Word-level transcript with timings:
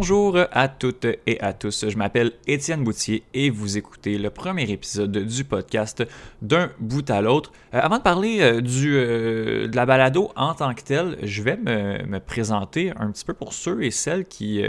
Bonjour 0.00 0.38
à 0.50 0.68
toutes 0.68 1.04
et 1.26 1.38
à 1.42 1.52
tous, 1.52 1.86
je 1.86 1.98
m'appelle 1.98 2.32
Étienne 2.46 2.82
Boutier 2.84 3.22
et 3.34 3.50
vous 3.50 3.76
écoutez 3.76 4.16
le 4.16 4.30
premier 4.30 4.62
épisode 4.70 5.12
du 5.12 5.44
podcast 5.44 6.02
d'un 6.40 6.70
bout 6.78 7.10
à 7.10 7.20
l'autre. 7.20 7.52
Euh, 7.74 7.80
avant 7.82 7.98
de 7.98 8.02
parler 8.02 8.40
euh, 8.40 8.62
euh, 8.62 9.68
de 9.68 9.76
la 9.76 9.84
balado 9.84 10.30
en 10.36 10.54
tant 10.54 10.72
que 10.72 10.80
telle, 10.80 11.18
je 11.22 11.42
vais 11.42 11.58
me 11.58 12.18
présenter 12.18 12.94
un 12.98 13.10
petit 13.10 13.26
peu 13.26 13.34
pour 13.34 13.52
ceux 13.52 13.82
et 13.82 13.90
celles 13.90 14.24
qui, 14.24 14.64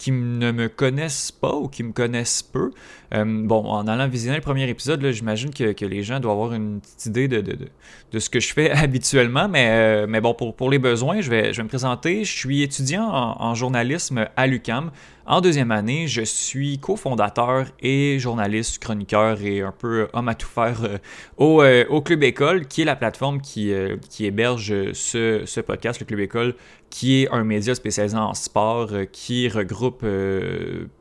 qui 0.00 0.12
ne 0.12 0.50
me 0.50 0.68
connaissent 0.68 1.30
pas 1.30 1.54
ou 1.54 1.68
qui 1.68 1.82
me 1.82 1.92
connaissent 1.92 2.42
peu. 2.42 2.72
bon, 3.12 3.66
en 3.66 3.86
allant 3.86 4.08
visionner 4.08 4.38
le 4.38 4.42
premier 4.42 4.66
épisode, 4.66 5.06
j'imagine 5.10 5.52
que, 5.52 5.72
que, 5.72 5.84
les 5.84 6.02
gens 6.02 6.20
doivent 6.20 6.36
avoir 6.36 6.54
une 6.54 6.80
petite 6.80 7.04
idée 7.04 7.28
de, 7.28 8.18
ce 8.18 8.30
que 8.30 8.40
je 8.40 8.54
fais 8.54 8.70
habituellement, 8.86 9.46
mais, 9.46 10.06
mais 10.06 10.22
bon, 10.22 10.32
pour, 10.32 10.70
les 10.70 10.78
besoins, 10.78 11.20
je 11.20 11.28
vais, 11.28 11.50
me 11.50 11.68
présenter. 11.68 12.24
Je 12.24 12.34
suis 12.34 12.62
étudiant 12.62 13.06
en, 13.10 13.54
journalisme 13.54 14.26
à 14.36 14.46
l'UCAM. 14.46 14.90
En 15.30 15.40
deuxième 15.40 15.70
année, 15.70 16.08
je 16.08 16.22
suis 16.22 16.78
cofondateur 16.78 17.66
et 17.78 18.18
journaliste, 18.18 18.82
chroniqueur 18.82 19.40
et 19.42 19.60
un 19.60 19.70
peu 19.70 20.08
homme 20.12 20.28
à 20.28 20.34
tout 20.34 20.48
faire 20.48 20.82
euh, 20.82 20.98
au, 21.36 21.62
euh, 21.62 22.00
Club 22.00 22.24
École, 22.24 22.66
qui 22.66 22.82
est 22.82 22.84
la 22.84 22.96
plateforme 22.96 23.40
qui, 23.40 23.72
euh, 23.72 23.96
héberge 24.18 24.92
ce, 24.92 25.60
podcast, 25.60 26.00
le 26.00 26.06
Club 26.06 26.18
École, 26.18 26.56
qui 26.90 27.22
est 27.22 27.30
un 27.30 27.44
média 27.44 27.74
spécialisé 27.74 28.16
en 28.16 28.34
sport, 28.34 28.90
qui 29.12 29.48
regroupe 29.48 30.04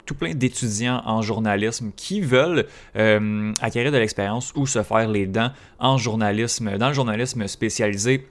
tout 0.05 0.15
plein 0.15 0.33
d'étudiants 0.33 1.01
en 1.05 1.21
journalisme 1.21 1.91
qui 1.95 2.21
veulent 2.21 2.67
acquérir 2.95 3.91
de 3.91 3.97
l'expérience 3.97 4.53
ou 4.55 4.67
se 4.67 4.83
faire 4.83 5.09
les 5.09 5.25
dents 5.25 5.51
en 5.79 5.97
journalisme, 5.97 6.77
dans 6.77 6.89
le 6.89 6.93
journalisme 6.93 7.47
spécialisé 7.47 8.25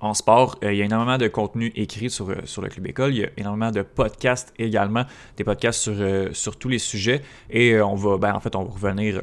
en 0.00 0.14
sport. 0.14 0.58
Euh, 0.62 0.72
il 0.72 0.78
y 0.78 0.82
a 0.82 0.84
énormément 0.84 1.18
de 1.18 1.28
contenu 1.28 1.72
écrit 1.74 2.10
sur, 2.10 2.30
euh, 2.30 2.36
sur 2.44 2.62
le 2.62 2.68
Club 2.68 2.86
École. 2.86 3.14
Il 3.14 3.20
y 3.20 3.24
a 3.24 3.30
énormément 3.36 3.70
de 3.70 3.82
podcasts 3.82 4.52
également, 4.58 5.04
des 5.36 5.44
podcasts 5.44 5.80
sur, 5.80 5.94
euh, 5.96 6.28
sur 6.32 6.56
tous 6.56 6.68
les 6.68 6.78
sujets. 6.78 7.22
Et 7.50 7.80
on 7.80 7.94
va, 7.94 8.18
ben, 8.18 8.34
en 8.34 8.40
fait, 8.40 8.54
on 8.56 8.64
va 8.64 8.70
revenir 8.70 9.22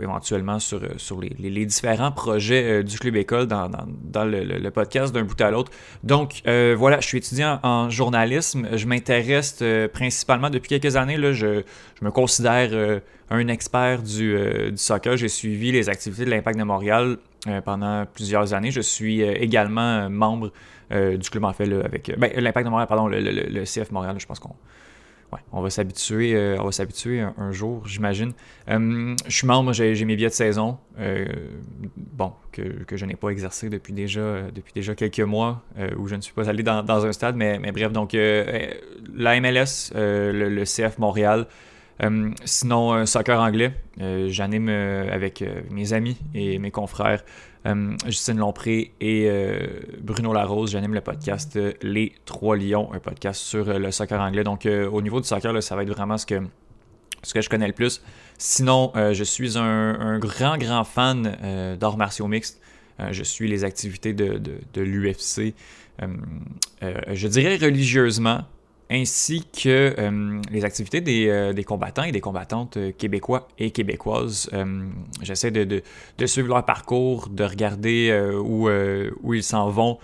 éventuellement 0.00 0.58
sur, 0.58 0.80
sur 0.96 1.20
les, 1.20 1.36
les, 1.38 1.66
différents 1.66 2.12
projets 2.12 2.82
du 2.82 2.98
Club 2.98 3.16
École 3.16 3.46
dans, 3.46 3.68
dans, 3.68 4.24
le, 4.24 4.42
le, 4.44 4.70
podcast 4.70 5.14
d'un 5.14 5.24
bout 5.24 5.40
à 5.40 5.50
l'autre. 5.50 5.70
Donc 6.02 6.42
voilà, 6.44 7.00
je 7.00 7.06
suis 7.06 7.18
étudiant 7.18 7.60
en 7.62 7.90
journalisme. 7.90 8.68
Je 8.72 8.86
m'intéresse 8.86 9.62
principalement 9.92 10.50
depuis 10.50 10.68
quelques 10.68 10.96
années. 10.96 11.16
Là, 11.18 11.32
je, 11.32 11.62
je 12.00 12.04
me 12.04 12.10
considère 12.10 13.00
un 13.30 13.48
expert 13.48 14.02
du, 14.02 14.34
du 14.70 14.78
soccer. 14.78 15.16
J'ai 15.16 15.28
suivi 15.28 15.72
les 15.72 15.88
activités 15.88 16.24
de 16.24 16.30
l'Impact 16.30 16.58
de 16.58 16.64
Montréal 16.64 17.18
euh, 17.48 17.60
pendant 17.60 18.06
plusieurs 18.06 18.54
années. 18.54 18.70
Je 18.70 18.80
suis 18.80 19.20
euh, 19.20 19.34
également 19.34 20.08
membre 20.08 20.52
euh, 20.92 21.16
du 21.16 21.28
club, 21.28 21.42
en 21.42 21.52
fait, 21.52 21.64
avec 21.84 22.16
ben, 22.16 22.30
l'Impact 22.36 22.66
de 22.66 22.70
Montréal, 22.70 22.86
pardon, 22.86 23.08
le, 23.08 23.64
CF 23.64 23.90
Montréal. 23.90 24.14
Je 24.18 24.26
pense 24.26 24.38
qu'on 24.38 24.54
on 25.52 25.60
va 25.60 25.70
s'habituer 25.70 26.56
on 26.58 26.64
va 26.64 26.72
s'habituer 26.72 27.20
un, 27.20 27.52
jour, 27.52 27.86
j'imagine. 27.86 28.32
je 28.68 29.16
suis 29.28 29.46
membre, 29.46 29.72
j'ai 29.72 30.04
mes 30.04 30.16
billets 30.16 30.28
de 30.28 30.34
saison, 30.34 30.78
bon, 31.96 32.32
que, 32.52 32.62
que 32.84 32.96
je 32.96 33.06
n'ai 33.06 33.16
pas 33.16 33.30
exercé 33.30 33.68
depuis 33.68 33.92
déjà, 33.92 34.42
depuis 34.54 34.72
déjà 34.74 34.94
quelques 34.94 35.20
mois, 35.20 35.62
où 35.96 36.08
je 36.08 36.14
ne 36.14 36.20
suis 36.20 36.32
pas 36.32 36.48
allé 36.48 36.62
dans, 36.62 36.82
dans 36.82 37.06
un 37.06 37.12
stade, 37.12 37.36
mais, 37.36 37.58
mais 37.58 37.72
bref, 37.72 37.92
donc 37.92 38.12
la 38.12 39.40
MLS, 39.40 39.92
le, 39.94 40.64
CF 40.64 40.98
Montréal, 40.98 41.46
euh, 42.02 42.30
sinon, 42.44 43.06
soccer 43.06 43.40
anglais, 43.40 43.72
euh, 44.00 44.28
j'anime 44.28 44.68
euh, 44.68 45.12
avec 45.12 45.44
mes 45.70 45.92
amis 45.92 46.16
et 46.34 46.58
mes 46.58 46.70
confrères. 46.70 47.24
Justine 48.06 48.38
Lompré 48.38 48.92
et 49.00 49.30
Bruno 50.00 50.32
Larose, 50.32 50.72
j'anime 50.72 50.94
le 50.94 51.00
podcast 51.00 51.58
Les 51.82 52.12
Trois 52.24 52.56
Lions, 52.56 52.92
un 52.92 52.98
podcast 52.98 53.40
sur 53.40 53.78
le 53.78 53.90
soccer 53.92 54.20
anglais. 54.20 54.44
Donc, 54.44 54.66
au 54.66 55.00
niveau 55.02 55.20
du 55.20 55.28
soccer, 55.28 55.62
ça 55.62 55.76
va 55.76 55.82
être 55.82 55.90
vraiment 55.90 56.18
ce 56.18 56.26
que, 56.26 56.40
je 57.40 57.48
connais 57.48 57.68
le 57.68 57.72
plus. 57.72 58.02
Sinon, 58.36 58.90
je 58.94 59.24
suis 59.24 59.58
un, 59.58 60.18
grand, 60.18 60.58
grand 60.58 60.84
fan 60.84 61.76
d'arts 61.78 61.96
martiaux 61.96 62.26
mixtes. 62.26 62.60
je 63.10 63.22
suis 63.22 63.48
les 63.48 63.62
activités 63.62 64.12
de 64.12 64.80
l'UFC. 64.80 65.54
je 66.00 67.28
dirais 67.28 67.56
religieusement, 67.56 68.42
ainsi 68.92 69.44
que 69.44 69.94
euh, 69.98 70.40
les 70.50 70.64
activités 70.64 71.00
des, 71.00 71.28
euh, 71.28 71.52
des, 71.52 71.64
combattants 71.64 72.04
et 72.04 72.12
des 72.12 72.20
combattantes 72.20 72.76
euh, 72.76 72.92
québécois 72.92 73.48
et 73.58 73.70
québécoises. 73.70 74.50
J'essaie 75.22 75.50
de, 75.50 75.82
suivre 76.26 76.48
leur 76.48 76.64
parcours, 76.64 77.28
de 77.28 77.44
regarder 77.44 78.12
où, 78.44 78.68
ils 79.34 79.42
s'en 79.42 79.70
vont, 79.70 79.98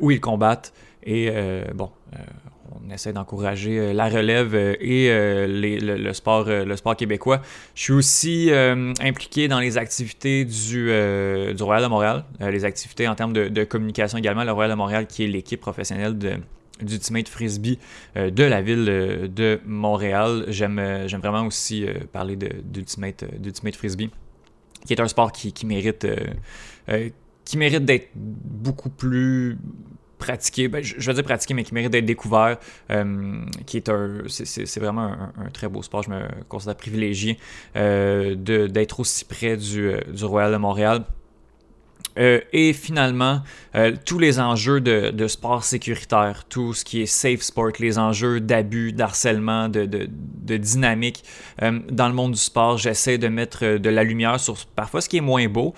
où 0.00 0.10
ils 0.10 0.20
combattent. 0.20 0.72
Et 1.04 1.30
bon, 1.74 1.90
on 2.72 2.90
essaie 2.90 3.12
d'encourager 3.12 3.92
la 3.92 4.08
relève 4.08 4.54
et 4.54 5.08
le, 5.10 6.12
sport, 6.12 6.46
québécois. 6.96 7.42
Je 7.74 7.82
suis 7.82 7.92
aussi 7.92 8.50
impliqué 9.00 9.48
dans 9.48 9.60
les 9.60 9.78
activités 9.78 10.44
du, 10.44 10.88
Royal 11.60 11.82
de 11.82 11.88
Montréal, 11.88 12.24
les 12.40 12.64
activités 12.64 13.08
en 13.08 13.14
termes 13.14 13.32
de, 13.32 13.64
communication 13.64 14.18
également. 14.18 14.44
Le 14.44 14.52
Royal 14.52 14.70
de 14.70 14.76
Montréal, 14.76 15.06
qui 15.06 15.24
est 15.24 15.28
l'équipe 15.28 15.60
professionnelle 15.60 16.18
de 16.18 16.38
d'Ultimate 16.80 17.28
Frisbee 17.28 17.78
euh, 18.16 18.30
de 18.30 18.44
la 18.44 18.62
ville 18.62 18.86
euh, 18.88 19.28
de 19.28 19.60
Montréal. 19.66 20.44
J'aime, 20.48 20.78
euh, 20.78 21.06
vraiment 21.22 21.46
aussi 21.46 21.86
parler 22.12 22.36
d'Ultimate, 22.36 23.24
d'Ultimate 23.38 23.76
Frisbee, 23.76 24.10
qui 24.86 24.92
est 24.92 25.00
un 25.00 25.08
sport 25.08 25.32
qui, 25.32 25.66
mérite, 25.66 26.06
qui 27.44 27.58
mérite 27.58 27.84
d'être 27.84 28.10
beaucoup 28.14 28.90
plus 28.90 29.56
pratiqué, 30.18 30.68
ben, 30.68 30.82
je, 30.82 31.04
veux 31.04 31.14
dire 31.14 31.24
pratiqué, 31.24 31.54
mais 31.54 31.64
qui 31.64 31.74
mérite 31.74 31.90
d'être 31.90 32.06
découvert, 32.06 32.58
qui 33.66 33.76
est 33.76 33.88
un, 33.88 34.22
c'est, 34.28 34.78
vraiment 34.78 35.12
un, 35.36 35.50
très 35.52 35.68
beau 35.68 35.82
sport. 35.82 36.02
Je 36.02 36.10
me 36.10 36.22
considère 36.48 36.76
privilégié 36.76 37.38
d'être 37.74 39.00
aussi 39.00 39.24
près 39.24 39.56
du, 39.56 39.92
du 40.12 40.24
Royal 40.24 40.52
de 40.52 40.56
Montréal. 40.56 41.04
Euh, 42.18 42.40
et 42.52 42.72
finalement, 42.72 43.40
euh, 43.74 43.92
tous 44.04 44.18
les 44.18 44.38
enjeux 44.38 44.80
de, 44.80 45.26
sport 45.28 45.64
sécuritaire, 45.64 46.44
tout 46.48 46.74
ce 46.74 46.84
qui 46.84 47.00
est 47.02 47.06
safe 47.06 47.40
sport, 47.40 47.70
les 47.78 47.98
enjeux 47.98 48.40
d'abus, 48.40 48.92
d'harcèlement, 48.92 49.68
de, 49.68 49.86
de, 49.86 50.56
dynamique 50.56 51.24
euh, 51.62 51.78
dans 51.90 52.08
le 52.08 52.14
monde 52.14 52.32
du 52.32 52.38
sport, 52.38 52.76
j'essaie 52.76 53.16
de 53.16 53.28
mettre 53.28 53.78
de 53.78 53.88
la 53.90 54.04
lumière 54.04 54.38
sur 54.38 54.56
parfois 54.76 55.00
ce 55.00 55.08
qui 55.08 55.16
est 55.16 55.22
moins 55.22 55.48
beau, 55.48 55.74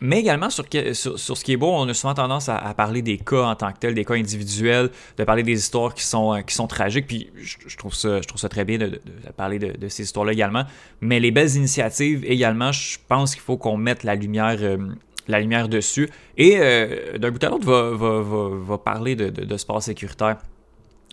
mais 0.00 0.20
également 0.20 0.50
sur, 0.50 0.64
ce 0.64 1.44
qui 1.44 1.52
est 1.52 1.56
beau. 1.56 1.70
On 1.72 1.88
a 1.88 1.94
souvent 1.94 2.14
tendance 2.14 2.48
à, 2.48 2.74
parler 2.74 3.00
des 3.00 3.16
cas 3.16 3.44
en 3.44 3.54
tant 3.54 3.72
que 3.72 3.78
tels, 3.78 3.94
des 3.94 4.04
cas 4.04 4.14
individuels, 4.14 4.90
de 5.16 5.24
parler 5.24 5.42
des 5.42 5.58
histoires 5.58 5.94
qui 5.94 6.04
sont, 6.04 6.42
qui 6.46 6.54
sont 6.54 6.66
tragiques, 6.66 7.06
puis 7.06 7.30
je, 7.36 7.76
trouve, 7.76 7.94
ça, 7.94 8.20
je 8.20 8.26
trouve 8.28 8.40
ça 8.40 8.48
très 8.48 8.64
bien 8.64 8.78
de, 8.78 9.00
parler 9.36 9.58
de, 9.58 9.88
ces 9.88 10.02
histoires-là 10.02 10.32
également. 10.32 10.64
Mais 11.00 11.20
les 11.20 11.30
belles 11.30 11.56
initiatives 11.56 12.24
également, 12.26 12.72
je 12.72 12.98
pense 13.08 13.34
qu'il 13.34 13.42
faut 13.42 13.56
qu'on 13.56 13.76
mette 13.76 14.04
la 14.04 14.14
lumière 14.14 14.58
la 15.28 15.40
lumière 15.40 15.68
dessus. 15.68 16.10
Et 16.36 16.56
euh, 16.58 17.18
d'un 17.18 17.30
bout 17.30 17.42
à 17.44 17.50
l'autre, 17.50 17.66
va, 17.66 17.90
va, 17.90 18.22
va, 18.22 18.78
parler 18.78 19.14
de, 19.14 19.28
de, 19.28 19.56
sport 19.56 19.82
sécuritaire 19.82 20.38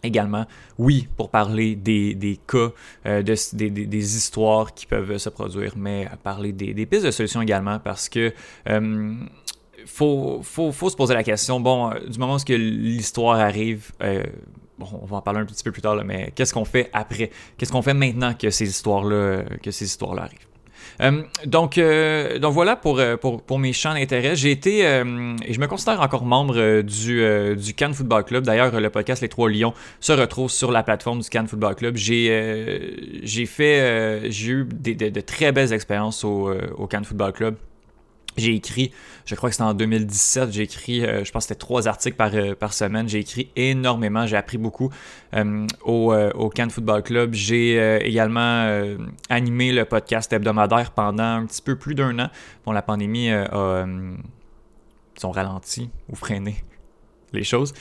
également. 0.03 0.45
Oui, 0.77 1.07
pour 1.17 1.29
parler 1.29 1.75
des, 1.75 2.15
des 2.15 2.39
cas, 2.47 2.71
euh, 3.05 3.21
de, 3.21 3.35
des, 3.53 3.69
des, 3.69 4.17
histoires 4.17 4.73
qui 4.73 4.85
peuvent 4.85 5.17
se 5.17 5.29
produire, 5.29 5.73
mais 5.75 6.07
parler 6.23 6.51
des, 6.51 6.73
des 6.73 6.85
pistes 6.85 7.05
de 7.05 7.11
solutions 7.11 7.41
également 7.41 7.79
parce 7.79 8.09
que. 8.09 8.33
Euh, 8.69 9.15
faut, 9.87 10.39
faut, 10.41 10.71
faut, 10.71 10.89
se 10.89 10.95
poser 10.95 11.13
la 11.13 11.23
question, 11.23 11.59
bon, 11.59 11.91
du 12.09 12.17
moment 12.17 12.37
où 12.37 12.51
l'histoire 12.51 13.39
arrive, 13.39 13.91
on 14.79 15.05
va 15.05 15.17
en 15.17 15.21
parler 15.21 15.41
un 15.41 15.45
petit 15.45 15.63
peu 15.63 15.71
plus 15.71 15.83
tard, 15.83 15.95
mais 16.03 16.31
qu'est-ce 16.33 16.55
qu'on 16.55 16.65
fait 16.65 16.89
après? 16.91 17.29
Qu'est-ce 17.55 17.71
qu'on 17.71 17.83
fait 17.83 17.93
maintenant 17.93 18.33
que 18.33 18.49
ces 18.49 18.67
histoires-là, 18.67 19.43
que 19.61 19.69
ces 19.69 19.85
histoires-là 19.85 20.23
arrivent? 20.23 20.44
Euh, 21.01 21.23
donc, 21.45 21.77
euh, 21.77 22.39
donc 22.39 22.53
voilà 22.53 22.75
pour, 22.75 22.99
euh, 22.99 23.17
pour, 23.17 23.41
pour 23.41 23.59
mes 23.59 23.73
champs 23.73 23.93
d'intérêt. 23.93 24.35
J'ai 24.35 24.51
été, 24.51 24.79
et 24.79 25.53
je 25.53 25.59
me 25.59 25.67
considère 25.67 26.01
encore 26.01 26.25
membre 26.25 26.81
du, 26.81 27.55
du 27.55 27.73
Cannes 27.73 27.93
Football 27.93 28.23
Club. 28.23 28.43
D'ailleurs, 28.43 28.79
le 28.79 28.89
podcast 28.89 29.21
Les 29.21 29.29
Trois 29.29 29.49
Lions 29.49 29.73
se 29.99 30.11
retrouve 30.11 30.49
sur 30.49 30.71
la 30.71 30.83
plateforme 30.83 31.19
du 31.19 31.29
Cannes 31.29 31.47
Football 31.47 31.75
Club. 31.75 31.95
J'ai 31.97 33.21
j'ai 33.23 33.45
fait, 33.45 34.31
j'ai 34.31 34.51
eu 34.51 34.65
de, 34.65 35.21
très 35.21 35.51
belles 35.51 35.73
expériences 35.73 36.23
au, 36.23 36.51
au 36.77 36.87
Cannes 36.87 37.05
Football 37.05 37.33
Club. 37.33 37.55
J'ai 38.37 38.53
écrit, 38.53 38.91
je 39.25 39.33
crois 39.35 39.49
que 39.49 39.55
c'était 39.55 39.63
en 39.63 39.73
2017, 39.73 40.51
j'ai 40.51 40.63
écrit, 40.63 41.05
euh, 41.05 41.23
je 41.23 41.31
pense 41.31 41.45
que 41.45 41.47
c'était 41.49 41.59
trois 41.59 41.87
articles 41.87 42.17
par, 42.17 42.31
euh, 42.33 42.53
par 42.53 42.73
semaine. 42.73 43.07
J'ai 43.07 43.19
écrit 43.19 43.49
énormément, 43.55 44.25
j'ai 44.27 44.35
appris 44.35 44.57
beaucoup 44.57 44.89
euh, 45.35 45.65
au, 45.85 46.13
au 46.13 46.49
Cannes 46.49 46.69
Football 46.69 47.03
Club. 47.03 47.33
J'ai 47.33 48.05
également 48.05 48.95
animé 49.29 49.71
le 49.71 49.85
podcast 49.85 50.33
hebdomadaire 50.33 50.91
pendant 50.91 51.23
un 51.23 51.45
petit 51.45 51.61
peu 51.61 51.77
plus 51.77 51.95
d'un 51.95 52.19
an. 52.19 52.29
Bon, 52.65 52.73
la 52.73 52.81
pandémie 52.81 53.29
a, 53.29 53.85
ont 55.23 55.31
ralenti 55.31 55.89
ou 56.09 56.15
freiné 56.15 56.63
les 57.33 57.43
choses. 57.43 57.73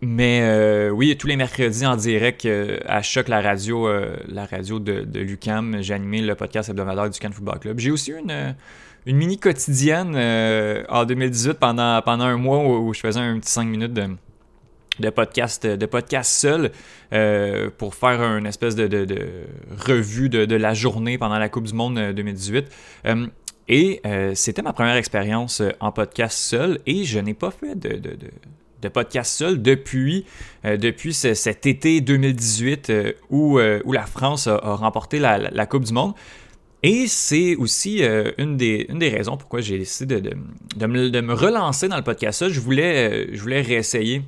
mais 0.00 0.90
oui, 0.90 1.16
tous 1.16 1.26
les 1.26 1.36
mercredis 1.36 1.86
en 1.86 1.96
direct 1.96 2.46
à 2.86 3.02
Choc, 3.02 3.28
la 3.28 3.40
radio, 3.40 3.88
la 4.28 4.46
radio 4.46 4.78
de, 4.78 5.00
de 5.02 5.20
l'UCAM, 5.20 5.78
j'ai 5.80 5.94
animé 5.94 6.20
le 6.20 6.34
podcast 6.36 6.68
hebdomadaire 6.68 7.10
du 7.10 7.18
Cannes 7.18 7.32
Football 7.32 7.58
Club. 7.58 7.78
J'ai 7.80 7.90
aussi 7.90 8.12
une 8.12 8.54
une 9.06 9.16
mini 9.16 9.38
quotidienne 9.38 10.14
euh, 10.16 10.82
en 10.88 11.04
2018 11.04 11.54
pendant, 11.54 12.02
pendant 12.02 12.24
un 12.24 12.36
mois 12.36 12.58
où, 12.58 12.92
je 12.92 13.00
faisais 13.00 13.20
un 13.20 13.38
petit 13.38 13.50
5 13.50 13.64
minutes 13.64 13.92
de, 13.92 15.10
podcast, 15.10 15.64
de 15.64 15.86
podcast 15.86 16.30
seul 16.30 16.72
euh, 17.12 17.70
pour 17.78 17.94
faire 17.94 18.20
une 18.36 18.46
espèce 18.46 18.74
de, 18.74 19.06
revue 19.78 20.28
de, 20.28 20.56
la 20.56 20.74
journée 20.74 21.18
pendant 21.18 21.38
la 21.38 21.48
Coupe 21.48 21.64
du 21.64 21.74
Monde 21.74 21.94
2018. 22.14 22.66
Euh, 23.06 23.26
et 23.68 24.00
c'était 24.34 24.62
ma 24.62 24.72
première 24.72 24.96
expérience 24.96 25.62
en 25.80 25.90
podcast 25.90 26.38
seul 26.38 26.78
et 26.86 27.04
je 27.04 27.18
n'ai 27.18 27.34
pas 27.34 27.50
fait 27.50 27.74
de, 27.76 27.98
de 28.80 28.88
podcast 28.88 29.32
seul 29.32 29.60
depuis, 29.60 30.24
depuis 30.64 31.12
cet 31.12 31.66
été 31.66 32.00
2018 32.00 32.92
où, 33.30 33.58
où 33.58 33.92
la 33.92 34.06
France 34.06 34.46
a, 34.46 34.58
remporté 34.58 35.18
la, 35.18 35.66
Coupe 35.66 35.84
du 35.84 35.92
Monde. 35.92 36.14
Et 36.82 37.06
c'est 37.06 37.56
aussi 37.56 38.02
une, 38.38 38.56
des, 38.56 38.86
une 38.88 38.98
des 38.98 39.08
raisons 39.08 39.36
pourquoi 39.36 39.60
j'ai 39.60 39.78
décidé 39.78 40.20
de, 40.20 40.36
de, 40.76 40.86
me, 40.86 41.10
de, 41.10 41.20
me, 41.20 41.34
relancer 41.34 41.88
dans 41.88 41.96
le 41.96 42.02
podcast 42.02 42.40
seul. 42.40 42.52
Je 42.52 42.60
voulais, 42.60 43.34
je 43.34 43.40
voulais 43.40 43.62
réessayer 43.62 44.22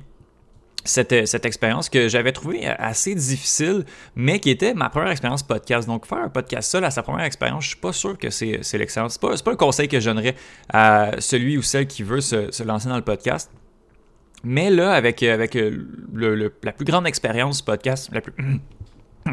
cette, 0.83 1.27
cette 1.27 1.45
expérience 1.45 1.89
que 1.89 2.07
j'avais 2.07 2.31
trouvée 2.31 2.65
assez 2.65 3.13
difficile, 3.15 3.85
mais 4.15 4.39
qui 4.39 4.49
était 4.49 4.73
ma 4.73 4.89
première 4.89 5.11
expérience 5.11 5.43
podcast. 5.43 5.87
Donc, 5.87 6.05
faire 6.05 6.19
un 6.19 6.29
podcast 6.29 6.71
seul 6.71 6.83
à 6.83 6.91
sa 6.91 7.03
première 7.03 7.25
expérience, 7.25 7.63
je 7.63 7.69
suis 7.69 7.79
pas 7.79 7.93
sûr 7.93 8.17
que 8.17 8.29
c'est, 8.29 8.61
l'excellence. 8.73 9.13
C'est 9.13 9.21
pas, 9.21 9.37
pas 9.37 9.51
un 9.51 9.55
conseil 9.55 9.87
que 9.87 9.99
je 9.99 10.09
donnerais 10.09 10.35
à 10.69 11.11
celui 11.19 11.57
ou 11.57 11.61
celle 11.61 11.87
qui 11.87 12.03
veut 12.03 12.21
se, 12.21 12.51
se 12.51 12.63
lancer 12.63 12.89
dans 12.89 12.97
le 12.97 13.03
podcast. 13.03 13.51
Mais 14.43 14.69
là, 14.69 14.93
avec, 14.93 15.21
avec 15.23 15.53
le, 15.53 16.53
la 16.63 16.71
plus 16.71 16.85
grande 16.85 17.05
expérience 17.05 17.61
podcast, 17.61 18.09
la 18.13 18.21
plus, 18.21 18.33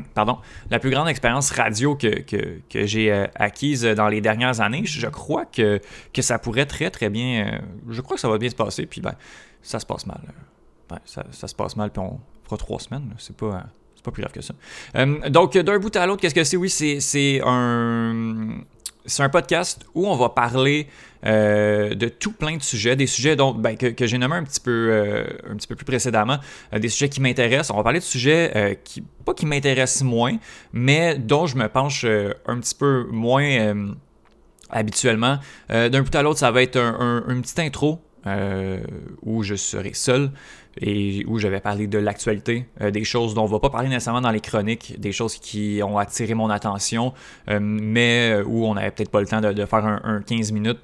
pardon, 0.15 0.39
la 0.71 0.79
plus 0.79 0.91
grande 0.91 1.09
expérience 1.09 1.51
radio 1.51 1.95
que, 1.95 2.21
que, 2.21 2.61
que 2.69 2.87
j'ai 2.87 3.13
euh, 3.13 3.27
acquise 3.35 3.83
dans 3.83 4.09
les 4.09 4.21
dernières 4.21 4.61
années, 4.61 4.85
je 4.85 5.07
crois 5.07 5.45
que, 5.45 5.81
que 6.13 6.23
ça 6.23 6.39
pourrait 6.39 6.67
très 6.67 6.91
très 6.91 7.11
bien, 7.11 7.47
euh, 7.47 7.59
je 7.91 8.01
crois 8.01 8.17
que 8.17 8.21
ça 8.21 8.29
va 8.29 8.39
bien 8.39 8.51
se 8.51 8.55
passer, 8.55 8.87
puis 8.87 9.01
ben, 9.01 9.15
ça 9.63 9.81
se 9.81 9.87
passe 9.87 10.07
mal 10.07 10.21
ça, 11.05 11.49
se 11.49 11.55
passe 11.55 11.77
mal, 11.77 11.91
puis 11.91 12.01
on 12.01 12.21
fera 12.45 12.57
trois 12.57 12.81
semaines. 12.81 13.15
C'est 13.19 13.37
pas, 13.37 13.67
pas 14.03 14.11
plus 14.11 14.23
grave 14.23 14.33
que 14.33 14.43
ça. 14.43 14.55
Euh, 14.97 15.29
donc, 15.29 15.57
d'un 15.57 15.79
bout 15.79 15.95
à 15.97 16.07
l'autre, 16.07 16.23
qu'est-ce 16.23 16.35
que 16.35 16.45
c'est? 16.45 16.57
Oui, 16.57 16.71
c'est 16.71 17.41
un 17.45 18.61
c'est 19.07 19.23
un 19.23 19.29
podcast 19.29 19.85
où 19.95 20.07
on 20.07 20.17
va 20.17 20.29
parler 20.29 20.89
euh, 21.25 21.95
de 21.95 22.09
tout 22.09 22.33
plein 22.33 22.57
de 22.57 22.63
sujets, 22.63 22.97
des 22.97 23.07
sujets 23.07 23.37
dont, 23.37 23.53
ben, 23.53 23.77
que, 23.77 24.07
j'ai 24.07 24.19
nommé 24.19 24.37
un 24.37 24.45
petit 24.45 24.61
peu, 24.61 24.89
euh, 24.91 25.25
un 25.51 25.57
petit 25.57 25.67
peu 25.67 25.75
plus 25.75 25.85
précédemment, 25.85 26.39
des 26.73 26.89
sujets 26.89 27.09
qui 27.09 27.21
m'intéressent. 27.21 27.71
On 27.73 27.77
va 27.77 27.83
parler 27.83 28.01
de 28.01 28.05
sujets 28.05 28.81
qui, 28.85 29.03
pas 29.25 29.35
qui 29.35 29.47
m'intéressent 29.47 30.03
moins, 30.03 30.37
mais 30.73 31.17
dont 31.17 31.47
je 31.47 31.57
me 31.57 31.69
penche 31.69 32.05
un 32.05 32.61
petit 32.61 32.75
peu 32.75 33.07
moins 33.11 33.95
habituellement. 34.71 35.39
D'un 35.69 36.03
bout 36.03 36.15
à 36.15 36.23
l'autre, 36.23 36.39
ça 36.39 36.51
va 36.51 36.63
être 36.63 36.77
un, 36.77 37.25
une 37.29 37.43
petite 37.43 37.59
intro 37.59 38.01
où 39.23 39.43
je 39.43 39.55
serai 39.55 39.93
seul 39.95 40.31
et 40.81 41.25
où 41.27 41.39
j'avais 41.39 41.61
parlé 41.61 41.87
de 41.87 41.99
l'actualité, 41.99 42.67
euh, 42.81 42.91
des 42.91 43.05
choses 43.05 43.35
dont 43.35 43.43
on 43.43 43.47
ne 43.47 43.51
va 43.51 43.61
pas 43.61 43.71
parler 43.71 43.89
nécessairement 43.89 44.21
dans 44.21 44.31
les 44.31 44.41
chroniques, 44.41 44.99
des 44.99 45.13
choses 45.13 45.37
qui 45.37 45.81
ont 45.83 45.99
attiré 45.99 46.35
mon 46.35 46.51
attention, 46.51 47.13
euh, 47.49 47.59
mais 47.61 48.41
où 48.47 48.67
on 48.67 48.75
n'avait 48.75 48.91
peut-être 48.91 49.11
pas 49.11 49.21
le 49.21 49.27
temps 49.27 49.41
de, 49.41 49.65
faire 49.65 49.85
un 49.85 50.23
15 50.23 50.53
minutes 50.53 50.81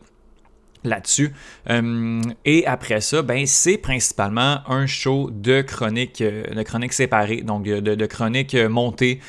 là-dessus. 0.84 1.32
Euh, 1.70 2.20
et 2.44 2.66
après 2.66 3.00
ça, 3.00 3.22
ben, 3.22 3.46
c'est 3.46 3.78
principalement 3.78 4.58
un 4.68 4.86
show 4.86 5.30
de 5.32 5.62
chroniques 5.62 6.20
euh, 6.20 6.44
de 6.54 6.92
séparées, 6.92 7.42
donc 7.42 7.64
de, 7.64 7.80
de 7.80 8.06
chroniques 8.06 8.54
euh, 8.54 8.68
montées 8.68 9.20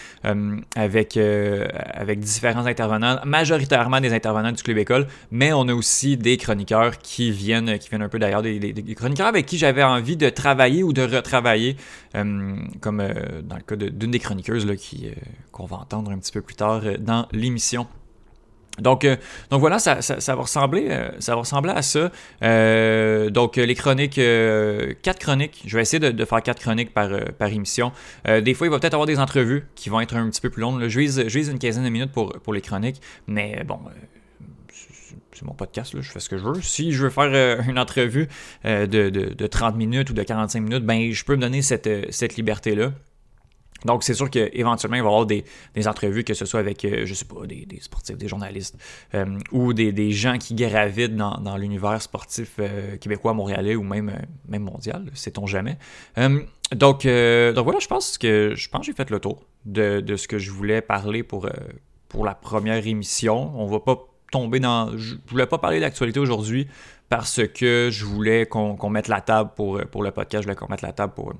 avec, 0.75 1.17
avec 1.17 2.19
différents 2.19 2.65
intervenants, 2.65 3.19
majoritairement 3.25 3.99
des 3.99 4.13
intervenants 4.13 4.51
du 4.51 4.63
Club 4.63 4.77
École, 4.77 5.07
mais 5.31 5.51
on 5.51 5.67
a 5.67 5.73
aussi 5.73 6.17
des 6.17 6.37
chroniqueurs 6.37 6.97
qui 6.99 7.31
viennent, 7.31 7.77
qui 7.77 7.89
viennent 7.89 8.03
un 8.03 8.09
peu 8.09 8.19
d'ailleurs, 8.19 8.41
des, 8.41 8.95
chroniqueurs 8.95 9.27
avec 9.27 9.45
qui 9.45 9.57
j'avais 9.57 9.83
envie 9.83 10.15
de 10.15 10.29
travailler 10.29 10.83
ou 10.83 10.93
de 10.93 11.01
retravailler, 11.01 11.75
comme 12.13 13.03
dans 13.43 13.55
le 13.55 13.61
cas 13.61 13.75
d'une 13.75 14.11
des 14.11 14.19
chroniqueuses 14.19 14.65
là, 14.65 14.75
qui, 14.77 15.09
qu'on 15.51 15.65
va 15.65 15.77
entendre 15.77 16.11
un 16.11 16.17
petit 16.17 16.31
peu 16.31 16.41
plus 16.41 16.55
tard 16.55 16.81
dans 16.99 17.27
l'émission. 17.33 17.87
Donc, 18.79 19.05
euh, 19.05 19.15
donc 19.51 19.59
voilà, 19.59 19.77
ça, 19.77 20.01
ça, 20.01 20.35
va 20.35 20.41
ressembler, 20.41 20.87
euh, 20.89 21.09
ça 21.19 21.33
va 21.33 21.39
ressembler 21.39 21.71
à 21.71 21.81
ça. 21.81 22.11
Euh, 22.41 23.29
donc 23.29 23.57
les 23.57 23.75
chroniques, 23.75 24.19
quatre 25.01 25.19
chroniques. 25.19 25.63
Je 25.65 25.75
vais 25.75 25.81
essayer 25.83 25.99
de, 25.99 26.25
faire 26.25 26.41
quatre 26.41 26.61
chroniques 26.61 26.93
par, 26.93 27.11
émission. 27.51 27.91
des 28.25 28.53
fois, 28.53 28.67
il 28.67 28.69
va 28.69 28.79
peut-être 28.79 28.93
avoir 28.93 29.07
des 29.07 29.19
entrevues 29.19 29.65
qui 29.75 29.89
vont 29.89 30.01
être 30.01 30.15
un 30.15 30.29
petit 30.29 30.41
peu 30.41 30.49
plus 30.49 30.61
longues. 30.61 30.87
Je, 30.87 30.99
vise, 30.99 31.49
une 31.49 31.59
quinzaine 31.59 31.83
de 31.83 31.89
minutes 31.89 32.11
pour, 32.11 32.53
les 32.53 32.61
chroniques, 32.61 33.01
mais 33.27 33.63
bon. 33.65 33.79
c'est 35.33 35.43
mon 35.43 35.53
podcast, 35.53 35.95
je 35.99 36.11
fais 36.11 36.19
ce 36.19 36.29
que 36.29 36.37
je 36.37 36.43
veux. 36.43 36.61
Si 36.61 36.91
je 36.91 37.03
veux 37.03 37.09
faire 37.09 37.61
une 37.67 37.77
entrevue 37.77 38.27
de, 38.63 38.85
de, 38.85 39.09
de, 39.09 39.47
30 39.47 39.75
minutes 39.75 40.09
ou 40.09 40.13
de 40.13 40.23
45 40.23 40.59
minutes, 40.61 40.83
ben 40.83 41.11
je 41.11 41.23
peux 41.23 41.35
me 41.35 41.41
donner 41.41 41.61
cette, 41.61 41.89
cette 42.11 42.35
liberté-là. 42.37 42.91
Donc, 43.85 44.03
c'est 44.03 44.13
sûr 44.13 44.29
qu'éventuellement, 44.29 44.97
il 44.97 45.03
va 45.03 45.09
y 45.09 45.11
avoir 45.11 45.25
des, 45.25 45.43
entrevues, 45.87 46.23
que 46.23 46.33
ce 46.33 46.45
soit 46.45 46.59
avec, 46.59 46.85
euh, 46.85 47.05
je 47.05 47.13
sais 47.13 47.25
pas, 47.25 47.45
des, 47.45 47.67
sportifs, 47.81 48.17
des 48.17 48.27
journalistes, 48.27 48.77
euh, 49.13 49.37
ou 49.51 49.73
des, 49.73 50.11
gens 50.11 50.37
qui 50.37 50.55
gravitent 50.55 51.15
dans, 51.15 51.57
l'univers 51.57 52.01
sportif 52.01 52.55
euh, 52.59 52.97
québécois, 52.97 53.33
montréalais 53.33 53.75
ou 53.75 53.83
même, 53.83 54.11
même 54.47 54.63
mondial, 54.63 55.05
sait-on 55.13 55.45
jamais. 55.45 55.77
donc, 56.17 57.05
donc 57.05 57.63
voilà, 57.63 57.79
je 57.79 57.87
pense 57.87 58.17
que 58.17 58.53
je 58.55 58.69
pense 58.69 58.85
j'ai 58.85 58.93
fait 58.93 59.09
le 59.09 59.19
tour 59.19 59.43
de, 59.65 60.15
ce 60.15 60.27
que 60.27 60.37
je 60.39 60.51
voulais 60.51 60.81
parler 60.81 61.23
pour, 61.23 61.49
pour 62.09 62.25
la 62.25 62.35
première 62.35 62.85
émission. 62.85 63.51
On 63.55 63.67
va 63.67 63.79
pas 63.79 64.07
tomber 64.31 64.59
dans... 64.59 64.97
Je 64.97 65.15
voulais 65.27 65.45
pas 65.45 65.57
parler 65.57 65.79
d'actualité 65.79 66.19
aujourd'hui 66.19 66.67
parce 67.09 67.41
que 67.47 67.89
je 67.91 68.05
voulais 68.05 68.45
qu'on 68.45 68.89
mette 68.89 69.07
la 69.07 69.21
table 69.21 69.51
pour, 69.55 69.79
pour 69.91 70.03
le 70.03 70.11
podcast, 70.11 70.43
je 70.43 70.47
voulais 70.47 70.55
qu'on 70.55 70.69
mette 70.69 70.81
la 70.81 70.93
table 70.93 71.13
pour 71.13 71.33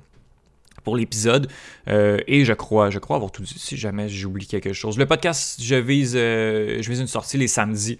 pour 0.84 0.96
l'épisode. 0.96 1.50
Euh, 1.88 2.18
et 2.28 2.44
je 2.44 2.52
crois, 2.52 2.90
je 2.90 2.98
crois 3.00 3.16
avoir 3.16 3.32
tout 3.32 3.42
dit, 3.42 3.54
si 3.56 3.76
jamais 3.76 4.08
j'oublie 4.08 4.46
quelque 4.46 4.72
chose. 4.72 4.96
Le 4.98 5.06
podcast, 5.06 5.60
je 5.60 5.74
vise, 5.74 6.14
euh, 6.14 6.80
je 6.80 6.88
vise 6.88 7.00
une 7.00 7.08
sortie 7.08 7.38
les 7.38 7.48
samedis, 7.48 7.98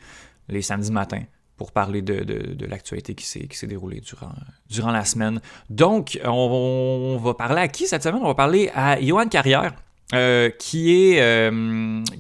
les 0.48 0.62
samedis 0.62 0.92
matins 0.92 1.22
pour 1.56 1.72
parler 1.72 2.02
de, 2.02 2.66
l'actualité 2.66 3.14
qui 3.14 3.24
s'est 3.26 3.66
déroulée 3.66 4.02
durant, 4.68 4.90
la 4.92 5.04
semaine. 5.04 5.40
Donc, 5.70 6.18
on, 6.24 7.16
va 7.22 7.34
parler 7.34 7.60
à 7.60 7.68
qui 7.68 7.86
cette 7.86 8.02
semaine? 8.02 8.20
On 8.22 8.26
va 8.26 8.34
parler 8.34 8.70
à 8.74 9.00
Johan 9.00 9.28
Carrière. 9.28 9.72
Euh, 10.12 10.50
qui, 10.50 10.92
est, 10.92 11.14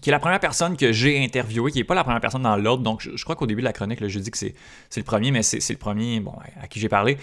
qui 0.00 0.08
est 0.08 0.12
la 0.12 0.18
première 0.18 0.40
personne 0.40 0.76
que 0.76 0.90
j'ai 0.90 1.22
interviewé, 1.22 1.70
qui 1.70 1.78
n'est 1.78 1.84
pas 1.84 1.94
la 1.94 2.02
première 2.02 2.20
personne 2.20 2.42
dans 2.42 2.56
l'ordre. 2.56 2.82
Donc, 2.82 3.02
je, 3.02 3.22
crois 3.24 3.36
qu'au 3.36 3.46
début 3.46 3.60
de 3.60 3.66
la 3.66 3.72
chronique, 3.72 4.06
je 4.06 4.18
dis 4.20 4.30
que 4.30 4.38
c'est 4.38 4.54
le 4.96 5.02
premier, 5.02 5.32
mais 5.32 5.42
c'est 5.42 5.68
le 5.68 5.78
premier 5.78 6.22
à 6.62 6.66
qui 6.66 6.80
j'ai 6.80 6.88
parlé. 6.88 7.18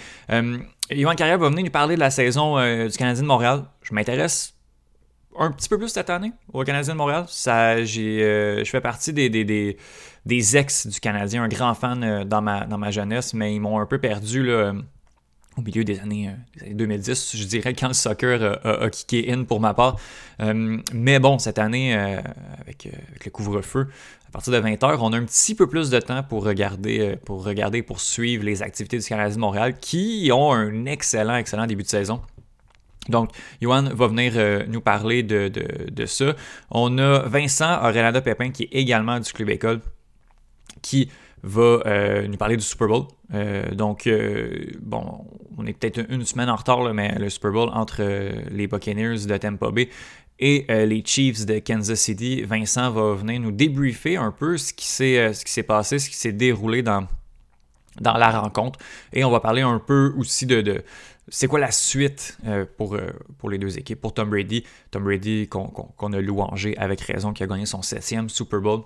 Yvan 0.91 1.15
Carrière 1.15 1.37
va 1.37 1.49
venir 1.49 1.63
nous 1.63 1.71
parler 1.71 1.95
de 1.95 1.99
la 1.99 2.11
saison 2.11 2.57
euh, 2.57 2.87
du 2.87 2.97
Canadien 2.97 3.23
de 3.23 3.27
Montréal. 3.27 3.63
Je 3.81 3.93
m'intéresse 3.93 4.53
un 5.39 5.51
petit 5.51 5.69
peu 5.69 5.77
plus 5.77 5.87
cette 5.87 6.09
année 6.09 6.33
au 6.51 6.63
Canadien 6.63 6.93
de 6.93 6.97
Montréal. 6.97 7.25
Ça, 7.27 7.83
j'ai, 7.83 8.23
euh, 8.23 8.63
je 8.63 8.69
fais 8.69 8.81
partie 8.81 9.13
des, 9.13 9.29
des, 9.29 9.77
des, 10.25 10.57
ex 10.57 10.87
du 10.87 10.99
Canadien, 10.99 11.43
un 11.43 11.47
grand 11.47 11.73
fan 11.73 12.03
euh, 12.03 12.23
dans, 12.25 12.41
ma, 12.41 12.65
dans 12.65 12.77
ma 12.77 12.91
jeunesse, 12.91 13.33
mais 13.33 13.55
ils 13.55 13.61
m'ont 13.61 13.79
un 13.79 13.85
peu 13.85 13.99
perdu 13.99 14.43
là, 14.43 14.73
au 15.57 15.61
milieu 15.61 15.83
des 15.83 15.99
années, 15.99 16.29
2010, 16.65 17.35
je 17.35 17.43
dirais, 17.43 17.73
quand 17.73 17.89
le 17.89 17.93
soccer 17.93 18.59
a, 18.63 18.89
kické 18.89 19.31
in 19.31 19.43
pour 19.43 19.59
ma 19.59 19.73
part. 19.73 19.97
mais 20.93 21.19
bon, 21.19 21.39
cette 21.39 21.59
année, 21.59 21.93
avec, 21.93 22.87
le 23.23 23.29
couvre-feu, 23.31 23.87
à 24.31 24.35
partir 24.35 24.53
de 24.53 24.61
20h, 24.61 24.97
on 25.01 25.11
a 25.11 25.17
un 25.17 25.25
petit 25.25 25.55
peu 25.55 25.67
plus 25.67 25.89
de 25.89 25.99
temps 25.99 26.23
pour 26.23 26.45
regarder, 26.45 26.99
euh, 27.01 27.15
pour 27.17 27.43
regarder, 27.43 27.83
pour 27.83 27.99
suivre 27.99 28.45
les 28.45 28.63
activités 28.63 28.97
du 28.97 29.03
Canadien 29.03 29.35
de 29.35 29.41
Montréal 29.41 29.77
qui 29.77 30.29
ont 30.33 30.53
un 30.53 30.85
excellent, 30.85 31.35
excellent 31.35 31.67
début 31.67 31.83
de 31.83 31.89
saison. 31.89 32.21
Donc, 33.09 33.31
Johan 33.61 33.89
va 33.93 34.07
venir 34.07 34.31
euh, 34.37 34.63
nous 34.69 34.79
parler 34.79 35.21
de, 35.21 35.51
ça. 36.05 36.33
On 36.69 36.97
a 36.97 37.27
Vincent 37.27 37.77
Renada 37.81 38.21
Pépin, 38.21 38.51
qui 38.51 38.63
est 38.63 38.69
également 38.71 39.19
du 39.19 39.33
Club 39.33 39.49
École, 39.49 39.81
qui 40.81 41.09
va 41.43 41.81
euh, 41.85 42.27
nous 42.27 42.37
parler 42.37 42.57
du 42.57 42.63
Super 42.63 42.87
Bowl. 42.87 43.05
donc, 43.73 44.09
bon, 44.81 45.25
on 45.57 45.65
est 45.65 45.73
peut-être 45.73 46.05
une 46.09 46.25
semaine 46.25 46.49
en 46.49 46.55
retard, 46.55 46.93
mais 46.93 47.17
le 47.17 47.29
Super 47.29 47.51
Bowl 47.51 47.69
entre 47.73 48.03
les 48.51 48.67
Buccaneers 48.67 49.25
de 49.25 49.37
Tampa 49.37 49.71
Bay 49.71 49.89
et 50.41 50.65
euh, 50.69 50.85
les 50.85 51.03
Chiefs 51.05 51.45
de 51.45 51.59
Kansas 51.59 51.99
City. 51.99 52.41
Vincent 52.41 52.91
va 52.91 53.13
venir 53.13 53.39
nous 53.39 53.51
débriefer 53.51 54.17
un 54.17 54.31
peu 54.31 54.57
ce 54.57 54.73
qui 54.73 54.87
s'est, 54.87 55.17
euh, 55.17 55.33
ce 55.33 55.45
qui 55.45 55.51
s'est 55.51 55.63
passé, 55.63 55.99
ce 55.99 56.09
qui 56.09 56.17
s'est 56.17 56.31
déroulé 56.31 56.81
dans, 56.81 57.07
dans 58.01 58.17
la 58.17 58.41
rencontre. 58.41 58.79
Et 59.13 59.23
on 59.23 59.29
va 59.29 59.39
parler 59.39 59.61
un 59.61 59.79
peu 59.79 60.13
aussi 60.17 60.47
de, 60.47 60.83
c'est 61.29 61.47
quoi 61.47 61.59
la 61.59 61.71
suite 61.71 62.37
euh, 62.47 62.65
pour, 62.77 62.97
pour 63.37 63.49
les 63.49 63.59
deux 63.59 63.77
équipes. 63.77 64.01
Pour 64.01 64.13
Tom 64.15 64.31
Brady, 64.31 64.63
Tom 64.89 65.03
Brady 65.03 65.47
qu'on, 65.47 66.13
a 66.13 66.19
louangé 66.19 66.75
avec 66.77 67.01
raison, 67.01 67.33
qui 67.33 67.43
a 67.43 67.47
gagné 67.47 67.67
son 67.67 67.83
septième 67.83 68.27
Super 68.27 68.59
Bowl. 68.59 68.81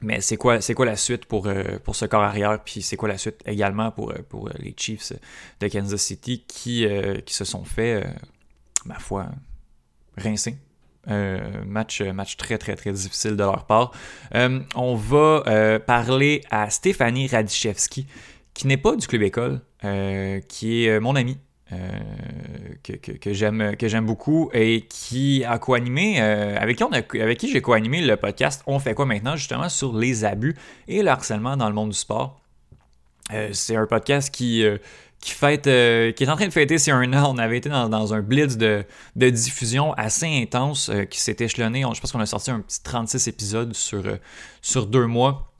Mais 0.00 0.20
c'est 0.20 0.36
quoi, 0.36 0.60
c'est 0.60 0.74
quoi 0.74 0.86
la 0.86 0.96
suite 0.96 1.26
pour, 1.26 1.48
pour 1.84 1.94
ce 1.94 2.06
corps 2.06 2.22
arrière, 2.22 2.58
puis 2.64 2.82
c'est 2.82 2.96
quoi 2.96 3.08
la 3.08 3.18
suite 3.18 3.40
également 3.46 3.92
pour, 3.92 4.12
pour 4.28 4.48
les 4.58 4.74
Chiefs 4.76 5.12
de 5.60 5.68
Kansas 5.68 6.00
City 6.00 6.44
qui, 6.48 6.86
qui 7.24 7.34
se 7.34 7.44
sont 7.44 7.64
fait, 7.64 8.04
ma 8.84 8.98
foi, 8.98 9.28
rincé. 10.16 10.56
Euh, 11.08 11.64
match, 11.66 12.00
match 12.00 12.36
très 12.36 12.58
très 12.58 12.76
très 12.76 12.92
difficile 12.92 13.32
de 13.32 13.42
leur 13.42 13.66
part. 13.66 13.90
Euh, 14.34 14.60
on 14.76 14.94
va 14.94 15.42
euh, 15.46 15.78
parler 15.80 16.42
à 16.50 16.70
Stéphanie 16.70 17.26
Radichevski, 17.26 18.06
qui 18.54 18.66
n'est 18.68 18.76
pas 18.76 18.94
du 18.94 19.06
club 19.06 19.22
école, 19.22 19.60
qui 20.48 20.86
est 20.86 21.00
mon 21.00 21.16
ami. 21.72 22.76
que, 22.82 22.94
que, 22.94 23.32
j'aime 23.88 24.06
beaucoup 24.06 24.50
et 24.52 24.86
qui 24.88 25.44
a 25.44 25.58
co-animé 25.58 26.20
avec 26.20 26.76
qui 26.76 26.84
on 26.84 26.90
qui 26.90 27.50
j'ai 27.50 27.60
co-animé 27.60 28.00
le 28.00 28.16
podcast 28.16 28.62
On 28.66 28.78
fait 28.78 28.94
quoi 28.94 29.06
maintenant 29.06 29.36
justement 29.36 29.68
sur 29.68 29.96
les 29.96 30.24
abus 30.24 30.56
et 30.88 31.02
le 31.02 31.08
harcèlement 31.08 31.56
dans 31.56 31.68
le 31.68 31.74
monde 31.74 31.90
du 31.90 31.96
sport. 31.96 32.40
c'est 33.52 33.76
un 33.76 33.86
podcast 33.86 34.34
qui 34.34 34.64
qui, 35.20 35.30
fête, 35.30 35.64
qui 35.64 36.24
est 36.24 36.28
en 36.28 36.34
train 36.34 36.48
de 36.48 36.52
fêter 36.52 36.78
ses 36.78 36.90
un 36.90 37.12
an. 37.12 37.32
On 37.32 37.38
avait 37.38 37.58
été 37.58 37.68
dans, 37.68 38.14
un 38.14 38.20
blitz 38.22 38.56
de, 38.56 38.84
diffusion 39.16 39.92
assez 39.94 40.26
intense 40.26 40.90
qui 41.10 41.20
s'est 41.20 41.36
échelonné. 41.38 41.84
je 41.94 42.00
pense 42.00 42.10
qu'on 42.10 42.20
a 42.20 42.26
sorti 42.26 42.50
un 42.50 42.60
petit 42.60 42.82
36 42.82 43.28
épisodes 43.28 43.74
sur, 43.74 44.02
sur 44.60 44.86
deux 44.86 45.06
mois. 45.06 45.51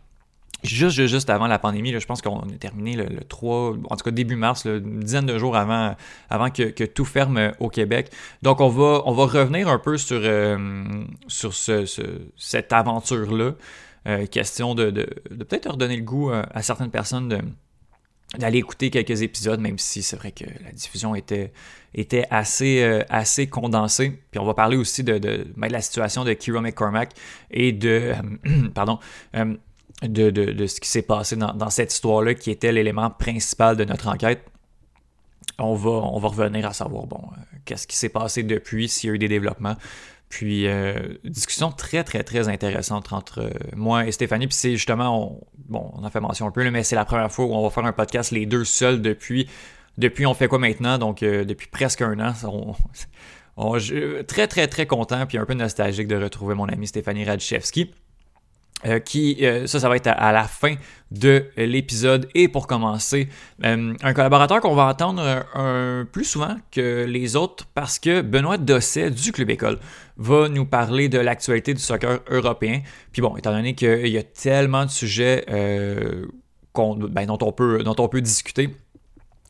Juste, 0.62 1.06
juste 1.06 1.28
avant 1.28 1.48
la 1.48 1.58
pandémie, 1.58 1.92
je 1.92 2.06
pense 2.06 2.22
qu'on 2.22 2.38
a 2.38 2.46
terminé 2.60 2.94
le, 2.94 3.24
3, 3.24 3.76
en 3.90 3.96
tout 3.96 4.04
cas 4.04 4.10
début 4.12 4.36
mars, 4.36 4.64
une 4.64 5.00
dizaine 5.00 5.26
de 5.26 5.36
jours 5.36 5.56
avant, 5.56 5.96
que, 6.54 6.84
tout 6.84 7.04
ferme 7.04 7.36
euh, 7.36 7.50
au 7.58 7.68
Québec. 7.68 8.10
Donc 8.42 8.60
on 8.60 8.68
va, 8.68 9.02
on 9.06 9.12
va 9.12 9.26
revenir 9.26 9.68
un 9.68 9.78
peu 9.78 9.98
sur, 9.98 10.20
euh, 10.22 11.04
cette 12.36 12.72
aventure-là. 12.72 13.52
Euh, 14.08 14.26
question 14.26 14.74
de, 14.74 14.90
peut-être 14.90 15.70
redonner 15.70 15.96
le 15.96 16.02
goût 16.02 16.30
à, 16.30 16.62
certaines 16.62 16.90
personnes 16.90 17.54
d'aller 18.38 18.58
écouter 18.58 18.90
quelques 18.90 19.22
épisodes, 19.22 19.60
même 19.60 19.78
si 19.78 20.02
c'est 20.02 20.16
vrai 20.16 20.32
que 20.32 20.44
la 20.64 20.72
diffusion 20.72 21.14
était, 21.14 21.52
assez, 22.30 23.46
condensée. 23.50 24.20
Puis 24.30 24.40
on 24.40 24.44
va 24.44 24.54
parler 24.54 24.76
aussi 24.76 25.02
de, 25.04 25.18
de, 25.18 25.46
ben, 25.56 25.70
la 25.70 25.80
situation 25.80 26.24
de 26.24 26.32
Kira 26.32 26.60
McCormack 26.60 27.10
et 27.50 27.72
de, 27.72 28.12
pardon, 28.74 28.98
de, 30.08 30.66
ce 30.66 30.80
qui 30.80 30.88
s'est 30.88 31.02
passé 31.02 31.36
dans, 31.36 31.70
cette 31.70 31.92
histoire-là, 31.92 32.34
qui 32.34 32.50
était 32.50 32.72
l'élément 32.72 33.10
principal 33.10 33.76
de 33.76 33.84
notre 33.84 34.08
enquête. 34.08 34.44
On 35.58 35.74
va, 35.74 35.90
on 35.90 36.18
revenir 36.18 36.66
à 36.66 36.72
savoir, 36.72 37.06
bon, 37.06 37.20
euh, 37.32 37.56
qu'est-ce 37.64 37.86
qui 37.86 37.96
s'est 37.96 38.08
passé 38.08 38.42
depuis, 38.42 38.88
s'il 38.88 39.08
y 39.08 39.10
a 39.12 39.14
eu 39.14 39.18
des 39.18 39.28
développements. 39.28 39.76
Puis, 40.28 40.66
euh, 40.66 40.94
discussion 41.24 41.70
très, 41.70 42.04
très, 42.04 42.24
très 42.24 42.48
intéressante 42.48 43.12
entre 43.12 43.40
euh, 43.42 43.50
moi 43.76 44.06
et 44.06 44.12
Stéphanie. 44.12 44.46
Puis, 44.46 44.56
c'est 44.56 44.72
justement, 44.72 45.30
on, 45.30 45.40
bon, 45.68 45.92
on 45.94 46.04
a 46.04 46.10
fait 46.10 46.20
mention 46.20 46.46
un 46.46 46.50
peu, 46.50 46.68
mais 46.70 46.82
c'est 46.82 46.96
la 46.96 47.04
première 47.04 47.30
fois 47.30 47.44
où 47.44 47.54
on 47.54 47.62
va 47.62 47.70
faire 47.70 47.84
un 47.84 47.92
podcast 47.92 48.30
les 48.30 48.46
deux 48.46 48.64
seuls 48.64 49.02
depuis, 49.02 49.48
depuis 49.98 50.24
on 50.26 50.34
fait 50.34 50.48
quoi 50.48 50.58
maintenant, 50.58 50.96
donc 50.98 51.20
depuis 51.20 51.68
presque 51.68 52.00
un 52.02 52.18
an. 52.18 52.32
On, 53.58 53.76
très, 54.26 54.48
très, 54.48 54.66
très 54.66 54.86
content, 54.86 55.26
puis 55.26 55.36
un 55.36 55.44
peu 55.44 55.52
nostalgique 55.52 56.08
de 56.08 56.16
retrouver 56.16 56.54
mon 56.54 56.66
ami 56.66 56.86
Stéphanie 56.86 57.24
Radchevski. 57.24 57.92
Euh, 58.84 58.98
qui, 58.98 59.36
euh, 59.42 59.68
ça, 59.68 59.78
ça 59.78 59.88
va 59.88 59.94
être 59.94 60.08
à, 60.08 60.32
la 60.32 60.42
fin 60.44 60.74
de 61.12 61.44
l'épisode. 61.56 62.28
Et 62.34 62.48
pour 62.48 62.66
commencer, 62.66 63.28
euh, 63.64 63.94
un 64.02 64.12
collaborateur 64.12 64.60
qu'on 64.60 64.74
va 64.74 64.86
entendre 64.86 65.22
un, 65.54 66.04
plus 66.10 66.24
souvent 66.24 66.56
que 66.72 67.04
les 67.04 67.36
autres 67.36 67.66
parce 67.74 68.00
que 68.00 68.22
Benoît 68.22 68.58
Dosset 68.58 69.10
du 69.10 69.30
Club 69.30 69.50
École 69.50 69.78
va 70.16 70.48
nous 70.48 70.64
parler 70.64 71.08
de 71.08 71.18
l'actualité 71.18 71.74
du 71.74 71.80
soccer 71.80 72.20
européen. 72.28 72.82
Puis 73.12 73.22
bon, 73.22 73.36
étant 73.36 73.52
donné 73.52 73.74
qu'il 73.74 74.08
y 74.08 74.18
a 74.18 74.22
tellement 74.24 74.84
de 74.84 74.90
sujets 74.90 75.44
ben, 75.46 77.26
dont, 77.26 77.38
on 77.40 77.52
peut, 77.52 77.84
dont 77.84 77.96
on 77.98 78.08
peut 78.08 78.20
discuter, 78.20 78.74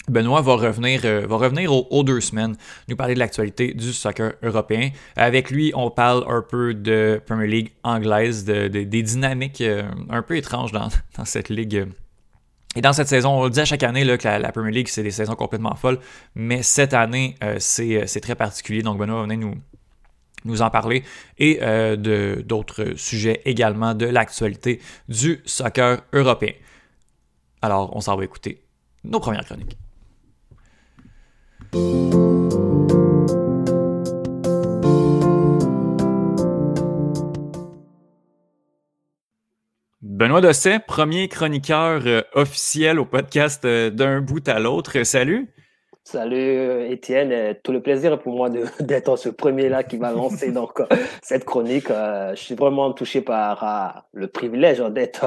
Benoît 0.08 0.40
va 0.40 0.54
revenir, 0.54 1.02
euh, 1.04 1.26
va 1.26 1.36
revenir 1.36 1.72
aux, 1.72 2.02
deux 2.02 2.20
semaines, 2.20 2.56
nous 2.88 2.96
parler 2.96 3.14
de 3.14 3.20
l'actualité 3.20 3.72
du 3.72 3.92
soccer 3.92 4.32
européen. 4.42 4.90
Avec 5.16 5.50
lui, 5.50 5.72
on 5.76 5.90
parle 5.90 6.24
un 6.28 6.42
peu 6.42 6.74
de 6.74 7.20
Premier 7.24 7.46
League 7.46 7.72
anglaise, 7.84 8.44
de, 8.44 8.66
des 8.66 9.02
dynamiques 9.02 9.60
euh, 9.60 9.88
un 10.10 10.22
peu 10.22 10.36
étranges 10.36 10.72
dans, 10.72 10.88
cette 11.24 11.50
ligue. 11.50 11.86
Et 12.74 12.80
dans 12.80 12.92
cette 12.92 13.08
saison, 13.08 13.38
on 13.38 13.44
le 13.44 13.50
dit 13.50 13.60
à 13.60 13.64
chaque 13.64 13.82
année 13.82 14.02
là, 14.04 14.18
que 14.18 14.26
la, 14.26 14.52
Premier 14.52 14.72
League, 14.72 14.88
c'est 14.88 15.02
des 15.02 15.10
saisons 15.10 15.34
complètement 15.34 15.76
folles, 15.76 15.98
mais 16.34 16.62
cette 16.62 16.94
année, 16.94 17.36
euh, 17.44 17.56
c'est 17.60 18.20
très 18.20 18.34
particulier. 18.34 18.82
Donc 18.82 18.98
Benoît 18.98 19.20
va 19.20 19.22
venir 19.22 19.50
nous, 20.44 20.62
en 20.62 20.70
parler 20.70 21.04
et 21.38 21.60
d'autres 22.42 22.94
sujets 22.96 23.42
également 23.44 23.94
de 23.94 24.06
l'actualité 24.06 24.80
du 25.08 25.40
soccer 25.44 26.02
européen. 26.12 26.52
Alors, 27.60 27.94
on 27.94 28.00
s'en 28.00 28.16
va 28.16 28.24
écouter 28.24 28.64
nos 29.04 29.20
premières 29.20 29.44
chroniques. 29.44 29.76
Benoît 40.22 40.42
Dosset, 40.42 40.80
premier 40.86 41.28
chroniqueur 41.28 42.02
euh, 42.06 42.20
officiel 42.34 43.00
au 43.00 43.06
podcast 43.06 43.64
euh, 43.64 43.88
d'un 43.88 44.20
bout 44.20 44.46
à 44.48 44.58
l'autre. 44.58 45.02
Salut. 45.04 45.48
Salut 46.04 46.36
euh, 46.36 46.90
Étienne, 46.90 47.30
euh, 47.30 47.54
tout 47.62 47.70
le 47.70 47.80
plaisir 47.80 48.18
pour 48.18 48.34
moi 48.34 48.50
d'être 48.80 49.16
ce 49.16 49.28
premier-là 49.28 49.84
qui 49.84 49.98
va 49.98 50.10
lancer 50.10 50.50
donc 50.52 50.80
euh, 50.80 50.86
cette 51.22 51.44
chronique. 51.44 51.86
Je 51.88 52.32
suis 52.34 52.56
vraiment 52.56 52.92
touché 52.92 53.20
par 53.20 54.04
le 54.12 54.26
privilège 54.26 54.80
hein, 54.80 54.90
d'être 54.90 55.24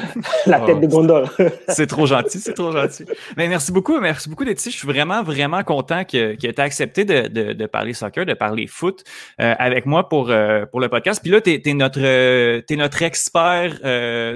la 0.46 0.60
tête 0.60 0.80
de 0.80 0.86
gondole. 0.88 1.26
c'est 1.68 1.86
trop 1.86 2.04
gentil, 2.04 2.40
c'est 2.40 2.52
trop 2.52 2.72
gentil. 2.72 3.04
Mais 3.36 3.46
merci 3.46 3.70
beaucoup, 3.70 4.00
merci 4.00 4.28
beaucoup 4.28 4.42
ici. 4.42 4.72
Je 4.72 4.76
suis 4.76 4.88
vraiment, 4.88 5.22
vraiment 5.22 5.62
content 5.62 6.04
que, 6.04 6.34
que 6.34 6.40
tu 6.40 6.46
aies 6.48 6.60
accepté 6.60 7.04
de, 7.04 7.52
de, 7.52 7.66
parler 7.66 7.92
soccer, 7.92 8.26
de 8.26 8.34
parler 8.34 8.66
foot 8.66 9.04
avec 9.38 9.86
moi 9.86 10.08
pour, 10.08 10.32
pour 10.70 10.80
le 10.80 10.88
podcast. 10.88 11.20
Puis 11.22 11.30
là, 11.30 11.40
tu 11.40 11.60
es, 11.64 11.74
notre, 11.74 12.00
es 12.00 12.76
notre 12.76 13.02
expert 13.02 13.76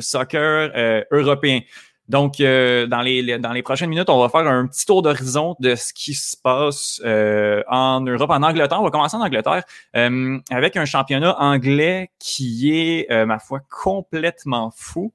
soccer 0.01 0.71
européen. 1.11 1.61
Donc, 2.09 2.41
euh, 2.41 2.87
dans, 2.87 3.01
les, 3.01 3.39
dans 3.39 3.53
les 3.53 3.63
prochaines 3.63 3.89
minutes, 3.89 4.11
on 4.11 4.21
va 4.21 4.29
faire 4.29 4.47
un 4.47 4.67
petit 4.67 4.85
tour 4.85 5.03
d'horizon 5.03 5.57
de 5.61 5.75
ce 5.75 5.93
qui 5.93 6.15
se 6.15 6.37
passe 6.37 7.01
euh, 7.05 7.63
en 7.69 8.01
Europe, 8.01 8.31
en 8.31 8.43
Angleterre. 8.43 8.81
On 8.81 8.85
va 8.85 8.91
commencer 8.91 9.17
en 9.17 9.23
Angleterre 9.23 9.63
euh, 9.97 10.39
avec 10.51 10.77
un 10.77 10.85
championnat 10.85 11.41
anglais 11.41 12.11
qui 12.19 12.73
est, 12.73 13.25
ma 13.25 13.39
foi, 13.39 13.61
complètement 13.71 14.73
fou. 14.77 15.13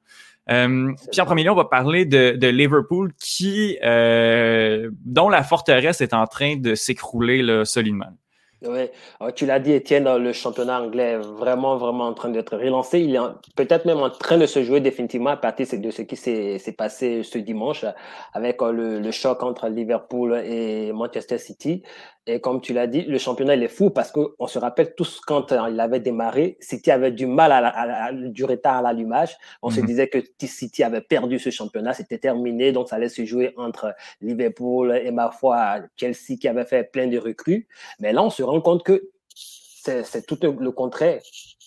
puis 0.48 1.22
en 1.22 1.26
premier 1.26 1.44
lieu, 1.44 1.52
on 1.52 1.56
va 1.56 1.66
parler 1.66 2.06
de, 2.06 2.38
de 2.38 2.48
Liverpool 2.48 3.12
qui, 3.20 3.78
dont 3.82 5.30
la 5.30 5.44
forteresse 5.44 6.02
est 6.02 6.14
en 6.14 6.26
train 6.26 6.56
de 6.56 6.74
s'écrouler 6.74 7.64
solidement. 7.66 8.14
Oui, 8.64 8.90
tu 9.36 9.46
l'as 9.46 9.60
dit, 9.60 9.72
Étienne, 9.72 10.12
le 10.18 10.34
championnat 10.34 10.82
anglais 10.82 11.12
est 11.12 11.18
vraiment, 11.18 11.78
vraiment 11.78 12.06
en 12.08 12.14
train 12.16 12.30
d'être 12.30 12.58
relancé. 12.58 13.02
Il 13.02 13.16
est 13.16 13.20
peut-être 13.56 13.86
même 13.86 14.00
en 14.00 14.10
train 14.10 14.40
de 14.40 14.48
se 14.48 14.64
jouer 14.64 14.80
définitivement 14.82 15.30
à 15.30 15.38
partir 15.38 15.68
de 15.80 15.92
ce 15.92 16.02
qui 16.02 16.16
s'est 16.16 16.76
passé 16.76 17.22
ce 17.22 17.38
dimanche 17.38 17.86
avec 18.34 18.60
euh, 18.64 18.72
le, 18.72 19.00
le, 19.00 19.12
choc 19.12 19.44
entre 19.44 19.68
Liverpool 19.68 20.42
et 20.44 20.92
Manchester 20.92 21.38
City. 21.38 21.84
Et 22.30 22.42
comme 22.42 22.60
tu 22.60 22.74
l'as 22.74 22.88
dit, 22.88 23.04
le 23.04 23.18
championnat, 23.18 23.56
il 23.56 23.64
est 23.64 23.70
fou 23.70 23.90
parce 23.90 24.12
qu'on 24.12 24.48
se 24.48 24.60
rappelle 24.60 24.94
tous 24.96 25.22
quand 25.22 25.54
euh, 25.54 25.70
il 25.72 25.80
avait 25.80 26.02
démarré, 26.02 26.58
City 26.60 26.92
avait 26.92 27.14
du 27.14 27.26
mal 27.26 27.54
à, 27.54 28.12
du 28.12 28.44
retard 28.44 28.78
à 28.78 28.82
l'allumage. 28.82 29.38
On 29.62 29.70
se 29.70 29.80
mhm. 29.80 29.86
disait 29.86 30.08
que 30.10 30.20
City 30.46 30.84
avait 30.84 31.02
perdu 31.02 31.40
ce 31.40 31.50
championnat, 31.50 31.94
c'était 31.94 32.18
terminé, 32.18 32.74
donc 32.74 32.90
ça 32.90 32.98
allait 32.98 33.08
se 33.08 33.24
jouer 33.24 33.54
entre 33.56 33.96
Liverpool 34.20 35.00
et 35.02 35.12
ma 35.12 35.32
foi 35.32 35.80
Chelsea 35.96 36.36
qui 36.40 36.50
avait 36.50 36.66
fait 36.66 36.92
plein 36.92 37.08
de 37.08 37.18
recrues. 37.18 37.66
Mais 38.02 38.12
là, 38.12 38.22
on 38.22 38.30
se 38.30 38.44
rend 38.44 38.60
compte 38.60 38.84
que 38.84 39.10
c'est 39.34 40.26
tout 40.28 40.38
le 40.42 40.72
contraire. 40.72 41.22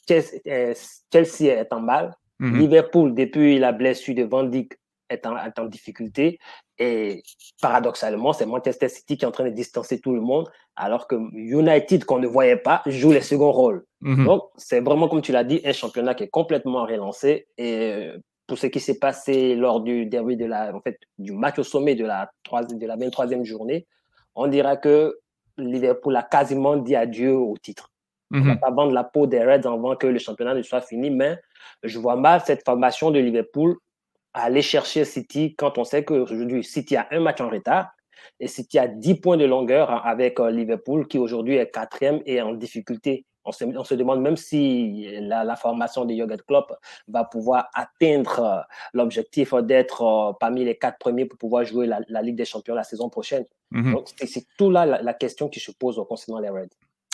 Chelsea 0.07 1.45
est 1.45 1.73
en 1.73 1.81
mal. 1.81 2.15
Mhm. 2.39 2.59
Liverpool, 2.59 3.15
depuis 3.15 3.59
la 3.59 3.73
blessure 3.73 4.15
de 4.15 4.25
Van 4.25 4.45
Dijk, 4.45 4.79
est 5.11 5.27
en, 5.27 5.37
est 5.37 5.59
en 5.59 5.67
difficulté. 5.67 6.39
Et 6.79 7.23
paradoxalement, 7.61 8.33
c'est 8.33 8.47
Manchester 8.47 8.89
City 8.89 9.19
qui 9.19 9.25
est 9.25 9.29
en 9.29 9.33
train 9.33 9.45
de 9.45 9.51
distancer 9.51 10.01
tout 10.01 10.15
le 10.15 10.21
monde, 10.21 10.49
alors 10.77 11.07
que 11.07 11.17
United, 11.35 12.05
qu'on 12.05 12.19
ne 12.19 12.27
voyait 12.27 12.57
pas, 12.57 12.83
joue 12.87 13.13
les 13.13 13.21
seconds 13.21 13.53
rôles. 13.53 13.85
Mhm. 14.01 14.25
Donc, 14.25 14.45
c'est 14.57 14.81
vraiment, 14.81 15.09
comme 15.09 15.21
tu 15.21 15.33
l'as 15.33 15.45
dit, 15.45 15.61
un 15.65 15.73
championnat 15.73 16.15
qui 16.15 16.25
est 16.25 16.29
complètement 16.29 16.87
relancé. 16.87 17.49
Et 17.59 18.09
pour 18.47 18.59
ce 18.59 18.69
qui 18.69 18.81
s'est 18.81 18.99
passé 18.99 19.55
lors 19.55 19.81
du 19.81 20.07
derby 20.07 20.37
de 20.37 20.47
la, 20.47 20.75
en 20.75 20.81
fait, 20.81 20.99
du 21.19 21.33
match 21.33 21.59
au 21.59 21.65
sommet 21.65 21.95
de 21.95 22.07
la, 22.07 22.31
de 22.51 22.87
la 22.87 22.97
23e 22.97 23.45
journée, 23.45 23.87
on 24.35 24.47
dira 24.47 24.77
que 24.77 25.19
Liverpool 25.59 26.17
a 26.17 26.23
quasiment 26.23 26.77
dit 26.77 26.97
adieu 26.97 27.37
au 27.37 27.57
titre. 27.59 27.91
On 28.33 28.39
ne 28.39 28.45
va 28.45 28.55
mhm. 28.55 28.61
pas 28.61 28.71
vendre 28.71 28.93
la 28.93 29.05
peau 29.05 29.27
des 29.27 29.45
Reds 29.45 29.67
avant 29.67 29.97
que 29.97 30.07
le 30.07 30.19
championnat 30.19 30.55
ne 30.55 30.63
soit 30.63 30.81
fini, 30.81 31.11
mais 31.11 31.37
je 31.83 31.99
vois 31.99 32.17
mal 32.17 32.41
cette 32.45 32.65
formation 32.65 33.11
de 33.11 33.19
Liverpool 33.19 33.77
aller 34.35 34.63
chercher 34.63 35.05
City 35.05 35.55
quand 35.57 35.79
on 35.79 35.85
sait 35.85 36.05
qu'aujourd'hui, 36.05 36.65
City 36.65 36.97
a 36.97 37.09
un 37.11 37.21
match 37.21 37.41
en 37.41 37.49
retard 37.49 37.91
et 38.39 38.49
City 38.49 38.79
a 38.79 38.87
10 38.87 39.17
points 39.17 39.37
de 39.37 39.45
longueur 39.45 40.07
avec 40.07 40.41
euh, 40.41 40.51
Liverpool 40.51 41.07
qui 41.09 41.19
aujourd'hui 41.19 41.57
est 41.57 41.71
quatrième 41.71 42.21
et 42.27 42.41
en 42.41 42.55
difficulté. 42.55 43.25
On 43.45 43.53
se, 43.53 43.65
on 43.65 43.85
se 43.85 43.95
demande 43.95 44.21
même 44.21 44.37
si 44.37 45.09
la, 45.21 45.57
formation 45.57 46.05
de 46.05 46.13
Jürgen 46.13 46.41
Klopp 46.47 46.73
va 47.09 47.25
pouvoir 47.25 47.71
atteindre 47.75 48.41
euh, 48.41 48.61
l'objectif 48.93 49.55
d'être 49.55 50.03
euh, 50.03 50.33
parmi 50.39 50.65
les 50.65 50.77
quatre 50.77 50.99
premiers 50.99 51.25
pour 51.25 51.39
pouvoir 51.39 51.65
jouer 51.65 51.87
la, 51.87 52.23
Ligue 52.23 52.37
des 52.37 52.45
Champions 52.45 52.75
la 52.75 52.85
saison 52.85 53.09
prochaine. 53.09 53.45
Mhm. 53.71 53.95
Donc, 53.95 54.09
c'est 54.17 54.47
tout 54.59 54.71
là 54.71 54.85
la, 54.85 55.15
question 55.15 55.49
qui 55.49 55.59
se 55.61 55.71
pose 55.73 56.03
concernant 56.09 56.41
les 56.41 56.51
Reds. 56.51 56.69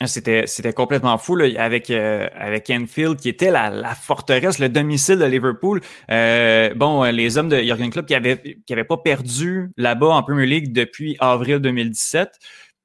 C'était, 0.05 0.47
c'était 0.47 0.75
complètement 0.75 1.17
fou 1.17 1.37
là, 1.37 1.47
avec 1.57 1.89
euh, 1.89 2.29
avec 2.35 2.69
Enfield 2.69 3.19
qui 3.19 3.31
était 3.31 3.51
la, 3.51 3.71
la, 3.71 3.95
forteresse, 3.95 4.59
le 4.59 4.69
domicile 4.69 5.19
de 5.19 5.25
Liverpool. 5.25 5.81
Euh, 6.11 6.75
bon, 6.75 7.05
les 7.05 7.39
hommes 7.39 7.49
de 7.49 7.57
Jurgen 7.63 7.89
Klopp 7.89 8.05
qui 8.05 8.15
avaient 8.15 8.59
qui 8.67 8.73
avaient 8.75 8.85
pas 8.85 8.99
perdu 8.99 9.71
là-bas 9.79 10.09
en 10.09 10.23
Premier 10.23 10.45
League 10.45 10.75
depuis 10.75 11.17
avril 11.19 11.61
2017. 11.61 12.29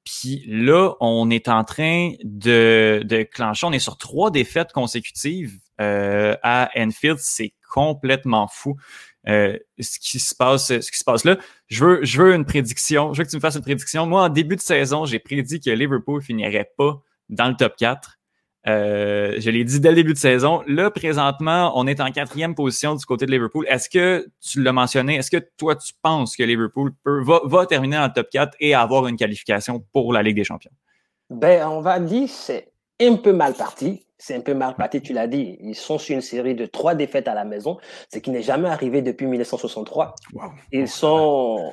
Puis 0.04 0.42
là, 0.48 0.94
on 1.00 1.28
est 1.28 1.48
en 1.48 1.64
train 1.64 2.12
de, 2.24 3.02
de 3.04 3.22
clencher. 3.24 3.66
On 3.66 3.72
est 3.72 3.78
sur 3.78 3.98
trois 3.98 4.30
défaites 4.30 4.72
consécutives 4.72 5.58
euh, 5.82 6.34
à 6.42 6.70
Enfield. 6.76 7.18
C'est 7.20 7.52
complètement 7.70 8.48
fou. 8.48 8.76
Euh, 9.28 9.56
ce 9.78 9.98
qui 10.00 10.18
se 10.18 10.34
passe, 10.34 10.66
ce 10.66 10.90
qui 10.90 10.98
se 10.98 11.04
passe 11.04 11.24
là. 11.24 11.38
Je 11.68 11.84
veux, 11.84 12.04
je 12.04 12.20
veux 12.20 12.34
une 12.34 12.44
prédiction. 12.44 13.12
Je 13.12 13.18
veux 13.18 13.24
que 13.24 13.30
tu 13.30 13.36
me 13.36 13.40
fasses 13.40 13.54
une 13.54 13.62
prédiction. 13.62 14.06
Moi, 14.06 14.22
en 14.22 14.28
début 14.28 14.56
de 14.56 14.60
saison, 14.60 15.04
j'ai 15.04 15.18
prédit 15.18 15.60
que 15.60 15.70
Liverpool 15.70 16.20
finirait 16.22 16.70
pas 16.76 17.00
dans 17.28 17.48
le 17.48 17.54
top 17.54 17.76
4. 17.76 18.18
Euh, 18.68 19.36
je 19.38 19.50
l'ai 19.50 19.64
dit 19.64 19.80
dès 19.80 19.90
le 19.90 19.96
début 19.96 20.12
de 20.12 20.18
saison. 20.18 20.62
Là, 20.66 20.90
présentement, 20.90 21.72
on 21.76 21.86
est 21.86 22.00
en 22.00 22.10
quatrième 22.10 22.54
position 22.54 22.94
du 22.94 23.04
côté 23.04 23.26
de 23.26 23.32
Liverpool. 23.32 23.66
Est-ce 23.68 23.88
que 23.88 24.28
tu 24.40 24.62
l'as 24.62 24.72
mentionné? 24.72 25.16
Est-ce 25.16 25.30
que 25.30 25.44
toi, 25.56 25.74
tu 25.74 25.92
penses 26.00 26.36
que 26.36 26.42
Liverpool 26.42 26.92
va, 27.04 27.40
va, 27.44 27.66
terminer 27.66 27.96
dans 27.96 28.06
le 28.06 28.12
top 28.12 28.28
4 28.30 28.56
et 28.60 28.74
avoir 28.74 29.06
une 29.08 29.16
qualification 29.16 29.84
pour 29.92 30.12
la 30.12 30.22
Ligue 30.22 30.36
des 30.36 30.44
Champions? 30.44 30.70
Ben, 31.30 31.66
on 31.66 31.80
va 31.80 31.98
dire 31.98 32.28
c'est 32.28 32.71
un 33.08 33.16
peu 33.16 33.32
mal 33.32 33.54
parti 33.54 34.06
c'est 34.22 34.36
un 34.36 34.40
peu 34.40 34.54
mal 34.54 34.76
parti, 34.76 35.02
tu 35.02 35.12
l'as 35.12 35.26
dit. 35.26 35.56
Ils 35.60 35.74
sont 35.74 35.98
sur 35.98 36.14
une 36.14 36.20
série 36.20 36.54
de 36.54 36.64
trois 36.64 36.94
défaites 36.94 37.26
à 37.26 37.34
la 37.34 37.44
maison, 37.44 37.78
ce 38.12 38.20
qui 38.20 38.30
n'est 38.30 38.42
jamais 38.42 38.68
arrivé 38.68 39.02
depuis 39.02 39.26
1963. 39.26 40.14
Ils 40.70 40.86
sont, 40.86 41.72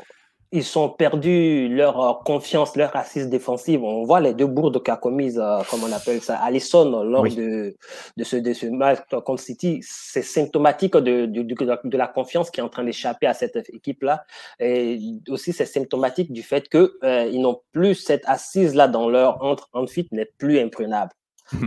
ils 0.52 0.64
sont 0.64 0.90
perdus 0.90 1.70
leur 1.70 2.02
euh, 2.02 2.14
confiance, 2.26 2.76
leur 2.76 2.96
assise 2.96 3.30
défensive. 3.30 3.84
On 3.84 4.04
voit 4.04 4.20
les 4.20 4.34
deux 4.34 4.48
bourdes 4.48 4.82
qu'a 4.82 4.98
commises, 4.98 5.38
euh, 5.38 5.60
comme 5.70 5.84
on 5.84 5.92
appelle 5.92 6.22
ça, 6.22 6.40
Allison 6.40 7.04
lors 7.04 7.26
de, 7.26 7.76
de, 8.18 8.24
ce, 8.24 8.38
de 8.38 8.54
ce 8.54 8.66
match 8.66 8.98
contre 9.24 9.44
City. 9.44 9.80
C'est 9.84 10.24
symptomatique 10.24 10.98
de, 10.98 11.28
de, 11.28 11.98
la 11.98 12.08
confiance 12.08 12.50
qui 12.50 12.62
est 12.62 12.64
en 12.64 12.70
train 12.70 12.84
d'échapper 12.84 13.28
à 13.28 13.36
cette 13.36 13.58
équipe-là. 13.72 14.24
Et 14.60 15.00
aussi, 15.28 15.54
c'est 15.54 15.68
symptomatique 15.68 16.34
du 16.34 16.42
fait 16.42 16.68
qu'ils 16.68 16.90
euh, 17.04 17.32
n'ont 17.34 17.62
plus 17.74 17.94
cette 17.94 18.24
assise-là 18.26 18.88
dans 18.88 19.08
leur 19.08 19.44
entre, 19.44 19.70
fit 19.88 20.08
n'est 20.12 20.32
plus 20.40 20.58
imprenable. 20.58 21.12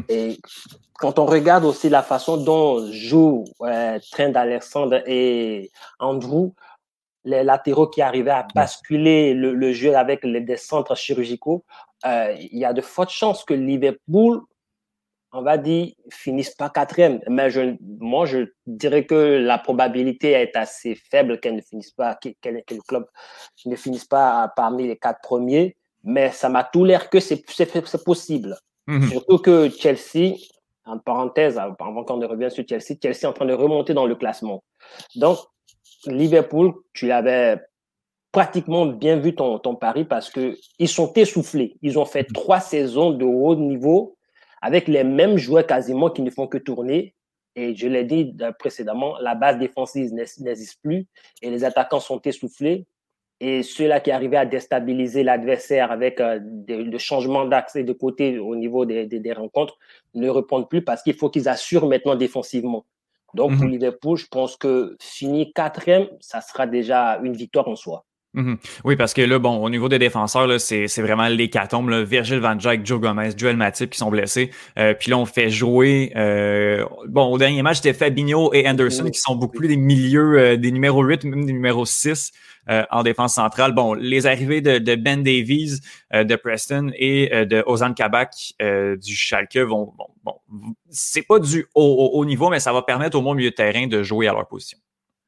Et 0.08 0.38
quand 0.94 1.18
on 1.18 1.26
regarde 1.26 1.64
aussi 1.64 1.88
la 1.88 2.02
façon 2.02 2.36
dont 2.36 2.90
jouent 2.92 3.44
euh, 3.62 3.98
Trent 4.10 4.30
d'Alexandre 4.30 5.02
et 5.06 5.70
Andrew, 5.98 6.52
les 7.24 7.44
latéraux 7.44 7.88
qui 7.88 8.02
arrivaient 8.02 8.30
à 8.30 8.46
basculer 8.54 9.34
le, 9.34 9.72
jeu 9.72 9.96
avec 9.96 10.24
les, 10.24 10.40
des 10.40 10.56
centres 10.56 10.96
chirurgicaux, 10.96 11.64
euh, 12.04 12.34
il 12.38 12.58
y 12.58 12.64
a 12.64 12.72
de 12.72 12.80
fortes 12.80 13.10
chances 13.10 13.44
que 13.44 13.54
Liverpool, 13.54 14.40
on 15.32 15.42
va 15.42 15.56
dire, 15.56 15.92
finisse 16.10 16.50
pas 16.50 16.68
quatrième. 16.68 17.20
Mais 17.28 17.50
je, 17.50 17.76
moi, 17.80 18.26
je 18.26 18.52
dirais 18.66 19.06
que 19.06 19.14
la 19.14 19.58
probabilité 19.58 20.32
est 20.32 20.56
assez 20.56 20.94
faible 20.94 21.40
qu'elle 21.40 21.56
ne 21.56 21.62
finisse 21.62 21.92
pas, 21.92 22.14
que, 22.16 22.28
le 22.44 22.82
club 22.86 23.06
ne 23.66 23.76
finisse 23.76 24.04
pas 24.04 24.52
parmi 24.56 24.88
les 24.88 24.96
quatre 24.96 25.20
premiers. 25.22 25.76
Mais 26.04 26.32
ça 26.32 26.48
m'a 26.48 26.64
tout 26.64 26.84
l'air 26.84 27.08
que 27.08 27.20
c'est 27.20 27.44
possible. 28.04 28.58
Mhm. 28.86 29.08
Surtout 29.08 29.38
que 29.38 29.68
Chelsea, 29.70 30.36
en 30.84 30.98
parenthèse, 30.98 31.58
avant 31.58 32.04
qu'on 32.04 32.16
ne 32.16 32.26
revienne 32.26 32.50
sur 32.50 32.64
Chelsea, 32.68 32.98
Chelsea 33.00 33.22
est 33.22 33.26
en 33.26 33.32
train 33.32 33.46
de 33.46 33.54
remonter 33.54 33.94
dans 33.94 34.06
le 34.06 34.14
classement. 34.14 34.64
Donc, 35.16 35.38
Liverpool, 36.06 36.72
tu 36.92 37.06
l'avais 37.06 37.60
pratiquement 38.32 38.86
bien 38.86 39.18
vu 39.18 39.34
ton, 39.34 39.58
ton 39.58 39.76
pari 39.76 40.04
parce 40.04 40.30
que 40.30 40.56
ils 40.78 40.88
sont 40.88 41.12
essoufflés. 41.14 41.76
Ils 41.82 41.98
ont 41.98 42.06
fait 42.06 42.24
trois 42.24 42.60
saisons 42.60 43.10
de 43.10 43.25
haut 43.25 43.54
niveau 43.54 44.16
avec 44.62 44.88
les 44.88 45.04
mêmes 45.04 45.36
joueurs 45.36 45.66
quasiment 45.66 46.10
qui 46.10 46.23
ne 46.23 46.30
font 46.30 46.47
que 46.49 46.58
tourner. 46.58 47.14
Et 47.54 47.76
je 47.76 47.86
l'ai 47.86 48.04
dit 48.04 48.34
précédemment, 48.58 49.18
la 49.18 49.34
base 49.34 49.58
défensive 49.58 50.12
n'existe 50.14 50.80
plus 50.82 51.06
et 51.42 51.50
les 51.50 51.64
attaquants 51.64 52.00
sont 52.00 52.21
essoufflés 52.23 52.86
et 53.45 53.65
ceux-là 53.65 53.99
qui 53.99 54.13
arrivaient 54.13 54.37
à 54.37 54.47
déstabiliser 54.47 55.25
l'adversaire 55.25 55.91
avec 55.91 56.21
euh, 56.21 56.39
le 56.69 56.99
changement 56.99 57.45
d'axe 57.45 57.75
et 57.75 57.83
de 57.83 57.93
côté 57.93 58.39
au 58.39 58.55
niveau 58.55 58.87
des, 58.87 59.05
des, 59.07 59.33
rencontres 59.33 59.76
ne 60.15 60.28
répondent 60.28 60.69
plus 60.69 60.85
parce 60.85 61.02
qu'il 61.02 61.15
faut 61.15 61.28
qu'ils 61.28 61.49
assurent 61.49 61.89
maintenant 61.89 62.15
défensivement. 62.15 62.87
Donc, 63.35 63.57
pour 63.57 63.65
mhm. 63.65 63.73
Liverpool, 63.73 64.17
je 64.17 64.28
pense 64.28 64.57
que 64.57 64.97
fini 65.00 65.52
quatrième, 65.52 66.07
ça 66.21 66.41
sera 66.41 66.69
déjà 66.69 67.19
une 67.25 67.33
victoire 67.33 67.67
en 67.67 67.75
soi. 67.75 68.05
Mhm. 68.34 68.56
Oui, 68.84 68.97
parce 68.97 69.12
que 69.12 69.21
là, 69.21 69.38
bon, 69.38 69.62
au 69.62 69.68
niveau 69.68 69.90
des 69.90 69.99
défenseurs, 69.99 70.58
c'est 70.58 70.86
vraiment 71.02 71.28
l'hécatombe. 71.28 71.90
Virgil 71.92 72.38
van 72.38 72.54
Dijk, 72.54 72.86
Joe 72.86 72.99
Gomez, 72.99 73.30
Joel 73.36 73.58
Matip 73.58 73.90
qui 73.90 73.99
sont 73.99 74.10
blessés. 74.10 74.50
Euh, 74.78 74.95
puis 74.95 75.10
là, 75.10 75.18
on 75.18 75.26
fait 75.26 75.50
jouer... 75.50 76.12
Euh, 76.16 76.86
bon, 77.08 77.26
au 77.26 77.36
dernier 77.36 77.60
match, 77.60 77.76
c'était 77.76 77.92
Fabinho 77.92 78.54
et 78.54 78.66
Anderson 78.66 79.10
qui 79.10 79.21
sont 79.21 79.36
beaucoup 79.36 79.58
plus 79.58 79.68
des 79.68 79.76
milieux, 79.76 80.38
euh, 80.38 80.56
des 80.56 80.73
numéros 80.73 81.02
8, 81.02 81.25
même 81.25 81.45
des 81.45 81.52
numéros 81.52 81.84
6 81.84 82.32
en 82.90 83.02
défense 83.02 83.34
centrale. 83.34 83.73
Bon, 83.73 83.92
les 83.92 84.26
arrivées 84.26 84.60
de, 84.60 84.95
Ben 84.95 85.25
Davies, 85.25 85.80
de 86.14 86.36
Preston 86.36 86.92
et 86.95 87.45
de 87.45 87.60
Ozan 87.66 87.92
Kabak 87.92 88.54
du 88.60 89.16
Schalke 89.16 89.56
vont... 89.56 89.92
Bon, 90.23 90.34
c'est 90.88 91.26
pas 91.26 91.40
du 91.40 91.66
haut, 91.75 92.10
haut, 92.14 92.25
niveau, 92.25 92.50
mais 92.50 92.60
ça 92.60 92.73
va 92.73 92.82
permettre 92.82 93.18
au 93.18 93.21
moins 93.21 93.34
milieu 93.34 93.50
de 93.50 93.54
terrain 93.56 93.88
de 93.88 94.04
jouer 94.04 94.28
à 94.28 94.32
leur 94.32 94.47
position. 94.47 94.78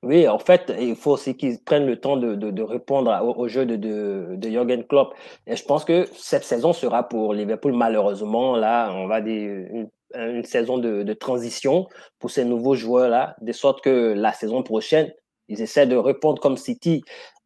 Oui, 0.04 0.28
en 0.28 0.38
fait, 0.38 0.70
il 0.78 0.96
faut 0.96 1.12
aussi 1.12 1.34
qu'ils 1.34 1.58
prennent 1.58 1.86
le 1.86 1.98
temps 1.98 2.18
de, 2.18 2.62
répondre 2.62 3.10
au, 3.38 3.48
jeu 3.48 3.64
de, 3.64 3.76
de, 3.76 4.36
de 4.36 4.48
Jürgen 4.50 4.84
Klopp. 4.84 5.14
Et 5.46 5.56
je 5.56 5.64
pense 5.64 5.84
que 5.86 6.06
cette 6.14 6.44
saison 6.44 6.74
sera 6.74 7.08
pour 7.08 7.32
Liverpool, 7.32 7.72
malheureusement, 7.72 8.54
là, 8.54 8.92
on 8.92 9.06
va 9.06 9.22
dire 9.22 9.50
une, 9.70 9.88
une 10.14 10.44
saison 10.44 10.76
de, 10.76 11.04
de 11.04 11.12
transition 11.14 11.88
pour 12.18 12.30
ces 12.30 12.44
nouveaux 12.44 12.74
joueurs-là, 12.74 13.34
de 13.40 13.52
sorte 13.52 13.82
que 13.82 14.12
la 14.12 14.32
saison 14.32 14.62
prochaine, 14.62 15.10
ils 15.48 15.62
essaient 15.62 15.86
de 15.86 15.96
répondre 15.96 16.40
comme 16.40 16.58
City. 16.58 17.02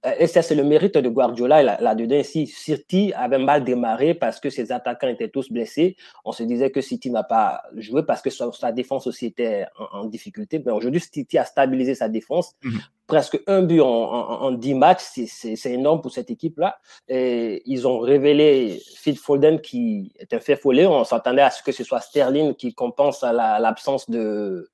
Euh, 0.07 0.13
et 0.19 0.27
ça, 0.27 0.43
c'est 0.43 0.55
le 0.55 0.65
mérite 0.65 0.97
de 0.97 1.09
Guardiola 1.09 1.63
là-dedans. 1.81 2.17
ici. 2.17 2.47
City 2.47 3.13
avait 3.17 3.39
mal 3.39 3.65
démarré 3.65 4.15
parce 4.15 4.39
que 4.39 4.51
ses 4.51 4.71
attaquants 4.71 5.09
étaient 5.09 5.29
tous 5.29 5.51
blessés. 5.51 5.97
On 6.25 6.33
se 6.33 6.43
disait 6.43 6.71
que 6.71 6.81
City 6.81 7.11
n'a 7.11 7.25
pas 7.25 7.63
joué 7.77 8.03
parce 8.05 8.23
que 8.23 8.31
sa, 8.31 8.73
défense 8.73 9.07
aussi 9.07 9.27
était 9.27 9.67
en, 9.93 10.05
difficulté. 10.05 10.63
Mais 10.65 10.73
aujourd'hui, 10.73 11.01
City 11.01 11.39
a 11.39 11.45
stabilisé 11.45 11.95
sa 11.95 12.09
défense. 12.09 12.55
Mhm. 12.63 12.81
Presque 13.07 13.41
un 13.47 13.63
but 13.63 13.81
en, 13.81 14.51
dix 14.53 14.69
10 14.69 14.75
matchs, 14.75 15.03
c'est 15.27 15.73
énorme 15.73 16.03
pour 16.03 16.13
cette 16.13 16.31
équipe-là. 16.31 16.79
Et 17.09 17.63
ils 17.65 17.89
ont 17.89 18.01
révélé 18.01 18.81
Phil 18.97 19.17
Foden 19.17 19.61
qui 19.61 20.13
est 20.19 20.33
un 20.35 20.41
fait 20.41 20.57
follet. 20.57 20.87
On 20.87 21.05
s'attendait 21.05 21.43
à 21.43 21.51
ce 21.51 21.63
que 21.63 21.73
ce 21.73 21.85
soit 21.85 22.01
Sterling 22.01 22.55
qui 22.55 22.75
compense 22.75 23.23
l'absence 23.23 24.11
de 24.11 24.71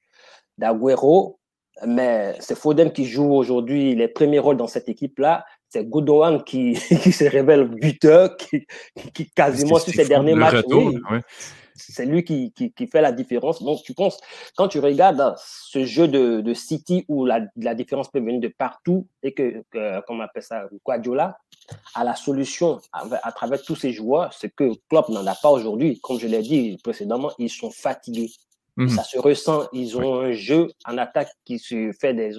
d'Aguero 0.59 1.39
mais 1.87 2.37
c'est 2.41 2.57
Foden 2.57 2.93
qui 2.93 3.05
joue 3.05 3.33
aujourd'hui 3.33 3.95
les 3.95 4.09
premiers 4.09 4.39
rôles 4.39 4.57
dans 4.57 4.67
cette 4.67 4.89
équipe-là. 4.89 5.45
C'est 5.69 5.85
Godowan 5.85 6.45
qui, 6.45 6.75
qui 7.03 7.13
se 7.13 7.25
révèle 7.25 7.65
buteur, 7.65 8.37
qui, 8.37 8.67
qui 9.13 9.31
quasiment 9.31 9.79
sur 9.79 9.93
ses 9.93 10.07
derniers 10.07 10.35
matchs. 10.35 10.63
C'est 11.77 12.07
lui 12.07 12.23
qui, 12.23 12.53
fait 12.87 13.01
la 13.01 13.11
différence. 13.11 13.61
Donc, 13.61 13.83
tu 13.83 13.95
penses, 13.95 14.21
quand 14.57 14.69
tu 14.69 14.79
regardes 14.79 15.35
ce 15.39 15.85
jeu 15.85 16.07
de, 16.07 16.41
de 16.41 16.55
City 16.55 17.05
où 17.09 17.25
la, 17.27 17.41
la, 17.57 17.75
différence 17.75 18.09
peut 18.11 18.21
venir 18.21 18.41
de 18.41 18.47
partout 18.47 19.09
et 19.25 19.35
que, 19.35 19.65
que 19.71 20.01
on 20.09 20.21
appelle 20.21 20.45
ça, 20.45 20.67
Guardiola, 20.85 21.37
à 21.95 22.05
la 22.05 22.15
solution 22.15 22.81
à, 22.93 23.33
travers 23.33 23.61
tous 23.63 23.75
ces 23.75 23.93
joueurs, 23.93 24.33
c'est 24.33 24.51
que 24.51 24.71
Klopp 24.89 25.09
n'en 25.09 25.27
a 25.27 25.35
pas 25.35 25.51
aujourd'hui. 25.51 25.99
Comme 26.01 26.21
je 26.21 26.29
l'ai 26.29 26.43
dit 26.43 26.79
précédemment, 26.85 27.33
ils 27.39 27.51
sont 27.51 27.71
fatigués. 27.71 28.31
Mmh 28.77 28.89
ça 28.89 29.05
se 29.05 29.19
ressent. 29.19 29.69
Ils 29.73 29.97
ont 29.97 30.21
un 30.21 30.33
jeu 30.33 30.69
en 30.87 30.99
attaque 30.99 31.31
qui 31.45 31.59
se 31.59 31.93
fait 32.01 32.15
des 32.15 32.33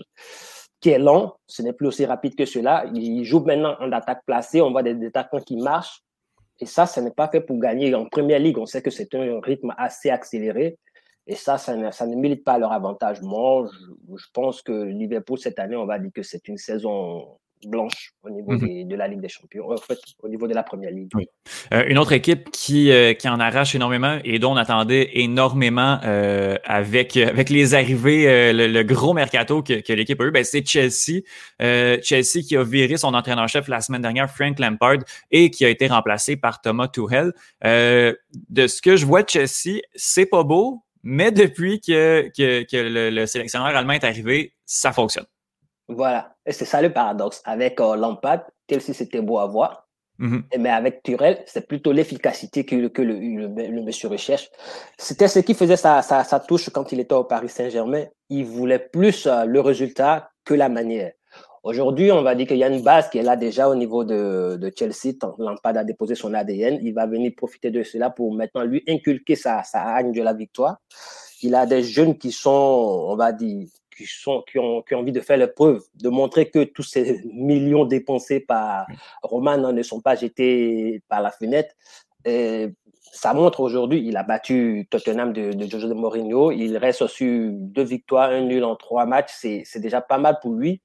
qui 0.82 0.89
est 0.89 1.00
lent. 1.00 1.38
Ce 1.48 1.62
n'est 1.62 1.74
plus 1.74 1.88
aussi 1.88 2.06
rapide 2.06 2.36
que 2.36 2.45
cela. 2.45 2.86
Ils 2.93 3.24
jouent 3.24 3.43
maintenant 3.43 3.76
en 3.80 3.91
attaque 3.91 4.21
placée. 4.26 4.62
On 4.62 4.71
voit 4.71 4.84
des, 4.84 5.08
attaquants 5.08 5.39
qui 5.39 5.58
marchent. 5.58 6.02
Et 6.60 6.65
ça, 6.65 6.86
ce 6.86 7.00
n'est 7.00 7.12
pas 7.12 7.28
fait 7.28 7.41
pour 7.41 7.60
gagner. 7.60 7.93
En 7.95 8.06
première 8.06 8.39
ligue, 8.39 8.58
on 8.58 8.65
sait 8.65 8.82
que 8.82 8.91
c'est 8.91 9.13
un 9.15 9.39
rythme 9.41 9.74
assez 9.78 10.10
accéléré. 10.10 10.78
Et 11.28 11.36
ça, 11.36 11.58
ça 11.58 11.76
ne, 11.76 11.89
ça 11.91 12.06
ne 12.06 12.15
milite 12.15 12.43
pas 12.43 12.54
à 12.54 12.60
leur 12.60 12.71
avantage. 12.71 13.21
Moi, 13.21 13.67
je, 13.74 14.15
je, 14.15 14.26
pense 14.32 14.62
que 14.62 14.71
Liverpool, 14.71 15.39
cette 15.39 15.58
année, 15.58 15.76
on 15.76 15.86
va 15.86 15.98
dire 15.98 16.12
que 16.13 16.21
c'est 16.21 16.48
une 16.48 16.58
saison 16.58 17.38
blanche 17.67 18.13
au 18.23 18.30
niveau 18.30 18.54
mhm. 18.54 18.88
de 18.88 18.95
la 18.95 19.08
Ligue 19.08 19.21
des 19.21 19.30
Champions, 19.30 19.71
en 19.71 19.78
fait, 19.78 19.99
au 20.21 20.28
niveau 20.28 20.47
de 20.47 20.54
la 20.54 20.63
Première 20.63 20.91
Ligue. 20.91 21.12
Euh, 21.73 21.86
une 21.88 21.97
autre 21.97 22.13
équipe 22.13 22.49
qui, 22.51 22.91
euh, 22.91 23.13
qui 23.13 23.28
en 23.28 23.39
arrache 23.39 23.75
énormément 23.75 24.19
et 24.23 24.39
dont 24.39 24.54
on 24.54 24.58
attendait 24.58 25.10
énormément 25.13 25.99
euh, 26.04 26.58
avec, 26.65 27.17
avec 27.17 27.49
les 27.49 27.73
arrivées, 27.73 28.54
le, 28.54 28.84
gros 28.84 29.13
mercato 29.13 29.63
que, 29.63 29.82
que 29.82 29.93
l'équipe 29.93 30.19
a 30.21 30.25
eu, 30.25 30.32
ben, 30.32 30.43
c'est 30.43 30.65
Chelsea. 30.65 31.21
Chelsea 31.60 32.41
qui 32.47 32.58
a 32.58 32.63
viré 32.63 32.97
son 32.97 33.13
entraîneur-chef 33.13 33.67
la 33.67 33.82
semaine 33.82 34.01
dernière, 34.01 34.30
Frank 34.30 34.60
Lampard, 34.60 34.99
et 35.32 35.49
qui 35.49 35.65
a 35.65 35.69
été 35.69 35.88
remplacé 35.88 36.36
par 36.36 36.62
Thomas 36.62 36.88
Tuchel. 36.88 37.34
de 37.63 38.67
ce 38.67 38.82
que 38.82 38.95
je 38.95 39.06
vois 39.06 39.23
de 39.23 39.30
Chelsea, 39.30 39.82
c'est 39.95 40.25
pas 40.25 40.43
beau, 40.43 40.82
mais 41.04 41.32
depuis 41.32 41.82
que, 41.82 42.32
que, 42.36 42.63
que 42.63 42.78
le, 42.78 43.10
le 43.10 43.25
sélectionneur 43.25 43.67
allemand 43.67 43.93
est 43.93 44.04
arrivé, 44.04 44.54
ça 44.65 44.91
fonctionne. 44.91 45.25
Voilà. 45.88 46.36
Et 46.45 46.52
c'est 46.52 46.65
ça 46.65 46.82
le 46.82 46.91
paradoxe. 46.91 47.41
Avec 47.45 47.80
euh, 47.80 47.95
Lampard, 47.95 48.43
Chelsea, 48.69 48.93
c'était 48.93 49.21
beau 49.21 49.39
à 49.39 49.48
voir. 49.48 49.88
Mhm. 50.17 50.43
Mais 50.60 50.69
avec 50.69 51.04
Turel, 51.04 51.43
c'est 51.45 51.67
plutôt 51.67 51.91
l'efficacité 51.91 52.65
que, 52.65 52.88
que 52.88 53.02
le, 53.02 53.19
le, 53.19 53.82
monsieur 53.84 54.08
recherche. 54.08 54.50
C'était 54.98 55.28
ce 55.28 55.39
qui 55.39 55.54
faisait 55.54 55.76
sa, 55.76 56.02
sa, 56.02 56.39
touche 56.39 56.69
quand 56.69 56.91
il 56.93 57.02
était 57.02 57.15
au 57.15 57.26
Paris 57.26 57.50
Saint-Germain. 57.50 58.06
Il 58.30 58.45
voulait 58.45 58.80
plus 58.80 59.28
euh, 59.28 59.43
le 59.45 59.60
résultat 59.60 60.30
que 60.45 60.54
la 60.54 60.69
manière. 60.69 61.12
Aujourd'hui, 61.63 62.12
on 62.12 62.21
va 62.21 62.36
dire 62.36 62.48
qu'il 62.48 62.58
y 62.58 62.63
a 62.63 62.69
une 62.69 62.84
base 62.84 63.10
qui 63.10 63.17
est 63.17 63.24
là 63.24 63.36
déjà 63.36 63.67
au 63.67 63.76
niveau 63.76 64.04
de, 64.04 64.56
de 64.56 64.71
Chelsea. 64.78 65.15
Lampard 65.39 65.76
a 65.78 65.84
déposé 65.84 66.13
son 66.13 66.34
ADN. 66.34 66.80
Il 66.84 66.93
va 66.93 67.08
venir 67.08 67.32
profiter 67.36 67.71
de 67.71 67.82
cela 67.82 68.12
pour 68.12 68.34
maintenant 68.34 68.63
lui 68.63 68.84
inculquer 68.88 69.36
sa, 69.36 69.63
sa 69.63 70.00
haine 70.00 70.12
de 70.12 70.21
la 70.21 70.34
victoire. 70.34 70.78
Il 71.41 71.56
a 71.56 71.65
des 71.65 71.84
jeunes 71.84 72.17
qui 72.17 72.32
sont, 72.32 72.52
on 72.52 73.15
va 73.15 73.32
dire, 73.32 73.67
qui, 73.95 74.05
sont, 74.05 74.43
qui, 74.49 74.60
ont, 74.60 74.81
qui 74.81 74.95
ont 74.95 74.99
envie 74.99 75.12
de 75.12 75.21
faire 75.21 75.38
la 75.38 75.47
preuve, 75.47 75.84
de 75.95 76.10
montrer 76.10 76.49
que 76.49 76.63
tous 76.63 76.84
ces 76.84 77.21
millions 77.31 77.86
dépensés 77.86 78.39
par 78.39 78.86
Roman 79.23 79.71
ne 79.71 79.84
sont 79.84 80.01
pas 80.01 80.15
jetés 80.15 81.01
par 81.08 81.21
la 81.21 81.31
fenêtre. 81.31 81.73
Et 82.25 82.69
ça 83.12 83.34
montre 83.34 83.62
aujourd'hui, 83.62 84.05
il 84.05 84.17
a 84.17 84.23
battu 84.23 84.88
Tottenham 84.89 85.31
de, 85.31 85.53
de 85.53 85.69
Jojo 85.69 85.88
de 85.88 85.93
Mourinho. 85.93 86.51
Il 86.51 86.75
reste 86.77 87.08
sur 87.08 87.51
deux 87.53 87.84
victoires, 87.84 88.31
un 88.31 88.41
nul 88.41 88.63
en 88.63 88.75
trois 88.75 89.05
matchs. 89.05 89.31
C'est 89.39 89.79
déjà 89.79 90.01
pas 90.01 90.17
mal 90.17 90.39
pour 90.41 90.53
lui. 90.53 90.81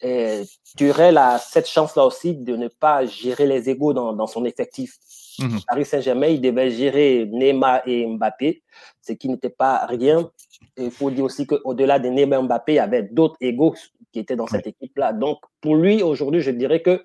Et 0.00 0.42
Turel 0.76 1.18
a 1.18 1.38
cette 1.38 1.68
chance-là 1.68 2.04
aussi 2.04 2.34
de 2.34 2.56
ne 2.56 2.68
pas 2.68 3.06
gérer 3.06 3.46
les 3.46 3.70
égaux 3.70 3.92
dans, 3.92 4.12
dans 4.12 4.26
son 4.26 4.44
effectif. 4.44 4.98
Mhm. 5.38 5.60
Paris 5.66 5.84
Saint-Germain, 5.84 6.28
il 6.28 6.40
devait 6.40 6.70
gérer 6.70 7.28
Neymar 7.30 7.82
et 7.86 8.06
Mbappé, 8.06 8.62
ce 9.02 9.12
qui 9.12 9.28
n'était 9.28 9.50
pas 9.50 9.86
rien. 9.86 10.30
Il 10.76 10.90
faut 10.90 11.10
dire 11.10 11.24
aussi 11.24 11.46
qu'au-delà 11.46 11.98
de 11.98 12.08
Neymar 12.08 12.42
Mbappé, 12.44 12.72
il 12.72 12.76
y 12.76 12.78
avait 12.80 13.02
d'autres 13.02 13.36
égaux 13.40 13.74
qui 14.12 14.20
étaient 14.20 14.36
dans 14.36 14.46
cette 14.46 14.66
équipe-là. 14.66 15.12
Donc, 15.12 15.38
pour 15.60 15.76
lui, 15.76 16.02
aujourd'hui, 16.02 16.40
je 16.40 16.50
dirais 16.50 16.82
que 16.82 17.02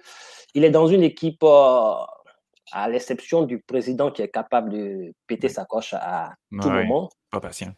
il 0.55 0.63
est 0.63 0.71
dans 0.71 0.87
une 0.87 1.03
équipe, 1.03 1.43
euh, 1.43 1.93
à 2.71 2.89
l'exception 2.89 3.43
du 3.43 3.59
président 3.59 4.11
qui 4.11 4.21
est 4.21 4.29
capable 4.29 4.71
de 4.71 5.13
péter 5.27 5.49
sa 5.49 5.65
coche 5.65 5.93
à 5.93 6.33
tout 6.61 6.69
moment. 6.69 7.09
Pas 7.31 7.39
patient. 7.39 7.73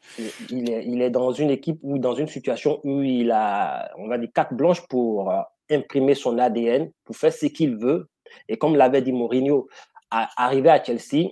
Il 0.50 0.70
est, 0.70 0.86
il 0.86 1.02
est 1.02 1.10
dans 1.10 1.32
une 1.32 1.50
équipe 1.50 1.80
ou 1.82 1.98
dans 1.98 2.14
une 2.14 2.28
situation 2.28 2.80
où 2.84 3.02
il 3.02 3.32
a, 3.32 3.92
on 3.98 4.08
va 4.08 4.18
dire, 4.18 4.30
carte 4.34 4.54
blanche 4.54 4.86
pour 4.88 5.32
euh, 5.32 5.42
imprimer 5.70 6.16
son 6.16 6.38
ADN, 6.38 6.92
pour 7.04 7.16
faire 7.16 7.34
ce 7.34 7.48
qu'il 7.48 7.78
veut. 7.78 8.10
Et 8.48 8.58
comme 8.58 8.76
l'avait 8.76 9.02
dit 9.02 9.12
Mourinho, 9.12 9.68
arrivé 10.10 10.70
à 10.70 10.84
Chelsea, 10.84 11.32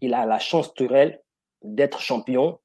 il 0.00 0.14
a 0.14 0.26
la 0.26 0.38
chance 0.38 0.74
Turel 0.74 1.20
d'être 1.62 2.00
champion 2.00 2.58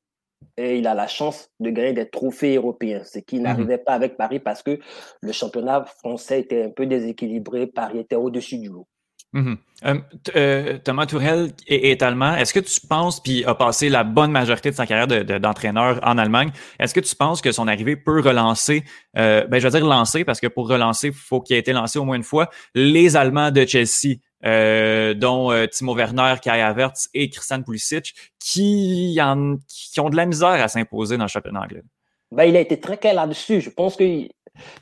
et 0.58 0.78
il 0.78 0.88
a 0.88 0.94
la 0.94 1.08
chance 1.08 1.50
de 1.60 1.70
gagner 1.70 1.94
des 1.94 2.10
trophées 2.10 2.56
européens, 2.56 3.04
ce 3.04 3.20
qui 3.20 3.38
mhm. 3.38 3.44
n'arrivait 3.44 3.78
pas 3.78 3.94
avec 3.94 4.18
Paris 4.18 4.40
parce 4.40 4.64
que 4.64 4.80
le 5.22 5.32
championnat 5.32 5.86
français 5.86 6.42
était 6.42 6.64
un 6.64 6.70
peu 6.70 6.86
déséquilibré, 6.86 7.68
Paris 7.68 8.00
était 8.00 8.16
au-dessus 8.16 8.58
du 8.58 8.70
lot. 8.70 8.88
Mhm. 9.34 9.58
Euh, 9.86 10.00
euh, 10.36 10.78
Thomas 10.84 11.06
Tourel 11.06 11.52
est, 11.66 12.02
allemand. 12.04 12.36
Est-ce 12.36 12.54
que 12.54 12.60
tu 12.60 12.86
penses, 12.86 13.22
puis 13.22 13.46
a 13.46 13.56
passé 13.56 13.88
la 13.88 14.04
bonne 14.04 14.32
majorité 14.32 14.72
de 14.72 14.76
sa 14.76 14.86
carrière 14.86 15.08
d'entraîneur 15.40 16.00
en 16.04 16.18
Allemagne, 16.18 16.52
est-ce 16.80 16.94
que 16.94 17.00
tu 17.00 17.16
penses 17.16 17.42
que 17.42 17.52
son 17.52 17.68
arrivée 17.68 17.96
peut 17.96 18.20
relancer, 18.20 18.84
euh, 19.18 19.48
ben 19.48 19.60
je 19.60 19.68
veux 19.68 19.72
dire 19.72 19.86
lancer, 19.86 20.26
parce 20.26 20.40
que 20.40 20.48
pour 20.48 20.68
relancer, 20.68 21.08
il 21.08 21.14
faut 21.14 21.40
qu'il 21.40 21.56
ait 21.56 21.60
été 21.60 21.72
lancé 21.72 21.98
au 21.98 22.04
moins 22.04 22.18
une 22.18 22.24
fois, 22.24 22.50
les 22.76 23.16
Allemands 23.16 23.52
de 23.52 23.66
Chelsea? 23.66 24.18
Euh, 24.46 25.14
dont 25.14 25.52
euh, 25.52 25.68
Timo 25.68 25.96
Werner, 25.96 26.36
Kai 26.42 26.62
Havertz 26.62 27.10
et 27.14 27.30
Christian 27.30 27.62
Pulisic, 27.62 28.14
qui, 28.40 29.18
ont 29.22 30.10
de 30.10 30.16
la 30.16 30.26
misère 30.26 30.50
à 30.50 30.68
s'imposer 30.68 31.18
dans 31.18 31.26
le 31.26 31.30
championnat 31.30 31.62
anglais. 31.62 31.84
Ben, 32.32 32.46
il 32.46 32.56
a 32.56 32.60
été 32.60 32.80
très 32.80 32.98
clair 32.98 33.14
là-dessus. 33.14 33.62
Je 33.62 33.70
pense 33.70 33.96
que 33.96 34.04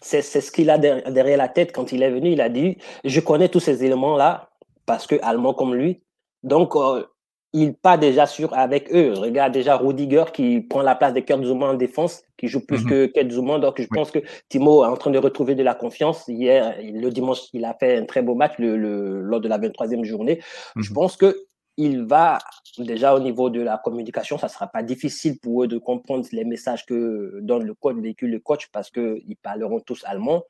c'est 0.01 0.21
ce 0.21 0.51
qu'il 0.51 0.69
a 0.69 0.77
derrière 0.77 1.37
la 1.37 1.47
tête 1.47 1.71
quand 1.71 1.91
il 1.91 2.03
est 2.03 2.11
venu. 2.11 2.31
Il 2.31 2.41
a 2.41 2.49
dit, 2.49 2.77
je 3.03 3.19
connais 3.19 3.49
tous 3.49 3.59
ces 3.59 3.83
éléments-là 3.83 4.49
parce 4.85 5.07
que 5.07 5.15
allemand 5.21 5.53
comme 5.53 5.75
lui. 5.75 6.01
Donc, 6.43 6.75
euh, 6.75 7.05
il 7.53 7.73
part 7.73 7.97
déjà 7.97 8.25
sur 8.25 8.53
avec 8.53 8.93
eux. 8.93 9.13
Regarde 9.13 9.53
déjà 9.53 9.75
Rudiger 9.77 10.25
qui 10.33 10.61
prend 10.61 10.81
la 10.81 10.95
place 10.95 11.13
de 11.13 11.19
Kurt 11.19 11.43
Zuma 11.43 11.67
en 11.67 11.73
défense, 11.73 12.21
qui 12.37 12.47
joue 12.47 12.65
plus 12.65 12.83
mhm. 12.83 12.89
que 12.89 13.05
Kurt 13.07 13.31
Zuma. 13.31 13.59
Donc 13.59 13.81
je 13.81 13.87
pense 13.87 14.11
que 14.11 14.19
Timo 14.49 14.83
est 14.83 14.87
en 14.87 14.97
train 14.97 15.11
de 15.11 15.17
retrouver 15.17 15.55
de 15.55 15.63
la 15.63 15.73
confiance. 15.73 16.25
Hier, 16.27 16.75
le 16.81 17.09
dimanche, 17.09 17.39
il 17.53 17.65
a 17.65 17.75
fait 17.79 17.97
un 17.97 18.05
très 18.05 18.21
beau 18.21 18.35
match 18.35 18.53
le, 18.59 18.75
lors 19.21 19.41
de 19.41 19.47
la 19.47 19.57
23e 19.57 20.03
journée. 20.03 20.39
Je 20.75 20.89
mhm. 20.89 20.93
pense 20.93 21.17
que 21.17 21.35
il 21.79 22.03
va 22.03 22.39
déjà 22.77 23.15
au 23.15 23.19
niveau 23.19 23.49
de 23.49 23.61
la 23.61 23.77
communication, 23.77 24.37
ça 24.37 24.49
sera 24.49 24.67
pas 24.67 24.83
difficile 24.83 25.39
pour 25.39 25.63
eux 25.63 25.67
de 25.67 25.77
comprendre 25.77 26.25
les 26.33 26.43
messages 26.43 26.85
que 26.85 27.39
donne 27.41 27.63
le 27.63 27.73
coach, 27.73 27.95
véhicule 27.95 28.31
le 28.31 28.39
coach, 28.39 28.67
parce 28.73 28.91
qu'ils 28.91 29.37
parleront 29.41 29.79
tous 29.79 30.03
allemand. 30.05 30.43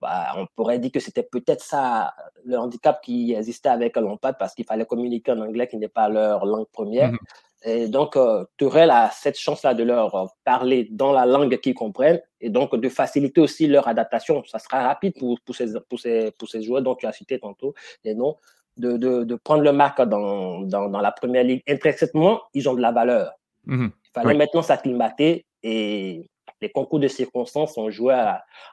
Bah, 0.00 0.32
on 0.36 0.46
pourrait 0.54 0.78
dire 0.78 0.92
que 0.92 1.00
c'était 1.00 1.24
peut-être 1.24 1.64
ça 1.64 2.14
le 2.44 2.56
handicap 2.56 3.02
qui 3.02 3.32
existait 3.32 3.68
avec 3.68 3.96
Lampard, 3.96 4.36
parce 4.38 4.54
qu'il 4.54 4.64
fallait 4.64 4.86
communiquer 4.86 5.32
en 5.32 5.40
anglais 5.40 5.66
qui 5.66 5.76
n'est 5.76 5.88
pas 5.88 6.08
leur 6.08 6.46
langue 6.46 6.68
première. 6.72 7.10
Mhm. 7.10 7.18
Et 7.64 7.88
donc, 7.88 8.16
euh, 8.16 8.44
Tourelle 8.56 8.90
a 8.90 9.10
cette 9.10 9.38
chance-là 9.38 9.74
de 9.74 9.82
leur 9.82 10.36
parler 10.44 10.86
dans 10.92 11.12
la 11.12 11.26
langue 11.26 11.58
qu'ils 11.58 11.74
comprennent 11.74 12.22
et 12.40 12.48
donc 12.48 12.76
de 12.76 12.88
faciliter 12.88 13.40
aussi 13.40 13.66
leur 13.66 13.88
adaptation. 13.88 14.44
Ça 14.44 14.60
sera 14.60 14.86
rapide 14.86 15.14
pour, 15.18 15.40
pour, 15.40 15.56
ces, 15.56 15.72
pour, 15.88 15.98
ces, 15.98 16.30
pour 16.38 16.48
ces 16.48 16.62
joueurs 16.62 16.82
dont 16.82 16.94
tu 16.94 17.06
as 17.06 17.12
cité 17.12 17.40
tantôt 17.40 17.74
les 18.04 18.14
noms 18.14 18.36
de, 18.76 18.96
de, 18.96 19.24
de 19.24 19.34
prendre 19.36 19.62
le 19.62 19.72
marque 19.72 20.02
dans, 20.02 20.60
dans, 20.60 20.88
dans, 20.88 21.00
la 21.00 21.12
première 21.12 21.44
ligue. 21.44 21.62
Intrinsèquement, 21.68 22.42
ils 22.54 22.68
ont 22.68 22.74
de 22.74 22.82
la 22.82 22.92
valeur. 22.92 23.32
Mhm. 23.64 23.90
Il 24.04 24.10
fallait 24.22 24.34
maintenant 24.34 24.62
s'acclimater 24.62 25.44
et 25.62 26.28
les 26.60 26.70
concours 26.70 27.00
de 27.00 27.08
circonstances 27.08 27.76
ont 27.76 27.90
joué 27.90 28.14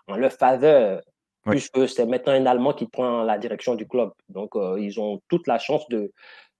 en 0.07 0.15
leur 0.15 0.31
faveur, 0.31 1.01
puisque 1.45 1.87
c'est 1.89 2.05
maintenant 2.05 2.33
un 2.33 2.45
Allemand 2.45 2.73
qui 2.73 2.87
prend 2.87 3.23
la 3.23 3.37
direction 3.37 3.75
du 3.75 3.87
club. 3.87 4.11
Donc, 4.29 4.55
euh, 4.55 4.77
ils 4.79 4.99
ont 4.99 5.21
toute 5.27 5.47
la 5.47 5.59
chance 5.59 5.87
de 5.89 6.11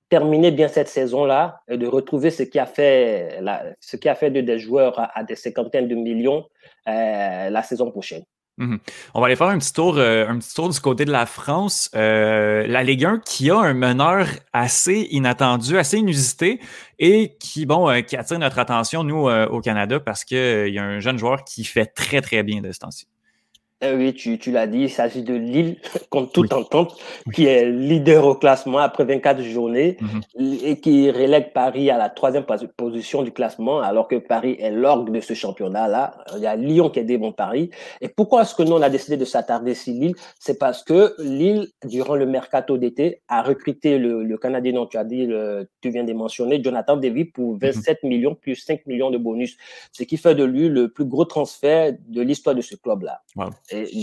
terminer 0.10 0.52
bien 0.52 0.68
cette 0.68 0.90
saison-là 0.90 1.62
et 1.68 1.78
de 1.78 1.88
retrouver 1.88 2.30
ce 2.30 2.44
qui 2.44 2.60
a 2.60 2.66
fait, 2.66 3.40
la, 3.42 3.64
ce 3.80 3.96
qui 3.96 4.10
a 4.10 4.16
fait 4.16 4.32
de 4.32 4.42
des 4.42 4.60
joueurs 4.60 4.96
à, 5.16 5.24
des 5.24 5.36
cinquantaines 5.36 5.88
de 5.88 5.96
millions 5.96 6.46
euh, 6.88 7.50
la 7.50 7.64
saison 7.64 7.90
prochaine. 7.90 8.24
Mhm. 8.58 8.80
On 9.16 9.20
va 9.20 9.26
aller 9.28 9.36
faire 9.36 9.48
un 9.48 9.58
petit 9.58 9.74
tour, 9.74 9.98
euh, 9.98 10.28
un 10.28 10.38
petit 10.38 10.54
tour 10.54 10.70
du 10.70 10.80
côté 10.80 11.06
de 11.06 11.12
la 11.12 11.26
France. 11.26 11.90
Euh, 11.96 12.68
la 12.68 12.84
Ligue 12.84 13.04
1 13.06 13.20
qui 13.20 13.50
a 13.50 13.58
un 13.58 13.74
meneur 13.74 14.28
assez 14.54 15.08
inattendu, 15.10 15.78
assez 15.78 15.98
inusité 15.98 16.60
et 17.00 17.36
qui, 17.40 17.66
bon, 17.66 17.90
euh, 17.90 18.02
qui 18.02 18.16
attire 18.16 18.38
notre 18.38 18.60
attention, 18.60 19.04
nous, 19.04 19.28
au 19.28 19.62
Canada, 19.62 20.00
parce 20.00 20.24
qu'il 20.24 20.70
y 20.70 20.78
a 20.78 20.84
un 20.84 21.00
jeune 21.00 21.18
joueur 21.18 21.44
qui 21.44 21.64
fait 21.64 21.88
très, 21.88 22.22
très 22.22 22.44
bien 22.44 22.62
de 22.62 22.72
ce 22.72 22.80
temps-ci. 22.80 23.08
Eh 23.86 23.94
oui, 23.94 24.14
tu, 24.14 24.40
tu 24.40 24.52
l'as 24.52 24.66
dit, 24.66 24.84
il 24.84 24.90
s'agit 24.90 25.24
de 25.24 25.34
Lille, 25.34 25.78
contre 26.10 26.32
toute 26.32 26.54
entente, 26.54 26.96
qui 27.34 27.46
est 27.46 27.70
leader 27.70 28.26
au 28.26 28.36
classement 28.36 28.78
après 28.78 29.04
24 29.04 29.42
journées 29.42 29.98
mhm. 30.00 30.58
et 30.64 30.80
qui 30.80 31.12
relègue 31.12 31.52
Paris 31.52 31.90
à 31.90 31.98
la 31.98 32.10
troisième 32.10 32.46
position 32.78 33.24
du 33.24 33.34
classement, 33.34 33.82
alors 33.82 34.08
que 34.08 34.16
Paris 34.16 34.56
est 34.60 34.72
l'orgue 34.72 35.12
de 35.12 35.20
ce 35.20 35.34
championnat-là. 35.34 36.16
Il 36.36 36.42
y 36.42 36.48
a 36.48 36.56
Lyon 36.56 36.90
qui 36.90 37.00
est 37.00 37.04
devant 37.04 37.34
Paris. 37.34 37.72
Et 38.00 38.08
pourquoi 38.08 38.44
est-ce 38.44 38.56
que 38.56 38.64
nous, 38.64 38.72
on 38.72 38.82
a 38.82 38.90
décidé 38.90 39.18
de 39.18 39.26
s'attarder 39.26 39.74
sur 39.74 39.94
Lille? 39.94 40.16
C'est 40.40 40.58
parce 40.58 40.82
que 40.84 41.16
Lille, 41.22 41.68
durant 41.86 42.16
le 42.16 42.26
mercato 42.26 42.78
d'été, 42.78 43.22
a 43.28 43.42
recruté 43.42 43.98
le, 43.98 44.24
le 44.24 44.38
Canadien 44.38 44.74
dont 44.74 44.86
tu 44.86 44.98
as 44.98 45.04
dit, 45.04 45.26
le, 45.26 45.68
tu 45.82 45.90
viens 45.90 46.06
de 46.06 46.14
mentionner, 46.14 46.64
Jonathan 46.64 46.96
David, 46.96 47.34
pour 47.34 47.58
27 47.60 48.04
mhm. 48.04 48.10
millions 48.10 48.36
plus 48.36 48.56
5 48.56 48.86
millions 48.86 49.12
de 49.12 49.18
bonus, 49.18 49.58
ce 49.92 50.04
qui 50.04 50.16
fait 50.16 50.36
de 50.36 50.46
lui 50.46 50.70
le 50.70 50.88
plus 50.88 51.06
gros 51.06 51.26
transfert 51.26 51.94
de 52.08 52.22
l'histoire 52.22 52.56
de 52.56 52.62
ce 52.62 52.76
club-là. 52.76 53.22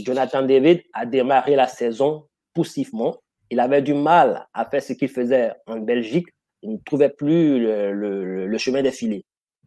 Jonathan 0.05 0.43
David 0.43 0.83
a 0.93 1.07
démarré 1.07 1.57
la 1.57 1.67
saison 1.67 2.27
poussivement. 2.55 3.17
Il 3.51 3.61
avait 3.61 3.83
du 3.83 3.95
mal 3.95 4.47
à 4.55 4.65
faire 4.65 4.83
ce 4.83 4.93
qu'il 4.93 5.09
faisait 5.09 5.53
en 5.67 5.79
Belgique. 5.79 6.29
Il 6.63 6.73
ne 6.73 6.79
trouvait 6.85 7.11
plus 7.11 7.59
le, 7.61 8.59
chemin 8.59 8.83
des 8.83 8.93
filets. 8.93 9.25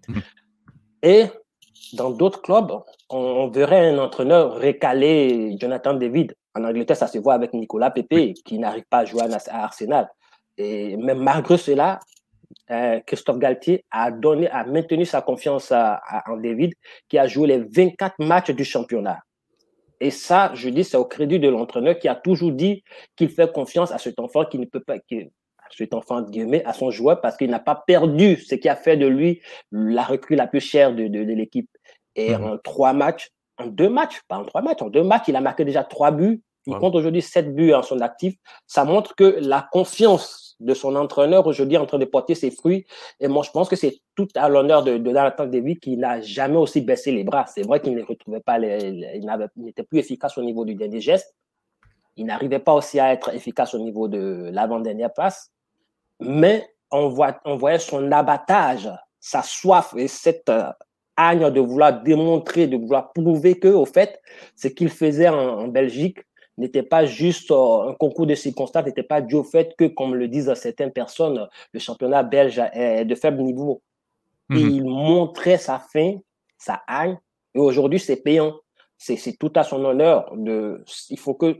Et 1.03 1.25
dans 1.93 2.11
d'autres 2.11 2.41
clubs, 2.41 2.71
on, 3.09 3.49
verrait 3.49 3.89
un 3.89 3.97
entraîneur 3.97 4.55
récaler 4.55 5.57
Jonathan 5.59 5.93
David. 5.93 6.33
En 6.55 6.63
Angleterre, 6.63 6.97
ça 6.97 7.07
se 7.07 7.17
voit 7.17 7.33
avec 7.33 7.53
Nicolas 7.53 7.91
Pepe, 7.91 8.33
qui 8.45 8.59
n'arrive 8.59 8.85
pas 8.89 8.99
à 8.99 9.05
jouer 9.05 9.23
à 9.23 9.63
Arsenal. 9.63 10.07
Et 10.57 10.95
même 10.97 11.19
malgré 11.19 11.57
cela, 11.57 11.99
euh, 12.71 12.99
Christophe 13.05 13.39
Galtier 13.39 13.83
a 13.91 14.11
donné, 14.11 14.47
a 14.49 14.63
maintenu 14.63 15.05
sa 15.05 15.21
confiance 15.21 15.71
en 15.71 16.37
David, 16.37 16.73
qui 17.09 17.17
a 17.17 17.27
joué 17.27 17.47
les 17.47 17.59
24 17.59 18.19
matchs 18.19 18.51
du 18.51 18.63
championnat. 18.63 19.19
Et 19.99 20.11
ça, 20.11 20.51
je 20.53 20.69
dis, 20.69 20.83
c'est 20.83 20.97
au 20.97 21.05
crédit 21.05 21.39
de 21.39 21.49
l'entraîneur 21.49 21.97
qui 21.97 22.07
a 22.07 22.15
toujours 22.15 22.51
dit 22.51 22.83
qu'il 23.15 23.29
fait 23.29 23.51
confiance 23.51 23.91
à 23.91 23.97
cet 23.97 24.19
enfant 24.19 24.45
qui 24.45 24.59
ne 24.59 24.65
peut 24.65 24.79
pas, 24.79 24.99
qui, 24.99 25.21
à 25.21 25.67
cet 25.75 25.93
enfant, 25.93 26.21
guillemets, 26.21 26.63
à 26.65 26.73
son 26.73 26.91
joueur 26.91 27.21
parce 27.21 27.37
qu'il 27.37 27.49
n'a 27.49 27.59
pas 27.59 27.83
perdu 27.87 28.37
ce 28.37 28.55
qui 28.55 28.69
a 28.69 28.75
fait 28.75 28.97
de 28.97 29.07
lui 29.07 29.41
la 29.71 30.03
recrue 30.03 30.35
la 30.35 30.47
plus 30.47 30.61
chère 30.61 30.93
de, 30.93 31.07
de, 31.07 31.33
l'équipe. 31.33 31.69
Et 32.15 32.35
mhm. 32.35 32.43
en 32.43 32.57
trois 32.57 32.93
matchs, 32.93 33.29
en 33.57 33.67
deux 33.67 33.89
matchs, 33.89 34.21
pas 34.27 34.37
en 34.37 34.45
trois 34.45 34.61
matchs, 34.61 34.81
en 34.81 34.89
deux 34.89 35.03
matchs, 35.03 35.25
il 35.27 35.35
a 35.35 35.41
marqué 35.41 35.65
déjà 35.65 35.83
trois 35.83 36.11
buts. 36.11 36.41
Il 36.65 36.75
compte 36.75 36.95
aujourd'hui 36.95 37.21
sept 37.21 37.53
buts 37.53 37.73
en 37.73 37.83
son 37.83 37.99
actif. 37.99 38.35
Ça 38.67 38.85
montre 38.85 39.15
que 39.15 39.37
la 39.41 39.67
confiance 39.69 40.52
de 40.63 40.73
son 40.73 40.95
entraîneur 40.95 41.45
aujourd'hui 41.47 41.77
en 41.77 41.85
train 41.85 41.99
de 41.99 42.05
porter 42.05 42.35
ses 42.35 42.51
fruits. 42.51 42.85
Et 43.19 43.27
moi, 43.27 43.43
je 43.43 43.51
pense 43.51 43.69
que 43.69 43.75
c'est 43.75 43.99
tout 44.15 44.27
à 44.35 44.49
l'honneur 44.49 44.83
de, 44.83 44.97
de 44.97 45.09
Jonathan 45.09 45.45
David 45.45 45.79
qui 45.79 45.97
n'a 45.97 46.21
jamais 46.21 46.57
aussi 46.57 46.81
baissé 46.81 47.11
les 47.11 47.23
bras. 47.23 47.45
C'est 47.47 47.63
vrai 47.63 47.79
qu'il 47.79 47.95
ne 47.95 48.03
retrouvait 48.03 48.39
pas, 48.39 48.59
il 48.59 49.25
n'était 49.57 49.83
plus 49.83 49.99
efficace 49.99 50.37
au 50.37 50.43
niveau 50.43 50.65
du 50.65 50.75
dernier 50.75 51.01
geste. 51.01 51.35
Il 52.15 52.25
n'arrivait 52.25 52.59
pas 52.59 52.73
aussi 52.73 52.99
à 52.99 53.11
être 53.11 53.33
efficace 53.33 53.73
au 53.73 53.79
niveau 53.79 54.07
de 54.07 54.49
l'avant-dernière 54.51 55.11
passe, 55.13 55.51
mais 56.19 56.67
on, 56.91 57.09
voit, 57.09 57.39
on 57.45 57.55
voyait 57.55 57.79
son 57.79 58.11
abattage, 58.11 58.89
sa 59.19 59.41
soif 59.41 59.93
et 59.97 60.07
cette 60.07 60.49
euh, 60.49 60.69
haine 61.17 61.49
de 61.49 61.59
vouloir 61.59 62.01
démontrer, 62.03 62.67
de 62.67 62.77
vouloir 62.77 63.11
prouver 63.13 63.59
que, 63.59 63.67
au 63.67 63.85
fait, 63.85 64.21
ce 64.55 64.67
qu'il 64.67 64.89
faisait 64.89 65.29
en, 65.29 65.67
Belgique 65.67 66.19
n'était 66.57 66.83
pas 66.83 67.05
juste 67.05 67.51
euh, 67.51 67.89
un 67.89 67.93
concours 67.93 68.27
de 68.27 68.35
circonstances, 68.35 68.85
n'était 68.85 69.03
pas 69.03 69.21
dû 69.21 69.35
au 69.35 69.43
fait 69.43 69.75
que, 69.77 69.85
comme 69.85 70.15
le 70.15 70.27
disent 70.27 70.53
certaines 70.53 70.91
personnes, 70.91 71.47
le 71.71 71.79
championnat 71.79 72.23
belge 72.23 72.61
est 72.73 73.05
de 73.05 73.15
faible 73.15 73.41
niveau. 73.41 73.81
Et 74.51 74.55
mhm. 74.55 74.69
il 74.69 74.85
montrait 74.85 75.57
sa 75.57 75.79
faim, 75.79 76.17
sa 76.57 76.83
haine, 76.87 77.17
et 77.55 77.59
aujourd'hui, 77.59 77.99
c'est 77.99 78.17
payant. 78.17 78.59
C'est 78.97 79.37
tout 79.37 79.51
à 79.55 79.63
son 79.63 79.83
honneur. 79.83 80.31
De, 80.35 80.83
il 81.09 81.19
faut 81.19 81.33
que 81.33 81.59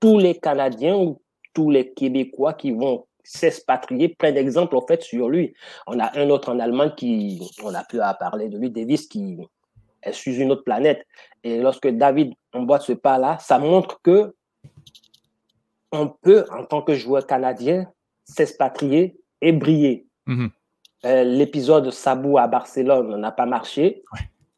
tous 0.00 0.18
les 0.18 0.34
Canadiens 0.34 0.96
ou 0.96 1.22
tous 1.54 1.70
les 1.70 1.92
Québécois 1.92 2.54
qui 2.54 2.72
vont 2.72 3.06
s'expatrier 3.24 4.08
prennent 4.10 4.36
exemple 4.36 4.76
en 4.76 4.86
fait 4.86 5.02
sur 5.02 5.28
lui. 5.28 5.54
On 5.86 5.98
a 5.98 6.18
un 6.18 6.30
autre 6.30 6.52
en 6.52 6.58
Allemagne 6.58 6.92
qui, 6.96 7.40
on 7.62 7.74
a 7.74 7.84
pu 7.84 7.98
parler 8.18 8.48
de 8.48 8.58
lui, 8.58 8.70
Davis, 8.70 9.06
qui 9.06 9.38
est 10.02 10.12
sur 10.12 10.32
une 10.32 10.52
autre 10.52 10.64
planète. 10.64 11.06
Et 11.44 11.60
lorsque 11.60 11.88
David 11.88 12.34
emboîte 12.52 12.82
ce 12.82 12.92
pas-là, 12.92 13.38
ça 13.38 13.58
montre 13.58 14.00
que 14.02 14.34
on 15.92 16.08
peut, 16.08 16.44
en 16.50 16.64
tant 16.64 16.82
que 16.82 16.94
joueur 16.94 17.26
canadien, 17.26 17.86
s'expatrier 18.24 19.16
et 19.40 19.52
briller. 19.52 20.06
Mhm. 20.26 20.50
Euh, 21.04 21.24
l'épisode 21.24 21.90
Sabou 21.90 22.38
à 22.38 22.46
Barcelone 22.48 23.16
n'a 23.20 23.32
pas 23.32 23.46
marché. 23.46 24.02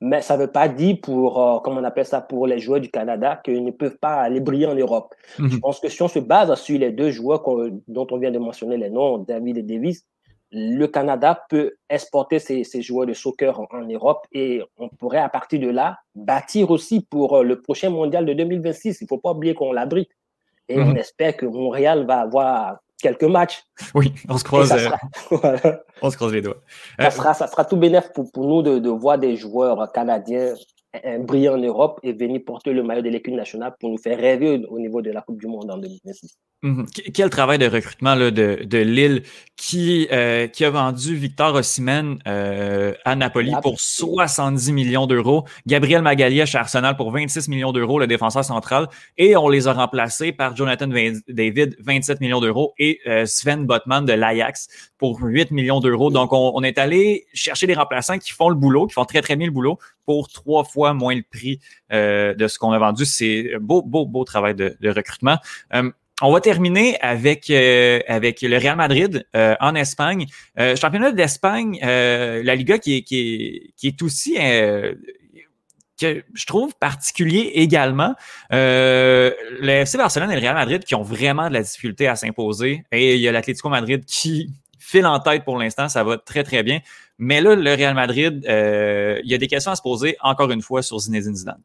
Mais 0.02 0.22
ça 0.22 0.36
ne 0.36 0.42
veut 0.42 0.50
pas 0.50 0.66
dire 0.66 0.96
pour, 1.02 1.42
euh, 1.42 1.58
comment 1.62 1.80
on 1.80 1.84
appelle 1.84 2.06
ça, 2.06 2.22
pour 2.22 2.46
les 2.46 2.58
joueurs 2.58 2.80
du 2.80 2.90
Canada 2.90 3.38
qu'ils 3.44 3.62
ne 3.62 3.70
peuvent 3.70 3.98
pas 3.98 4.14
aller 4.14 4.40
briller 4.40 4.66
en 4.66 4.74
Europe. 4.74 5.14
Mhm. 5.38 5.50
Je 5.50 5.56
pense 5.58 5.78
que 5.78 5.90
si 5.90 6.00
on 6.00 6.08
se 6.08 6.18
base 6.18 6.54
sur 6.54 6.78
les 6.78 6.90
deux 6.90 7.10
joueurs 7.10 7.42
dont 7.86 8.06
on 8.10 8.16
vient 8.16 8.30
de 8.30 8.38
mentionner 8.38 8.78
les 8.78 8.88
noms, 8.88 9.18
David 9.18 9.58
et 9.58 9.62
Davis, 9.62 10.06
le 10.52 10.86
Canada 10.86 11.44
peut 11.48 11.74
exporter 11.88 12.38
ses, 12.38 12.82
joueurs 12.82 13.06
de 13.06 13.12
soccer 13.12 13.60
en, 13.60 13.82
Europe 13.82 14.26
et 14.32 14.62
on 14.78 14.88
pourrait 14.88 15.18
à 15.18 15.28
partir 15.28 15.60
de 15.60 15.68
là 15.68 15.98
bâtir 16.14 16.70
aussi 16.70 17.02
pour 17.02 17.38
euh, 17.38 17.42
le 17.42 17.60
prochain 17.60 17.90
mondial 17.90 18.26
de 18.26 18.32
2026. 18.32 19.00
Il 19.00 19.04
ne 19.04 19.08
faut 19.08 19.18
pas 19.18 19.30
oublier 19.30 19.54
qu'on 19.54 19.72
l'abrite. 19.72 20.10
Et 20.68 20.78
on 20.78 20.86
mhm. 20.86 20.98
espère 20.98 21.36
que 21.36 21.46
Montréal 21.46 22.06
va 22.06 22.20
avoir 22.20 22.78
quelques 23.00 23.24
matchs. 23.24 23.62
Oui, 23.94 24.12
on 24.28 24.38
se 24.38 24.44
croise, 24.44 24.72
euh, 24.72 25.72
on 26.02 26.10
se 26.10 26.16
croise 26.16 26.32
les 26.32 26.42
doigts. 26.42 26.62
Ça, 26.98 27.06
euh, 27.06 27.10
sera, 27.10 27.34
ça 27.34 27.46
sera 27.46 27.64
tout 27.64 27.76
bénéfique 27.76 28.12
pour, 28.12 28.30
pour 28.30 28.46
nous 28.46 28.62
de, 28.62 28.78
de, 28.78 28.90
voir 28.90 29.18
des 29.18 29.36
joueurs 29.36 29.90
canadiens 29.92 30.54
briller 31.20 31.48
en 31.48 31.58
Europe 31.58 32.00
et 32.02 32.12
venir 32.12 32.40
porter 32.44 32.72
le 32.72 32.82
maillot 32.82 33.02
de 33.02 33.10
l'équipe 33.10 33.34
nationale 33.34 33.74
pour 33.78 33.90
nous 33.90 33.98
faire 33.98 34.18
rêver 34.18 34.64
au, 34.68 34.78
niveau 34.78 35.02
de 35.02 35.10
la 35.10 35.22
Coupe 35.22 35.40
du 35.40 35.46
Monde 35.46 35.70
en 35.70 35.78
2026. 35.78 36.36
Mhm. 36.62 36.86
Quel 37.14 37.30
travail 37.30 37.56
de 37.56 37.66
recrutement 37.66 38.14
là, 38.14 38.30
de, 38.30 38.60
de 38.64 38.78
Lille 38.78 39.22
qui, 39.56 40.06
euh, 40.12 40.46
qui 40.46 40.66
a 40.66 40.70
vendu 40.70 41.14
Victor 41.14 41.54
Osimhen 41.54 42.18
euh, 42.26 42.92
à 43.06 43.16
Napoli 43.16 43.52
pour 43.62 43.80
70 43.80 44.70
millions 44.72 45.06
d'euros, 45.06 45.46
Gabriel 45.66 46.02
Magalhaes 46.02 46.54
à 46.54 46.60
Arsenal 46.60 46.96
pour 46.96 47.12
26 47.12 47.48
millions 47.48 47.72
d'euros, 47.72 47.98
le 47.98 48.06
défenseur 48.06 48.44
central, 48.44 48.88
et 49.16 49.38
on 49.38 49.48
les 49.48 49.68
a 49.68 49.72
remplacés 49.72 50.32
par 50.32 50.54
Jonathan 50.54 50.86
David, 50.86 51.76
27 51.80 52.20
millions 52.20 52.40
d'euros, 52.40 52.74
et 52.78 53.00
euh, 53.06 53.24
Sven 53.24 53.64
Botman 53.64 54.04
de 54.04 54.12
l'Ajax 54.12 54.68
pour 54.98 55.18
8 55.22 55.52
millions 55.52 55.80
d'euros. 55.80 56.10
Donc, 56.10 56.34
on, 56.34 56.52
on, 56.54 56.62
est 56.62 56.76
allé 56.76 57.26
chercher 57.32 57.66
des 57.66 57.74
remplaçants 57.74 58.18
qui 58.18 58.32
font 58.32 58.50
le 58.50 58.54
boulot, 58.54 58.86
qui 58.86 58.92
font 58.92 59.06
très, 59.06 59.22
très 59.22 59.36
bien 59.36 59.46
le 59.46 59.52
boulot 59.52 59.78
pour 60.04 60.28
trois 60.28 60.64
fois 60.64 60.92
moins 60.92 61.14
le 61.14 61.22
prix 61.22 61.58
euh, 61.92 62.34
de 62.34 62.48
ce 62.48 62.58
qu'on 62.58 62.72
a 62.72 62.78
vendu. 62.78 63.06
C'est 63.06 63.52
beau, 63.60 63.80
beau, 63.80 64.04
beau 64.04 64.24
travail 64.24 64.54
de, 64.54 64.76
de 64.78 64.90
recrutement. 64.90 65.38
Euh, 66.22 66.26
on 66.26 66.32
va 66.32 66.40
terminer 66.40 66.98
avec 67.00 67.50
euh, 67.50 68.00
avec 68.08 68.42
le 68.42 68.56
Real 68.56 68.76
Madrid 68.76 69.26
euh, 69.36 69.54
en 69.60 69.74
Espagne. 69.74 70.26
Euh, 70.58 70.76
championnat 70.76 71.12
d'Espagne, 71.12 71.78
la 71.82 72.54
Liga 72.54 72.78
qui 72.78 72.96
est, 72.96 73.02
qui 73.02 73.18
est, 73.18 73.72
qui 73.76 74.04
aussi 74.04 74.36
que 76.00 76.24
je 76.32 76.46
trouve 76.46 76.74
particulier 76.76 77.52
également. 77.56 78.14
le 78.50 79.34
FC 79.68 79.98
Barcelone 79.98 80.30
et 80.30 80.34
le 80.34 80.40
Real 80.40 80.54
Madrid 80.54 80.82
qui 80.84 80.94
ont 80.94 81.02
vraiment 81.02 81.48
de 81.48 81.54
la 81.54 81.62
difficulté 81.62 82.08
à 82.08 82.16
s'imposer. 82.16 82.84
Et 82.90 83.16
il 83.16 83.20
y 83.20 83.28
a 83.28 83.32
l'Atlético 83.32 83.68
Madrid 83.68 84.04
qui 84.06 84.50
file 84.78 85.06
en 85.06 85.20
tête 85.20 85.44
pour 85.44 85.58
l'instant, 85.58 85.88
ça 85.88 86.02
va 86.02 86.16
très 86.16 86.42
très 86.42 86.62
bien. 86.62 86.80
Mais 87.18 87.42
là, 87.42 87.54
le 87.54 87.74
Real 87.74 87.94
Madrid, 87.94 88.42
il 88.44 89.30
y 89.30 89.34
a 89.34 89.38
des 89.38 89.46
questions 89.46 89.72
à 89.72 89.76
se 89.76 89.82
poser 89.82 90.16
encore 90.22 90.50
une 90.50 90.62
fois 90.62 90.82
sur 90.82 90.98
Zinedine 90.98 91.36
Zidane. 91.36 91.62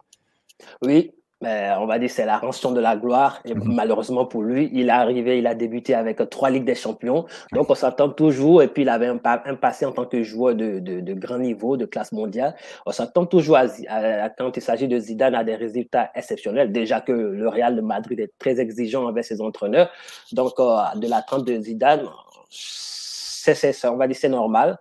Oui, 0.82 1.12
on 1.42 1.86
va 1.86 2.00
dire 2.00 2.10
c'est 2.10 2.26
la 2.26 2.38
rançon 2.38 2.72
de 2.72 2.80
la 2.80 2.96
gloire. 2.96 3.42
Et 3.46 3.54
mhm. 3.54 3.74
malheureusement 3.74 4.26
pour 4.26 4.44
lui, 4.44 4.70
il 4.74 4.88
est 4.88 4.92
arrivé, 4.92 5.38
il 5.40 5.48
a 5.48 5.56
débuté 5.56 5.94
avec 5.94 6.18
trois 6.30 6.50
Ligues 6.50 6.66
des 6.66 6.76
Champions. 6.76 7.26
Donc 7.52 7.70
on 7.70 7.76
s'attend 7.76 8.10
toujours, 8.10 8.62
et 8.62 8.68
puis 8.68 8.84
il 8.84 8.90
avait 8.90 9.08
un, 9.08 9.18
passé 9.18 9.86
en 9.86 9.92
tant 9.92 10.06
que 10.06 10.24
joueur 10.24 10.56
de, 10.56 10.80
de, 10.80 11.14
grand 11.14 11.40
niveau, 11.40 11.78
de 11.78 11.86
classe 11.86 12.12
mondiale. 12.12 12.56
On 12.86 12.92
s'attend 12.92 13.26
toujours 13.26 13.58
à, 13.58 14.30
quand 14.30 14.56
il 14.56 14.62
s'agit 14.62 14.88
de 14.88 15.00
Zidane 15.00 15.36
à 15.36 15.44
des 15.44 15.56
résultats 15.56 16.12
exceptionnels. 16.16 16.72
Déjà 16.72 17.02
que 17.02 17.12
le 17.12 17.48
Real 17.48 17.76
de 17.76 17.82
Madrid 17.82 18.20
est 18.20 18.32
très 18.40 18.60
exigeant 18.60 19.08
avec 19.08 19.26
ses 19.26 19.42
entraîneurs. 19.42 19.90
Donc 20.32 20.54
euh, 20.60 20.78
de 20.96 21.08
l'attente 21.08 21.46
de 21.46 21.60
Zidane, 21.60 22.08
c'est, 22.50 23.86
on 23.86 23.98
va 23.98 24.08
dire 24.08 24.18
c'est 24.18 24.30
normal. 24.30 24.78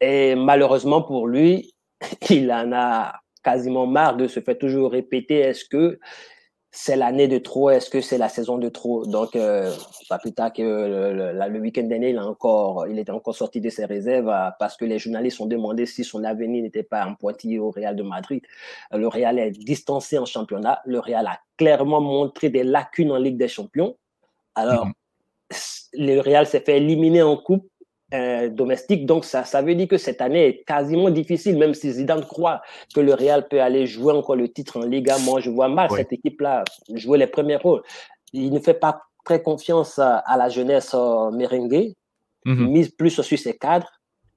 Et 0.00 0.34
malheureusement 0.34 1.02
pour 1.02 1.26
lui, 1.26 1.74
il 2.30 2.52
en 2.52 2.72
a 2.72 3.12
quasiment 3.44 3.86
marre 3.86 4.16
de 4.16 4.26
se 4.26 4.40
faire 4.40 4.58
toujours 4.58 4.92
répéter 4.92 5.38
est-ce 5.38 5.64
que 5.64 5.98
c'est 6.76 6.96
l'année 6.96 7.28
de 7.28 7.38
trop, 7.38 7.70
est-ce 7.70 7.88
que 7.88 8.00
c'est 8.00 8.18
la 8.18 8.28
saison 8.28 8.58
de 8.58 8.68
trop? 8.68 9.06
Donc, 9.06 9.36
euh, 9.36 9.72
pas 10.08 10.18
plus 10.18 10.32
tard 10.32 10.52
que 10.52 10.62
le, 10.62 11.60
week-end 11.60 11.84
dernier, 11.84 12.10
il, 12.10 12.18
a 12.18 12.26
encore, 12.26 12.88
il 12.88 12.98
était 12.98 13.12
encore 13.12 13.36
sorti 13.36 13.60
de 13.60 13.70
ses 13.70 13.84
réserves 13.84 14.28
euh, 14.28 14.50
parce 14.58 14.76
que 14.76 14.84
les 14.84 14.98
journalistes 14.98 15.40
ont 15.40 15.46
demandé 15.46 15.86
si 15.86 16.02
son 16.02 16.24
avenir 16.24 16.64
n'était 16.64 16.82
pas 16.82 17.06
en 17.06 17.14
pointillé 17.14 17.60
au 17.60 17.70
Real 17.70 17.94
de 17.94 18.02
Madrid. 18.02 18.42
Euh, 18.92 18.98
le 18.98 19.06
Real 19.06 19.38
est 19.38 19.52
distancé 19.52 20.18
en 20.18 20.24
championnat. 20.24 20.82
Le 20.84 20.98
Real 20.98 21.28
a 21.28 21.38
clairement 21.56 22.00
montré 22.00 22.48
des 22.48 22.64
lacunes 22.64 23.12
en 23.12 23.18
Ligue 23.18 23.36
des 23.36 23.46
Champions. 23.46 23.96
Alors, 24.56 24.86
mhm. 24.86 24.92
le 25.92 26.18
Real 26.18 26.44
s'est 26.44 26.58
fait 26.58 26.78
éliminer 26.78 27.22
en 27.22 27.36
coupe 27.36 27.68
euh, 28.12 28.48
domestique. 28.50 29.06
Donc, 29.06 29.24
ça, 29.24 29.44
ça 29.44 29.62
veut 29.62 29.74
dire 29.74 29.88
que 29.88 29.96
cette 29.96 30.20
année 30.20 30.46
est 30.46 30.64
quasiment 30.64 31.10
difficile, 31.10 31.58
même 31.58 31.74
si 31.74 31.90
Zidane 31.90 32.24
croit 32.24 32.60
que 32.94 33.00
le 33.00 33.14
Real 33.14 33.48
peut 33.48 33.60
aller 33.60 33.86
jouer 33.86 34.12
encore 34.12 34.36
le 34.36 34.48
titre 34.48 34.78
en 34.78 34.84
Liga. 34.84 35.16
Moi, 35.18 35.40
je 35.40 35.50
vois 35.50 35.68
mal 35.68 35.90
cette 35.90 36.12
équipe-là 36.12 36.64
jouer 36.92 37.18
les 37.18 37.26
premiers 37.26 37.56
rôles. 37.56 37.82
Il 38.32 38.52
ne 38.52 38.60
fait 38.60 38.74
pas 38.74 39.00
très 39.24 39.42
confiance 39.42 39.98
à, 39.98 40.22
la 40.36 40.48
jeunesse 40.48 40.92
euh, 40.94 41.30
merengue. 41.30 41.94
Mhm. 42.44 42.68
Mise 42.68 42.90
plus 42.90 43.10
sur 43.10 43.24
ses 43.24 43.56
cadres 43.56 43.90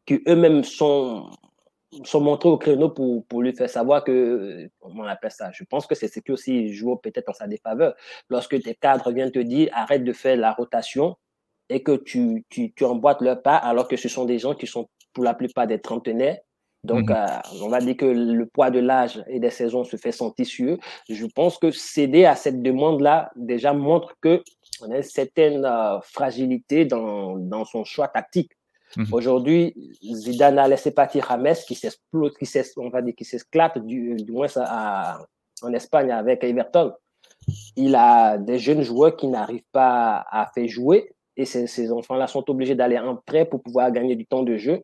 qui 0.06 0.22
eux-mêmes 0.28 0.64
sont, 0.64 1.30
sont 2.06 2.22
montrés 2.22 2.50
au 2.50 2.58
créneau 2.58 2.90
pour, 2.90 3.26
pour 3.28 3.42
lui 3.44 3.54
faire 3.54 3.70
savoir 3.70 4.04
que, 4.04 4.70
comment 4.80 5.04
on 5.04 5.08
appelle 5.08 5.32
ça, 5.32 5.52
je 5.54 5.66
pense 5.66 5.86
que 5.86 5.94
c'est 5.94 6.08
ce 6.08 6.22
qui 6.22 6.32
aussi 6.32 6.74
joue 6.74 6.96
peut-être 6.96 7.30
en 7.30 7.34
sa 7.34 7.48
défaveur. 7.48 7.96
Lorsque 8.30 8.60
tes 8.62 8.76
cadres 8.76 9.12
viennent 9.12 9.32
te 9.32 9.40
dire 9.40 9.70
arrête 9.74 10.06
de 10.06 10.14
faire 10.14 10.38
la 10.38 10.54
rotation, 10.54 11.18
et 11.70 11.84
que 11.84 11.96
tu, 11.96 12.46
tu, 12.50 12.74
tu 12.74 12.86
emboîtes 12.86 13.22
leur 13.22 13.42
pas 13.42 13.56
alors 13.56 13.88
que 13.88 13.98
ce 13.98 14.10
sont 14.10 14.26
des 14.26 14.40
gens 14.40 14.56
qui 14.56 14.68
sont 14.68 14.88
pour 15.14 15.24
la 15.24 15.34
plupart 15.34 15.68
des 15.68 15.80
trentenaires. 15.80 16.38
Donc, 16.84 17.10
mhm. 17.10 17.16
euh, 17.16 17.64
on 17.64 17.70
va 17.70 17.80
dire 17.80 17.98
que 17.98 18.06
le 18.06 18.46
poids 18.46 18.70
de 18.70 18.80
l'âge 18.80 19.24
et 19.28 19.40
des 19.40 19.50
saisons 19.50 19.84
se 19.84 19.98
fait 19.98 20.12
sentir 20.12 20.46
sur 20.46 20.74
eux. 20.74 20.80
Je 21.10 21.26
pense 21.26 21.58
que 21.58 21.72
céder 21.72 22.26
à 22.26 22.36
cette 22.36 22.62
demande-là 22.62 23.32
déjà 23.36 23.74
montre 23.74 24.14
que 24.22 24.44
on 24.82 24.92
a 24.92 24.98
une 24.98 25.04
certaine 25.04 25.66
euh, 25.66 26.00
fragilité 26.02 26.86
dans, 26.86 27.36
dans 27.38 27.66
son 27.66 27.84
choix 27.84 28.08
tactique. 28.08 28.52
Mhm. 28.96 29.08
Aujourd'hui, 29.12 29.74
Zidane 30.02 30.60
a 30.60 30.68
laissé 30.68 30.92
partir 30.92 31.28
James 31.30 31.56
qui 31.68 31.76
s'explose, 31.76 32.34
qui 32.38 32.48
on 32.78 32.90
va 32.90 33.02
dire, 33.02 33.16
qui 33.16 33.26
s'esclate 33.26 33.80
du, 33.80 34.16
du 34.16 34.32
moins 34.32 34.48
à, 34.56 35.20
en 35.62 35.74
Espagne 35.74 36.12
avec 36.12 36.44
Everton. 36.44 36.94
Il 37.76 37.96
a 37.96 38.38
des 38.38 38.60
jeunes 38.60 38.82
joueurs 38.82 39.16
qui 39.16 39.28
n'arrivent 39.28 39.72
pas 39.72 40.26
à 40.30 40.50
faire 40.54 40.68
jouer 40.68 41.12
et 41.38 41.46
ces, 41.46 41.92
enfants-là 41.92 42.28
sont 42.28 42.50
obligés 42.50 42.76
d'aller 42.76 42.98
en 42.98 43.16
prêt 43.16 43.46
pour 43.46 43.62
pouvoir 43.62 43.92
gagner 43.92 44.16
du 44.16 44.26
temps 44.26 44.44
de 44.44 44.58
jeu. 44.58 44.82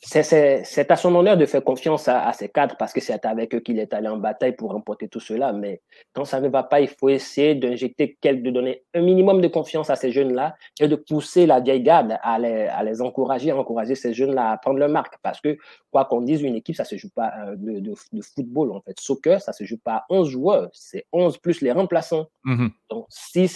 C'est 0.00 0.90
à 0.90 0.96
son 0.96 1.14
honneur 1.14 1.36
de 1.36 1.46
faire 1.46 1.62
confiance 1.62 2.08
à, 2.08 2.32
ses 2.32 2.48
cadres 2.48 2.76
parce 2.78 2.92
que 2.92 3.00
c'est 3.00 3.24
avec 3.24 3.54
eux 3.54 3.60
qu'il 3.60 3.78
est 3.78 3.92
allé 3.92 4.08
en 4.08 4.16
bataille 4.16 4.56
pour 4.56 4.72
remporter 4.72 5.08
tout 5.08 5.20
cela. 5.20 5.52
Mais 5.52 5.82
quand 6.12 6.24
ça 6.24 6.40
ne 6.40 6.48
va 6.48 6.62
pas, 6.62 6.80
il 6.80 6.88
faut 6.88 7.08
essayer 7.08 7.54
d'injecter, 7.54 8.16
de 8.22 8.50
donner 8.50 8.82
un 8.94 9.02
minimum 9.02 9.40
de 9.40 9.48
confiance 9.48 9.90
à 9.90 9.96
ces 9.96 10.10
jeunes-là 10.10 10.56
et 10.80 10.88
de 10.88 10.96
pousser 10.96 11.46
la 11.46 11.60
vieille 11.60 11.82
garde 11.82 12.16
à 12.22 12.38
les, 12.38 12.66
à 12.66 12.82
les 12.82 13.00
encourager, 13.02 13.50
à 13.50 13.56
encourager 13.56 13.94
ces 13.94 14.14
jeunes-là 14.14 14.52
à 14.52 14.56
prendre 14.56 14.78
leur 14.78 14.88
marque. 14.88 15.16
Parce 15.22 15.40
que, 15.40 15.56
quoi 15.92 16.06
qu'on 16.06 16.22
dise, 16.22 16.42
une 16.42 16.56
équipe, 16.56 16.74
ça 16.74 16.84
ne 16.84 16.88
se 16.88 16.96
joue 16.96 17.10
pas 17.10 17.32
euh, 17.46 17.54
de, 17.56 17.80
de, 17.80 18.22
football. 18.22 18.72
En 18.72 18.80
fait, 18.80 18.98
soccer, 18.98 19.40
ça 19.40 19.52
ne 19.52 19.56
se 19.56 19.64
joue 19.64 19.78
pas 19.78 19.96
à 19.96 20.04
11 20.10 20.28
joueurs. 20.28 20.70
C'est 20.72 21.06
11 21.12 21.38
plus 21.38 21.60
les 21.60 21.72
remplaçants. 21.72 22.26
Mm-hmm. 22.44 22.70
Donc, 22.90 23.06
si, 23.10 23.48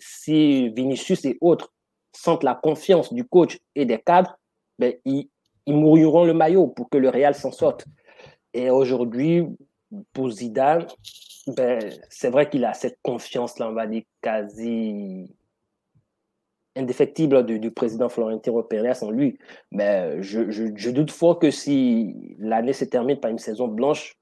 si 0.00 0.68
Vinicius 0.70 1.24
et 1.24 1.38
autres 1.40 1.72
sentent 2.12 2.44
la 2.44 2.54
confiance 2.54 3.12
du 3.12 3.24
coach 3.24 3.58
et 3.74 3.86
des 3.86 3.98
cadres, 3.98 4.38
ben, 4.78 4.92
ils, 5.04 5.28
ils 5.66 5.74
mouriront 5.74 6.24
le 6.24 6.34
maillot 6.34 6.68
pour 6.68 6.88
que 6.88 6.98
le 6.98 7.08
Real 7.08 7.34
s'en 7.34 7.52
sorte. 7.52 7.86
Et 8.52 8.70
aujourd'hui, 8.70 9.46
pour 10.12 10.30
Zidane, 10.30 10.86
ben, 11.46 11.80
c'est 12.08 12.30
vrai 12.30 12.48
qu'il 12.48 12.64
a 12.64 12.74
cette 12.74 12.98
confiance-là, 13.02 13.68
on 13.68 13.74
va 13.74 13.86
dire, 13.86 14.02
quasi 14.22 15.34
indéfectible 16.76 17.44
du, 17.44 17.70
président 17.70 18.08
Florentino 18.08 18.62
Pérez 18.62 19.02
en 19.02 19.10
lui. 19.10 19.38
Mais 19.70 20.22
je, 20.22 20.90
doute 20.90 21.10
fort 21.10 21.38
que 21.38 21.50
si 21.50 22.36
l'année 22.38 22.72
se 22.72 22.84
termine 22.84 23.20
par 23.20 23.30
une 23.30 23.38
saison 23.38 23.68
blanche, 23.68 24.16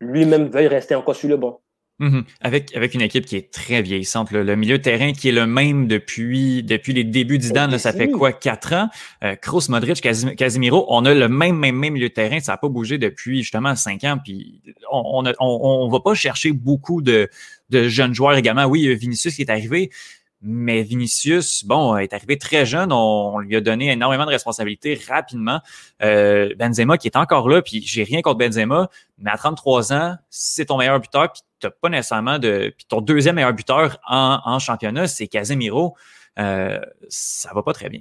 lui-même 0.00 0.48
veuille 0.48 0.68
rester 0.68 0.94
encore 0.94 1.16
sur 1.16 1.28
le 1.28 1.36
banc. 1.36 1.60
Mhm. 2.00 2.24
avec, 2.40 2.76
avec 2.76 2.94
une 2.94 3.00
équipe 3.00 3.26
qui 3.26 3.34
est 3.34 3.50
très 3.50 3.82
vieillissante. 3.82 4.30
Le 4.30 4.54
milieu 4.54 4.78
de 4.78 4.82
terrain 4.82 5.12
qui 5.12 5.30
est 5.30 5.32
le 5.32 5.48
même 5.48 5.88
depuis, 5.88 6.62
depuis 6.62 6.92
les 6.92 7.02
débuts 7.02 7.38
d'Idan, 7.38 7.76
ça 7.76 7.92
fait 7.92 8.08
quoi, 8.08 8.32
quatre 8.32 8.72
ans? 8.72 8.88
Euh, 9.24 9.34
Kroos, 9.34 9.68
Modric, 9.68 10.00
Casimiro, 10.36 10.86
on 10.90 11.04
a 11.04 11.12
le 11.12 11.28
même, 11.28 11.56
même, 11.56 11.74
même 11.74 11.94
milieu 11.94 12.08
de 12.08 12.14
terrain. 12.14 12.38
Ça 12.38 12.52
n'a 12.52 12.58
pas 12.58 12.68
bougé 12.68 12.98
depuis 12.98 13.42
justement 13.42 13.74
cinq 13.74 14.04
ans. 14.04 14.16
Puis 14.22 14.62
on 14.92 15.22
ne 15.22 15.32
on, 15.40 15.86
on, 15.86 15.88
va 15.88 15.98
pas 15.98 16.14
chercher 16.14 16.52
beaucoup 16.52 17.02
de, 17.02 17.28
de 17.70 17.88
jeunes 17.88 18.14
joueurs 18.14 18.36
également. 18.36 18.66
Oui, 18.66 18.94
Vinicius 18.94 19.34
qui 19.34 19.42
est 19.42 19.50
arrivé, 19.50 19.90
mais 20.40 20.82
Vinicius, 20.82 21.64
bon, 21.64 21.96
est 21.96 22.12
arrivé 22.12 22.38
très 22.38 22.64
jeune. 22.64 22.92
On, 22.92 23.38
lui 23.38 23.56
a 23.56 23.60
donné 23.60 23.90
énormément 23.90 24.24
de 24.24 24.30
responsabilités 24.30 25.00
rapidement. 25.08 25.60
Euh, 26.02 26.54
Benzema 26.56 26.96
qui 26.96 27.08
est 27.08 27.16
encore 27.16 27.48
là, 27.48 27.62
puis 27.62 27.82
j'ai 27.84 28.04
rien 28.04 28.22
contre 28.22 28.38
Benzema, 28.38 28.88
mais 29.18 29.30
à 29.30 29.36
33 29.36 29.92
ans, 29.92 30.16
c'est 30.30 30.66
ton 30.66 30.78
meilleur 30.78 31.00
buteur, 31.00 31.32
puis 31.32 31.42
t'as 31.60 31.70
pas 31.70 31.88
nécessairement 31.88 32.38
de. 32.38 32.72
Puis 32.76 32.86
ton 32.88 33.00
deuxième 33.00 33.36
meilleur 33.36 33.52
buteur 33.52 33.98
en, 34.06 34.40
en 34.44 34.58
championnat, 34.58 35.08
c'est 35.08 35.26
Casemiro. 35.26 35.96
Euh, 36.38 36.78
ça 37.08 37.50
va 37.52 37.62
pas 37.62 37.72
très 37.72 37.88
bien 37.88 38.00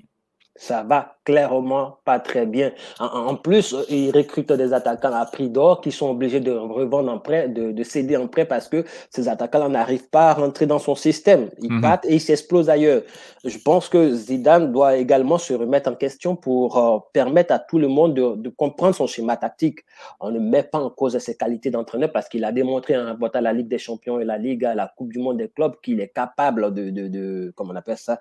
ça 0.57 0.83
va 0.83 1.15
clairement 1.23 1.99
pas 2.05 2.19
très 2.19 2.45
bien. 2.45 2.71
En, 2.99 3.35
plus, 3.35 3.75
ils 3.89 4.11
recrutent 4.11 4.51
des 4.53 4.73
attaquants 4.73 5.13
à 5.13 5.25
prix 5.25 5.49
d'or 5.49 5.81
qui 5.81 5.91
sont 5.91 6.09
obligés 6.09 6.39
de 6.39 6.51
revendre 6.51 7.11
en 7.11 7.19
prêt, 7.19 7.47
de, 7.47 7.83
céder 7.83 8.17
en 8.17 8.27
prêt 8.27 8.45
parce 8.45 8.67
que 8.67 8.83
ces 9.09 9.27
attaquants 9.27 9.69
n'arrivent 9.69 10.09
pas 10.09 10.29
à 10.29 10.33
rentrer 10.33 10.65
dans 10.65 10.79
son 10.79 10.95
système. 10.95 11.49
Ils 11.61 11.71
mhm. 11.71 11.81
partent 11.81 12.05
et 12.05 12.15
ils 12.15 12.21
s'explosent 12.21 12.69
ailleurs. 12.69 13.03
Je 13.43 13.57
pense 13.57 13.87
que 13.87 14.13
Zidane 14.13 14.71
doit 14.71 14.97
également 14.97 15.37
se 15.37 15.53
remettre 15.53 15.89
en 15.89 15.95
question 15.95 16.35
pour 16.35 16.77
euh, 16.77 16.99
permettre 17.13 17.53
à 17.53 17.59
tout 17.59 17.77
le 17.77 17.87
monde 17.87 18.13
de, 18.13 18.49
comprendre 18.49 18.95
son 18.95 19.07
schéma 19.07 19.37
tactique. 19.37 19.79
On 20.19 20.31
ne 20.31 20.39
met 20.39 20.63
pas 20.63 20.79
en 20.79 20.89
cause 20.89 21.17
ses 21.19 21.35
qualités 21.35 21.69
d'entraîneur 21.69 22.11
parce 22.11 22.27
qu'il 22.29 22.43
a 22.43 22.51
démontré 22.51 22.97
en 22.97 23.15
la 23.41 23.53
Ligue 23.53 23.67
des 23.67 23.77
Champions 23.77 24.19
et 24.19 24.25
la 24.25 24.37
Ligue, 24.37 24.63
la 24.63 24.91
Coupe 24.95 25.11
du 25.11 25.19
Monde 25.19 25.37
des 25.37 25.49
clubs 25.49 25.75
qu'il 25.81 25.99
est 25.99 26.07
capable 26.13 26.73
de, 26.73 26.89
de, 26.89 27.07
de, 27.07 27.53
comment 27.55 27.73
on 27.73 27.75
appelle 27.75 27.97
ça, 27.97 28.19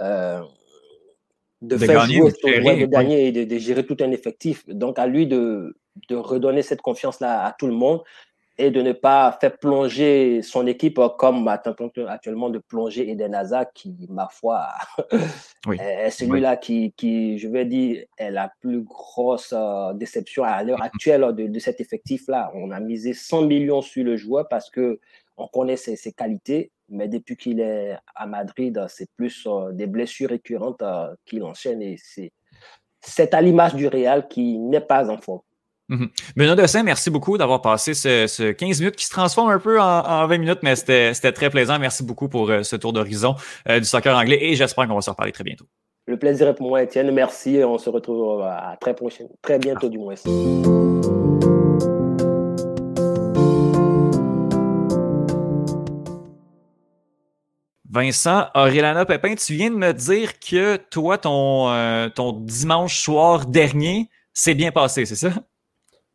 euh, 0.00 0.40
de, 1.60 1.76
faire 1.76 2.06
gagner, 2.06 2.16
jouer, 2.18 2.30
de 2.32 2.86
gagner 2.86 3.28
et 3.28 3.46
de, 3.46 3.58
gérer 3.58 3.84
tout 3.84 3.96
un 4.00 4.10
effectif. 4.10 4.64
Donc, 4.68 4.98
à 4.98 5.06
lui 5.06 5.26
de, 5.26 5.76
de 6.08 6.16
redonner 6.16 6.62
cette 6.62 6.82
confiance-là 6.82 7.44
à 7.44 7.52
tout 7.52 7.66
le 7.66 7.72
monde 7.72 8.02
et 8.60 8.72
de 8.72 8.82
ne 8.82 8.92
pas 8.92 9.36
faire 9.40 9.56
plonger 9.56 10.42
son 10.42 10.66
équipe 10.66 10.98
comme 11.16 11.46
actuellement 11.46 12.50
de 12.50 12.58
plonger 12.58 13.08
Eden 13.08 13.34
Hazard 13.34 13.72
qui, 13.72 13.94
ma 14.10 14.28
foi, 14.28 14.66
est 15.78 16.10
celui-là 16.10 16.56
qui, 16.56 16.92
qui, 16.96 17.38
je 17.38 17.46
vais 17.46 17.64
dire, 17.64 18.04
est 18.18 18.32
la 18.32 18.50
plus 18.60 18.82
grosse 18.82 19.54
euh, 19.56 19.92
déception 19.94 20.42
à 20.42 20.64
l'heure 20.64 20.82
actuelle 20.82 21.24
de, 21.36 21.46
de 21.46 21.58
cet 21.60 21.80
effectif-là. 21.80 22.50
On 22.54 22.72
a 22.72 22.80
misé 22.80 23.14
100 23.14 23.42
millions 23.42 23.80
sur 23.80 24.04
le 24.04 24.16
joueur 24.16 24.48
parce 24.48 24.70
que 24.70 24.98
on 25.38 25.48
connaît 25.48 25.76
ses, 25.76 25.96
ses 25.96 26.12
qualités 26.12 26.70
mais 26.88 27.08
depuis 27.08 27.36
qu'il 27.36 27.60
est 27.60 27.96
à 28.14 28.26
Madrid, 28.26 28.84
c'est 28.88 29.08
plus 29.16 29.46
euh, 29.46 29.72
des 29.72 29.86
blessures 29.86 30.30
récurrentes 30.30 30.82
euh, 30.82 31.14
qu'il 31.26 31.42
enchaîne 31.42 31.82
et 31.82 31.96
c'est 33.00 33.34
à 33.34 33.40
l'image 33.40 33.74
du 33.74 33.86
Real 33.88 34.26
qui 34.28 34.58
n'est 34.58 34.80
pas 34.80 35.10
en 35.10 35.18
forme. 35.18 35.40
Mm 35.88 36.06
Benoît 36.36 36.54
Dessin, 36.54 36.82
merci 36.82 37.10
beaucoup 37.10 37.38
d'avoir 37.38 37.62
passé 37.62 37.94
ce, 37.94 38.52
15 38.52 38.80
minutes 38.80 38.96
qui 38.96 39.06
se 39.06 39.10
transforme 39.10 39.50
un 39.50 39.58
peu 39.58 39.80
en, 39.80 40.26
20 40.26 40.38
minutes, 40.38 40.58
mais 40.62 40.76
c'était 40.76 41.32
très 41.32 41.50
plaisant. 41.50 41.78
Merci 41.78 42.02
beaucoup 42.02 42.28
pour 42.28 42.50
euh, 42.50 42.62
ce 42.62 42.76
tour 42.76 42.92
d'horizon 42.92 43.36
du 43.66 43.84
soccer 43.84 44.16
anglais 44.16 44.38
et 44.40 44.54
j'espère 44.54 44.86
qu'on 44.86 44.94
va 44.96 45.00
se 45.00 45.10
reparler 45.10 45.32
très 45.32 45.44
bientôt. 45.44 45.66
Le 46.06 46.18
plaisir 46.18 46.48
est 46.48 46.54
pour 46.54 46.68
moi, 46.68 46.82
Étienne. 46.82 47.10
Merci 47.10 47.56
et 47.56 47.64
on 47.64 47.76
se 47.76 47.90
retrouve 47.90 48.40
à 48.42 48.76
très 48.80 48.94
prochaine, 48.94 49.28
très 49.42 49.58
bientôt 49.58 49.90
du 49.90 49.98
moins. 49.98 50.14
Vincent, 57.98 58.46
Aurélana 58.54 59.04
Pépin, 59.04 59.34
tu 59.34 59.54
viens 59.54 59.70
de 59.70 59.76
me 59.76 59.92
dire 59.92 60.38
que 60.38 60.76
toi, 60.76 61.18
ton, 61.18 61.68
euh, 61.70 62.08
ton 62.08 62.32
dimanche 62.32 63.02
soir 63.02 63.44
dernier 63.44 64.08
s'est 64.32 64.54
bien 64.54 64.70
passé, 64.70 65.04
c'est 65.04 65.16
ça? 65.16 65.30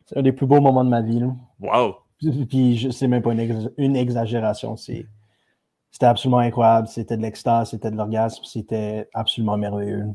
C'est 0.06 0.18
un 0.18 0.22
des 0.22 0.32
plus 0.32 0.48
beaux 0.48 0.62
moments 0.62 0.86
de 0.86 0.90
ma 0.90 1.02
vie. 1.02 1.20
Là. 1.20 1.28
Wow! 1.60 1.96
Puis 2.48 2.88
c'est 2.92 3.08
même 3.08 3.22
pas 3.22 3.34
une, 3.34 3.96
exagération. 3.98 4.78
C'était 4.78 5.06
absolument 6.06 6.38
incroyable. 6.38 6.88
C'était 6.88 7.18
de 7.18 7.22
l'extase, 7.22 7.72
c'était 7.72 7.92
de 7.92 7.98
l'orgasme, 7.98 8.44
c'était 8.46 9.10
absolument 9.14 9.58
merveilleux. 9.58 10.06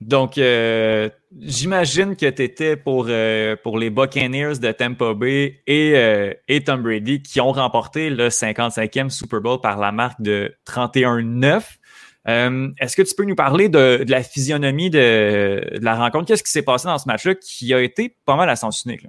Donc, 0.00 0.38
euh, 0.38 1.08
j'imagine 1.40 2.14
que 2.14 2.30
tu 2.30 2.42
étais 2.42 2.76
pour, 2.76 3.06
euh, 3.08 3.56
pour 3.62 3.78
les 3.78 3.90
Buccaneers 3.90 4.58
de 4.60 4.70
Tampa 4.70 5.12
Bay 5.12 5.60
et, 5.66 5.92
euh, 5.96 6.32
et, 6.46 6.62
Tom 6.62 6.82
Brady 6.82 7.20
qui 7.20 7.40
ont 7.40 7.50
remporté 7.50 8.08
le 8.08 8.28
55e 8.28 9.10
Super 9.10 9.40
Bowl 9.40 9.60
par 9.60 9.78
la 9.78 9.90
marque 9.90 10.22
de 10.22 10.54
31-9. 10.66 11.78
Est-ce 12.26 12.94
que 12.94 13.02
tu 13.02 13.14
peux 13.14 13.24
nous 13.24 13.34
parler 13.34 13.68
de, 13.68 14.04
la 14.06 14.22
physionomie 14.22 14.90
de, 14.90 15.78
la 15.82 15.96
rencontre? 15.96 16.26
Qu'est-ce 16.26 16.44
qui 16.44 16.52
s'est 16.52 16.62
passé 16.62 16.86
dans 16.86 16.98
ce 16.98 17.08
match-là 17.08 17.34
qui 17.34 17.74
a 17.74 17.80
été 17.80 18.14
pas 18.24 18.36
mal 18.36 18.48
à 18.50 18.54
sens 18.54 18.84
unique? 18.84 19.06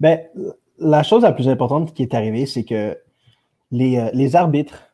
Ben, 0.00 0.20
la 0.78 1.02
chose 1.02 1.24
la 1.24 1.32
plus 1.32 1.48
importante 1.48 1.92
qui 1.92 2.02
est 2.02 2.14
arrivée, 2.14 2.46
c'est 2.46 2.64
que 2.64 2.96
les, 3.72 4.10
les 4.14 4.36
arbitres 4.36 4.84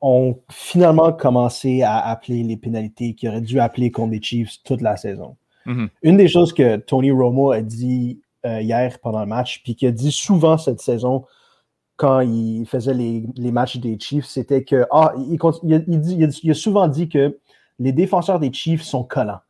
ont 0.00 0.38
finalement 0.50 1.12
commencé 1.12 1.82
à 1.82 1.98
appeler 1.98 2.42
les 2.42 2.56
pénalités 2.56 3.14
qu'ils 3.14 3.28
auraient 3.28 3.40
dû 3.40 3.60
appeler 3.60 3.90
contre 3.90 4.12
les 4.12 4.22
Chiefs 4.22 4.62
toute 4.64 4.80
la 4.82 4.96
saison. 4.96 5.36
Mm-hmm. 5.66 5.88
Une 6.02 6.16
des 6.16 6.28
choses 6.28 6.52
que 6.52 6.76
Tony 6.76 7.10
Romo 7.10 7.50
a 7.50 7.62
dit 7.62 8.20
euh, 8.44 8.60
hier 8.60 8.98
pendant 9.00 9.20
le 9.20 9.26
match, 9.26 9.62
puis 9.64 9.74
qu'il 9.74 9.88
a 9.88 9.92
dit 9.92 10.12
souvent 10.12 10.58
cette 10.58 10.80
saison 10.80 11.24
quand 11.96 12.20
il 12.20 12.66
faisait 12.66 12.94
les, 12.94 13.50
matchs 13.50 13.78
des 13.78 13.98
Chiefs, 13.98 14.26
c'était 14.26 14.62
que 14.62 14.86
ah, 14.90 15.14
il, 15.16 16.50
a, 16.50 16.54
souvent 16.54 16.88
dit 16.88 17.08
que 17.08 17.38
les 17.78 17.92
défenseurs 17.92 18.38
des 18.38 18.52
Chiefs 18.52 18.82
sont 18.82 19.02
collants. 19.02 19.40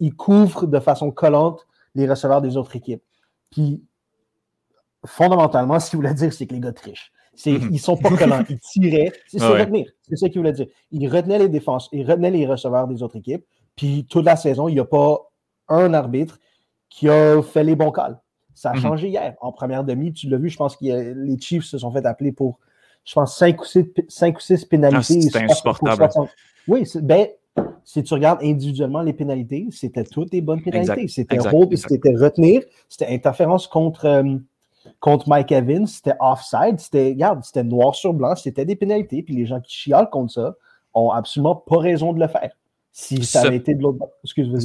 ils 0.00 0.14
couvrent 0.14 0.66
de 0.66 0.80
façon 0.80 1.10
collante 1.10 1.66
les 1.94 2.08
receveurs 2.08 2.40
des 2.40 2.56
autres 2.56 2.74
équipes. 2.74 3.02
Puis, 3.50 3.82
fondamentalement, 5.04 5.78
ce 5.80 5.90
qu'il 5.90 5.98
voulait 5.98 6.14
dire, 6.14 6.32
c'est 6.32 6.46
que 6.46 6.54
les 6.54 6.60
gars 6.60 6.72
trichent. 6.72 7.12
Mhm. 7.46 7.68
Ils 7.72 7.78
sont 7.78 7.96
pas 7.96 8.10
collants. 8.10 8.44
Ils 8.48 8.58
tiraient. 8.58 9.12
C'est 9.28 9.38
retenir. 9.38 9.90
C'est 10.02 10.16
ça 10.16 10.28
qu'il 10.28 10.40
voulait 10.40 10.52
dire. 10.52 10.66
Ils 10.90 11.08
retenaient 11.08 11.38
les 11.38 11.48
défenses, 11.48 11.88
ils 11.92 12.08
retenaient 12.08 12.30
les 12.30 12.46
receveurs 12.46 12.88
des 12.88 13.02
autres 13.02 13.16
équipes. 13.16 13.44
Puis 13.76 14.06
toute 14.08 14.24
la 14.24 14.36
saison, 14.36 14.68
il 14.68 14.74
n'y 14.74 14.80
a 14.80 14.84
pas 14.84 15.30
un 15.68 15.94
arbitre 15.94 16.38
qui 16.88 17.08
a 17.08 17.42
fait 17.42 17.64
les 17.64 17.76
bons 17.76 17.92
calls. 17.92 18.18
Ça 18.54 18.70
a 18.70 18.74
mhm. 18.74 18.80
changé 18.80 19.08
hier. 19.08 19.34
En 19.40 19.52
première 19.52 19.84
demi, 19.84 20.12
tu 20.12 20.28
l'as 20.28 20.38
vu, 20.38 20.48
je 20.48 20.56
pense 20.56 20.76
que 20.76 20.84
les 20.84 21.38
Chiefs 21.38 21.64
se 21.64 21.78
sont 21.78 21.92
fait 21.92 22.04
appeler 22.06 22.32
pour, 22.32 22.58
je 23.04 23.14
pense, 23.14 23.36
5 23.38 23.60
ou 23.60 23.64
6, 23.64 23.84
5 24.08 24.36
ou 24.36 24.40
6 24.40 24.64
pénalités. 24.64 25.20
C'était 25.20 25.44
insupportable. 25.44 26.08
Oui, 26.66 26.84
ben, 27.02 27.28
si 27.84 28.02
tu 28.02 28.14
regardes 28.14 28.42
individuellement 28.42 29.00
les 29.02 29.12
pénalités, 29.12 29.68
c'était 29.70 30.04
toutes 30.04 30.32
des 30.32 30.40
bonnes 30.40 30.62
pénalités. 30.62 31.08
C'était 31.08 31.38
c'était 31.38 32.14
retenir, 32.16 32.62
c'était 32.88 33.12
interférence 33.14 33.66
contre. 33.66 34.06
Euh, 34.06 34.36
contre 35.00 35.28
Mike 35.28 35.52
Evans, 35.52 35.86
c'était 35.86 36.14
offside, 36.20 36.78
c'était, 36.78 37.10
regarde, 37.10 37.44
c'était 37.44 37.64
noir 37.64 37.94
sur 37.94 38.12
blanc, 38.12 38.34
c'était 38.36 38.64
des 38.64 38.76
pénalités, 38.76 39.22
puis 39.22 39.34
les 39.34 39.46
gens 39.46 39.60
qui 39.60 39.74
chialent 39.74 40.10
contre 40.10 40.32
ça 40.32 40.54
ont 40.94 41.10
absolument 41.10 41.54
pas 41.54 41.78
raison 41.78 42.12
de 42.12 42.20
le 42.20 42.28
faire. 42.28 42.50
Si 42.90 43.24
ça, 43.24 43.42
avait 43.42 43.56
été 43.56 43.74
de 43.74 43.82
l'autre 43.82 43.98
Excuse-moi. 44.24 44.58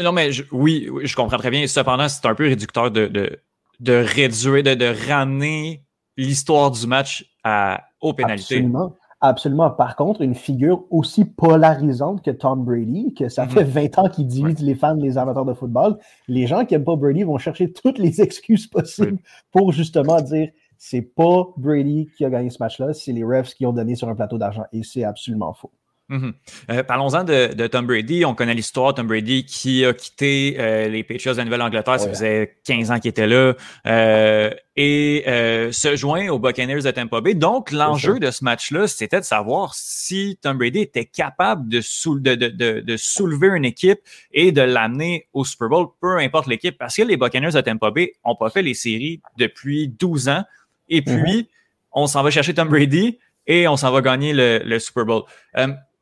Non, 0.00 0.12
mais 0.12 0.30
oui, 0.52 0.90
je 1.04 1.16
comprends 1.16 1.38
très 1.38 1.50
bien. 1.50 1.66
Cependant, 1.66 2.06
c'est 2.08 2.26
un 2.26 2.34
peu 2.34 2.44
réducteur 2.44 2.90
de, 2.90 3.06
de, 3.06 3.40
de 3.80 3.92
réduire, 3.94 4.62
de, 4.62 4.74
de 4.74 5.08
ramener 5.08 5.84
l'histoire 6.18 6.70
du 6.70 6.86
match 6.86 7.24
à, 7.44 7.84
aux 8.02 8.12
pénalités. 8.12 8.56
Absolument. 8.56 8.94
Absolument. 9.20 9.70
Par 9.70 9.96
contre, 9.96 10.22
une 10.22 10.36
figure 10.36 10.84
aussi 10.90 11.24
polarisante 11.24 12.22
que 12.22 12.30
Tom 12.30 12.64
Brady, 12.64 13.14
que 13.14 13.28
ça 13.28 13.46
mhm. 13.46 13.50
fait 13.50 13.64
20 13.64 13.98
ans 13.98 14.08
qu'il 14.08 14.28
divise 14.28 14.60
les 14.60 14.76
fans, 14.76 14.94
les 14.94 15.18
amateurs 15.18 15.44
de 15.44 15.54
football, 15.54 15.98
les 16.28 16.46
gens 16.46 16.64
qui 16.64 16.74
n'aiment 16.74 16.84
pas 16.84 16.94
Brady 16.94 17.24
vont 17.24 17.38
chercher 17.38 17.72
toutes 17.72 17.98
les 17.98 18.20
excuses 18.20 18.68
possibles 18.68 19.18
pour 19.50 19.72
justement 19.72 20.20
dire 20.20 20.50
c'est 20.76 21.02
pas 21.02 21.48
Brady 21.56 22.08
qui 22.16 22.24
a 22.24 22.30
gagné 22.30 22.50
ce 22.50 22.58
match-là, 22.60 22.94
c'est 22.94 23.12
les 23.12 23.24
refs 23.24 23.54
qui 23.54 23.66
ont 23.66 23.72
donné 23.72 23.96
sur 23.96 24.08
un 24.08 24.14
plateau 24.14 24.38
d'argent. 24.38 24.64
Et 24.72 24.84
c'est 24.84 25.02
absolument 25.02 25.52
faux. 25.52 25.72
Mhm. 26.10 26.32
Euh, 26.70 26.82
parlons-en 26.82 27.22
de, 27.22 27.66
Tom 27.66 27.86
Brady. 27.86 28.24
On 28.24 28.34
connaît 28.34 28.54
l'histoire. 28.54 28.94
Tom 28.94 29.06
Brady 29.06 29.44
qui 29.44 29.84
a 29.84 29.92
quitté 29.92 30.56
euh, 30.58 30.88
les 30.88 31.02
Patriots 31.02 31.34
de 31.34 31.42
Nouvelle-Angleterre. 31.42 32.00
Ça 32.00 32.08
faisait 32.08 32.56
15 32.64 32.90
ans 32.90 32.98
qu'il 32.98 33.10
était 33.10 33.26
là. 33.26 33.54
Euh, 33.86 34.50
et 34.74 35.24
se 35.72 35.96
joint 35.96 36.28
aux 36.28 36.38
Buccaneers 36.38 36.82
de 36.82 36.90
Tampa 36.90 37.20
Bay. 37.20 37.34
Donc, 37.34 37.72
l'enjeu 37.72 38.18
de 38.18 38.30
ce 38.30 38.44
match-là, 38.44 38.86
c'était 38.86 39.20
de 39.20 39.24
savoir 39.24 39.74
si 39.74 40.38
Tom 40.40 40.56
Brady 40.56 40.80
était 40.80 41.04
capable 41.04 41.68
de, 41.68 42.80
de, 42.80 42.96
soulever 42.96 43.48
une 43.48 43.64
équipe 43.64 43.98
et 44.32 44.52
de 44.52 44.62
l'amener 44.62 45.28
au 45.32 45.44
Super 45.44 45.68
Bowl, 45.68 45.88
peu 46.00 46.18
importe 46.18 46.46
l'équipe. 46.46 46.78
Parce 46.78 46.96
que 46.96 47.02
les 47.02 47.16
Buccaneers 47.16 47.52
de 47.52 47.60
Tampa 47.60 47.90
Bay 47.90 48.14
n'ont 48.24 48.36
pas 48.36 48.50
fait 48.50 48.62
les 48.62 48.74
séries 48.74 49.20
depuis 49.36 49.88
12 49.88 50.28
ans. 50.28 50.44
Et 50.88 51.02
mhm. 51.04 51.22
puis, 51.22 51.48
on 51.92 52.06
s'en 52.06 52.22
va 52.22 52.30
chercher 52.30 52.54
Tom 52.54 52.68
Brady 52.68 53.18
et 53.46 53.66
on 53.66 53.76
s'en 53.76 53.90
va 53.90 54.00
gagner 54.00 54.32
le, 54.32 54.78
Super 54.78 55.04
Bowl 55.04 55.24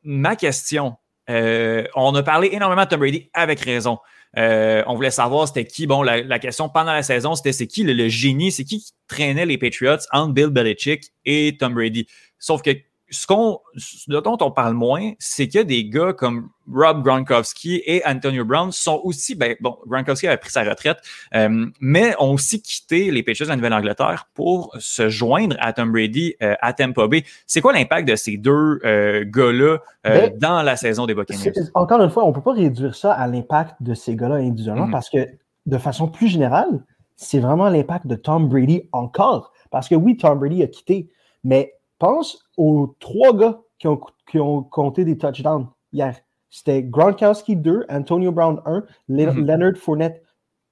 ma 0.07 0.35
question, 0.37 0.95
euh, 1.29 1.83
on 1.95 2.15
a 2.15 2.23
parlé 2.23 2.49
énormément 2.53 2.85
de 2.85 2.89
Tom 2.89 2.99
Brady 3.01 3.29
avec 3.33 3.59
raison. 3.59 3.99
Euh, 4.37 4.83
on 4.87 4.95
voulait 4.95 5.11
savoir 5.11 5.47
c'était 5.47 5.65
qui. 5.65 5.85
Bon, 5.85 6.01
la, 6.01 6.39
question 6.39 6.69
pendant 6.69 6.93
la 6.93 7.03
saison, 7.03 7.35
c'était 7.35 7.51
c'est 7.51 7.67
qui 7.67 7.83
le, 7.83 8.07
génie, 8.07 8.51
c'est 8.51 8.63
qui 8.63 8.79
qui 8.79 8.93
traînait 9.07 9.45
les 9.45 9.57
Patriots 9.57 9.97
entre 10.13 10.33
Bill 10.33 10.47
Belichick 10.47 11.11
et 11.25 11.57
Tom 11.59 11.73
Brady. 11.73 12.07
Sauf 12.39 12.61
que 12.61 12.71
ce, 13.09 13.25
qu'on, 13.25 13.59
dont 14.07 14.37
on 14.41 14.51
parle 14.51 14.73
moins, 14.73 15.11
c'est 15.19 15.47
qu'il 15.47 15.59
y 15.59 15.61
a 15.61 15.63
des 15.63 15.85
gars 15.85 16.13
comme 16.13 16.49
Rob 16.71 17.03
Gronkowski 17.03 17.81
et 17.85 18.01
Antonio 18.05 18.43
Brown 18.43 18.71
sont 18.71 18.99
aussi, 19.03 19.35
ben, 19.35 19.55
bon, 19.61 19.77
Gronkowski 19.87 20.27
a 20.27 20.37
pris 20.37 20.51
sa 20.51 20.63
retraite, 20.63 20.97
euh, 21.33 21.67
mais 21.79 22.13
ont 22.19 22.33
aussi 22.33 22.61
quitté 22.61 23.09
les 23.11 23.23
Patriots 23.23 23.45
de 23.45 23.51
la 23.51 23.55
Nouvelle-Angleterre 23.55 24.27
pour 24.33 24.75
se 24.79 25.09
joindre 25.09 25.55
à 25.59 25.71
Tom 25.71 25.91
Brady 25.91 26.35
euh, 26.41 26.55
à 26.61 26.73
Tampa 26.73 27.07
Bay. 27.07 27.23
C'est 27.45 27.61
quoi 27.61 27.71
l'impact 27.71 28.07
de 28.07 28.15
ces 28.15 28.37
deux 28.37 28.79
euh, 28.83 29.23
gars-là 29.25 29.77
ben, 30.03 30.37
dans 30.37 30.61
la 30.61 30.75
saison 30.75 31.05
des 31.05 31.13
Buccaneers? 31.13 31.53
Encore 31.73 32.01
une 32.01 32.09
fois, 32.09 32.25
on 32.25 32.29
ne 32.29 32.33
peut 32.33 32.41
pas 32.41 32.53
réduire 32.53 32.95
ça 32.95 33.13
à 33.13 33.27
l'impact 33.27 33.75
de 33.79 33.93
ces 33.93 34.15
gars-là 34.15 34.35
individuellement 34.35 34.87
mm. 34.87 34.91
parce 34.91 35.09
que 35.09 35.27
de 35.65 35.77
façon 35.77 36.07
plus 36.07 36.27
générale, 36.27 36.83
c'est 37.15 37.39
vraiment 37.39 37.69
l'impact 37.69 38.07
de 38.07 38.15
Tom 38.15 38.49
Brady 38.49 38.83
encore. 38.91 39.53
Parce 39.71 39.87
que 39.87 39.95
oui, 39.95 40.17
Tom 40.17 40.39
Brady 40.39 40.63
a 40.63 40.67
quitté, 40.67 41.09
mais 41.43 41.73
pense 41.99 42.46
aux 42.57 42.95
trois 42.99 43.35
gars 43.35 43.59
qui 43.79 43.87
ont, 43.87 43.99
qui 44.29 44.39
ont 44.39 44.63
compté 44.63 45.05
des 45.05 45.17
touchdowns 45.17 45.67
hier. 45.93 46.15
C'était 46.49 46.83
Gronkowski 46.83 47.55
2, 47.55 47.85
Antonio 47.89 48.31
Brown 48.31 48.61
1, 48.65 48.83
mhm. 49.09 49.45
Leonard 49.45 49.77
Fournette 49.77 50.23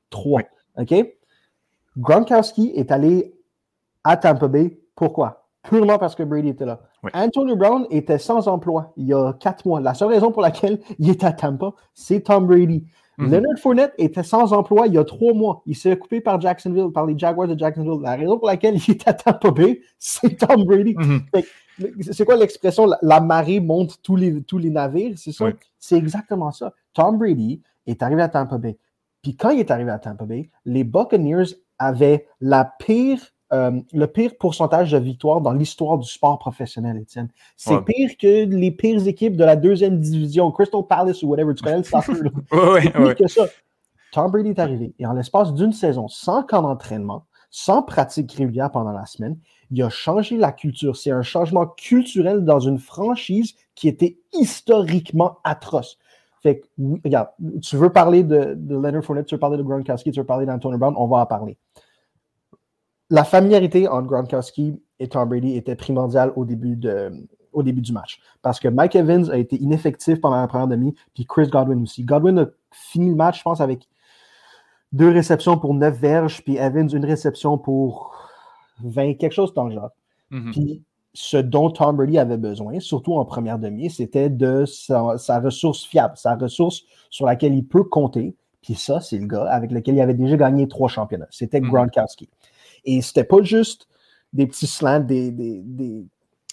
3. 0.10 0.42
OK? 0.78 0.94
Gronkowski 1.98 2.72
est 2.76 2.92
allé 2.92 3.36
à 4.04 4.18
Tampa 4.18 4.48
Bay. 4.48 4.80
Pourquoi? 4.96 5.48
Purement 5.64 5.98
parce 5.98 6.16
que 6.16 6.24
Brady 6.24 6.50
était 6.50 6.66
là. 6.66 6.82
Antonio 7.14 7.56
Brown 7.56 7.86
était 7.90 8.18
sans 8.18 8.48
emploi 8.48 8.94
il 8.98 9.08
y 9.08 9.14
a 9.14 9.34
quatre 9.34 9.66
mois. 9.66 9.80
La 9.80 9.94
seule 9.94 10.10
raison 10.10 10.32
pour 10.32 10.42
laquelle 10.42 10.80
il 11.00 11.10
est 11.10 11.24
à 11.24 11.32
Tampa, 11.32 11.74
c'est 11.94 12.22
Tom 12.22 12.48
Brady. 12.48 12.86
Mhm. 13.18 13.32
Leonard 13.32 13.60
Fournette 13.60 13.94
était 13.98 14.24
sans 14.24 14.54
emploi 14.54 14.88
il 14.88 14.94
y 14.94 14.98
a 14.98 15.04
trois 15.04 15.34
mois. 15.34 15.62
Il 15.66 15.76
s'est 15.76 15.94
occupé 15.94 16.22
par 16.22 16.40
Jacksonville, 16.40 16.92
par 16.94 17.06
les 17.06 17.18
Jaguars 17.18 17.48
de 17.48 17.58
Jacksonville. 17.58 18.02
La 18.02 18.16
raison 18.16 18.38
pour 18.38 18.48
laquelle 18.48 18.76
il 18.76 18.92
est 18.92 19.08
à 19.08 19.14
Tampa 19.14 19.52
Bay, 19.52 19.82
c'est 20.00 20.38
Tom 20.38 20.66
Brady. 20.66 20.96
Mhm. 20.98 21.22
C'est 22.12 22.26
quoi 22.26 22.36
l'expression? 22.36 22.88
La, 23.02 23.20
marée 23.20 23.60
monte 23.60 24.02
tous 24.02 24.16
les, 24.16 24.42
tous 24.44 24.58
les 24.58 24.70
navires? 24.70 25.18
C'est 25.18 25.32
ça? 25.32 25.48
C'est 25.78 25.98
exactement 25.98 26.52
ça. 26.52 26.74
Tom 26.94 27.18
Brady 27.18 27.62
est 27.86 28.02
arrivé 28.02 28.22
à 28.22 28.30
Tampa 28.30 28.58
Bay. 28.58 28.78
Puis 29.22 29.36
quand 29.36 29.50
il 29.50 29.60
est 29.60 29.72
arrivé 29.72 29.92
à 29.92 30.00
Tampa 30.00 30.26
Bay, 30.26 30.50
les 30.66 30.84
Buccaneers 30.84 31.56
avaient 31.78 32.28
la 32.40 32.66
pire 32.80 33.20
euh, 33.54 33.80
le 33.94 34.08
pire 34.08 34.32
pourcentage 34.40 34.92
de 34.92 34.98
victoires 34.98 35.40
dans 35.40 35.54
l'histoire 35.54 36.00
du 36.00 36.10
sport 36.10 36.40
professionnel, 36.40 36.98
Étienne. 36.98 37.30
C'est 37.56 37.80
pire 37.86 38.18
que 38.18 38.46
les 38.46 38.72
pires 38.72 39.08
équipes 39.08 39.38
de 39.38 39.44
la 39.44 39.56
deuxième 39.56 40.00
division, 40.00 40.52
Crystal 40.52 40.82
Palace 40.88 41.22
ou 41.22 41.28
whatever, 41.28 41.54
tu 41.54 41.64
connais 41.64 41.78
le 41.78 41.84
soccer. 41.84 42.16
C'est 42.16 42.92
pire 42.92 43.16
que 43.16 43.28
ça. 43.28 43.46
Tom 44.12 44.32
Brady 44.32 44.50
est 44.50 44.60
arrivé 44.60 44.96
et 44.98 45.06
en 45.06 45.14
l'espace 45.14 45.54
d'une 45.54 45.74
saison, 45.74 46.08
sans 46.08 46.42
camp 46.42 46.64
d'entraînement, 46.64 47.26
sans 47.52 47.84
pratique 47.84 48.32
régulière 48.34 48.72
pendant 48.72 48.92
la 48.92 49.06
semaine, 49.06 49.38
il 49.72 49.82
a 49.84 49.90
changé 49.90 50.38
la 50.38 50.52
culture. 50.52 50.96
C'est 50.96 51.12
un 51.12 51.22
changement 51.22 51.66
culturel 51.66 52.46
dans 52.46 52.60
une 52.60 52.80
franchise 52.80 53.54
qui 53.76 53.88
était 53.88 54.18
historiquement 54.34 55.40
atroce. 55.44 55.98
Fait 56.42 56.60
que, 56.60 56.66
regarde, 57.04 57.30
tu 57.62 57.76
veux 57.76 57.92
parler 57.92 58.24
de, 58.24 58.58
Leonard 58.70 59.04
Fournette, 59.04 59.26
tu 59.26 59.36
veux 59.36 59.40
parler 59.40 59.58
de 59.58 59.64
Gronkowski, 59.64 60.12
tu 60.12 60.20
veux 60.20 60.26
parler 60.26 60.46
d'Antonio 60.46 60.78
Brown, 60.78 60.94
on 60.98 61.08
va 61.08 61.18
en 61.18 61.26
parler 61.26 61.58
la 63.10 63.24
familiarité 63.24 63.88
entre 63.88 64.08
Gronkowski 64.08 64.82
et 65.00 65.08
Tom 65.08 65.28
Brady 65.30 65.56
était 65.56 65.76
primordiale 65.76 66.32
au 66.36 66.46
début, 66.46 66.80
au 67.54 67.64
début 67.64 67.82
du 67.82 67.94
match. 67.94 68.20
Parce 68.42 68.60
que 68.60 68.68
Mike 68.68 68.96
Evans 68.96 69.30
a 69.30 69.38
été 69.38 69.58
ineffectif 69.58 70.20
pendant 70.22 70.38
la 70.38 70.48
première 70.48 70.68
demi, 70.68 70.96
puis 71.14 71.26
Chris 71.26 71.48
Godwin 71.48 71.82
aussi. 71.84 72.04
Godwin 72.04 72.40
a 72.40 72.46
fini 72.72 73.10
le 73.10 73.16
match, 73.16 73.40
je 73.40 73.44
pense, 73.44 73.62
avec 73.62 73.88
deux 74.92 75.10
réceptions 75.10 75.58
pour 75.58 75.74
neuf 75.74 75.98
verges, 76.00 76.44
puis 76.44 76.58
Evans 76.58 76.90
une 76.90 77.06
réception 77.06 77.58
pour 77.58 78.25
20, 78.84 79.16
quelque 79.16 79.34
chose 79.34 79.54
dans 79.54 79.66
le 79.66 79.76
genre. 79.76 79.92
Puis 80.52 80.84
ce 81.14 81.38
dont 81.38 81.70
Tom 81.70 81.96
Brady 81.96 82.18
avait 82.18 82.38
besoin, 82.38 82.80
surtout 82.80 83.14
en 83.14 83.24
première 83.24 83.58
demi, 83.58 83.90
c'était 83.90 84.30
de 84.30 84.66
sa, 84.66 85.40
ressource 85.40 85.86
fiable, 85.86 86.18
sa 86.18 86.36
ressource 86.36 86.84
sur 87.10 87.26
laquelle 87.26 87.56
il 87.56 87.66
peut 87.66 87.86
compter. 87.86 88.36
Puis 88.62 88.76
ça, 88.76 89.00
c'est 89.00 89.18
le 89.18 89.28
gars 89.28 89.46
avec 89.46 89.72
lequel 89.72 89.96
il 89.96 90.02
avait 90.02 90.14
déjà 90.14 90.36
gagné 90.36 90.68
trois 90.68 90.90
championnats. 90.90 91.28
C'était 91.30 91.62
mm-hmm. 91.62 91.70
Gronkowski. 91.70 92.30
Et 92.84 93.02
c'était 93.02 93.24
pas 93.24 93.42
juste 93.42 93.88
des 94.34 94.46
petits 94.46 94.68
slants, 94.68 95.00
des, 95.00 95.32
des, 95.32 96.06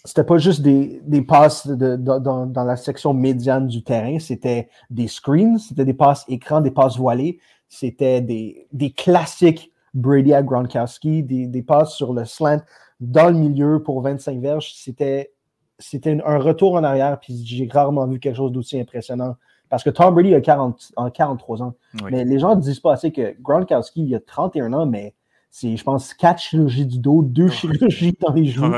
c'était 0.05 0.25
pas 0.25 0.39
juste 0.39 0.63
des, 0.63 1.01
des 1.05 1.23
passes 1.23 1.67
dans, 1.67 2.53
la 2.55 2.77
section 2.77 3.15
médiane 3.15 3.67
du 3.67 3.83
terrain, 3.83 4.21
c'était 4.21 4.69
des 4.91 5.09
screens, 5.09 5.59
c'était 5.59 5.85
des 5.85 5.95
passes 5.95 6.25
écran, 6.29 6.61
des 6.61 6.71
passes 6.71 6.97
voilées, 6.97 7.41
c'était 7.69 8.21
des, 8.21 8.69
des 8.73 8.93
classiques 8.93 9.72
Brady 9.95 10.33
à 10.33 10.43
Gronkowski, 10.43 11.23
des, 11.23 11.47
des 11.47 11.63
passes 11.63 11.95
sur 11.95 12.13
le 12.15 12.25
slant 12.25 12.63
dans 13.01 13.29
le 13.29 13.39
milieu 13.39 13.83
pour 13.83 14.01
25 14.01 14.41
verges. 14.41 14.73
C'était, 14.75 15.33
c'était 15.79 16.19
un 16.25 16.39
retour 16.39 16.75
en 16.75 16.85
arrière, 16.85 17.19
puis 17.21 17.43
j'ai 17.45 17.69
rarement 17.71 18.07
vu 18.07 18.19
quelque 18.19 18.37
chose 18.37 18.53
d'aussi 18.53 18.81
impressionnant. 18.81 19.37
Parce 19.69 19.83
que 19.83 19.91
Tom 19.91 20.15
Brady 20.15 20.35
a 20.35 20.41
40, 20.41 20.93
43 21.15 21.63
ans. 21.63 21.75
Mais 22.11 22.25
les 22.25 22.39
gens 22.39 22.55
ne 22.55 22.61
disent 22.61 22.81
pas 22.81 22.93
assez 22.93 23.11
que 23.11 23.35
Gronkowski, 23.41 24.05
il 24.05 24.15
a 24.15 24.21
31 24.21 24.73
ans, 24.75 24.87
mais 24.87 25.15
c'est, 25.51 25.77
je 25.77 25.83
pense, 25.83 26.15
quatre 26.15 26.41
chirurgies 26.41 26.87
du 26.87 26.99
dos, 26.99 27.23
deux 27.23 27.49
chirurgies 27.49 28.17
dans 28.21 28.33
les 28.33 28.47
genoux, 28.47 28.75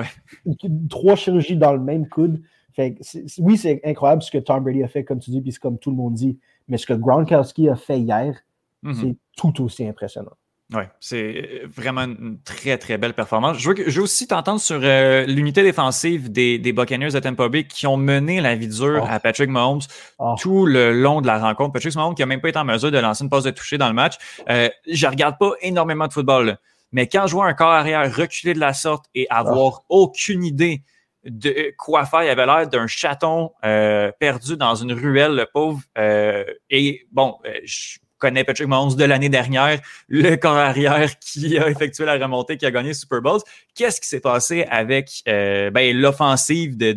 trois 0.89 1.17
chirurgies 1.17 1.57
dans 1.57 1.73
le 1.73 1.81
même 1.81 2.09
coude. 2.09 2.43
Fait 2.73 2.97
oui, 3.39 3.57
c'est 3.57 3.81
incroyable 3.85 4.23
ce 4.23 4.31
que 4.31 4.39
Tom 4.39 4.62
Brady 4.62 4.83
a 4.83 4.89
fait, 4.89 5.05
comme 5.05 5.19
tu 5.19 5.31
dis, 5.31 5.41
puis 5.41 5.53
c'est 5.53 5.61
comme 5.61 5.79
tout 5.79 5.91
le 5.91 5.97
monde 5.97 6.15
dit. 6.15 6.39
Mais 6.69 6.79
ce 6.79 6.87
que 6.87 6.95
Gronkowski 6.95 7.69
a 7.69 7.77
fait 7.77 8.01
hier, 8.01 8.37
mm-hmm. 8.85 8.95
c'est 8.95 9.17
tout 9.37 9.65
aussi 9.65 9.87
impressionnant. 9.87 10.33
Oui, 10.75 10.83
c'est 10.99 11.62
vraiment 11.66 12.03
une 12.03 12.39
très, 12.45 12.77
très 12.79 12.99
belle 12.99 13.14
performance. 13.14 13.59
Je 13.59 13.68
veux, 13.68 13.75
je 13.87 13.97
veux 13.97 14.03
aussi 14.03 14.27
t'entendre 14.27 14.61
sur 14.61 14.81
euh, 14.83 15.25
l'unité 15.27 15.62
défensive 15.62 16.33
des, 16.33 16.59
des, 16.59 16.72
Buccaneers 16.72 17.11
de 17.11 17.20
Tampa 17.20 17.49
Bay 17.49 17.64
qui 17.64 17.87
ont 17.87 17.97
mené 17.97 18.41
la 18.41 18.57
vie 18.57 18.66
dure 18.66 19.03
oh. 19.05 19.09
à 19.09 19.20
Patrick 19.20 19.51
Mahomes 19.51 19.83
oh. 20.18 20.35
tout 20.39 20.66
le 20.66 20.93
long 20.93 21.20
de 21.20 21.27
la 21.27 21.39
rencontre. 21.39 21.72
Patrick 21.72 21.95
Mahomes 21.95 22.14
qui 22.14 22.22
n'a 22.22 22.27
même 22.27 22.41
pas 22.41 22.49
été 22.49 22.59
en 22.59 22.64
mesure 22.64 22.91
de 22.91 22.99
lancer 22.99 23.22
une 23.22 23.31
passe 23.31 23.45
de 23.45 23.51
toucher 23.51 23.79
dans 23.79 23.89
le 23.89 23.95
match. 23.95 24.14
Euh, 24.49 24.68
je 24.89 25.07
regarde 25.07 25.39
pas 25.39 25.53
énormément 25.61 26.09
de 26.09 26.12
football, 26.12 26.59
mais 26.91 27.07
quand 27.07 27.27
je 27.27 27.33
vois 27.33 27.47
un 27.47 27.55
corps 27.55 27.70
arrière 27.70 28.12
reculer 28.12 28.55
de 28.55 28.61
la 28.61 28.72
sorte 28.72 29.05
et 29.14 29.27
avoir 29.31 29.83
oh. 29.89 30.05
aucune 30.05 30.43
idée 30.43 30.83
de 31.25 31.72
quoi 31.79 32.05
faire, 32.05 32.25
il 32.25 32.29
avait 32.29 32.47
l'air 32.47 32.68
d'un 32.68 32.87
chaton 32.87 33.53
euh, 33.64 34.11
perdu 34.18 34.57
dans 34.57 34.75
une 34.75 34.93
ruelle, 34.93 35.35
le 35.37 35.47
pauvre. 35.47 35.81
Euh, 35.97 36.45
et 36.68 37.07
bon, 37.12 37.39
je 37.64 37.99
connaît 38.19 38.45
Patrick 38.45 38.69
Mahomes 38.69 38.95
de 38.95 39.05
l'année 39.05 39.29
dernière, 39.29 39.81
le 40.09 40.37
corps 40.37 40.57
arrière 40.57 41.19
qui 41.19 41.59
a 41.59 41.69
effectué 41.69 42.05
la 42.05 42.15
remontée, 42.15 42.57
qui 42.57 42.67
a 42.67 42.71
gagné 42.71 42.95
Super 42.95 43.21
Bowl. 43.21 43.41
Qu'est-ce 43.75 44.01
qui 44.01 44.09
s'est 44.09 44.21
passé 44.21 44.65
avec 44.71 45.23
euh, 45.29 45.71
ben, 45.71 45.97
l'offensive 45.97 46.77
de, 46.77 46.93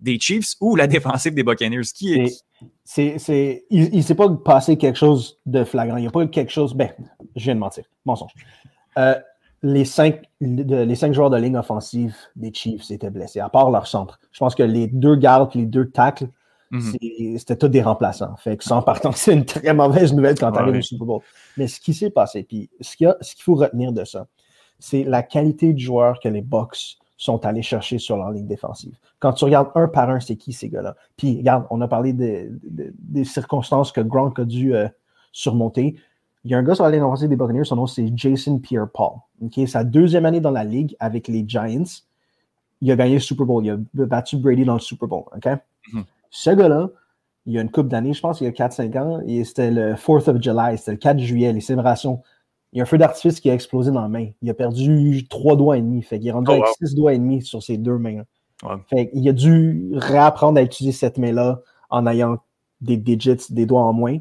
des 0.00 0.18
Chiefs 0.20 0.54
ou 0.60 0.76
la 0.76 0.86
défensive 0.86 1.34
des 1.34 1.42
Buccaneers? 1.42 1.82
Qui 1.94 2.14
est... 2.14 2.42
C'est, 2.84 3.66
il 3.70 3.94
ne 3.94 4.00
s'est 4.00 4.14
pas 4.14 4.30
passé 4.30 4.78
quelque 4.78 4.96
chose 4.96 5.38
de 5.44 5.64
flagrant. 5.64 5.98
Il 5.98 6.02
n'y 6.02 6.06
a 6.06 6.10
pas 6.10 6.26
quelque 6.26 6.52
chose. 6.52 6.74
Ben, 6.74 6.90
je 7.34 7.44
viens 7.44 7.54
de 7.54 7.60
mentir. 7.60 7.84
Mensonge. 8.04 8.32
Euh, 8.96 9.14
les, 9.62 9.84
cinq, 9.84 10.22
les 10.40 10.94
cinq 10.94 11.12
joueurs 11.12 11.28
de 11.28 11.36
ligne 11.36 11.56
offensive 11.56 12.16
des 12.34 12.54
Chiefs 12.54 12.90
étaient 12.90 13.10
blessés, 13.10 13.40
à 13.40 13.48
part 13.48 13.70
leur 13.70 13.86
centre. 13.86 14.18
Je 14.32 14.38
pense 14.38 14.54
que 14.54 14.62
les 14.62 14.86
deux 14.86 15.16
gardes 15.16 15.54
les 15.54 15.66
deux 15.66 15.90
tacles 15.90 16.28
Mhm. 16.70 17.38
C'était 17.38 17.56
tout 17.56 17.68
des 17.68 17.82
remplaçants. 17.82 18.34
Fait 18.36 18.56
que 18.56 18.64
sans 18.64 18.82
partant, 18.82 19.12
c'est 19.12 19.32
une 19.32 19.44
très 19.44 19.72
mauvaise 19.72 20.12
nouvelle 20.12 20.38
quand 20.38 20.52
tu 20.52 20.58
arrives 20.58 20.76
au 20.76 20.82
Super 20.82 21.06
Bowl. 21.06 21.22
Mais 21.56 21.68
ce 21.68 21.80
qui 21.80 21.94
s'est 21.94 22.10
passé, 22.10 22.42
puis 22.42 22.70
ce 22.80 22.96
qu'il 22.96 23.42
faut 23.42 23.54
retenir 23.54 23.92
de 23.92 24.04
ça, 24.04 24.26
c'est 24.78 25.04
la 25.04 25.22
qualité 25.22 25.72
de 25.72 25.78
joueurs 25.78 26.20
que 26.20 26.28
les 26.28 26.42
Bucks 26.42 26.98
sont 27.16 27.46
allés 27.46 27.62
chercher 27.62 27.98
sur 27.98 28.18
leur 28.18 28.30
ligne 28.30 28.46
défensive. 28.46 28.94
Quand 29.20 29.32
tu 29.32 29.44
regardes 29.46 29.70
un 29.74 29.88
par 29.88 30.10
un, 30.10 30.20
c'est 30.20 30.36
qui 30.36 30.52
ces 30.52 30.68
gars-là? 30.68 30.96
Puis 31.16 31.38
regarde, 31.38 31.66
on 31.70 31.80
a 31.80 31.88
parlé 31.88 32.12
des 32.12 33.24
circonstances 33.24 33.90
que 33.90 34.02
Gronk 34.02 34.38
a 34.38 34.44
dû 34.44 34.74
euh, 34.74 34.86
surmonter. 35.32 35.96
Il 36.44 36.50
y 36.50 36.54
a 36.54 36.58
un 36.58 36.62
gars 36.62 36.74
sur 36.74 36.84
la 36.84 36.90
ligne 36.90 37.00
défensive 37.00 37.30
des 37.30 37.36
Buccaneers, 37.36 37.64
son 37.64 37.76
nom 37.76 37.86
c'est 37.86 38.12
Jason 38.14 38.58
Pierre-Paul. 38.58 39.14
Sa 39.66 39.82
deuxième 39.82 40.26
année 40.26 40.40
dans 40.40 40.50
la 40.50 40.64
ligue 40.64 40.94
avec 41.00 41.28
les 41.28 41.44
Giants, 41.46 41.84
il 42.82 42.92
a 42.92 42.96
gagné 42.96 43.14
le 43.14 43.20
Super 43.20 43.46
Bowl. 43.46 43.64
Il 43.64 43.70
a 43.70 44.06
battu 44.06 44.36
Brady 44.36 44.66
dans 44.66 44.74
le 44.74 44.80
Super 44.80 45.08
Bowl. 45.08 45.24
OK? 45.34 45.46
Mhm 45.92 46.04
Ce 46.36 46.50
gars-là, 46.50 46.90
il 47.46 47.54
y 47.54 47.58
a 47.58 47.62
une 47.62 47.70
couple 47.70 47.88
d'années, 47.88 48.12
je 48.12 48.20
pense, 48.20 48.42
il 48.42 48.44
y 48.44 48.46
a 48.46 48.50
4-5 48.50 48.98
ans, 48.98 49.20
et 49.26 49.42
c'était 49.44 49.70
le 49.70 49.94
4th 49.94 50.28
of 50.28 50.42
July, 50.42 50.76
c'était 50.76 50.90
le 50.92 50.96
4 50.98 51.18
juillet, 51.18 51.52
les 51.52 51.62
célébrations. 51.62 52.20
Il 52.72 52.78
y 52.78 52.80
a 52.80 52.82
un 52.82 52.86
feu 52.86 52.98
d'artifice 52.98 53.40
qui 53.40 53.48
a 53.48 53.54
explosé 53.54 53.90
dans 53.90 54.02
la 54.02 54.08
main. 54.08 54.28
Il 54.42 54.50
a 54.50 54.54
perdu 54.54 55.26
trois 55.28 55.56
doigts 55.56 55.78
et 55.78 55.80
demi. 55.80 56.02
Fait 56.02 56.18
qu'il 56.18 56.28
est 56.28 56.32
rendu 56.32 56.50
oh, 56.50 56.54
avec 56.54 56.66
six 56.78 56.94
doigts 56.94 57.14
et 57.14 57.18
demi 57.18 57.40
sur 57.40 57.62
ses 57.62 57.78
deux 57.78 57.96
mains. 57.96 58.22
Fait 58.90 59.08
qu'il 59.08 59.26
a 59.26 59.32
dû 59.32 59.92
réapprendre 59.94 60.58
à 60.58 60.62
utiliser 60.62 60.96
cette 60.96 61.16
main-là 61.16 61.62
en 61.88 62.06
ayant 62.06 62.36
des 62.82 62.98
digits, 62.98 63.50
des 63.50 63.64
doigts 63.64 63.84
en 63.84 63.94
moins. 63.94 64.18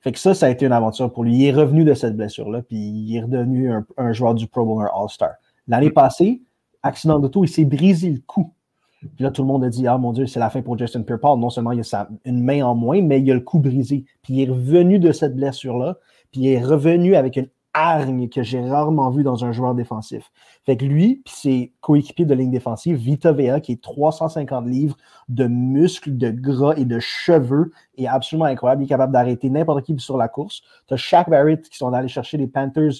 Fait 0.00 0.12
que 0.12 0.18
ça, 0.18 0.32
ça 0.32 0.46
a 0.46 0.48
été 0.48 0.64
une 0.64 0.72
aventure 0.72 1.12
pour 1.12 1.24
lui. 1.24 1.36
Il 1.36 1.44
est 1.44 1.52
revenu 1.52 1.84
de 1.84 1.92
cette 1.92 2.16
blessure-là, 2.16 2.62
puis 2.62 2.78
il 2.78 3.16
est 3.16 3.20
redevenu 3.20 3.72
un, 3.96 4.12
joueur 4.12 4.34
du 4.34 4.46
Pro 4.46 4.64
Bowler 4.64 4.88
All-Star. 4.94 5.32
L'année 5.66 5.90
passée, 5.90 6.40
accident 6.82 7.18
d'auto, 7.18 7.44
il 7.44 7.48
s'est 7.48 7.64
brisé 7.64 8.08
le 8.08 8.20
cou. 8.26 8.54
Puis 9.00 9.24
là, 9.24 9.30
tout 9.30 9.42
le 9.42 9.48
monde 9.48 9.64
a 9.64 9.68
dit 9.68 9.86
Ah 9.86 9.98
mon 9.98 10.12
Dieu, 10.12 10.26
c'est 10.26 10.40
la 10.40 10.50
fin 10.50 10.62
pour 10.62 10.76
Justin 10.78 11.02
pierre 11.02 11.18
Non 11.36 11.50
seulement 11.50 11.72
il 11.72 11.80
a 11.80 12.08
une 12.24 12.42
main 12.42 12.62
en 12.62 12.74
moins, 12.74 13.00
mais 13.02 13.20
il 13.20 13.30
a 13.30 13.34
le 13.34 13.40
cou 13.40 13.58
brisé. 13.58 14.04
Puis 14.22 14.34
il 14.34 14.40
est 14.42 14.50
revenu 14.50 14.98
de 14.98 15.12
cette 15.12 15.36
blessure-là, 15.36 15.98
puis 16.32 16.42
il 16.42 16.48
est 16.48 16.64
revenu 16.64 17.14
avec 17.14 17.36
une 17.36 17.48
hargne 17.74 18.28
que 18.28 18.42
j'ai 18.42 18.60
rarement 18.60 19.10
vu 19.10 19.22
dans 19.22 19.44
un 19.44 19.52
joueur 19.52 19.74
défensif. 19.74 20.30
Fait 20.66 20.76
que 20.76 20.84
lui, 20.84 21.22
puis 21.24 21.34
ses 21.34 21.72
coéquipiers 21.80 22.24
de 22.24 22.34
ligne 22.34 22.50
défensive, 22.50 22.96
Vita 22.96 23.32
Vea, 23.32 23.60
qui 23.60 23.72
est 23.72 23.82
350 23.82 24.66
livres 24.66 24.96
de 25.28 25.46
muscles, 25.46 26.16
de 26.16 26.30
gras 26.30 26.74
et 26.76 26.84
de 26.84 26.98
cheveux, 26.98 27.70
est 27.96 28.06
absolument 28.06 28.46
incroyable. 28.46 28.82
Il 28.82 28.86
est 28.86 28.88
capable 28.88 29.12
d'arrêter 29.12 29.48
n'importe 29.48 29.84
qui 29.84 29.96
sur 29.98 30.16
la 30.16 30.28
course. 30.28 30.62
Tu 30.88 30.94
as 30.94 30.96
Shaq 30.96 31.30
Barrett 31.30 31.68
qui 31.68 31.76
sont 31.76 31.92
allés 31.92 32.08
chercher 32.08 32.36
les 32.36 32.48
Panthers 32.48 32.92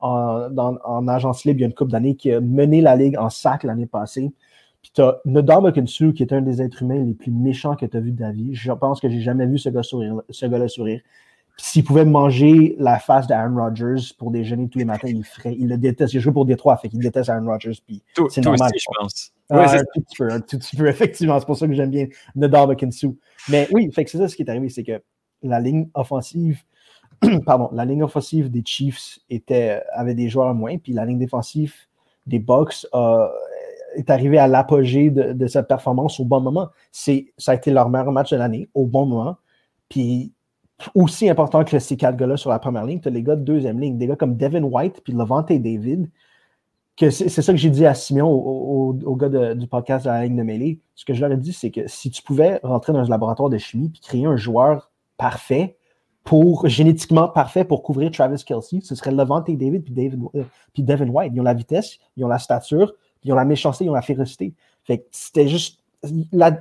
en, 0.00 0.48
en 0.56 1.08
agence 1.08 1.44
libre 1.44 1.60
il 1.60 1.62
y 1.62 1.64
a 1.64 1.68
une 1.68 1.74
couple 1.74 1.92
d'années, 1.92 2.16
qui 2.16 2.32
a 2.32 2.40
mené 2.40 2.80
la 2.80 2.96
ligue 2.96 3.16
en 3.16 3.30
sac 3.30 3.62
l'année 3.62 3.86
passée. 3.86 4.32
Puis 4.84 4.92
tu 4.94 5.00
as 5.00 5.18
Nodar 5.24 5.72
Kinsu, 5.72 6.12
qui 6.12 6.22
est 6.22 6.32
un 6.34 6.42
des 6.42 6.60
êtres 6.60 6.82
humains 6.82 7.02
les 7.02 7.14
plus 7.14 7.30
méchants 7.30 7.74
que 7.74 7.86
tu 7.86 7.96
as 7.96 8.00
vu 8.00 8.12
de 8.12 8.18
ta 8.18 8.30
vie. 8.30 8.54
Je 8.54 8.70
pense 8.70 9.00
que 9.00 9.08
j'ai 9.08 9.22
jamais 9.22 9.46
vu 9.46 9.56
ce 9.56 9.70
gars 9.70 9.82
sourire, 9.82 10.20
ce 10.28 10.44
gars-là 10.44 10.68
sourire. 10.68 11.00
S'il 11.56 11.84
pouvait 11.84 12.04
manger 12.04 12.76
la 12.78 12.98
face 12.98 13.26
d'Aaron 13.26 13.56
Rodgers 13.56 14.12
pour 14.18 14.30
déjeuner 14.30 14.68
tous 14.68 14.78
les 14.78 14.84
matins, 14.84 15.08
il 15.08 15.24
ferait. 15.24 15.56
Il 15.58 15.68
le 15.68 15.78
déteste. 15.78 16.12
Il 16.12 16.20
joue 16.20 16.34
pour 16.34 16.44
Détroit, 16.44 16.76
fait 16.76 16.90
qu'il 16.90 16.98
déteste 16.98 17.30
Aaron 17.30 17.46
Rodgers. 17.46 17.78
Puis 17.86 18.02
c'est 18.28 18.44
normal. 18.44 18.72
Aussi, 18.74 18.84
je 18.84 19.00
pense. 19.00 19.32
Ah, 19.48 19.74
un, 19.74 19.78
tout 19.78 20.02
petit 20.02 20.16
peu, 20.18 20.30
un 20.30 20.40
tout 20.40 20.58
petit 20.58 20.76
peu, 20.76 20.86
effectivement. 20.88 21.40
C'est 21.40 21.46
pour 21.46 21.56
ça 21.56 21.66
que 21.66 21.72
j'aime 21.72 21.90
bien 21.90 22.08
Nadal 22.36 22.76
Kinsu. 22.76 23.16
Mais 23.48 23.66
oui, 23.72 23.90
fait 23.90 24.04
que 24.04 24.10
c'est 24.10 24.18
ça 24.18 24.28
ce 24.28 24.36
qui 24.36 24.42
est 24.42 24.50
arrivé, 24.50 24.68
c'est 24.68 24.84
que 24.84 25.00
la 25.42 25.60
ligne 25.60 25.88
offensive, 25.94 26.60
pardon, 27.46 27.70
la 27.72 27.86
ligne 27.86 28.02
offensive 28.02 28.50
des 28.50 28.62
Chiefs 28.66 29.18
était, 29.30 29.80
avait 29.94 30.14
des 30.14 30.28
joueurs 30.28 30.52
moins, 30.52 30.76
puis 30.76 30.92
la 30.92 31.06
ligne 31.06 31.18
défensive 31.18 31.74
des 32.26 32.38
Bucks 32.38 32.86
est 33.94 34.10
arrivée 34.10 34.38
à 34.38 34.46
l'apogée 34.46 35.10
de, 35.10 35.32
de, 35.32 35.46
cette 35.46 35.68
performance 35.68 36.20
au 36.20 36.24
bon 36.24 36.40
moment. 36.40 36.68
Ça 36.92 37.12
a 37.46 37.54
été 37.54 37.70
leur 37.70 37.88
meilleur 37.88 38.12
match 38.12 38.30
de 38.30 38.36
l'année, 38.36 38.68
au 38.74 38.86
bon 38.86 39.06
moment. 39.06 39.36
Puis 39.88 40.32
aussi 40.94 41.28
important 41.28 41.64
que 41.64 41.78
ces 41.78 41.96
quatre 41.96 42.16
gars-là 42.16 42.36
sur 42.36 42.50
la 42.50 42.58
première 42.58 42.84
ligne, 42.84 43.00
tu 43.00 43.08
as 43.08 43.10
les 43.10 43.22
gars 43.22 43.36
de 43.36 43.42
deuxième 43.42 43.80
ligne, 43.80 43.96
des 43.96 44.06
gars 44.06 44.16
comme 44.16 44.36
Devin 44.36 44.62
White 44.62 45.02
puis 45.04 45.12
Levante 45.12 45.52
David, 45.52 46.10
que 46.96 47.10
c'est 47.10 47.28
ça 47.28 47.52
que 47.52 47.58
j'ai 47.58 47.70
dit 47.70 47.86
à 47.86 47.94
Simon, 47.94 48.30
au, 48.30 48.96
au, 49.04 49.16
gars 49.16 49.54
du 49.54 49.66
podcast 49.66 50.04
de 50.04 50.10
la 50.10 50.24
ligne 50.24 50.36
de 50.36 50.42
mêlée. 50.42 50.80
Ce 50.94 51.04
que 51.04 51.12
je 51.12 51.20
leur 51.20 51.32
ai 51.32 51.36
dit, 51.36 51.52
c'est 51.52 51.70
que 51.70 51.88
si 51.88 52.10
tu 52.10 52.22
pouvais 52.22 52.60
rentrer 52.62 52.92
dans 52.92 53.00
un 53.00 53.08
laboratoire 53.08 53.50
de 53.50 53.58
chimie 53.58 53.88
puis 53.88 54.00
créer 54.00 54.26
un 54.26 54.36
joueur 54.36 54.92
parfait, 55.16 55.76
pour 56.24 56.66
génétiquement 56.66 57.28
parfait 57.28 57.64
pour 57.64 57.82
couvrir 57.82 58.10
Travis 58.10 58.42
Kelsey, 58.42 58.80
ce 58.80 58.94
serait 58.94 59.12
Levante 59.12 59.50
David 59.50 59.84
puis, 59.84 59.92
David, 59.92 60.22
euh, 60.34 60.44
puis 60.72 60.82
Devin 60.82 61.08
White. 61.08 61.32
Ils 61.34 61.40
ont 61.40 61.44
la 61.44 61.54
vitesse, 61.54 61.98
ils 62.16 62.24
ont 62.24 62.28
la 62.28 62.38
stature, 62.38 62.94
ils 63.24 63.32
ont 63.32 63.36
la 63.36 63.44
méchanceté, 63.44 63.84
ils 63.84 63.90
ont 63.90 63.94
la 63.94 64.02
férocité. 64.02 64.54
Fait 64.84 65.06
c'était 65.10 65.48
juste. 65.48 65.80
La, 66.32 66.60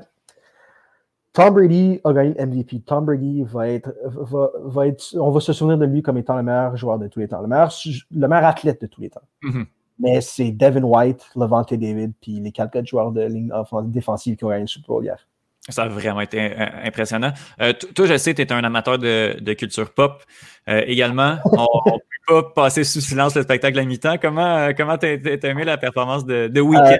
Tom 1.34 1.56
Brady 1.56 2.00
a 2.04 2.14
gagné 2.14 2.46
MVP. 2.46 2.82
Tom 2.82 3.06
Brady 3.06 3.44
va 3.44 3.68
être, 3.68 3.92
va, 4.06 4.88
être, 4.88 5.16
on 5.20 5.32
va 5.32 5.40
se 5.40 5.52
souvenir 5.52 5.80
de 5.80 5.86
lui 5.86 6.04
comme 6.04 6.18
étant 6.18 6.38
le 6.38 6.44
meilleur 6.44 6.78
joueur 6.78 7.00
de 7.00 7.08
tous 7.08 7.20
les 7.20 7.28
temps, 7.28 7.42
le 7.42 7.48
meilleur, 7.48 7.74
le 8.12 8.28
meilleur 8.28 8.46
athlète 8.46 8.82
de 8.82 8.88
tous 8.88 9.02
les 9.02 9.10
temps. 9.10 9.22
Mm-hmm. 9.42 9.66
Mais 10.00 10.22
c'est 10.22 10.52
Devin 10.52 10.84
White, 10.84 11.26
Levante 11.36 11.74
David, 11.74 12.14
puis 12.22 12.40
les 12.40 12.52
quatre 12.52 12.86
joueurs 12.86 13.12
de 13.12 13.22
ligne 13.22 13.52
défensive 13.86 14.36
qui 14.36 14.44
ont 14.44 14.50
gagné 14.50 14.62
le 14.62 14.68
Super 14.68 14.88
Bowl 14.88 15.04
hier. 15.04 15.28
Ça 15.70 15.84
a 15.84 15.88
vraiment 15.88 16.20
été 16.20 16.40
euh, 16.42 16.66
impressionnant. 16.84 17.32
Euh, 17.62 17.72
toi, 17.96 18.06
je 18.06 18.18
sais, 18.18 18.34
tu 18.34 18.42
es 18.42 18.52
un 18.52 18.64
amateur 18.66 18.98
de, 19.00 19.54
culture 19.54 19.94
pop 19.94 20.22
euh, 20.68 20.84
également. 20.86 21.38
On 21.46 21.92
ne 21.96 22.00
peut 22.28 22.42
pas 22.42 22.64
passer 22.64 22.84
sous 22.84 23.00
silence 23.00 23.36
le 23.36 23.44
spectacle 23.44 23.80
à 23.80 23.86
mi-temps. 23.86 24.16
Comment 24.22 24.70
comment 24.76 24.98
t'as 24.98 25.08
aimé 25.08 25.64
la 25.64 25.78
performance 25.78 26.26
de, 26.26 26.48
de 26.48 26.62
Weekend? 26.62 27.00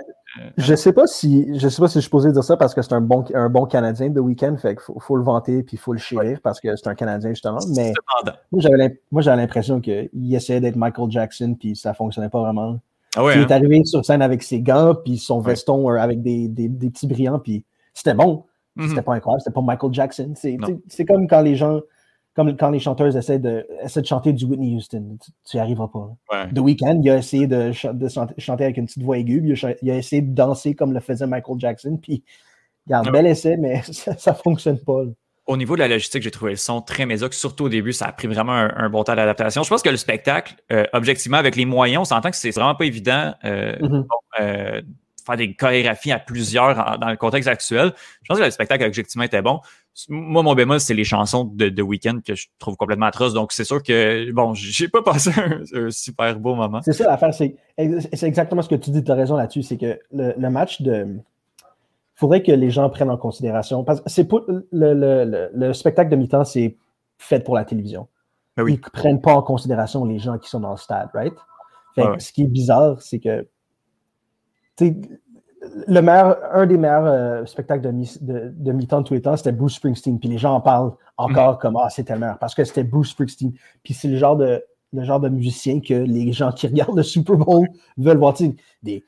je 0.58 0.74
sais 0.74 0.94
pas 0.94 1.06
si 1.06 1.48
je 1.60 1.68
sais 1.68 1.80
pas 1.80 1.88
si 1.88 1.96
je 1.96 2.02
suis 2.02 2.10
posé 2.10 2.32
dire 2.32 2.44
ça 2.44 2.58
parce 2.58 2.74
que 2.74 2.82
c'est 2.82 2.94
un 2.94 3.02
bon, 3.02 3.24
un 3.36 3.50
bon 3.50 3.66
Canadien 3.66 4.10
de 4.10 4.20
Weekend, 4.20 4.58
fait 4.58 4.76
qu'il 4.76 4.96
faut, 5.00 5.16
le 5.16 5.24
vanter 5.24 5.62
puis 5.62 5.76
il 5.76 5.80
faut 5.80 5.94
le 5.94 6.00
chérir 6.00 6.40
parce 6.42 6.60
que 6.60 6.76
c'est 6.76 6.88
un 6.88 6.96
Canadien 6.96 7.32
justement. 7.32 7.60
Mais 7.76 7.94
moi 8.52 9.22
j'avais 9.22 9.38
l'impression 9.38 9.80
qu'il 9.82 10.10
essayait 10.34 10.62
d'être 10.62 10.76
Michael 10.76 11.12
Jackson 11.12 11.56
puis 11.60 11.76
ça 11.76 11.94
fonctionnait 11.94 12.30
pas 12.30 12.42
vraiment. 12.42 12.80
Ah 13.16 13.22
il 13.36 13.42
est 13.42 13.44
hein? 13.44 13.56
arrivé 13.56 13.84
sur 13.86 14.04
scène 14.04 14.24
avec 14.24 14.42
ses 14.42 14.62
gants 14.62 14.96
puis 14.96 15.20
son 15.20 15.40
veston 15.40 15.88
avec 15.90 16.24
des, 16.24 16.48
des, 16.48 16.68
des 16.68 16.90
petits 16.90 17.08
brillants 17.08 17.40
puis 17.40 17.64
c'était 17.94 18.16
bon. 18.16 18.46
C'était 18.80 19.02
pas 19.02 19.14
incroyable, 19.14 19.42
c'était 19.42 19.54
pas 19.54 19.62
Michael 19.62 19.94
Jackson. 19.94 20.34
C'est 20.36 21.06
comme 21.06 21.28
quand 21.28 21.42
les 21.42 21.56
gens, 21.56 21.82
comme 22.36 22.56
quand 22.58 22.70
les 22.70 22.80
chanteurs 22.80 23.16
essaient 23.16 23.40
de, 23.40 23.66
essaient 23.84 24.02
de 24.02 24.08
chanter 24.08 24.34
du 24.34 24.46
Whitney 24.46 24.76
Houston. 24.76 25.18
Tu 25.50 25.58
n'y 25.58 25.62
arriveras 25.62 25.88
pas. 25.88 26.10
Ouais. 26.32 26.52
The 26.54 26.60
Weeknd, 26.60 27.02
il 27.04 27.10
a 27.10 27.18
essayé 27.18 27.48
de, 27.48 27.72
de, 27.92 28.08
chanter 28.40 28.64
avec 28.64 28.78
une 28.78 28.86
petite 28.86 29.04
voix 29.04 29.18
aiguë, 29.18 29.56
il 29.82 29.92
a, 29.92 29.98
essayé 29.98 30.22
de 30.22 30.34
danser 30.34 30.74
comme 30.74 30.94
le 30.94 31.00
faisait 31.00 31.28
Michael 31.28 31.60
Jackson, 31.60 32.00
puis 32.02 32.24
il 32.88 32.94
a 32.94 33.00
un 33.00 33.12
bel 33.12 33.28
essai, 33.28 33.58
mais 33.58 33.82
ça 33.92 34.32
ne 34.32 34.36
fonctionne 34.36 34.80
pas. 34.80 35.04
Au 35.46 35.58
niveau 35.58 35.76
de 35.76 35.82
la 35.82 35.90
logistique, 35.90 36.24
j'ai 36.24 36.32
trouvé 36.32 36.52
le 36.52 36.58
son 36.58 36.82
très 36.82 37.06
médiocre. 37.06 37.34
Surtout 37.36 37.66
au 37.66 37.70
début, 37.70 37.92
ça 37.92 38.06
a 38.06 38.12
pris 38.14 38.28
vraiment 38.28 38.54
un, 38.54 38.90
bon 38.90 39.04
temps 39.04 39.14
d'adaptation. 39.14 39.62
Je 39.64 39.70
pense 39.70 39.82
que 39.82 39.90
le 39.90 39.98
spectacle, 39.98 40.56
euh, 40.72 40.86
objectivement, 40.94 41.36
avec 41.36 41.58
les 41.58 41.66
moyens, 41.66 42.02
on 42.02 42.06
s'entend 42.06 42.30
que 42.30 42.38
c'est 42.38 42.52
vraiment 42.52 42.76
pas 42.76 42.86
évident. 42.86 43.34
Euh, 43.44 43.76
mm-hmm. 43.76 44.06
euh, 44.40 44.82
faire 45.26 45.38
des 45.38 45.54
chorégraphies 45.56 46.12
à 46.12 46.20
plusieurs 46.20 46.98
dans 47.00 47.10
le 47.10 47.18
contexte 47.18 47.48
actuel. 47.48 47.94
Je 48.22 48.28
pense 48.28 48.40
que 48.40 48.44
le 48.44 48.52
spectacle 48.52 48.84
objectivement 48.84 49.24
était 49.24 49.42
bon. 49.42 49.60
Moi, 50.10 50.42
mon 50.42 50.56
bémol, 50.56 50.80
c'est 50.80 50.96
les 50.96 51.04
chansons 51.04 51.44
de, 51.44 51.70
de 51.70 51.82
Weekend 51.82 52.24
que 52.24 52.34
je 52.34 52.48
trouve 52.58 52.76
complètement 52.78 53.06
atroces. 53.06 53.34
Donc, 53.34 53.52
c'est 53.52 53.64
sûr 53.64 53.84
que, 53.84 54.32
bon, 54.32 54.54
j'ai 54.54 54.88
pas 54.88 55.02
passé 55.04 55.32
un, 55.36 55.90
super 55.92 56.40
beau 56.40 56.56
moment. 56.56 56.82
C'est 56.82 56.94
ça 56.94 57.06
l'affaire, 57.06 57.34
c'est 57.34 57.56
exactement 57.78 58.62
ce 58.62 58.70
que 58.70 58.76
tu 58.76 58.90
dis, 58.90 59.04
tu 59.04 59.12
as 59.12 59.16
raison 59.16 59.36
là-dessus. 59.36 59.64
C'est 59.64 59.78
que 59.78 60.00
le, 60.12 60.50
match 60.50 60.82
de. 60.82 61.08
Il 61.08 62.20
faudrait 62.20 62.42
que 62.42 62.52
les 62.52 62.72
gens 62.72 62.90
prennent 62.90 63.10
en 63.10 63.18
considération. 63.18 63.84
Parce 63.84 64.02
que 64.02 64.10
c'est 64.10 64.28
le, 64.72 65.50
le, 65.54 65.74
spectacle 65.74 66.10
de 66.10 66.16
mi-temps, 66.16 66.46
c'est 66.46 66.78
fait 67.18 67.44
pour 67.44 67.56
la 67.56 67.66
télévision. 67.66 68.08
Ben 68.58 68.68
Ils 68.68 68.74
ne 68.74 68.78
prennent 68.78 69.22
pas 69.22 69.34
en 69.34 69.42
considération 69.42 70.06
les 70.06 70.20
gens 70.20 70.38
qui 70.38 70.50
sont 70.50 70.60
dans 70.60 70.72
le 70.72 70.78
stade, 70.78 71.10
right? 71.14 71.34
Ce 72.20 72.32
qui 72.32 72.44
est 72.44 72.48
bizarre, 72.48 73.02
c'est 73.02 73.20
que 73.20 73.48
le 74.80 76.02
meilleur, 76.02 76.38
un 76.54 76.66
des 76.66 76.78
meilleurs 76.78 77.06
euh, 77.06 77.46
spectacles 77.46 77.84
de, 77.84 77.92
mi, 77.92 78.12
de, 78.22 78.72
mi-temps 78.72 79.02
de 79.02 79.08
tous 79.08 79.14
les 79.14 79.22
temps, 79.22 79.38
c'était 79.38 79.52
Bruce 79.52 79.76
Springsteen. 79.76 80.20
Puis 80.20 80.30
les 80.30 80.38
gens 80.38 80.56
en 80.56 80.62
parlent 80.62 80.94
encore 81.18 81.56
mm. 81.56 81.60
comme 81.60 81.78
Ah, 81.78 81.90
c'était 81.90 82.14
le 82.14 82.20
meilleur 82.20 82.40
parce 82.40 82.56
que 82.56 82.64
c'était 82.64 82.84
Bruce 82.84 83.12
Springsteen. 83.12 83.54
Puis 83.84 83.94
c'est 83.94 84.08
le 84.08 84.18
genre 84.18 84.36
de 84.36 84.64
le 84.92 85.04
genre 85.04 85.20
de 85.20 85.30
musicien 85.30 85.80
que 85.80 85.94
les 85.94 86.32
gens 86.34 86.52
qui 86.52 86.68
regardent 86.68 86.96
le 86.98 87.04
Super 87.04 87.36
Bowl 87.36 87.68
veulent 87.98 88.18
voir. 88.18 88.36
Des, 88.84 89.04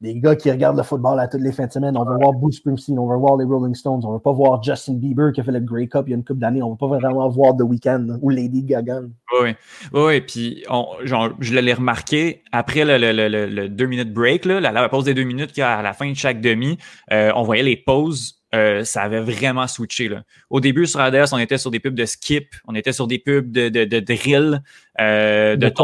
des 0.00 0.14
gars 0.14 0.36
qui 0.36 0.50
regardent 0.50 0.76
le 0.76 0.82
football 0.82 1.18
à 1.18 1.26
toutes 1.26 1.40
les 1.40 1.52
fins 1.52 1.66
de 1.66 1.72
semaine. 1.72 1.96
On 1.96 2.04
veut 2.04 2.16
voir 2.16 2.32
Bruce 2.32 2.56
Springsteen, 2.56 2.98
on 2.98 3.08
veut 3.08 3.16
voir 3.16 3.36
les 3.36 3.44
Rolling 3.44 3.74
Stones, 3.74 4.00
on 4.04 4.12
veut 4.12 4.18
pas 4.18 4.32
voir 4.32 4.62
Justin 4.62 4.94
Bieber 4.94 5.32
qui 5.32 5.40
a 5.40 5.44
fait 5.44 5.52
le 5.52 5.60
Grey 5.60 5.88
Cup 5.88 6.04
il 6.06 6.10
y 6.10 6.12
a 6.12 6.16
une 6.16 6.24
couple 6.24 6.40
d'années, 6.40 6.62
on 6.62 6.70
veut 6.70 6.76
pas 6.76 6.86
vraiment 6.86 7.28
voir 7.28 7.56
The 7.56 7.62
Weeknd 7.62 8.18
ou 8.22 8.30
Lady 8.30 8.62
Gaga. 8.62 9.00
Oui, 9.40 9.50
oui, 9.92 10.20
puis 10.20 10.64
genre, 11.04 11.36
je 11.40 11.58
l'ai 11.58 11.74
remarqué 11.74 12.42
après 12.52 12.84
le, 12.84 12.98
le, 12.98 13.28
le, 13.46 13.68
deux 13.68 13.86
minutes 13.86 14.12
break, 14.12 14.44
là, 14.44 14.60
la, 14.60 14.88
pause 14.88 15.04
des 15.04 15.14
deux 15.14 15.24
minutes 15.24 15.58
à 15.58 15.82
la 15.82 15.92
fin 15.92 16.10
de 16.10 16.16
chaque 16.16 16.40
demi, 16.40 16.78
euh, 17.12 17.32
on 17.34 17.42
voyait 17.42 17.62
les 17.62 17.76
pauses 17.76 18.38
euh, 18.54 18.82
ça 18.82 19.02
avait 19.02 19.20
vraiment 19.20 19.66
switché. 19.66 20.08
Là. 20.08 20.22
Au 20.48 20.60
début, 20.60 20.86
sur 20.86 21.00
ADS, 21.00 21.32
on 21.32 21.38
était 21.38 21.58
sur 21.58 21.70
des 21.70 21.80
pubs 21.80 21.94
de 21.94 22.06
skip, 22.06 22.54
on 22.66 22.74
était 22.74 22.92
sur 22.92 23.06
des 23.06 23.18
pubs 23.18 23.50
de, 23.52 23.68
de, 23.68 23.84
de 23.84 24.00
drill, 24.00 24.62
euh, 25.00 25.56
de, 25.56 25.68
de 25.68 25.74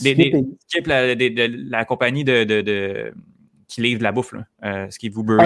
des, 0.00 0.14
des, 0.14 0.32
la, 0.86 1.14
de, 1.14 1.70
la 1.70 1.84
compagnie 1.84 2.24
de, 2.24 2.44
de, 2.44 2.60
de, 2.60 3.12
qui 3.70 3.80
livre 3.80 3.98
de 3.98 4.04
la 4.04 4.12
bouffe, 4.12 4.32
là. 4.32 4.44
Euh, 4.64 4.86
ce 4.90 4.98
qui 4.98 5.06
est 5.06 5.16
Uber 5.16 5.36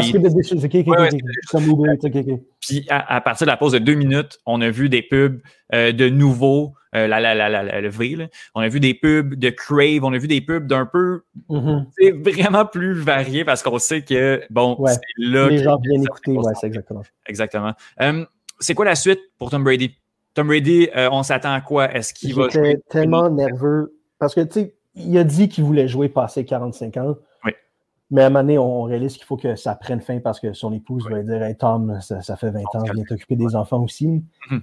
Puis 2.61 2.87
à, 2.89 3.21
partir 3.21 3.47
de 3.47 3.51
la 3.51 3.57
pause 3.57 3.73
de 3.73 3.79
deux 3.79 3.95
minutes, 3.95 4.39
on 4.47 4.61
a 4.61 4.71
vu 4.71 4.89
des 4.89 5.03
pubs 5.03 5.41
euh, 5.75 5.93
de 5.93 6.09
nouveaux, 6.09 6.75
euh, 6.95 7.07
la, 7.07 7.21
la, 7.21 7.35
la, 7.35 7.81
le 7.81 7.89
vrai, 7.89 8.15
là. 8.17 8.27
on 8.55 8.61
a 8.61 8.69
vu 8.69 8.81
des 8.81 8.95
pubs 8.95 9.35
de 9.35 9.51
Crave, 9.51 10.05
on 10.05 10.13
a 10.13 10.19
vu 10.19 10.29
des 10.29 10.41
pubs 10.41 10.67
d'un 10.67 10.87
peu 10.87 11.23
mm-hmm. 11.51 11.87
c'est 11.99 12.11
vraiment 12.13 12.65
plus 12.65 12.95
varié 12.95 13.45
parce 13.45 13.63
qu'on 13.63 13.79
sait 13.79 14.03
que, 14.03 14.43
bon, 14.51 14.83
c'est 14.87 15.01
là 15.19 15.49
Les 15.49 15.59
gens 15.59 15.79
viennent 15.83 16.03
écouter, 16.03 16.33
ouais, 16.33 16.53
c'est 16.59 16.67
exactement. 16.67 17.03
Exactement. 17.27 17.73
Euh, 18.01 18.25
c'est 18.59 18.75
quoi 18.75 18.85
la 18.85 18.95
suite 18.95 19.21
pour 19.39 19.51
Tom 19.51 19.65
Brady? 19.65 19.97
Tom 20.35 20.49
Brady, 20.49 20.89
euh, 20.97 21.09
on 21.13 21.23
s'attend 21.23 21.53
à 21.53 21.61
quoi? 21.61 21.93
Est-ce 21.93 22.13
qu'il 22.13 22.35
va 22.35 22.49
jouer? 22.49 22.79
tellement 22.91 23.31
nerveux 23.31 23.94
parce 24.19 24.35
que, 24.35 24.41
tu 24.41 24.53
sais, 24.53 24.75
il 24.95 25.17
a 25.19 25.25
dit 25.25 25.49
qu'il 25.49 25.65
voulait 25.65 25.89
jouer 25.89 26.09
passer 26.09 26.45
45 26.45 26.97
ans. 26.99 27.17
Oui. 27.45 27.53
Mais 28.11 28.23
à 28.23 28.27
un 28.27 28.31
moment 28.31 28.43
donné, 28.43 28.59
on 28.59 28.83
réalise 28.83 29.17
qu'il 29.17 29.25
faut 29.25 29.37
que 29.37 29.57
ça 29.57 29.75
prenne 29.75 30.01
fin 30.01 30.21
parce 30.21 30.41
que 30.41 30.53
son 30.53 30.73
épouse 30.73 31.09
va 31.09 31.23
dire 31.23 31.43
Hey 31.43 31.57
Tom, 31.57 31.99
ça, 32.01 32.37
fait 32.37 32.51
20 32.51 32.61
ans, 32.61 32.83
viens 32.93 33.05
t'occuper 33.05 33.37
des 33.37 33.57
enfants 33.57 33.83
aussi. 33.83 34.23
Mm-hmm. 34.51 34.61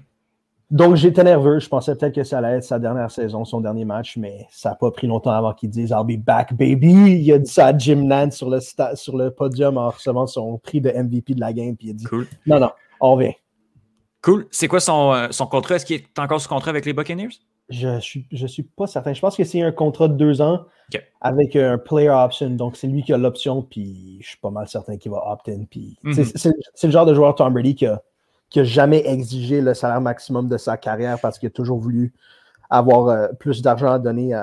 Donc 0.71 0.95
j'étais 0.95 1.25
nerveux. 1.25 1.59
Je 1.59 1.67
pensais 1.67 1.93
peut-être 1.95 2.15
que 2.15 2.23
ça 2.23 2.37
allait 2.37 2.57
être 2.57 2.63
sa 2.63 2.79
dernière 2.79 3.11
saison, 3.11 3.43
son 3.43 3.59
dernier 3.59 3.83
match, 3.83 4.15
mais 4.15 4.47
ça 4.49 4.69
n'a 4.69 4.75
pas 4.75 4.89
pris 4.89 5.05
longtemps 5.05 5.31
avant 5.31 5.53
qu'il 5.53 5.69
dise 5.69 5.89
I'll 5.89 6.05
be 6.05 6.17
back, 6.17 6.53
baby. 6.53 7.21
Il 7.21 7.33
a 7.33 7.39
dit 7.39 7.51
ça 7.51 7.67
à 7.67 7.77
Jim 7.77 8.03
Nance 8.05 8.37
sur 8.37 8.49
le, 8.49 8.59
sur 8.95 9.17
le 9.17 9.31
podium 9.31 9.77
en 9.77 9.89
recevant 9.89 10.27
son 10.27 10.57
prix 10.57 10.79
de 10.79 10.89
MVP 10.89 11.33
de 11.33 11.41
la 11.41 11.51
game. 11.51 11.75
Puis 11.75 11.87
il 11.87 11.91
a 11.91 11.93
dit 11.93 12.07
Non, 12.47 12.59
non, 12.59 12.71
on 13.01 13.15
revient. 13.15 13.33
Cool. 14.21 14.47
C'est 14.49 14.69
quoi 14.69 14.79
son, 14.79 15.13
euh, 15.13 15.27
son 15.31 15.47
contrat? 15.47 15.75
Est-ce 15.75 15.85
qu'il 15.85 15.97
est 15.97 16.19
encore 16.19 16.39
sous 16.39 16.47
contrat 16.47 16.69
avec 16.69 16.85
les 16.85 16.93
Buccaneers? 16.93 17.29
Je 17.71 17.87
ne 17.87 17.99
suis, 17.99 18.27
je 18.31 18.45
suis 18.45 18.63
pas 18.63 18.85
certain. 18.85 19.13
Je 19.13 19.21
pense 19.21 19.35
que 19.35 19.43
c'est 19.43 19.61
un 19.61 19.71
contrat 19.71 20.07
de 20.07 20.13
deux 20.13 20.41
ans 20.41 20.65
avec 21.21 21.55
un 21.55 21.77
player 21.77 22.09
option. 22.09 22.49
Donc, 22.51 22.75
c'est 22.75 22.87
lui 22.87 23.03
qui 23.03 23.13
a 23.13 23.17
l'option, 23.17 23.61
puis 23.61 24.17
je 24.21 24.29
suis 24.29 24.37
pas 24.37 24.49
mal 24.49 24.67
certain 24.67 24.97
qu'il 24.97 25.11
va 25.11 25.23
opt-in. 25.31 25.65
Mhm. 26.03 26.23
C'est 26.35 26.87
le 26.87 26.91
genre 26.91 27.05
de 27.05 27.13
joueur 27.13 27.35
Tom 27.35 27.53
Brady 27.53 27.75
qui 27.75 27.87
a, 27.87 28.01
jamais 28.63 29.07
exigé 29.07 29.61
le 29.61 29.73
salaire 29.73 30.01
maximum 30.01 30.49
de 30.49 30.57
sa 30.57 30.75
carrière 30.75 31.19
parce 31.19 31.39
qu'il 31.39 31.47
a 31.47 31.51
toujours 31.51 31.79
voulu 31.79 32.13
avoir 32.69 33.07
euh, 33.07 33.27
plus 33.39 33.61
d'argent 33.61 33.91
à 33.91 33.99
donner 33.99 34.33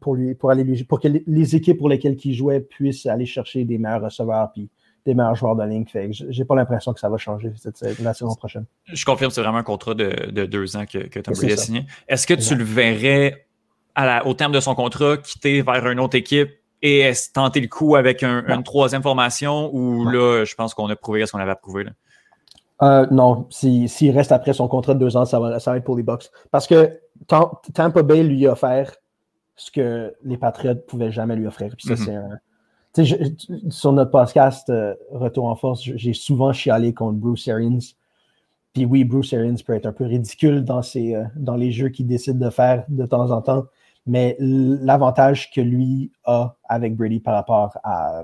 pour, 0.00 0.14
lui, 0.14 0.34
pour, 0.34 0.50
aller, 0.50 0.84
pour 0.84 1.00
que 1.00 1.08
les, 1.08 1.56
équipes 1.56 1.78
pour 1.78 1.88
lesquelles 1.88 2.16
il 2.22 2.34
jouait 2.34 2.60
puissent 2.60 3.06
aller 3.06 3.26
chercher 3.26 3.64
des 3.64 3.78
meilleurs 3.78 4.02
receveurs. 4.02 4.52
Puis 4.52 4.68
des 5.04 5.14
meilleurs 5.14 5.34
joueurs 5.34 5.56
de 5.56 5.64
ligne. 5.64 5.86
Fait 5.86 6.08
j'ai 6.12 6.44
pas 6.44 6.54
l'impression 6.54 6.92
que 6.92 7.00
ça 7.00 7.08
va 7.08 7.16
changer 7.16 7.52
la 8.00 8.14
saison 8.14 8.34
prochaine. 8.34 8.64
Je 8.86 9.04
confirme, 9.04 9.30
c'est 9.30 9.42
vraiment 9.42 9.58
un 9.58 9.62
contrat 9.62 9.94
de, 9.94 10.30
deux 10.46 10.76
ans 10.76 10.86
que, 10.86 10.98
que 10.98 11.20
Tom 11.20 11.34
Brady 11.34 11.52
a 11.52 11.56
signé. 11.56 11.86
Est-ce 12.08 12.26
que 12.26 12.34
tu 12.34 12.54
le 12.54 12.64
verrais 12.64 13.46
au 14.24 14.34
terme 14.34 14.52
de 14.52 14.60
son 14.60 14.74
contrat 14.74 15.16
quitter 15.18 15.62
vers 15.62 15.86
une 15.86 16.00
autre 16.00 16.16
équipe 16.16 16.50
et 16.82 17.10
tenter 17.32 17.60
le 17.60 17.68
coup 17.68 17.96
avec 17.96 18.22
une 18.22 18.62
troisième 18.62 19.02
formation 19.02 19.70
ou 19.74 20.08
là, 20.08 20.44
je 20.44 20.54
pense 20.54 20.74
qu'on 20.74 20.88
a 20.88 20.96
prouvé 20.96 21.24
ce 21.26 21.32
qu'on 21.32 21.38
avait 21.38 21.54
prouvé? 21.54 21.86
Euh, 22.82 23.06
non, 23.10 23.46
s'il 23.50 24.10
reste 24.10 24.32
après 24.32 24.52
son 24.52 24.68
contrat 24.68 24.94
de 24.94 24.98
deux 24.98 25.16
ans, 25.16 25.24
ça 25.24 25.38
va, 25.38 25.60
ça 25.60 25.76
être 25.76 25.84
pour 25.84 25.96
les 25.96 26.02
Bucks. 26.02 26.30
Parce 26.50 26.66
que 26.66 26.98
Tampa 27.28 28.02
Bay 28.02 28.24
lui 28.24 28.46
a 28.46 28.52
offert 28.52 28.96
ce 29.56 29.70
que 29.70 30.12
les 30.24 30.36
Patriots 30.36 30.74
ne 30.74 30.80
pouvaient 30.80 31.12
jamais 31.12 31.36
lui 31.36 31.46
offrir. 31.46 31.72
Puis 31.76 31.86
ça, 31.86 31.94
mm-hmm. 31.94 32.04
c'est 32.04 32.14
un 32.14 32.38
sur 33.02 33.92
notre 33.92 34.10
podcast 34.10 34.70
euh, 34.70 34.94
Retour 35.10 35.46
en 35.46 35.56
force, 35.56 35.82
j'ai 35.82 36.12
souvent 36.12 36.52
chialé 36.52 36.94
contre 36.94 37.18
Bruce 37.18 37.48
Arians. 37.48 37.80
Puis 38.72 38.84
oui, 38.84 39.04
Bruce 39.04 39.32
Arians 39.32 39.56
peut 39.66 39.74
être 39.74 39.86
un 39.86 39.92
peu 39.92 40.04
ridicule 40.04 40.64
dans, 40.64 40.82
ses, 40.82 41.14
euh, 41.14 41.24
dans 41.36 41.56
les 41.56 41.72
jeux 41.72 41.88
qu'il 41.88 42.06
décide 42.06 42.38
de 42.38 42.50
faire 42.50 42.84
de 42.88 43.04
temps 43.06 43.30
en 43.30 43.42
temps, 43.42 43.64
mais 44.06 44.36
l'avantage 44.38 45.50
que 45.50 45.60
lui 45.60 46.12
a 46.24 46.56
avec 46.68 46.96
Brady 46.96 47.20
par 47.20 47.34
rapport 47.34 47.76
à, 47.82 48.22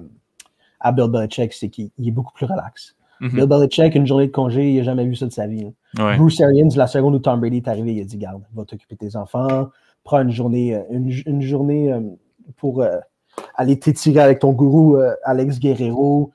à 0.79 0.93
Bill 0.93 1.09
Belichick, 1.09 1.53
c'est 1.53 1.69
qu'il 1.69 1.91
est 2.05 2.11
beaucoup 2.11 2.33
plus 2.33 2.47
relax. 2.47 2.97
Mm-hmm. 3.21 3.35
Bill 3.35 3.47
Belichick, 3.47 3.95
une 3.95 4.07
journée 4.07 4.27
de 4.27 4.33
congé, 4.33 4.71
il 4.71 4.77
n'a 4.79 4.83
jamais 4.85 5.05
vu 5.05 5.17
ça 5.17 5.27
de 5.27 5.33
sa 5.33 5.47
vie. 5.47 5.73
Bruce 5.95 6.41
Arians, 6.41 6.69
la 6.77 6.87
seconde 6.87 7.15
où 7.15 7.19
Tom 7.19 7.41
Brady 7.41 7.59
est 7.59 7.69
arrivé, 7.69 7.95
il 7.95 8.01
a 8.01 8.05
dit 8.05 8.19
Garde, 8.19 8.43
va 8.55 8.65
t'occuper 8.65 8.95
de 8.95 9.09
tes 9.09 9.17
enfants, 9.17 9.69
prends 10.05 10.21
une 10.21 10.31
journée, 10.31 10.77
euh, 10.77 10.83
une, 10.91 11.43
journée 11.43 11.93
pour 12.57 12.85
aller 13.55 13.79
t'étirer 13.79 14.21
avec 14.21 14.41
ton 14.41 14.53
gourou 14.53 14.97
euh, 14.97 15.15
Alex 15.25 15.59
Guerrero. 15.59 16.33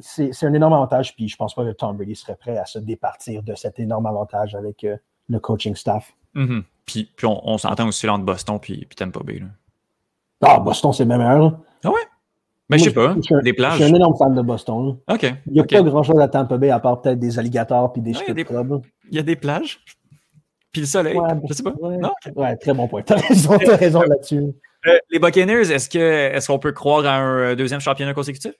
c'est 0.00 0.44
un 0.44 0.54
énorme 0.54 0.74
avantage, 0.74 1.14
puis 1.14 1.28
je 1.28 1.36
pense 1.36 1.54
pas 1.54 1.64
que 1.64 1.72
Tom 1.72 1.96
Brady 1.96 2.16
serait 2.16 2.36
prêt 2.36 2.56
à 2.56 2.66
se 2.66 2.78
départir 2.78 3.42
de 3.42 3.54
cet 3.54 3.78
énorme 3.78 4.06
avantage 4.06 4.54
avec 4.54 4.84
euh, 4.84 4.96
le 5.28 5.38
coaching 5.38 5.74
staff. 5.74 6.12
Mm-hmm. 6.34 6.62
Puis, 6.86 7.10
puis 7.16 7.26
on, 7.26 7.58
s'entend 7.58 7.88
aussi 7.88 8.06
là 8.06 8.14
entre 8.14 8.24
Boston 8.24 8.58
puis, 8.60 8.84
puis 8.86 8.96
Tampa 8.96 9.20
Bay. 9.24 9.38
Là. 9.38 9.46
Ah, 10.42 10.58
Boston, 10.58 10.92
c'est 10.92 11.04
même 11.04 11.18
meilleur. 11.18 11.58
Ah 11.82 11.90
ouais? 11.90 12.00
Mais 12.68 12.78
je 12.78 12.84
sais 12.84 12.92
pas, 12.92 13.14
des 13.42 13.52
plages. 13.52 13.78
Je 13.78 13.84
suis 13.84 13.92
un 13.92 13.94
énorme 13.94 14.16
fan 14.16 14.34
de 14.34 14.40
Boston. 14.42 14.98
OK. 15.08 15.22
Il 15.46 15.52
n'y 15.52 15.60
a 15.60 15.64
pas 15.64 15.82
grand-chose 15.82 16.18
à 16.18 16.28
Tampa 16.28 16.56
Bay 16.56 16.70
à 16.70 16.80
part 16.80 17.02
peut-être 17.02 17.18
des 17.18 17.38
alligators 17.38 17.92
puis 17.92 18.00
des 18.00 18.16
ouais, 18.16 18.24
il, 18.28 18.34
il 19.10 19.16
y 19.16 19.18
a 19.18 19.22
des 19.22 19.36
plages. 19.36 19.80
Puis 20.72 20.80
le 20.80 20.86
soleil. 20.86 21.16
je 21.48 21.54
sais 21.54 21.62
pas. 21.62 21.72
Ouais, 21.78 21.98
non? 21.98 22.10
ouais 22.34 22.56
très 22.56 22.74
bon 22.74 22.88
point. 22.88 23.02
T'as 23.06 23.16
raison, 23.16 23.52
as 23.52 23.76
raison 23.76 24.00
là-dessus. 24.02 24.54
Euh, 24.86 24.98
les 25.10 25.18
Buccaneers, 25.18 25.70
est-ce 25.70 25.88
qu'on 25.88 25.98
est 25.98 26.46
qu'on 26.46 26.58
peut 26.58 26.72
croire 26.72 27.06
à 27.06 27.16
un 27.16 27.38
euh, 27.38 27.56
deuxième 27.56 27.80
championnat 27.80 28.14
consécutif? 28.14 28.52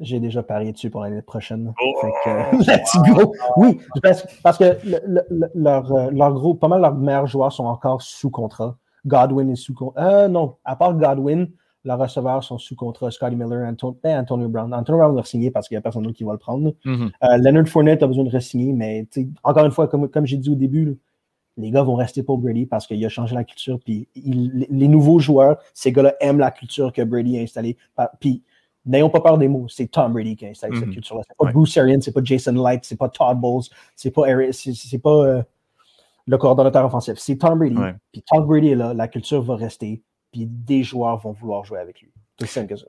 J'ai 0.00 0.20
déjà 0.20 0.42
parié 0.42 0.72
dessus 0.72 0.90
pour 0.90 1.02
l'année 1.02 1.22
prochaine. 1.22 1.74
Oh. 1.80 2.08
let's 2.66 2.96
go! 3.08 3.34
Oui, 3.56 3.78
parce, 4.02 4.58
que 4.58 4.76
leur, 5.54 5.92
euh, 5.92 6.10
leur, 6.10 6.32
gros, 6.32 6.54
pas 6.54 6.68
mal 6.68 6.80
leurs 6.80 6.94
meilleurs 6.94 7.26
joueurs 7.26 7.52
sont 7.52 7.64
encore 7.64 8.00
sous 8.00 8.30
contrat. 8.30 8.76
Godwin 9.04 9.50
est 9.50 9.56
sous 9.56 9.74
contrat. 9.74 10.28
non, 10.28 10.56
à 10.64 10.76
part 10.76 10.94
Godwin, 10.94 11.48
leurs 11.84 11.98
receveurs 11.98 12.42
sont 12.42 12.58
sous 12.58 12.76
contrat. 12.76 13.10
Scotty 13.10 13.36
Miller, 13.36 13.70
ben, 14.02 14.20
Antonio 14.20 14.48
Brown. 14.48 14.72
Antonio 14.72 14.98
Brown 14.98 15.16
va 15.16 15.24
signer 15.24 15.50
parce 15.50 15.68
qu'il 15.68 15.74
n'y 15.74 15.80
a 15.80 15.82
personne 15.82 16.04
d'autre 16.04 16.16
qui 16.16 16.24
va 16.24 16.32
le 16.32 16.38
prendre. 16.38 16.72
Mm-hmm. 16.86 17.42
Leonard 17.42 17.66
Fournette 17.66 18.02
a 18.02 18.06
besoin 18.06 18.24
de 18.24 18.34
re-signer, 18.34 18.72
mais 18.72 19.06
encore 19.42 19.64
une 19.64 19.72
fois, 19.72 19.88
comme, 19.88 20.08
comme 20.08 20.24
j'ai 20.24 20.36
dit 20.36 20.50
au 20.50 20.54
début, 20.54 20.96
les 21.56 21.70
gars 21.70 21.82
vont 21.82 21.94
rester 21.94 22.22
pour 22.22 22.38
Brady 22.38 22.66
parce 22.66 22.86
qu'il 22.86 23.04
a 23.04 23.08
changé 23.08 23.34
la 23.34 23.44
culture. 23.44 23.78
Puis 23.84 24.08
les 24.14 24.88
nouveaux 24.88 25.18
joueurs, 25.18 25.58
ces 25.74 25.92
gars-là 25.92 26.14
aiment 26.20 26.38
la 26.38 26.50
culture 26.50 26.92
que 26.92 27.02
Brady 27.02 27.38
a 27.38 27.42
installée. 27.42 27.76
Puis 28.20 28.42
n'ayons 28.86 29.10
pas 29.10 29.20
peur 29.20 29.38
des 29.38 29.48
mots, 29.48 29.66
c'est 29.68 29.86
Tom 29.86 30.12
Brady 30.12 30.36
qui 30.36 30.46
a 30.46 30.48
installé 30.48 30.76
cette 30.76 30.88
mhm. 30.88 30.94
culture-là. 30.94 31.22
C'est 31.26 31.36
pas 31.36 31.52
Bruce 31.52 31.76
Arians, 31.76 32.00
c'est 32.00 32.12
pas 32.12 32.20
Jason 32.24 32.52
Light, 32.52 32.84
c'est 32.84 32.96
pas 32.96 33.08
Todd 33.08 33.38
Bowles, 33.38 33.64
c'est 33.94 34.10
pas 34.10 34.22
c'est 34.52 34.98
pas 34.98 35.10
euh, 35.10 35.42
le 36.26 36.38
coordonnateur 36.38 36.84
offensif, 36.84 37.14
c'est 37.18 37.36
Tom 37.36 37.58
Brady. 37.58 37.76
Puis 38.12 38.22
Tom 38.26 38.46
Brady 38.46 38.70
est 38.70 38.76
là, 38.76 38.94
la 38.94 39.08
culture 39.08 39.42
va 39.42 39.56
rester, 39.56 40.02
puis 40.32 40.46
des 40.46 40.82
joueurs 40.82 41.18
vont 41.18 41.32
vouloir 41.32 41.64
jouer 41.64 41.80
avec 41.80 42.00
lui. 42.00 42.10
C'est 42.38 42.46
simple 42.46 42.68
que 42.68 42.76
ça. 42.76 42.86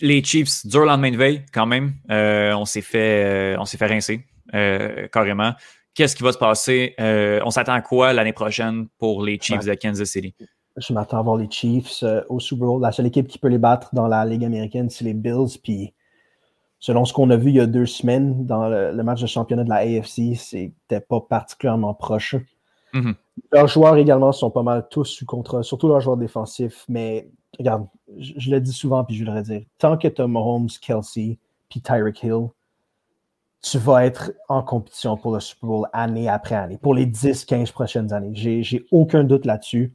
Les 0.00 0.22
Chiefs, 0.22 0.66
dur 0.66 0.84
lendemain 0.84 1.10
de 1.10 1.16
veille, 1.16 1.42
quand 1.52 1.66
même. 1.66 1.94
Euh, 2.10 2.54
on 2.54 2.64
s'est 2.64 2.80
fait, 2.80 3.24
euh, 3.24 3.56
on 3.58 3.64
s'est 3.64 3.76
fait 3.76 3.86
rincer, 3.86 4.24
carrément. 5.12 5.52
Qu'est-ce 5.94 6.16
qui 6.16 6.22
va 6.22 6.32
se 6.32 6.38
passer? 6.38 6.94
Euh, 7.00 7.40
on 7.44 7.50
s'attend 7.50 7.74
à 7.74 7.82
quoi 7.82 8.12
l'année 8.12 8.32
prochaine 8.32 8.88
pour 8.98 9.22
les 9.22 9.38
Chiefs 9.38 9.64
de 9.64 9.74
Kansas 9.74 10.08
City? 10.08 10.34
Je 10.76 10.92
m'attends 10.94 11.18
à 11.18 11.22
voir 11.22 11.36
les 11.36 11.50
Chiefs 11.50 12.02
euh, 12.02 12.22
au 12.30 12.40
Super 12.40 12.66
Bowl. 12.66 12.80
La 12.80 12.92
seule 12.92 13.06
équipe 13.06 13.28
qui 13.28 13.38
peut 13.38 13.48
les 13.48 13.58
battre 13.58 13.94
dans 13.94 14.06
la 14.06 14.24
Ligue 14.24 14.44
américaine, 14.44 14.88
c'est 14.88 15.04
les 15.04 15.12
Bills. 15.12 15.58
Puis, 15.62 15.92
selon 16.78 17.04
ce 17.04 17.12
qu'on 17.12 17.28
a 17.28 17.36
vu 17.36 17.50
il 17.50 17.56
y 17.56 17.60
a 17.60 17.66
deux 17.66 17.84
semaines 17.84 18.46
dans 18.46 18.68
le, 18.68 19.02
match 19.02 19.20
de 19.20 19.26
championnat 19.26 19.64
de 19.64 19.68
la 19.68 19.76
AFC, 19.76 20.34
c'était 20.34 21.00
pas 21.00 21.20
particulièrement 21.20 21.92
proche. 21.92 22.36
Mm-hmm. 22.94 23.14
Leurs 23.52 23.68
joueurs 23.68 23.96
également 23.96 24.32
sont 24.32 24.50
pas 24.50 24.62
mal 24.62 24.86
tous 24.90 25.04
sous 25.04 25.26
contrat, 25.26 25.62
surtout 25.62 25.88
leurs 25.88 26.00
joueurs 26.00 26.16
défensifs. 26.16 26.86
Mais 26.88 27.28
regarde, 27.58 27.86
je, 28.16 28.32
je 28.38 28.50
le 28.50 28.60
dis 28.62 28.72
souvent, 28.72 29.04
puis 29.04 29.14
je 29.14 29.24
vais 29.24 29.30
le 29.30 29.36
redire. 29.36 29.62
Tant 29.76 29.98
que 29.98 30.08
tu 30.08 30.22
as 30.22 30.26
Mahomes, 30.26 30.70
Kelsey, 30.80 31.38
puis 31.68 31.82
Tyreek 31.82 32.22
Hill, 32.22 32.48
tu 33.62 33.78
vas 33.78 34.04
être 34.04 34.32
en 34.48 34.62
compétition 34.62 35.16
pour 35.16 35.32
le 35.32 35.40
Super 35.40 35.68
Bowl 35.68 35.88
année 35.92 36.28
après 36.28 36.56
année, 36.56 36.78
pour 36.78 36.94
les 36.94 37.06
10-15 37.06 37.72
prochaines 37.72 38.12
années. 38.12 38.32
J'ai 38.34 38.84
aucun 38.90 39.22
doute 39.22 39.46
là-dessus. 39.46 39.94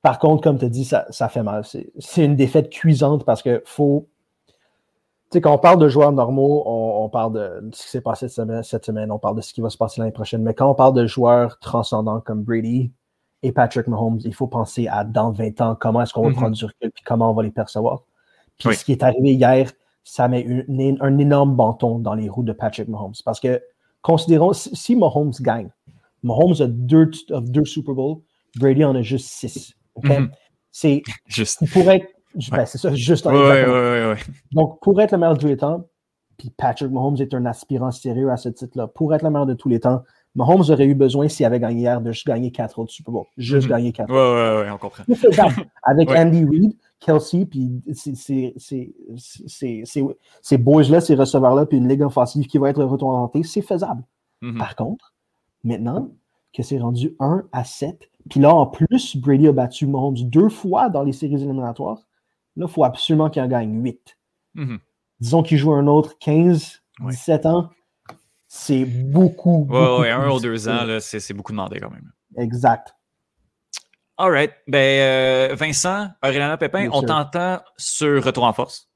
Par 0.00 0.18
contre, 0.18 0.42
comme 0.42 0.58
tu 0.58 0.64
as 0.64 0.68
dit, 0.70 0.84
ça, 0.84 1.28
fait 1.28 1.42
mal. 1.42 1.64
C'est 1.64 2.24
une 2.24 2.34
défaite 2.36 2.70
cuisante 2.70 3.24
parce 3.24 3.42
que 3.42 3.62
faut. 3.66 4.08
Tu 4.46 5.34
sais, 5.34 5.40
quand 5.42 5.52
on 5.52 5.58
parle 5.58 5.78
de 5.78 5.88
joueurs 5.90 6.12
normaux, 6.12 6.62
on, 6.64 7.06
parle 7.10 7.34
de 7.34 7.70
ce 7.74 7.82
qui 7.82 7.90
s'est 7.90 8.00
passé 8.00 8.28
cette 8.28 8.84
semaine, 8.86 9.12
on 9.12 9.18
parle 9.18 9.36
de 9.36 9.42
ce 9.42 9.52
qui 9.52 9.60
va 9.60 9.68
se 9.68 9.76
passer 9.76 10.00
l'année 10.00 10.12
prochaine. 10.12 10.42
Mais 10.42 10.54
quand 10.54 10.70
on 10.70 10.74
parle 10.74 10.94
de 10.94 11.06
joueurs 11.06 11.58
transcendants 11.58 12.20
comme 12.20 12.42
Brady 12.42 12.90
et 13.42 13.52
Patrick 13.52 13.88
Mahomes, 13.88 14.20
il 14.24 14.34
faut 14.34 14.46
penser 14.46 14.88
à 14.88 15.04
dans 15.04 15.30
20 15.30 15.60
ans, 15.60 15.76
comment 15.78 16.00
est-ce 16.00 16.14
qu'on 16.14 16.26
va 16.26 16.34
prendre 16.34 16.56
du 16.56 16.64
recul 16.64 16.88
et 16.88 17.02
comment 17.04 17.30
on 17.30 17.34
va 17.34 17.42
les 17.42 17.50
percevoir. 17.50 18.04
Puis 18.58 18.74
ce 18.74 18.84
qui 18.86 18.92
est 18.92 19.02
arrivé 19.02 19.34
hier, 19.34 19.70
ça 20.08 20.26
met 20.26 20.46
un 21.00 21.18
énorme 21.18 21.54
bâton 21.54 21.98
dans 21.98 22.14
les 22.14 22.30
roues 22.30 22.42
de 22.42 22.52
Patrick 22.52 22.88
Mahomes. 22.88 23.12
Parce 23.26 23.40
que, 23.40 23.60
considérons, 24.00 24.54
si, 24.54 24.96
Mahomes 24.96 25.34
gagne, 25.40 25.68
Mahomes 26.22 26.54
a 26.60 26.66
deux, 26.66 27.10
deux 27.30 27.66
Super 27.66 27.94
Bowls, 27.94 28.22
Brady 28.56 28.84
en 28.84 28.96
a 28.96 29.02
juste 29.02 29.28
six. 29.28 29.74
Mm-hmm. 30.02 30.30
C'est 30.70 31.02
juste. 31.26 31.70
Pour 31.72 31.90
être, 31.90 32.06
ben, 32.50 32.64
c'est 32.64 32.78
ça, 32.78 32.94
juste 32.94 33.26
en 33.26 33.32
Donc, 34.52 34.80
pour 34.80 34.98
être 35.02 35.12
le 35.12 35.18
meilleur 35.18 35.34
de 35.34 35.40
tous 35.40 35.46
les 35.46 35.58
temps, 35.58 35.84
puis 36.38 36.50
Patrick 36.56 36.90
Mahomes 36.90 37.20
est 37.20 37.34
un 37.34 37.44
aspirant 37.44 37.90
sérieux 37.90 38.30
à 38.30 38.38
ce 38.38 38.48
titre-là, 38.48 38.86
pour 38.86 39.14
être 39.14 39.22
le 39.22 39.30
meilleur 39.30 39.46
de 39.46 39.54
tous 39.54 39.68
les 39.68 39.80
temps, 39.80 40.04
Mahomes 40.34 40.64
aurait 40.70 40.86
eu 40.86 40.94
besoin, 40.94 41.28
s'il 41.28 41.44
avait 41.44 41.60
gagné 41.60 41.80
hier, 41.80 42.00
de 42.00 42.12
juste 42.12 42.26
gagner 42.26 42.50
quatre 42.50 42.78
autres 42.78 42.92
Super 42.92 43.12
Bowls. 43.12 43.26
Juste 43.36 43.66
mm-hmm. 43.66 43.70
gagner 43.70 43.92
quatre. 43.92 44.10
Ouais, 44.10 44.16
ouais, 44.16 44.64
ouais, 44.64 44.70
on 44.70 44.78
comprend. 44.78 45.04
Avec 45.82 46.10
Andy 46.16 46.46
Reid, 46.46 46.72
Kelsey, 47.00 47.46
puis 47.46 47.82
ces 50.42 50.58
boys-là, 50.58 51.00
ces 51.00 51.14
receveurs-là, 51.14 51.66
puis 51.66 51.78
une 51.78 51.88
ligue 51.88 52.02
offensive 52.02 52.46
qui 52.46 52.58
va 52.58 52.70
être 52.70 52.82
retournée, 52.82 53.44
c'est 53.44 53.62
faisable. 53.62 54.02
Mm-hmm. 54.42 54.58
Par 54.58 54.76
contre, 54.76 55.14
maintenant 55.64 56.10
que 56.52 56.62
c'est 56.62 56.78
rendu 56.78 57.14
1 57.20 57.44
à 57.52 57.64
7, 57.64 58.10
puis 58.28 58.40
là, 58.40 58.52
en 58.54 58.66
plus, 58.66 59.16
Brady 59.16 59.48
a 59.48 59.52
battu 59.52 59.86
Mahomes 59.86 60.16
deux 60.16 60.48
fois 60.48 60.88
dans 60.88 61.02
les 61.02 61.12
séries 61.12 61.34
éliminatoires, 61.34 62.06
là, 62.56 62.66
il 62.68 62.72
faut 62.72 62.84
absolument 62.84 63.30
qu'il 63.30 63.42
en 63.42 63.48
gagne 63.48 63.82
8. 63.82 64.18
Mm-hmm. 64.56 64.78
Disons 65.20 65.42
qu'il 65.42 65.58
joue 65.58 65.72
un 65.72 65.86
autre 65.86 66.18
15, 66.18 66.82
17 67.00 67.46
ans, 67.46 67.70
c'est 68.46 68.84
beaucoup. 68.84 69.64
beaucoup 69.64 70.00
ouais, 70.00 70.10
un 70.10 70.30
ou 70.30 70.40
deux 70.40 70.68
ans, 70.68 70.98
c'est 71.00 71.34
beaucoup 71.34 71.52
demandé 71.52 71.80
quand 71.80 71.90
même. 71.90 72.12
Exact. 72.36 72.94
All 74.20 74.32
right. 74.32 74.50
Ben, 74.66 74.78
euh, 74.78 75.54
Vincent, 75.54 76.08
Aurélana 76.24 76.56
Pépin, 76.56 76.88
on 76.92 77.02
t'entend 77.02 77.60
sur 77.76 78.24
Retour 78.24 78.44
en 78.44 78.52
force. 78.52 78.90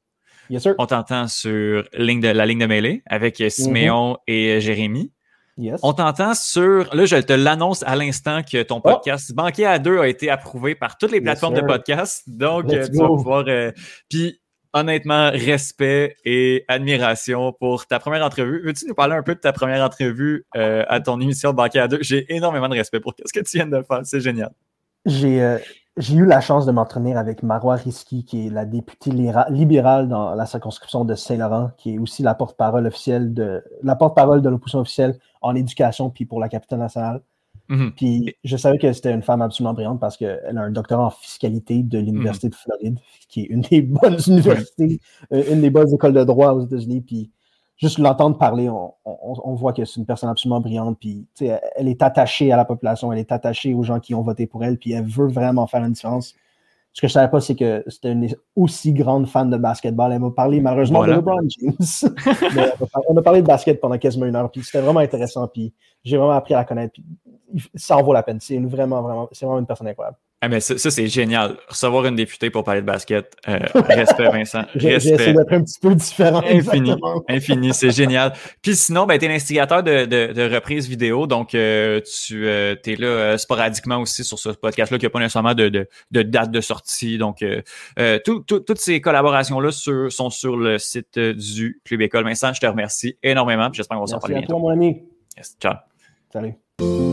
On 0.78 0.86
t'entend 0.86 1.28
sur 1.28 1.84
ligne 1.94 2.20
de, 2.20 2.28
la 2.28 2.44
ligne 2.44 2.58
de 2.58 2.66
mêlée 2.66 3.04
avec 3.06 3.38
mm-hmm. 3.38 3.50
Siméon 3.50 4.18
et 4.26 4.60
Jérémy. 4.60 5.12
On 5.82 5.92
t'entend 5.92 6.34
sur. 6.34 6.92
Là, 6.92 7.04
je 7.06 7.16
te 7.18 7.32
l'annonce 7.32 7.84
à 7.84 7.94
l'instant 7.94 8.42
que 8.42 8.64
ton 8.64 8.78
oh! 8.78 8.80
podcast 8.80 9.32
Banquier 9.32 9.66
à 9.66 9.78
deux 9.78 10.00
a 10.00 10.08
été 10.08 10.28
approuvé 10.28 10.74
par 10.74 10.98
toutes 10.98 11.12
les 11.12 11.20
plateformes 11.20 11.54
de 11.54 11.60
podcast. 11.60 12.24
Donc, 12.26 12.66
tu 12.66 12.98
vas 12.98 13.06
pouvoir. 13.06 13.44
puis, 14.08 14.40
honnêtement, 14.72 15.30
respect 15.30 16.16
et 16.24 16.64
admiration 16.66 17.52
pour 17.52 17.86
ta 17.86 18.00
première 18.00 18.24
entrevue. 18.24 18.60
Veux-tu 18.64 18.86
nous 18.86 18.94
parler 18.94 19.14
un 19.14 19.22
peu 19.22 19.36
de 19.36 19.40
ta 19.40 19.52
première 19.52 19.84
entrevue 19.84 20.46
euh, 20.56 20.84
à 20.88 21.00
ton 21.00 21.20
émission 21.20 21.52
Banquier 21.52 21.80
à 21.80 21.86
deux? 21.86 21.98
J'ai 22.00 22.34
énormément 22.34 22.68
de 22.68 22.74
respect 22.74 22.98
pour 22.98 23.14
ce 23.24 23.32
que 23.32 23.40
tu 23.40 23.58
viens 23.58 23.68
de 23.68 23.82
faire. 23.82 24.00
C'est 24.02 24.20
génial. 24.20 24.50
J'ai 25.06 25.42
euh, 25.42 25.58
eu 26.10 26.24
la 26.24 26.40
chance 26.40 26.66
de 26.66 26.72
m'entraîner 26.72 27.14
avec 27.14 27.42
Marois 27.42 27.76
Risky, 27.76 28.24
qui 28.24 28.46
est 28.46 28.50
la 28.50 28.64
députée 28.64 29.10
libérale 29.50 30.08
dans 30.08 30.34
la 30.34 30.46
circonscription 30.46 31.04
de 31.04 31.14
Saint-Laurent, 31.14 31.70
qui 31.76 31.94
est 31.94 31.98
aussi 31.98 32.22
la 32.22 32.34
porte-parole 32.34 32.86
officielle 32.86 33.34
de 33.34 33.62
la 33.82 33.96
porte-parole 33.96 34.42
de 34.42 34.48
l'opposition 34.48 34.80
officielle 34.80 35.18
en 35.40 35.54
éducation 35.54 36.10
puis 36.10 36.24
pour 36.24 36.40
la 36.40 36.48
capitale 36.48 36.78
nationale. 36.78 37.22
Mhm. 37.68 37.92
Puis 37.96 38.36
je 38.44 38.56
savais 38.56 38.78
que 38.78 38.92
c'était 38.92 39.12
une 39.12 39.22
femme 39.22 39.42
absolument 39.42 39.72
brillante 39.72 40.00
parce 40.00 40.16
qu'elle 40.16 40.56
a 40.56 40.60
un 40.60 40.70
doctorat 40.70 41.06
en 41.06 41.10
fiscalité 41.10 41.82
de 41.82 41.98
l'Université 41.98 42.48
de 42.48 42.54
Floride, 42.54 42.98
qui 43.28 43.42
est 43.42 43.46
une 43.46 43.62
des 43.62 43.82
bonnes 43.82 44.18
universités, 44.26 45.00
euh, 45.32 45.42
une 45.50 45.60
des 45.60 45.70
bonnes 45.70 45.92
écoles 45.92 46.12
de 46.12 46.24
droit 46.24 46.52
aux 46.52 46.64
États-Unis. 46.64 47.00
Puis 47.02 47.30
juste 47.76 47.98
l'entendre 47.98 48.38
parler, 48.38 48.68
on, 48.68 49.54
voit 49.54 49.72
que 49.72 49.84
c'est 49.84 49.98
une 49.98 50.06
personne 50.06 50.30
absolument 50.30 50.60
brillante. 50.60 50.98
Puis 51.00 51.26
elle 51.40 51.88
est 51.88 52.02
attachée 52.02 52.52
à 52.52 52.56
la 52.56 52.64
population, 52.64 53.12
elle 53.12 53.18
est 53.18 53.32
attachée 53.32 53.74
aux 53.74 53.82
gens 53.82 54.00
qui 54.00 54.14
ont 54.14 54.22
voté 54.22 54.46
pour 54.46 54.64
elle, 54.64 54.78
puis 54.78 54.92
elle 54.92 55.04
veut 55.04 55.28
vraiment 55.28 55.66
faire 55.66 55.84
une 55.84 55.92
différence. 55.92 56.34
Ce 56.94 57.00
que 57.00 57.08
je 57.08 57.12
ne 57.12 57.14
savais 57.14 57.30
pas, 57.30 57.40
c'est 57.40 57.54
que 57.54 57.82
c'était 57.86 58.12
une 58.12 58.28
aussi 58.54 58.92
grande 58.92 59.26
fan 59.26 59.48
de 59.48 59.56
basketball. 59.56 60.12
Elle 60.12 60.18
m'a 60.18 60.30
parlé 60.30 60.60
malheureusement 60.60 61.02
de 61.06 61.12
LeBron 61.12 61.40
James. 61.48 62.12
on 63.08 63.16
a 63.16 63.22
parlé 63.22 63.40
de 63.40 63.46
basket 63.46 63.80
pendant 63.80 63.96
quasiment 63.96 64.26
une 64.26 64.36
heure, 64.36 64.50
puis 64.50 64.62
c'était 64.62 64.82
vraiment 64.82 65.00
intéressant. 65.00 65.48
Puis 65.48 65.72
j'ai 66.04 66.18
vraiment 66.18 66.32
appris 66.32 66.52
à 66.52 66.58
la 66.58 66.64
connaître. 66.64 66.92
Puis 66.92 67.70
ça 67.74 67.96
en 67.96 68.02
vaut 68.02 68.12
la 68.12 68.22
peine. 68.22 68.40
C'est 68.40 68.58
vraiment, 68.58 69.00
vraiment, 69.00 69.28
c'est 69.32 69.46
vraiment 69.46 69.60
une 69.60 69.66
personne 69.66 69.88
incroyable. 69.88 70.18
Ah, 70.44 70.48
mais 70.48 70.58
ça, 70.58 70.76
c'est 70.76 71.06
génial. 71.06 71.56
Recevoir 71.68 72.04
une 72.04 72.16
députée 72.16 72.50
pour 72.50 72.64
parler 72.64 72.80
de 72.80 72.86
basket. 72.86 73.36
Euh, 73.48 73.60
respect, 73.74 74.28
Vincent. 74.28 74.64
J'ai 74.74 74.94
essayé 74.94 75.16
d'être 75.16 75.52
un 75.52 75.62
petit 75.62 75.78
peu 75.78 75.94
différent. 75.94 76.42
Infini. 76.44 76.92
Infini, 77.28 77.72
c'est 77.72 77.92
génial. 77.92 78.32
Puis 78.60 78.74
sinon, 78.74 79.06
ben, 79.06 79.20
tu 79.20 79.26
es 79.26 79.28
l'instigateur 79.28 79.84
de, 79.84 80.04
de, 80.04 80.32
de 80.32 80.52
reprises 80.52 80.88
vidéo. 80.88 81.28
Donc, 81.28 81.54
euh, 81.54 82.00
tu 82.00 82.48
euh, 82.48 82.74
es 82.84 82.96
là 82.96 83.38
sporadiquement 83.38 83.98
aussi 83.98 84.24
sur 84.24 84.36
ce 84.36 84.48
podcast-là 84.48 84.98
qui 84.98 85.06
n'a 85.06 85.10
pas 85.10 85.20
nécessairement 85.20 85.54
de, 85.54 85.68
de, 85.68 85.88
de, 86.10 86.22
date 86.22 86.50
de 86.50 86.60
sortie. 86.60 87.18
Donc, 87.18 87.44
toutes 88.24 88.78
ces 88.78 89.00
collaborations-là 89.00 89.70
sont 89.70 90.30
sur 90.30 90.56
le 90.56 90.78
site 90.78 91.20
du 91.20 91.80
Club 91.84 92.02
École. 92.02 92.24
Vincent, 92.24 92.52
je 92.52 92.60
te 92.60 92.66
remercie 92.66 93.16
énormément. 93.22 93.68
J'espère 93.72 93.96
qu'on 93.96 94.06
va 94.06 94.10
s'en 94.10 94.18
parler. 94.18 94.34
Merci 94.34 94.46
à 94.46 94.48
toi, 94.48 94.58
mon 94.58 94.70
ami. 94.70 95.02
ciao. 95.60 95.74
Salut. 96.32 97.11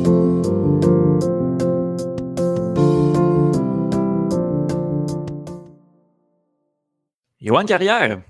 Yoann 7.41 7.65
Carrière. 7.65 8.21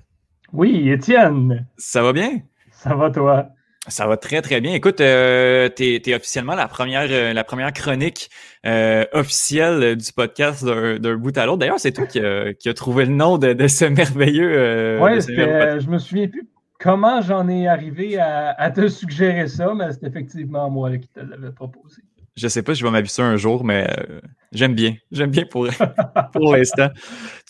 Oui, 0.53 0.89
Étienne. 0.91 1.65
Ça 1.77 2.03
va 2.03 2.13
bien? 2.13 2.41
Ça 2.71 2.93
va, 2.93 3.09
toi? 3.09 3.49
Ça 3.87 4.05
va 4.05 4.17
très, 4.17 4.43
très 4.43 4.61
bien. 4.61 4.73
Écoute, 4.75 5.01
euh, 5.01 5.67
tu 5.75 5.83
es, 5.83 6.13
officiellement 6.13 6.53
la 6.53 6.67
première, 6.67 7.07
euh, 7.09 7.33
la 7.33 7.43
première 7.43 7.73
chronique 7.73 8.29
euh, 8.67 9.05
officielle 9.13 9.95
du 9.95 10.13
podcast 10.13 10.63
d'un 10.63 11.15
bout 11.15 11.35
à 11.39 11.47
l'autre. 11.47 11.57
D'ailleurs, 11.57 11.79
c'est 11.79 11.91
toi 11.91 12.05
qui 12.05 12.19
as 12.19 12.73
trouvé 12.75 13.05
le 13.05 13.13
nom 13.13 13.39
de, 13.39 13.67
ce 13.67 13.85
merveilleux. 13.85 14.99
oui, 15.01 15.19
je 15.21 15.89
me 15.89 15.97
souviens 15.97 16.27
plus 16.27 16.47
comment 16.79 17.21
j'en 17.21 17.49
ai 17.49 17.67
arrivé 17.67 18.19
à, 18.19 18.69
te 18.69 18.87
suggérer 18.87 19.47
ça, 19.47 19.73
mais 19.73 19.91
c'est 19.91 20.05
effectivement 20.05 20.69
moi 20.69 20.95
qui 20.97 21.07
te 21.07 21.19
l'avais 21.19 21.51
proposé. 21.51 22.03
Je 22.35 22.47
sais 22.47 22.63
pas 22.63 22.73
si 22.73 22.79
je 22.79 22.85
vais 22.85 22.91
m'habituer 22.91 23.23
un 23.23 23.37
jour, 23.37 23.63
mais 23.63 23.87
euh, 23.89 24.19
j'aime 24.51 24.73
bien. 24.73 24.95
J'aime 25.11 25.31
bien 25.31 25.45
pour, 25.45 25.67
pour 26.33 26.55
l'instant. 26.55 26.89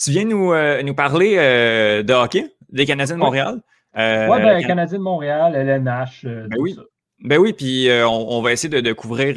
Tu 0.02 0.12
viens 0.12 0.26
nous, 0.26 0.54
euh, 0.54 0.82
nous 0.84 0.96
parler 0.96 1.36
euh, 1.38 2.04
de 2.04 2.14
hockey, 2.14 2.46
des 2.70 2.86
Canadiens 2.86 3.16
de 3.16 3.20
Montréal. 3.20 3.62
oui, 3.96 4.42
ben, 4.42 4.66
Canadiens 4.66 4.98
de 4.98 5.04
Montréal, 5.04 5.56
LNH, 5.56 6.26
ben 6.26 6.58
oui. 6.60 6.76
Ben 7.22 7.38
oui, 7.38 7.52
puis 7.52 7.90
on, 7.92 8.42
va 8.42 8.54
essayer 8.54 8.82
de, 8.82 8.94
couvrir 8.94 9.36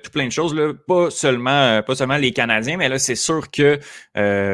tout 0.00 0.10
plein 0.12 0.26
de 0.26 0.30
choses, 0.30 0.54
là. 0.54 0.72
Pas, 0.86 1.10
seulement, 1.10 1.82
pas 1.82 1.96
seulement 1.96 2.16
les 2.16 2.30
Canadiens, 2.30 2.76
mais 2.76 2.88
là, 2.88 2.96
c'est 2.96 3.16
sûr 3.16 3.50
que, 3.50 3.80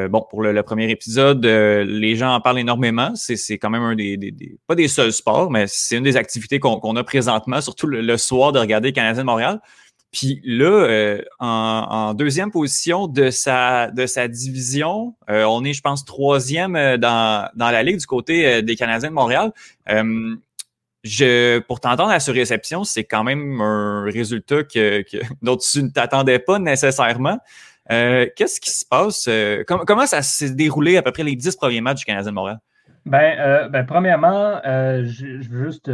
bon, 0.07 0.25
pour 0.27 0.41
le, 0.41 0.63
premier 0.63 0.89
épisode, 0.89 1.45
les 1.45 2.15
gens 2.15 2.33
en 2.33 2.41
parlent 2.41 2.57
énormément. 2.57 3.11
C'est 3.13 3.59
quand 3.59 3.69
même 3.69 3.83
un 3.83 3.93
des, 3.93 4.17
pas 4.65 4.73
des 4.73 4.87
seuls 4.87 5.13
sports, 5.13 5.51
mais 5.51 5.65
c'est 5.67 5.95
une 5.95 6.03
des 6.03 6.17
activités 6.17 6.59
qu'on 6.59 6.95
a 6.95 7.03
présentement, 7.03 7.61
surtout 7.61 7.85
le, 7.85 8.01
le, 8.01 8.17
soir 8.17 8.51
de 8.51 8.57
regarder 8.57 8.87
les 8.87 8.93
Canadiens 8.93 9.21
de 9.21 9.27
Montréal. 9.27 9.61
Puis 10.11 10.41
là, 10.43 10.65
euh, 10.65 11.21
en, 11.39 12.13
deuxième 12.13 12.51
position 12.51 13.07
de 13.07 13.29
sa, 13.29 13.89
de 13.91 14.05
sa 14.05 14.27
division, 14.27 15.15
euh, 15.29 15.45
on 15.45 15.63
est, 15.63 15.73
je 15.73 15.81
pense, 15.81 16.03
troisième 16.03 16.75
euh, 16.75 16.97
dans, 16.97 17.49
dans 17.55 17.71
la 17.71 17.81
ligue 17.81 17.97
du 17.97 18.05
côté 18.05 18.61
des 18.61 18.75
Canadiens 18.75 19.09
de 19.09 19.15
Montréal. 19.15 19.51
je, 21.03 21.59
pour 21.59 21.79
t'entendre 21.79 22.11
à 22.11 22.19
ce 22.19 22.29
réception, 22.29 22.83
c'est 22.83 23.05
quand 23.05 23.23
même 23.23 23.61
un 23.61 24.03
résultat 24.03 24.63
que, 24.63 25.01
que 25.01 25.17
dont 25.41 25.55
tu 25.55 25.81
ne 25.81 25.89
t'attendais 25.89 26.39
pas 26.39 26.59
nécessairement. 26.59 27.39
Qu'est-ce 27.89 28.59
qui 28.59 28.71
se 28.71 28.85
passe? 28.85 29.29
comment 29.67 30.05
ça 30.05 30.21
s'est 30.21 30.51
déroulé 30.51 30.97
à 30.97 31.01
peu 31.01 31.11
près 31.11 31.23
les 31.23 31.35
dix 31.35 31.55
premiers 31.55 31.81
matchs 31.81 31.99
du 31.99 32.05
Canadien 32.05 32.31
de 32.31 32.35
Montréal? 32.35 32.59
Ben, 33.05 33.69
ben 33.69 33.85
premièrement, 33.85 34.61
je, 34.63 35.49
veux 35.49 35.71
juste 35.71 35.89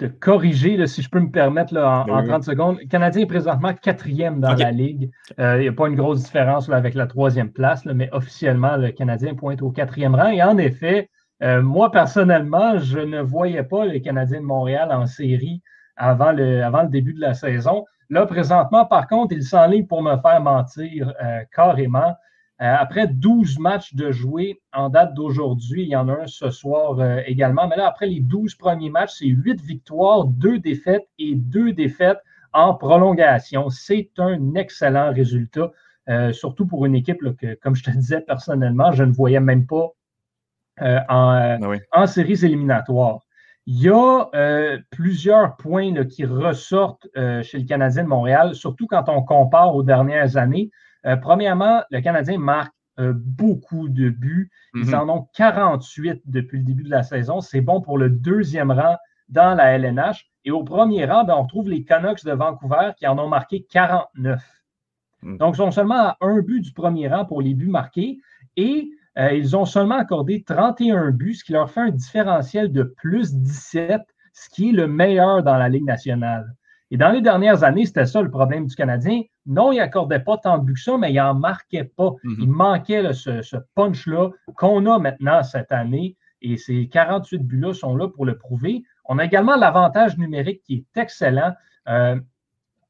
de 0.00 0.06
corriger, 0.08 0.86
si 0.86 1.02
je 1.02 1.10
peux 1.10 1.20
me 1.20 1.30
permettre, 1.30 1.74
là, 1.74 2.04
en, 2.08 2.24
30 2.24 2.42
secondes. 2.42 2.78
Le 2.80 2.86
Canadien 2.86 3.22
est 3.22 3.26
présentement 3.26 3.74
quatrième 3.74 4.40
dans 4.40 4.54
la 4.54 4.70
Ligue. 4.70 5.10
Euh, 5.38 5.58
il 5.58 5.62
n'y 5.62 5.68
a 5.68 5.72
pas 5.72 5.88
une 5.88 5.94
grosse 5.94 6.22
différence 6.24 6.68
avec 6.70 6.94
la 6.94 7.06
troisième 7.06 7.50
place, 7.50 7.84
mais 7.84 8.08
officiellement, 8.12 8.76
le 8.76 8.90
Canadien 8.92 9.34
pointe 9.34 9.60
au 9.62 9.70
quatrième 9.70 10.14
rang. 10.14 10.28
Et 10.28 10.42
en 10.42 10.56
effet, 10.56 11.10
euh, 11.42 11.62
moi, 11.62 11.90
personnellement, 11.90 12.78
je 12.78 12.98
ne 12.98 13.20
voyais 13.20 13.62
pas 13.62 13.84
le 13.84 13.98
Canadien 13.98 14.40
de 14.40 14.46
Montréal 14.46 14.90
en 14.90 15.06
série 15.06 15.62
avant 15.96 16.32
le, 16.32 16.64
avant 16.64 16.82
le 16.82 16.88
début 16.88 17.12
de 17.12 17.20
la 17.20 17.34
saison. 17.34 17.84
Là, 18.08 18.26
présentement, 18.26 18.86
par 18.86 19.06
contre, 19.06 19.34
il 19.34 19.42
s'enligne 19.42 19.86
pour 19.86 20.02
me 20.02 20.16
faire 20.16 20.40
mentir 20.40 21.12
euh, 21.22 21.40
carrément. 21.54 22.14
Euh, 22.62 22.74
après 22.78 23.06
12 23.06 23.58
matchs 23.58 23.94
de 23.94 24.12
jouer 24.12 24.60
en 24.74 24.90
date 24.90 25.14
d'aujourd'hui, 25.14 25.84
il 25.84 25.88
y 25.88 25.96
en 25.96 26.08
a 26.10 26.12
un 26.12 26.26
ce 26.26 26.50
soir 26.50 27.00
euh, 27.00 27.22
également. 27.26 27.66
Mais 27.66 27.76
là, 27.76 27.86
après 27.86 28.06
les 28.06 28.20
12 28.20 28.54
premiers 28.56 28.90
matchs, 28.90 29.14
c'est 29.20 29.28
8 29.28 29.62
victoires, 29.62 30.24
2 30.24 30.58
défaites 30.58 31.08
et 31.18 31.34
2 31.36 31.72
défaites 31.72 32.18
en 32.52 32.74
prolongation. 32.74 33.70
C'est 33.70 34.10
un 34.18 34.54
excellent 34.56 35.10
résultat, 35.10 35.72
euh, 36.10 36.34
surtout 36.34 36.66
pour 36.66 36.84
une 36.84 36.94
équipe 36.94 37.20
que, 37.36 37.54
comme 37.54 37.74
je 37.74 37.82
te 37.82 37.90
disais 37.90 38.20
personnellement, 38.20 38.92
je 38.92 39.04
ne 39.04 39.12
voyais 39.12 39.40
même 39.40 39.66
pas 39.66 39.88
en, 40.80 40.98
ah 41.08 41.58
en, 41.92 42.06
séries 42.06 42.44
éliminatoires. 42.44 43.20
Il 43.66 43.80
y 43.82 43.88
a 43.88 44.30
plusieurs 44.90 45.56
points 45.56 46.04
qui 46.06 46.24
ressortent 46.24 47.06
chez 47.14 47.58
le 47.58 47.64
Canadien 47.64 48.04
de 48.04 48.08
Montréal, 48.08 48.54
surtout 48.54 48.86
quand 48.86 49.08
on 49.08 49.22
compare 49.22 49.76
aux 49.76 49.82
dernières 49.82 50.38
années. 50.38 50.70
Euh, 51.06 51.16
premièrement, 51.16 51.82
le 51.90 52.00
Canadien 52.00 52.38
marque 52.38 52.72
euh, 52.98 53.12
beaucoup 53.14 53.88
de 53.88 54.10
buts. 54.10 54.50
Ils 54.74 54.86
mhm. 54.86 54.94
en 54.94 55.08
ont 55.08 55.28
48 55.34 56.22
depuis 56.26 56.58
le 56.58 56.64
début 56.64 56.82
de 56.82 56.90
la 56.90 57.02
saison. 57.02 57.40
C'est 57.40 57.60
bon 57.60 57.80
pour 57.80 57.98
le 57.98 58.10
deuxième 58.10 58.70
rang 58.70 58.96
dans 59.28 59.54
la 59.54 59.72
LNH. 59.78 60.26
Et 60.44 60.50
au 60.50 60.64
premier 60.64 61.04
rang, 61.06 61.24
ben, 61.24 61.34
on 61.36 61.46
trouve 61.46 61.68
les 61.68 61.84
Canucks 61.84 62.24
de 62.24 62.32
Vancouver 62.32 62.92
qui 62.96 63.06
en 63.06 63.18
ont 63.18 63.28
marqué 63.28 63.66
49. 63.70 64.42
Mhm. 65.22 65.38
Donc, 65.38 65.54
ils 65.54 65.58
sont 65.58 65.70
seulement 65.70 66.08
à 66.08 66.16
un 66.20 66.40
but 66.40 66.60
du 66.60 66.72
premier 66.72 67.08
rang 67.08 67.24
pour 67.24 67.42
les 67.42 67.54
buts 67.54 67.68
marqués. 67.68 68.18
Et 68.56 68.90
euh, 69.18 69.32
ils 69.32 69.56
ont 69.56 69.64
seulement 69.64 69.96
accordé 69.96 70.42
31 70.42 71.10
buts, 71.10 71.34
ce 71.34 71.44
qui 71.44 71.52
leur 71.52 71.70
fait 71.70 71.80
un 71.80 71.90
différentiel 71.90 72.72
de 72.72 72.82
plus 72.82 73.34
17, 73.34 74.02
ce 74.32 74.50
qui 74.50 74.70
est 74.70 74.72
le 74.72 74.86
meilleur 74.86 75.42
dans 75.42 75.56
la 75.56 75.68
Ligue 75.68 75.84
nationale. 75.84 76.54
Et 76.90 76.96
dans 76.96 77.10
les 77.10 77.20
dernières 77.20 77.62
années, 77.62 77.86
c'était 77.86 78.06
ça 78.06 78.20
le 78.20 78.30
problème 78.30 78.66
du 78.66 78.74
Canadien. 78.74 79.22
Non, 79.46 79.70
il 79.70 79.76
n'accordait 79.76 80.20
pas 80.20 80.38
tant 80.38 80.58
de 80.58 80.64
buts 80.64 80.74
que 80.74 80.80
ça, 80.80 80.98
mais 80.98 81.12
il 81.12 81.16
n'en 81.16 81.34
marquait 81.34 81.84
pas. 81.84 82.14
Mhm. 82.24 82.36
Il 82.40 82.50
manquait 82.50 83.12
ce, 83.12 83.56
punch-là 83.74 84.30
qu'on 84.56 84.86
a 84.86 84.98
maintenant 84.98 85.42
cette 85.42 85.72
année. 85.72 86.16
Et 86.42 86.56
ces 86.56 86.88
48 86.88 87.38
buts-là 87.46 87.74
sont 87.74 87.96
là 87.96 88.08
pour 88.08 88.24
le 88.26 88.36
prouver. 88.36 88.82
On 89.04 89.18
a 89.18 89.24
également 89.24 89.56
l'avantage 89.56 90.18
numérique 90.18 90.62
qui 90.62 90.74
est 90.74 91.00
excellent. 91.00 91.52
Euh, 91.88 92.18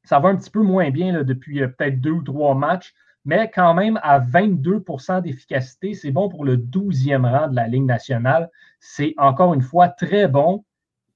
ça 0.03 0.19
va 0.19 0.29
un 0.29 0.35
petit 0.35 0.49
peu 0.49 0.61
moins 0.61 0.89
bien 0.89 1.23
depuis 1.23 1.61
euh, 1.61 1.67
peut-être 1.67 1.99
deux 1.99 2.11
ou 2.11 2.23
trois 2.23 2.55
matchs, 2.55 2.93
mais 3.25 3.51
quand 3.53 3.73
même 3.73 3.99
à 4.01 4.19
22% 4.19 5.21
d'efficacité, 5.21 5.93
c'est 5.93 6.11
bon 6.11 6.27
pour 6.27 6.43
le 6.43 6.57
12e 6.57 7.29
rang 7.29 7.49
de 7.49 7.55
la 7.55 7.67
Ligue 7.67 7.85
nationale. 7.85 8.49
C'est 8.79 9.13
encore 9.17 9.53
une 9.53 9.61
fois 9.61 9.89
très 9.89 10.27
bon. 10.27 10.63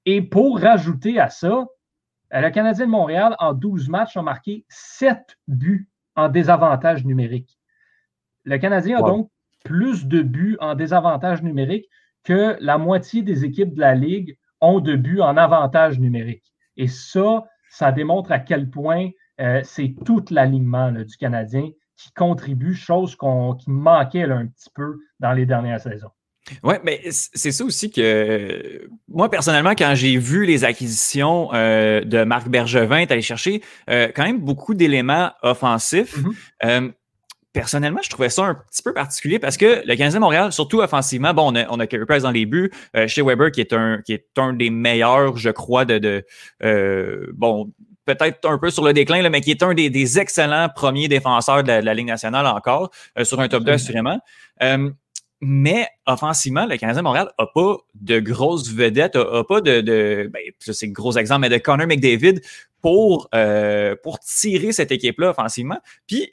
Et 0.04 0.22
pour 0.22 0.60
rajouter 0.60 1.18
à 1.18 1.30
ça, 1.30 1.66
le 2.32 2.50
Canadien 2.50 2.86
de 2.86 2.90
Montréal, 2.90 3.36
en 3.38 3.52
12 3.52 3.88
matchs, 3.88 4.16
a 4.16 4.22
marqué 4.22 4.64
7 4.68 5.36
buts 5.48 5.88
en 6.16 6.28
désavantage 6.28 7.04
numérique. 7.04 7.58
Le 8.44 8.58
Canadien 8.58 8.98
a 8.98 9.02
donc 9.02 9.30
plus 9.64 10.06
de 10.06 10.22
buts 10.22 10.56
en 10.60 10.74
désavantage 10.74 11.42
numérique 11.42 11.88
que 12.24 12.56
la 12.60 12.78
moitié 12.78 13.22
des 13.22 13.44
équipes 13.44 13.74
de 13.74 13.80
la 13.80 13.94
Ligue 13.94 14.38
ont 14.60 14.80
de 14.80 14.96
buts 14.96 15.20
en 15.20 15.36
avantage 15.36 15.98
numérique. 15.98 16.52
Et 16.76 16.88
ça, 16.88 17.44
ça 17.68 17.92
démontre 17.92 18.32
à 18.32 18.38
quel 18.38 18.70
point 18.70 19.10
euh, 19.40 19.60
c'est 19.64 19.94
tout 20.04 20.24
l'alignement 20.30 20.92
du 20.92 21.16
Canadien 21.16 21.68
qui 21.96 22.12
contribue, 22.12 22.74
chose 22.74 23.16
qui 23.16 23.70
manquait 23.70 24.24
un 24.24 24.46
petit 24.46 24.70
peu 24.74 24.98
dans 25.20 25.32
les 25.32 25.46
dernières 25.46 25.80
saisons. 25.80 26.10
Oui, 26.62 26.74
mais 26.84 27.00
c'est 27.10 27.52
ça 27.52 27.64
aussi 27.64 27.90
que 27.90 28.88
moi, 29.08 29.30
personnellement, 29.30 29.72
quand 29.76 29.94
j'ai 29.94 30.16
vu 30.16 30.46
les 30.46 30.64
acquisitions 30.64 31.50
euh, 31.52 32.02
de 32.02 32.24
Marc 32.24 32.48
Bergevin, 32.48 33.04
allé 33.08 33.22
chercher 33.22 33.62
euh, 33.90 34.08
quand 34.14 34.24
même 34.24 34.40
beaucoup 34.40 34.74
d'éléments 34.74 35.32
offensifs. 35.42 36.16
Mm-hmm. 36.62 36.92
personnellement, 37.52 38.00
je 38.02 38.10
trouvais 38.10 38.28
ça 38.28 38.44
un 38.44 38.54
petit 38.54 38.82
peu 38.82 38.92
particulier 38.92 39.38
parce 39.38 39.56
que 39.56 39.82
le 39.86 39.96
Canadien 39.96 40.20
Montréal, 40.20 40.52
surtout 40.52 40.80
offensivement, 40.80 41.32
bon, 41.34 41.52
on 41.52 41.56
a, 41.56 41.66
on 41.70 41.80
a 41.80 41.86
Carey 41.86 42.06
Price 42.06 42.22
dans 42.22 42.30
les 42.30 42.46
buts, 42.46 42.70
chez 43.06 43.22
Weber 43.22 43.50
qui 43.50 43.60
est 43.60 43.72
un 43.72 44.02
qui 44.04 44.12
est 44.12 44.26
un 44.36 44.52
des 44.52 44.70
meilleurs, 44.70 45.36
je 45.36 45.50
crois, 45.50 45.84
de, 45.84 45.98
de 45.98 47.32
bon 47.34 47.72
peut-être 48.06 48.48
un 48.48 48.56
peu 48.56 48.70
sur 48.70 48.84
le 48.84 48.92
déclin, 48.92 49.28
mais 49.28 49.40
qui 49.40 49.50
est 49.50 49.62
un 49.62 49.74
des, 49.74 50.18
excellents 50.18 50.68
premiers 50.74 51.08
défenseurs 51.08 51.62
de 51.62 51.72
la, 51.72 51.94
Ligue 51.94 52.06
nationale 52.06 52.46
encore, 52.46 52.90
euh, 53.18 53.24
sur 53.24 53.40
un 53.40 53.48
top 53.48 53.64
2 53.64 53.72
assurément. 53.72 54.18
Euh, 54.62 54.90
mais 55.40 55.88
offensivement, 56.06 56.66
le 56.66 56.76
Canadien 56.76 57.02
Montréal 57.02 57.30
n'a 57.38 57.46
pas 57.46 57.76
de 57.94 58.20
grosses 58.20 58.70
vedettes, 58.70 59.16
n'a 59.16 59.44
pas 59.44 59.60
de, 59.60 59.80
de 59.80 60.30
ben, 60.32 60.42
c'est 60.60 60.88
gros 60.88 61.16
exemple, 61.16 61.42
mais 61.42 61.48
de 61.48 61.58
Connor 61.58 61.86
McDavid 61.86 62.40
pour, 62.80 63.28
euh, 63.34 63.94
pour 64.02 64.18
tirer 64.20 64.72
cette 64.72 64.92
équipe-là 64.92 65.30
offensivement. 65.30 65.78
Puis 66.06 66.32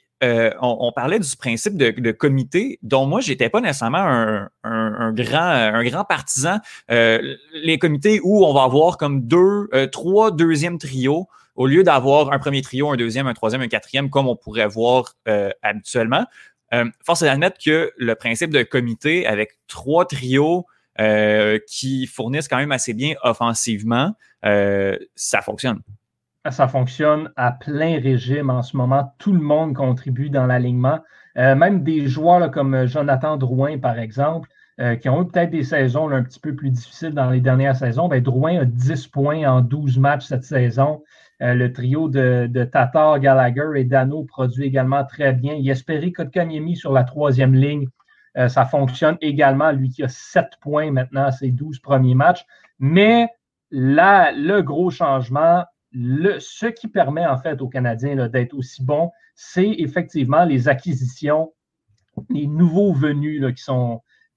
on, 0.61 0.93
parlait 0.95 1.19
du 1.19 1.35
principe 1.35 1.75
de, 1.75 2.11
comité, 2.11 2.79
dont 2.81 3.05
moi, 3.05 3.19
j'étais 3.19 3.49
pas 3.49 3.59
nécessairement 3.59 3.97
un, 3.97 4.49
un, 4.63 5.11
grand, 5.11 5.37
un 5.37 5.83
grand 5.83 6.05
partisan. 6.05 6.59
les 6.87 7.77
comités 7.77 8.21
où 8.23 8.45
on 8.45 8.53
va 8.53 8.63
avoir 8.63 8.97
comme 8.97 9.27
deux, 9.27 9.67
trois 9.91 10.31
deuxièmes 10.31 10.77
trios 10.77 11.27
au 11.55 11.67
lieu 11.67 11.83
d'avoir 11.83 12.31
un 12.31 12.39
premier 12.39 12.61
trio, 12.61 12.89
un 12.91 12.95
deuxième, 12.95 13.27
un 13.27 13.33
troisième, 13.33 13.61
un 13.61 13.67
quatrième, 13.67 14.09
comme 14.09 14.27
on 14.27 14.35
pourrait 14.35 14.67
voir 14.67 15.13
euh, 15.27 15.51
habituellement, 15.61 16.25
euh, 16.73 16.85
force 17.05 17.21
est 17.21 17.25
d'admettre 17.25 17.57
que 17.63 17.91
le 17.97 18.15
principe 18.15 18.51
de 18.51 18.63
comité 18.63 19.27
avec 19.27 19.51
trois 19.67 20.05
trios 20.05 20.65
euh, 20.99 21.59
qui 21.67 22.07
fournissent 22.07 22.47
quand 22.47 22.57
même 22.57 22.71
assez 22.71 22.93
bien 22.93 23.13
offensivement, 23.23 24.15
ça 24.43 25.41
fonctionne. 25.41 25.79
Ça 26.49 26.67
fonctionne 26.67 27.31
à 27.37 27.53
plein 27.53 27.99
régime 28.01 28.49
en 28.49 28.61
ce 28.61 28.75
moment. 28.75 29.13
Tout 29.17 29.31
le 29.31 29.39
monde 29.39 29.73
contribue 29.73 30.29
dans 30.29 30.45
l'alignement. 30.45 30.99
même 31.35 31.83
des 31.83 32.07
joueurs 32.07 32.51
comme 32.51 32.85
Jonathan 32.85 33.37
Drouin, 33.37 33.77
par 33.77 33.97
exemple, 33.97 34.49
qui 34.99 35.07
ont 35.07 35.21
eu 35.21 35.27
peut-être 35.27 35.51
des 35.51 35.63
saisons 35.63 36.09
un 36.09 36.21
petit 36.21 36.41
peu 36.41 36.53
plus 36.53 36.69
difficiles 36.69 37.13
dans 37.13 37.29
les 37.29 37.39
dernières 37.39 37.77
saisons. 37.77 38.09
Ben, 38.09 38.21
Drouin 38.21 38.59
a 38.59 38.65
10 38.65 39.07
points 39.07 39.49
en 39.49 39.61
12 39.61 39.97
matchs 39.97 40.25
cette 40.25 40.43
saison. 40.43 41.01
Euh, 41.43 41.55
le 41.55 41.73
trio 41.73 42.07
de, 42.07 42.63
Tatar, 42.63 43.19
Gallagher 43.19 43.71
et 43.75 43.83
Dano 43.83 44.23
produit 44.23 44.65
également 44.65 45.03
très 45.03 45.33
bien. 45.33 45.55
Yesperi 45.55 46.13
Kotkaniemi 46.13 46.77
sur 46.77 46.93
la 46.93 47.03
troisième 47.03 47.53
ligne, 47.53 47.89
euh, 48.37 48.47
ça 48.47 48.65
fonctionne 48.65 49.17
également. 49.19 49.71
Lui 49.71 49.89
qui 49.89 50.03
a 50.03 50.07
sept 50.07 50.51
points 50.61 50.91
maintenant 50.91 51.31
ses 51.31 51.51
12 51.51 51.79
premiers 51.79 52.15
matchs. 52.15 52.45
Mais 52.79 53.27
là, 53.71 54.31
le 54.31 54.61
gros 54.61 54.89
changement, 54.89 55.65
ce 55.93 56.67
qui 56.67 56.87
permet 56.87 57.25
en 57.25 57.37
fait 57.37 57.61
aux 57.61 57.67
Canadiens 57.67 58.29
d'être 58.29 58.53
aussi 58.53 58.83
bons, 58.83 59.11
c'est 59.35 59.69
effectivement 59.69 60.45
les 60.45 60.69
acquisitions, 60.69 61.53
les 62.29 62.47
nouveaux 62.47 62.93
venus 62.93 63.43
qui, 63.53 63.63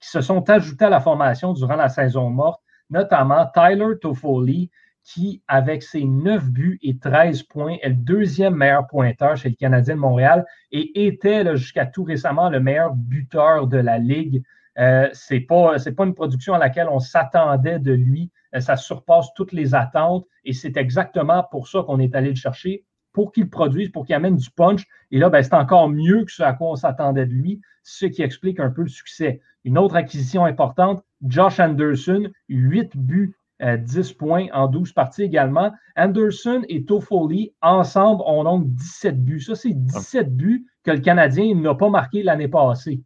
qui 0.00 0.08
se 0.08 0.20
sont 0.20 0.50
ajoutés 0.50 0.86
à 0.86 0.90
la 0.90 1.00
formation 1.00 1.52
durant 1.52 1.76
la 1.76 1.88
saison 1.88 2.30
morte, 2.30 2.60
notamment 2.90 3.46
Tyler 3.54 3.98
Toffoli, 4.00 4.70
qui, 5.06 5.40
avec 5.46 5.84
ses 5.84 6.04
9 6.04 6.50
buts 6.50 6.78
et 6.82 6.98
13 6.98 7.44
points, 7.44 7.76
est 7.80 7.90
le 7.90 7.94
deuxième 7.94 8.56
meilleur 8.56 8.88
pointeur 8.88 9.36
chez 9.36 9.48
le 9.48 9.54
Canadien 9.54 9.94
de 9.94 10.00
Montréal 10.00 10.44
et 10.72 11.06
était 11.06 11.56
jusqu'à 11.56 11.86
tout 11.86 12.02
récemment 12.02 12.50
le 12.50 12.58
meilleur 12.58 12.92
buteur 12.92 13.68
de 13.68 13.78
la 13.78 13.98
Ligue. 13.98 14.42
Euh, 14.78 15.08
Ce 15.12 15.34
n'est 15.34 15.40
pas, 15.40 15.76
une 16.04 16.14
production 16.14 16.54
à 16.54 16.58
laquelle 16.58 16.88
on 16.90 16.98
s'attendait 16.98 17.78
de 17.78 17.92
lui. 17.92 18.32
Euh, 18.54 18.60
ça 18.60 18.76
surpasse 18.76 19.32
toutes 19.34 19.52
les 19.52 19.76
attentes 19.76 20.26
et 20.44 20.52
c'est 20.52 20.76
exactement 20.76 21.44
pour 21.52 21.68
ça 21.68 21.84
qu'on 21.86 22.00
est 22.00 22.16
allé 22.16 22.30
le 22.30 22.36
chercher, 22.36 22.84
pour 23.12 23.30
qu'il 23.30 23.48
produise, 23.48 23.90
pour 23.90 24.06
qu'il 24.06 24.16
amène 24.16 24.36
du 24.36 24.50
punch. 24.50 24.84
Et 25.12 25.18
là, 25.18 25.30
ben, 25.30 25.40
c'est 25.40 25.54
encore 25.54 25.88
mieux 25.88 26.24
que 26.24 26.32
ce 26.32 26.42
à 26.42 26.52
quoi 26.52 26.70
on 26.70 26.76
s'attendait 26.76 27.26
de 27.26 27.32
lui, 27.32 27.60
ce 27.84 28.06
qui 28.06 28.22
explique 28.22 28.58
un 28.58 28.70
peu 28.70 28.82
le 28.82 28.88
succès. 28.88 29.40
Une 29.62 29.78
autre 29.78 29.94
acquisition 29.94 30.44
importante, 30.44 31.04
Josh 31.24 31.60
Anderson, 31.60 32.28
8 32.48 32.96
buts 32.96 33.36
10 33.60 34.12
points 34.12 34.46
en 34.52 34.68
12 34.68 34.92
parties 34.92 35.22
également. 35.22 35.72
Anderson 35.96 36.62
et 36.68 36.84
Toffoli, 36.84 37.54
ensemble, 37.62 38.22
ont 38.26 38.44
donc 38.44 38.66
17 38.74 39.24
buts. 39.24 39.40
Ça, 39.40 39.54
c'est 39.54 39.72
17 39.72 40.36
buts 40.36 40.66
que 40.84 40.90
le 40.90 41.00
Canadien 41.00 41.54
n'a 41.54 41.74
pas 41.74 41.88
marqué 41.88 42.22
l'année 42.22 42.48
passée. 42.48 43.00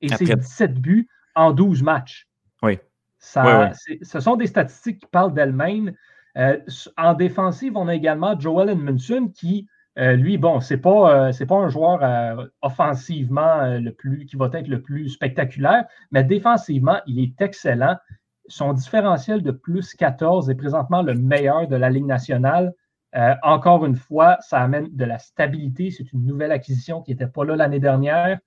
Et 0.00 0.08
c'est 0.08 0.36
17 0.36 0.74
buts 0.74 1.08
en 1.34 1.52
12 1.52 1.82
matchs. 1.82 2.28
Oui. 2.62 2.78
Ça, 3.18 3.72
Ce 4.02 4.20
sont 4.20 4.36
des 4.36 4.46
statistiques 4.46 5.00
qui 5.00 5.06
parlent 5.06 5.34
d'elles-mêmes. 5.34 5.92
Euh, 6.36 6.58
en 6.96 7.14
défensive, 7.14 7.76
on 7.76 7.88
a 7.88 7.94
également 7.94 8.38
Joel 8.38 8.70
Edmondson 8.70 9.30
qui, 9.34 9.66
euh, 9.98 10.14
lui, 10.14 10.38
bon, 10.38 10.60
c'est 10.60 10.78
pas, 10.78 11.30
euh, 11.30 11.46
pas 11.46 11.56
un 11.56 11.68
joueur 11.68 12.48
offensivement 12.62 13.78
le 13.78 13.90
plus, 13.90 14.24
qui 14.26 14.36
va 14.36 14.48
être 14.52 14.68
le 14.68 14.80
plus 14.80 15.10
spectaculaire, 15.10 15.84
mais 16.12 16.22
défensivement, 16.22 17.00
il 17.06 17.20
est 17.20 17.40
excellent. 17.40 17.96
Son 18.48 18.72
différentiel 18.72 19.42
de 19.42 19.50
plus 19.50 19.94
14 19.94 20.50
est 20.50 20.54
présentement 20.54 21.02
le 21.02 21.14
meilleur 21.14 21.68
de 21.68 21.76
la 21.76 21.90
Ligue 21.90 22.06
nationale. 22.06 22.74
Euh, 23.14 23.34
encore 23.42 23.86
une 23.86 23.96
fois, 23.96 24.38
ça 24.40 24.60
amène 24.60 24.88
de 24.94 25.04
la 25.04 25.18
stabilité. 25.18 25.90
C'est 25.90 26.12
une 26.12 26.24
nouvelle 26.24 26.52
acquisition 26.52 27.02
qui 27.02 27.12
n'était 27.12 27.26
pas 27.26 27.44
là 27.44 27.56
l'année 27.56 27.80
dernière, 27.80 28.38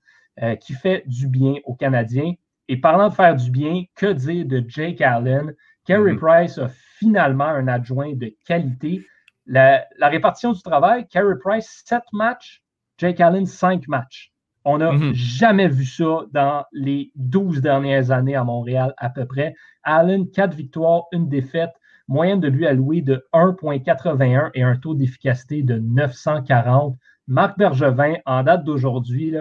euh, 0.41 0.55
qui 0.55 0.73
fait 0.73 1.03
du 1.07 1.27
bien 1.27 1.55
aux 1.65 1.75
Canadiens. 1.75 2.33
Et 2.67 2.77
parlant 2.77 3.09
de 3.09 3.13
faire 3.13 3.35
du 3.35 3.51
bien, 3.51 3.83
que 3.95 4.11
dire 4.11 4.45
de 4.45 4.63
Jake 4.67 5.01
Allen? 5.01 5.53
Carey 5.85 6.13
mm-hmm. 6.13 6.17
Price 6.17 6.57
a 6.57 6.69
finalement 6.69 7.45
un 7.45 7.67
adjoint 7.67 8.13
de 8.13 8.33
qualité. 8.45 9.05
La, 9.45 9.85
la 9.97 10.09
répartition 10.09 10.51
du 10.53 10.61
travail, 10.61 11.07
Carey 11.07 11.35
Price, 11.43 11.83
7 11.85 12.01
matchs, 12.13 12.63
Jake 12.97 13.19
Allen, 13.19 13.45
5 13.45 13.87
matchs. 13.87 14.31
On 14.63 14.77
n'a 14.77 14.91
mhm. 14.91 15.13
jamais 15.13 15.67
vu 15.67 15.85
ça 15.85 16.25
dans 16.31 16.63
les 16.71 17.11
12 17.15 17.61
dernières 17.61 18.11
années 18.11 18.35
à 18.35 18.43
Montréal 18.43 18.93
à 18.97 19.09
peu 19.09 19.25
près. 19.25 19.55
Allen, 19.83 20.29
4 20.29 20.55
victoires, 20.55 21.05
une 21.11 21.27
défaite, 21.27 21.71
moyenne 22.07 22.39
de 22.39 22.47
lui 22.47 22.67
alloué 22.67 23.01
de 23.01 23.25
1,81 23.33 24.51
et 24.53 24.61
un 24.61 24.75
taux 24.75 24.93
d'efficacité 24.93 25.63
de 25.63 25.79
940. 25.79 26.97
Marc 27.27 27.57
Bergevin, 27.57 28.15
en 28.25 28.43
date 28.43 28.63
d'aujourd'hui, 28.63 29.35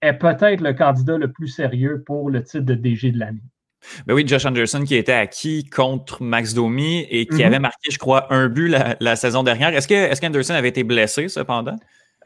est 0.00 0.12
peut-être 0.14 0.60
le 0.60 0.72
candidat 0.72 1.18
le 1.18 1.30
plus 1.30 1.48
sérieux 1.48 2.02
pour 2.06 2.30
le 2.30 2.42
titre 2.42 2.64
de 2.64 2.74
DG 2.74 3.10
de 3.10 3.18
l'année. 3.18 3.42
Ben 4.06 4.14
oui, 4.14 4.26
Josh 4.26 4.46
Anderson 4.46 4.82
qui 4.84 4.94
était 4.94 5.12
acquis 5.12 5.64
contre 5.64 6.22
Max 6.22 6.54
Domi 6.54 7.06
et 7.10 7.26
qui 7.26 7.40
mhm. 7.40 7.46
avait 7.46 7.58
marqué, 7.58 7.90
je 7.90 7.98
crois, 7.98 8.32
un 8.32 8.48
but 8.48 8.68
la, 8.98 9.16
saison 9.16 9.42
dernière. 9.42 9.74
Est-ce 9.74 10.20
qu'Anderson 10.20 10.54
est 10.54 10.56
avait 10.56 10.68
été 10.68 10.84
blessé 10.84 11.28
cependant? 11.28 11.76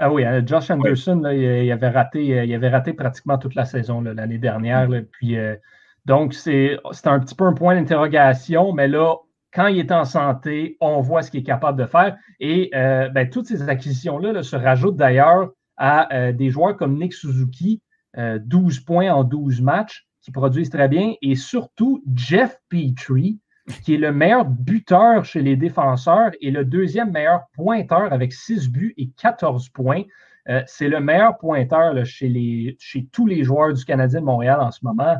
Ah 0.00 0.12
oui, 0.12 0.24
euh, 0.24 0.42
Josh 0.46 0.70
Anderson, 0.70 1.22
il, 1.32 1.72
avait 1.72 1.88
raté, 1.88 2.38
euh, 2.38 2.44
il 2.44 2.54
avait 2.54 2.68
raté 2.68 2.92
pratiquement 2.92 3.36
toute 3.36 3.56
la 3.56 3.64
saison 3.64 4.00
l'année 4.00 4.38
dernière. 4.38 4.88
puis, 5.10 5.36
euh, 5.36 5.56
donc, 6.04 6.34
c'est 6.34 6.78
un 7.04 7.18
petit 7.18 7.34
peu 7.34 7.44
un 7.44 7.52
point 7.52 7.74
d'interrogation, 7.74 8.72
mais 8.72 8.86
là, 8.86 9.16
quand 9.52 9.66
il 9.66 9.78
est 9.78 9.90
en 9.90 10.04
santé, 10.04 10.76
on 10.80 11.00
voit 11.00 11.22
ce 11.22 11.32
qu'il 11.32 11.40
est 11.40 11.44
capable 11.44 11.78
de 11.78 11.86
faire. 11.86 12.16
Et 12.38 12.70
ben, 12.72 13.28
toutes 13.28 13.46
ces 13.46 13.68
acquisitions-là 13.68 14.42
se 14.42 14.56
rajoutent 14.56 14.96
d'ailleurs 14.96 15.50
à 15.76 16.32
des 16.32 16.48
joueurs 16.48 16.76
comme 16.76 16.98
Nick 16.98 17.12
Suzuki, 17.12 17.82
12 18.16 18.80
points 18.80 19.12
en 19.12 19.22
12 19.22 19.60
matchs, 19.60 20.06
qui 20.22 20.30
produisent 20.30 20.70
très 20.70 20.88
bien, 20.88 21.12
et 21.20 21.34
surtout 21.34 22.02
Jeff 22.14 22.58
Petrie, 22.70 23.38
qui 23.82 23.94
est 23.94 23.98
le 23.98 24.12
meilleur 24.12 24.44
buteur 24.44 25.24
chez 25.24 25.42
les 25.42 25.56
défenseurs 25.56 26.30
et 26.40 26.50
le 26.50 26.64
deuxième 26.64 27.10
meilleur 27.10 27.46
pointeur 27.54 28.12
avec 28.12 28.32
6 28.32 28.70
buts 28.70 28.94
et 28.96 29.08
14 29.16 29.68
points. 29.70 30.02
Euh, 30.48 30.62
c'est 30.66 30.88
le 30.88 31.00
meilleur 31.00 31.36
pointeur 31.38 31.94
chez, 32.06 32.78
tous 33.12 33.26
les 33.26 33.44
joueurs 33.44 33.74
du 33.74 33.84
Canadien 33.84 34.20
de 34.20 34.24
Montréal 34.24 34.60
en 34.60 34.70
ce 34.70 34.80
moment. 34.82 35.16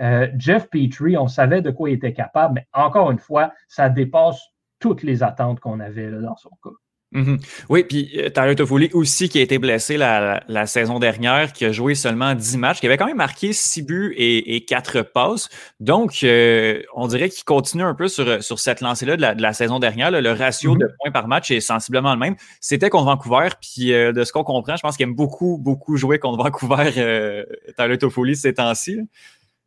Euh, 0.00 0.28
Jeff 0.38 0.70
Petrie, 0.70 1.16
on 1.18 1.28
savait 1.28 1.60
de 1.60 1.70
quoi 1.70 1.90
il 1.90 1.94
était 1.94 2.14
capable, 2.14 2.54
mais 2.54 2.66
encore 2.72 3.10
une 3.10 3.18
fois, 3.18 3.52
ça 3.68 3.90
dépasse 3.90 4.40
toutes 4.78 5.02
les 5.02 5.22
attentes 5.22 5.60
qu'on 5.60 5.78
avait 5.80 6.10
dans 6.10 6.36
son 6.36 6.50
cas. 6.62 6.70
Mhm. 7.12 7.38
Oui, 7.68 7.82
puis 7.82 8.12
euh, 8.18 8.28
Tyler 8.28 8.54
Toffoli 8.54 8.88
aussi 8.92 9.28
qui 9.28 9.40
a 9.40 9.42
été 9.42 9.58
blessé 9.58 9.96
la, 9.96 10.44
la, 10.46 10.66
saison 10.66 11.00
dernière, 11.00 11.52
qui 11.52 11.64
a 11.64 11.72
joué 11.72 11.96
seulement 11.96 12.34
10 12.36 12.56
matchs, 12.58 12.78
qui 12.78 12.86
avait 12.86 12.96
quand 12.96 13.06
même 13.06 13.16
marqué 13.16 13.52
6 13.52 13.82
buts 13.82 14.14
et, 14.16 14.54
et 14.54 14.64
4 14.64 15.02
passes. 15.02 15.48
Donc, 15.80 16.20
euh, 16.22 16.80
on 16.94 17.08
dirait 17.08 17.28
qu'il 17.28 17.42
continue 17.42 17.82
un 17.82 17.94
peu 17.94 18.06
sur, 18.06 18.44
sur 18.44 18.60
cette 18.60 18.80
lancée-là 18.80 19.16
de 19.16 19.22
la, 19.22 19.34
de 19.34 19.42
la 19.42 19.52
saison 19.52 19.80
dernière. 19.80 20.12
Le 20.12 20.30
ratio 20.30 20.76
de 20.76 20.84
mhm. 20.84 20.92
points 21.00 21.10
par 21.10 21.26
match 21.26 21.50
est 21.50 21.58
sensiblement 21.58 22.12
le 22.12 22.20
même. 22.20 22.36
C'était 22.60 22.90
contre 22.90 23.06
Vancouver, 23.06 23.48
puis 23.60 23.92
euh, 23.92 24.12
de 24.12 24.22
ce 24.22 24.32
qu'on 24.32 24.44
comprend, 24.44 24.76
je 24.76 24.82
pense 24.82 24.96
qu'il 24.96 25.02
aime 25.02 25.16
beaucoup, 25.16 25.58
beaucoup 25.58 25.96
jouer 25.96 26.20
contre 26.20 26.40
Vancouver, 26.44 27.44
Tyler 27.76 27.98
Toffoli 27.98 28.36
ces 28.36 28.54
temps-ci. 28.54 29.00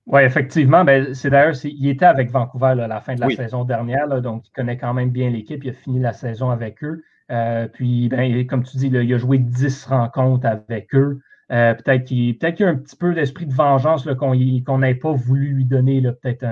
Oui, 0.05 0.21
effectivement. 0.21 0.85
Ben, 0.85 1.13
c'est 1.13 1.29
d'ailleurs, 1.29 1.55
il 1.63 1.89
était 1.89 2.05
avec 2.05 2.31
Vancouver 2.31 2.75
à 2.81 2.87
la 2.87 3.01
fin 3.01 3.15
de 3.15 3.21
la 3.21 3.29
saison 3.29 3.65
dernière, 3.65 4.21
donc 4.21 4.47
il 4.47 4.51
connaît 4.51 4.77
quand 4.77 4.93
même 4.93 5.09
bien 5.09 5.29
l'équipe. 5.29 5.61
Il 5.63 5.71
a 5.71 5.73
fini 5.73 5.99
la 5.99 6.13
saison 6.13 6.49
avec 6.49 6.81
eux. 6.85 7.03
Euh, 7.31 7.67
puis, 7.67 8.09
ben, 8.09 8.45
comme 8.47 8.63
tu 8.63 8.77
dis, 8.77 8.87
il 8.87 9.13
a 9.13 9.17
joué 9.17 9.37
10 9.37 9.85
rencontres 9.85 10.45
avec 10.45 10.93
eux. 10.95 11.19
Euh, 11.51 11.73
peut-être 11.73 12.05
qu'il 12.05 12.35
y 12.35 12.63
a 12.63 12.67
un 12.67 12.75
petit 12.75 12.95
peu 12.95 13.13
d'esprit 13.13 13.45
de 13.45 13.53
vengeance 13.53 14.07
qu'on 14.17 14.77
n'ait 14.79 14.95
pas 14.95 15.11
voulu 15.11 15.53
lui 15.53 15.65
donner 15.65 16.01
peut-être 16.01 16.45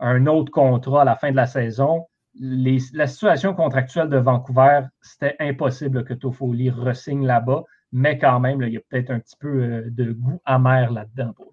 un, 0.00 0.26
autre 0.26 0.50
contrat 0.50 1.02
à 1.02 1.04
la 1.04 1.16
fin 1.16 1.30
de 1.30 1.36
la 1.36 1.46
saison. 1.46 2.06
la 2.40 3.06
situation 3.06 3.54
contractuelle 3.54 4.08
de 4.08 4.16
Vancouver, 4.18 4.82
c'était 5.00 5.36
impossible 5.38 6.04
que 6.04 6.14
Toffoli 6.14 6.70
ressigne 6.70 7.24
là-bas, 7.24 7.62
mais 7.92 8.18
quand 8.18 8.40
même, 8.40 8.62
il 8.62 8.72
y 8.72 8.76
a 8.76 8.80
peut-être 8.88 9.10
un 9.10 9.20
petit 9.20 9.36
peu 9.38 9.48
euh, 9.48 9.82
de 9.90 10.12
goût 10.12 10.40
amer 10.44 10.90
là-dedans 10.90 11.32
pour 11.34 11.51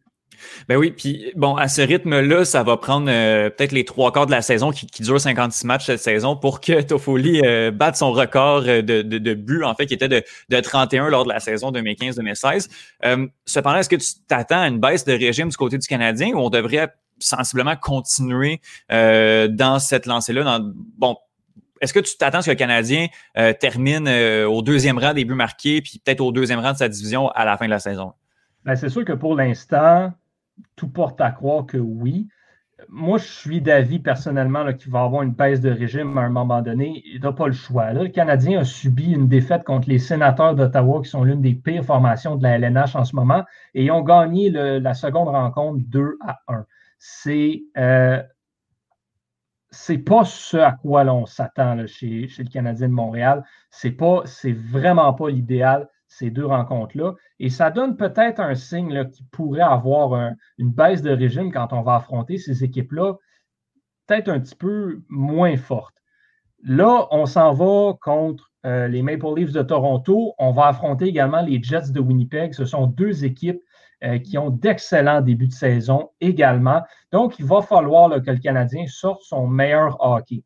ben 0.68 0.78
oui, 0.78 0.92
puis 0.92 1.32
bon, 1.36 1.56
à 1.56 1.68
ce 1.68 1.82
rythme-là, 1.82 2.46
ça 2.46 2.64
va 2.64 2.78
prendre 2.78 3.08
euh, 3.10 3.50
peut-être 3.50 3.72
les 3.72 3.86
trois 3.86 4.12
quarts 4.12 4.26
de 4.26 4.32
la 4.32 4.42
saison 4.42 4.72
qui, 4.72 4.88
dure 5.02 5.20
56 5.20 5.66
matchs 5.66 5.86
cette 5.86 6.00
saison 6.00 6.36
pour 6.36 6.62
que 6.62 6.82
Toffoli 6.90 7.42
euh, 7.44 7.72
batte 7.72 7.96
son 7.96 8.12
record 8.12 8.64
euh, 8.68 8.82
de, 8.82 9.02
de, 9.02 9.34
buts, 9.34 9.64
en 9.64 9.76
fait, 9.76 9.86
qui 9.86 9.94
était 9.94 10.08
de, 10.08 10.24
de 10.50 10.60
31 10.60 11.10
lors 11.10 11.24
de 11.24 11.30
la 11.30 11.40
saison 11.40 11.72
2015-2016. 11.72 12.68
cependant, 13.46 13.78
est-ce 13.78 13.90
que 13.90 13.96
tu 13.96 14.10
t'attends 14.28 14.62
à 14.62 14.68
une 14.68 14.80
baisse 14.80 15.06
de 15.06 15.14
régime 15.14 15.50
du 15.50 15.58
côté 15.58 15.78
du 15.78 15.88
Canadien 15.88 16.30
ou 16.34 16.40
on 16.40 16.50
devrait 16.50 16.90
sensiblement 17.20 17.76
continuer 17.76 18.62
dans 18.90 19.80
cette 19.80 20.06
lancée-là? 20.06 20.60
bon, 20.98 21.18
est-ce 21.82 21.94
que 21.94 22.00
tu 22.00 22.18
t'attends 22.18 22.40
à 22.40 22.42
ce 22.42 22.48
que 22.48 22.52
le 22.52 22.58
Canadien 22.58 23.08
termine 23.60 24.10
au 24.46 24.62
deuxième 24.62 24.98
rang 24.98 25.14
des 25.14 25.26
buts 25.26 25.34
marqués, 25.34 25.82
puis 25.82 26.02
peut-être 26.04 26.22
au 26.22 26.32
deuxième 26.32 26.60
rang 26.60 26.74
de 26.74 26.78
sa 26.78 26.90
division 26.90 27.30
à 27.30 27.46
la 27.46 27.58
fin 27.58 27.66
de 27.66 27.72
la 27.72 27.80
saison? 27.80 28.14
Ben, 28.70 28.76
c'est 28.76 28.90
sûr 28.90 29.04
que 29.04 29.14
pour 29.14 29.34
l'instant, 29.34 30.14
tout 30.76 30.90
porte 30.90 31.20
à 31.22 31.32
croire 31.32 31.66
que 31.66 31.80
oui. 31.80 32.28
Moi, 32.88 33.18
je 33.18 33.26
suis 33.26 33.62
d'avis 33.62 33.98
personnellement 33.98 34.72
qu'il 34.74 34.92
va 34.92 35.02
y 35.02 35.06
avoir 35.06 35.24
une 35.24 35.32
baisse 35.32 35.60
de 35.60 35.72
régime 35.72 36.16
à 36.20 36.22
un 36.22 36.30
moment 36.30 36.62
donné. 36.62 37.02
Il 37.04 37.20
n'a 37.20 37.34
pas 37.34 37.48
le 37.48 37.54
choix. 37.54 37.94
le 37.94 38.10
Canadien 38.10 38.60
a 38.60 38.64
subi 38.64 39.12
une 39.12 39.28
défaite 39.28 39.64
contre 39.64 39.90
les 39.90 39.98
sénateurs 39.98 40.54
d'Ottawa, 40.54 41.02
qui 41.02 41.10
sont 41.10 41.24
l'une 41.24 41.42
des 41.42 41.56
pires 41.56 41.84
formations 41.84 42.36
de 42.36 42.44
la 42.44 42.60
LNH 42.60 42.96
en 42.96 43.06
ce 43.06 43.16
moment, 43.16 43.44
et 43.74 43.86
ils 43.86 43.92
ont 43.92 44.04
gagné 44.04 44.52
la 44.52 44.94
seconde 44.94 45.30
rencontre 45.30 45.84
2 45.88 46.20
à 46.24 46.38
1. 46.48 46.64
C'est 47.00 47.64
euh, 47.76 48.22
c'est 49.72 49.98
pas 49.98 50.26
ce 50.26 50.58
à 50.58 50.74
quoi 50.74 51.04
l'on 51.04 51.26
s'attend 51.26 51.88
chez, 51.88 52.28
chez, 52.28 52.44
le 52.44 52.50
Canadien 52.50 52.90
de 52.90 52.94
Montréal. 52.94 53.44
C'est 53.72 53.94
pas, 53.94 54.22
c'est 54.26 54.54
vraiment 54.54 55.12
pas 55.16 55.30
l'idéal 55.30 55.88
ces 56.10 56.32
deux 56.32 56.46
rencontres-là. 56.46 57.14
Et 57.40 57.50
ça 57.50 57.72
donne 57.72 57.96
peut-être 57.96 58.42
un 58.42 58.56
signe 58.56 59.10
qui 59.10 59.24
pourrait 59.32 59.62
avoir 59.62 60.34
une 60.58 60.72
baisse 60.72 61.02
de 61.02 61.12
régime 61.12 61.52
quand 61.52 61.72
on 61.72 61.82
va 61.82 61.96
affronter 61.96 62.38
ces 62.38 62.64
équipes-là, 62.64 63.14
peut-être 64.08 64.28
un 64.28 64.40
petit 64.40 64.56
peu 64.56 65.02
moins 65.08 65.56
fortes. 65.56 65.96
Là, 66.64 67.08
on 67.12 67.26
s'en 67.26 67.54
va 67.54 67.94
contre 68.02 68.52
euh, 68.66 68.88
les 68.88 69.02
Maple 69.02 69.36
Leafs 69.38 69.54
de 69.54 69.62
Toronto. 69.62 70.34
On 70.38 70.52
va 70.52 70.68
affronter 70.68 71.06
également 71.06 71.42
les 71.42 71.64
Jets 71.64 71.92
de 71.92 72.02
Winnipeg. 72.02 72.54
Ce 72.54 72.66
sont 72.66 72.88
deux 72.88 73.24
équipes 73.24 73.62
euh, 74.04 74.20
qui 74.20 74.38
ont 74.38 74.50
d'excellents 74.50 75.22
débuts 75.22 75.48
de 75.48 75.54
saison 75.54 76.10
également. 76.20 76.82
Donc, 77.14 77.40
il 77.40 77.46
va 77.46 77.62
falloir 77.62 78.10
que 78.22 78.32
le 78.32 78.40
Canadien 78.40 78.86
sorte 78.88 79.22
son 79.22 79.48
meilleur 79.48 79.96
hockey 80.04 80.44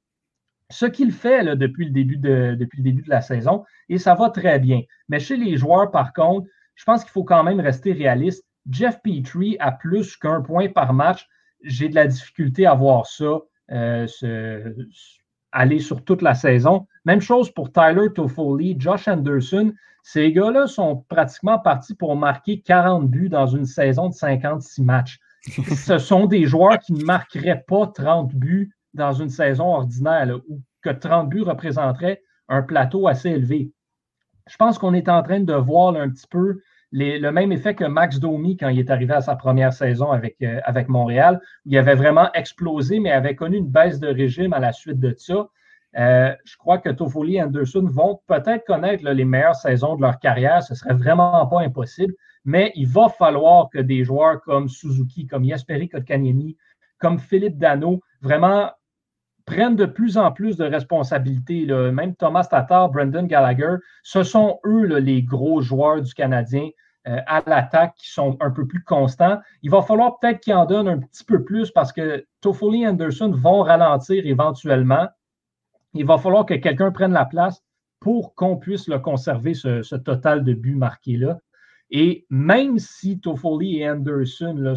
ce 0.74 0.86
qu'il 0.88 1.12
fait 1.12 1.56
depuis, 1.56 1.86
le 1.86 1.92
début 1.92 2.18
de, 2.18 2.56
depuis 2.60 2.80
le 2.80 2.84
début 2.84 3.04
de 3.04 3.10
la 3.10 3.22
saison, 3.22 3.64
et 3.90 4.00
ça 4.00 4.16
va 4.16 4.30
très 4.30 4.60
bien. 4.60 4.82
Mais 5.08 5.20
chez 5.20 5.38
les 5.38 5.56
joueurs, 5.56 5.92
par 5.92 6.14
contre, 6.14 6.48
je 6.76 6.84
pense 6.84 7.04
qu'il 7.04 7.12
faut 7.12 7.24
quand 7.24 7.44
même 7.44 7.60
rester 7.60 7.94
réaliste. 7.94 8.44
Jeff 8.70 9.00
Petrie 9.04 9.56
a 9.60 9.72
plus 9.72 10.18
qu'un 10.18 10.42
point 10.42 10.70
par 10.70 10.94
match. 10.94 11.28
J'ai 11.64 11.90
de 11.90 11.96
la 11.96 12.08
difficulté 12.08 12.66
à 12.66 12.74
voir 12.74 13.06
ça 13.06 13.40
euh, 13.72 14.08
aller 15.52 15.80
sur 15.80 16.04
toute 16.04 16.24
la 16.24 16.34
saison. 16.34 16.88
Même 17.06 17.22
chose 17.22 17.52
pour 17.52 17.72
Tyler 17.72 18.12
Toffoli, 18.14 18.76
Josh 18.80 19.08
Anderson. 19.08 19.74
Ces 20.02 20.32
gars-là 20.32 20.66
sont 20.66 21.06
pratiquement 21.08 21.60
partis 21.60 21.94
pour 21.94 22.16
marquer 22.16 22.62
40 22.62 23.10
buts 23.10 23.30
dans 23.30 23.48
une 23.48 23.66
saison 23.66 24.10
de 24.10 24.14
56 24.14 24.82
matchs. 24.82 25.20
Ce 25.46 26.00
sont 26.00 26.26
des 26.26 26.46
joueurs 26.46 26.80
qui 26.80 26.94
ne 26.94 27.04
marqueraient 27.04 27.64
pas 27.68 27.88
30 27.88 28.34
buts 28.34 28.74
dans 28.94 29.14
une 29.14 29.30
saison 29.30 29.66
ordinaire 29.66 30.40
où 30.48 30.62
que 30.82 30.90
30 30.90 31.30
buts 31.30 31.44
représenterait 31.44 32.22
un 32.50 32.62
plateau 32.62 33.08
assez 33.08 33.30
élevé. 33.30 33.72
Je 34.48 34.58
pense 34.58 34.78
qu'on 34.78 34.94
est 34.94 35.10
en 35.10 35.24
train 35.24 35.40
de 35.40 35.54
voir 35.54 35.96
un 35.96 36.10
petit 36.10 36.28
peu 36.28 36.60
le 36.92 37.32
même 37.32 37.52
effet 37.52 37.74
que 37.74 37.86
Max 37.86 38.20
Domi 38.20 38.56
quand 38.56 38.70
il 38.70 38.80
est 38.80 38.92
arrivé 38.92 39.14
à 39.14 39.22
sa 39.22 39.36
première 39.36 39.74
saison 39.74 40.12
avec, 40.12 40.36
euh, 40.44 40.60
avec 40.64 40.90
Montréal, 40.90 41.40
où 41.66 41.70
il 41.70 41.78
avait 41.78 41.96
vraiment 41.96 42.32
explosé, 42.34 43.00
mais 43.00 43.12
avait 43.12 43.36
connu 43.36 43.58
une 43.58 43.70
baisse 43.70 44.00
de 44.00 44.08
régime 44.08 44.54
à 44.54 44.60
la 44.60 44.72
suite 44.74 45.00
de 45.00 45.16
ça. 45.18 45.48
Euh, 45.98 46.34
je 46.44 46.56
crois 46.58 46.78
que 46.78 46.90
Toffoli 46.90 47.36
et 47.36 47.44
Anderson 47.44 47.86
vont 47.86 48.22
peut-être 48.28 48.66
connaître 48.66 49.04
les 49.04 49.26
meilleures 49.26 49.56
saisons 49.56 49.96
de 49.96 50.02
leur 50.02 50.20
carrière. 50.20 50.62
Ce 50.62 50.76
serait 50.76 50.94
vraiment 50.94 51.46
pas 51.48 51.62
impossible, 51.62 52.14
mais 52.46 52.72
il 52.76 52.88
va 52.88 53.10
falloir 53.10 53.70
que 53.70 53.80
des 53.80 54.04
joueurs 54.04 54.42
comme 54.42 54.70
Suzuki, 54.70 55.26
comme 55.26 55.46
Yasperi 55.46 55.90
Kotkaniemi, 55.90 56.58
comme 57.00 57.18
Philippe 57.18 57.58
Dano, 57.58 58.02
vraiment 58.22 58.70
prennent 59.46 59.76
de 59.76 59.86
plus 59.86 60.18
en 60.18 60.32
plus 60.32 60.58
de 60.58 60.66
responsabilités. 60.66 61.66
Même 61.66 62.16
Thomas 62.16 62.46
Tatar, 62.46 62.90
Brendan 62.90 63.28
Gallagher, 63.28 63.76
ce 64.04 64.24
sont 64.24 64.60
eux 64.66 64.86
les 64.86 65.24
gros 65.24 65.62
joueurs 65.62 66.02
du 66.02 66.14
Canadien 66.14 66.70
euh, 67.06 67.20
à 67.28 67.44
l'attaque 67.46 67.96
qui 67.96 68.10
sont 68.10 68.38
un 68.40 68.50
peu 68.50 68.66
plus 68.66 68.82
constants. 68.82 69.38
Il 69.62 69.72
va 69.72 69.82
falloir 69.82 70.20
peut-être 70.20 70.40
qu'ils 70.40 70.54
en 70.54 70.66
donnent 70.66 70.88
un 70.88 71.00
petit 71.00 71.26
peu 71.26 71.44
plus 71.44 71.70
parce 71.70 71.92
que 71.92 72.26
Toffoli 72.40 72.84
et 72.84 72.88
Anderson 72.88 73.30
vont 73.32 73.62
ralentir 73.62 74.26
éventuellement. 74.26 75.10
Il 75.94 76.06
va 76.06 76.18
falloir 76.18 76.46
que 76.46 76.54
quelqu'un 76.54 76.92
prenne 76.92 77.12
la 77.12 77.26
place 77.26 77.62
pour 78.00 78.36
qu'on 78.36 78.56
puisse 78.56 78.90
conserver, 79.04 79.54
ce, 79.54 79.96
total 79.96 80.46
de 80.46 80.54
buts 80.54 80.76
marqués-là. 80.76 81.40
Et 81.92 82.26
même 82.30 82.80
si 82.80 83.20
Toffoli 83.20 83.80
et 83.80 83.90
Anderson 83.90 84.74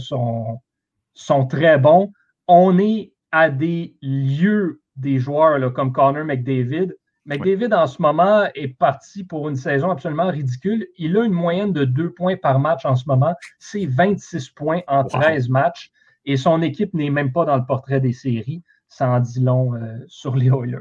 sont 1.14 1.46
très 1.46 1.78
bons, 1.78 2.12
on 2.48 2.76
est 2.78 3.12
à 3.36 3.50
des 3.50 3.94
lieux 4.00 4.80
des 4.96 5.18
joueurs 5.18 5.70
comme 5.74 5.92
Connor 5.92 6.24
McDavid. 6.24 6.96
McDavid, 7.26 7.74
en 7.74 7.86
ce 7.86 8.00
moment, 8.00 8.46
est 8.54 8.68
parti 8.68 9.24
pour 9.24 9.50
une 9.50 9.56
saison 9.56 9.90
absolument 9.90 10.28
ridicule. 10.28 10.86
Il 10.96 11.18
a 11.18 11.24
une 11.24 11.34
moyenne 11.34 11.70
de 11.74 11.84
deux 11.84 12.10
points 12.10 12.36
par 12.36 12.58
match 12.58 12.86
en 12.86 12.96
ce 12.96 13.04
moment. 13.06 13.34
C'est 13.58 13.84
26 13.84 14.48
points 14.50 14.80
en 14.88 15.04
13 15.04 15.50
matchs. 15.50 15.90
Et 16.24 16.38
son 16.38 16.62
équipe 16.62 16.94
n'est 16.94 17.10
même 17.10 17.30
pas 17.30 17.44
dans 17.44 17.56
le 17.56 17.66
portrait 17.66 18.00
des 18.00 18.14
séries 18.14 18.62
ça 18.88 19.08
en 19.08 19.20
dit 19.20 19.40
long 19.40 19.74
euh, 19.74 19.98
sur 20.08 20.34
les 20.36 20.46
Oilers. 20.46 20.78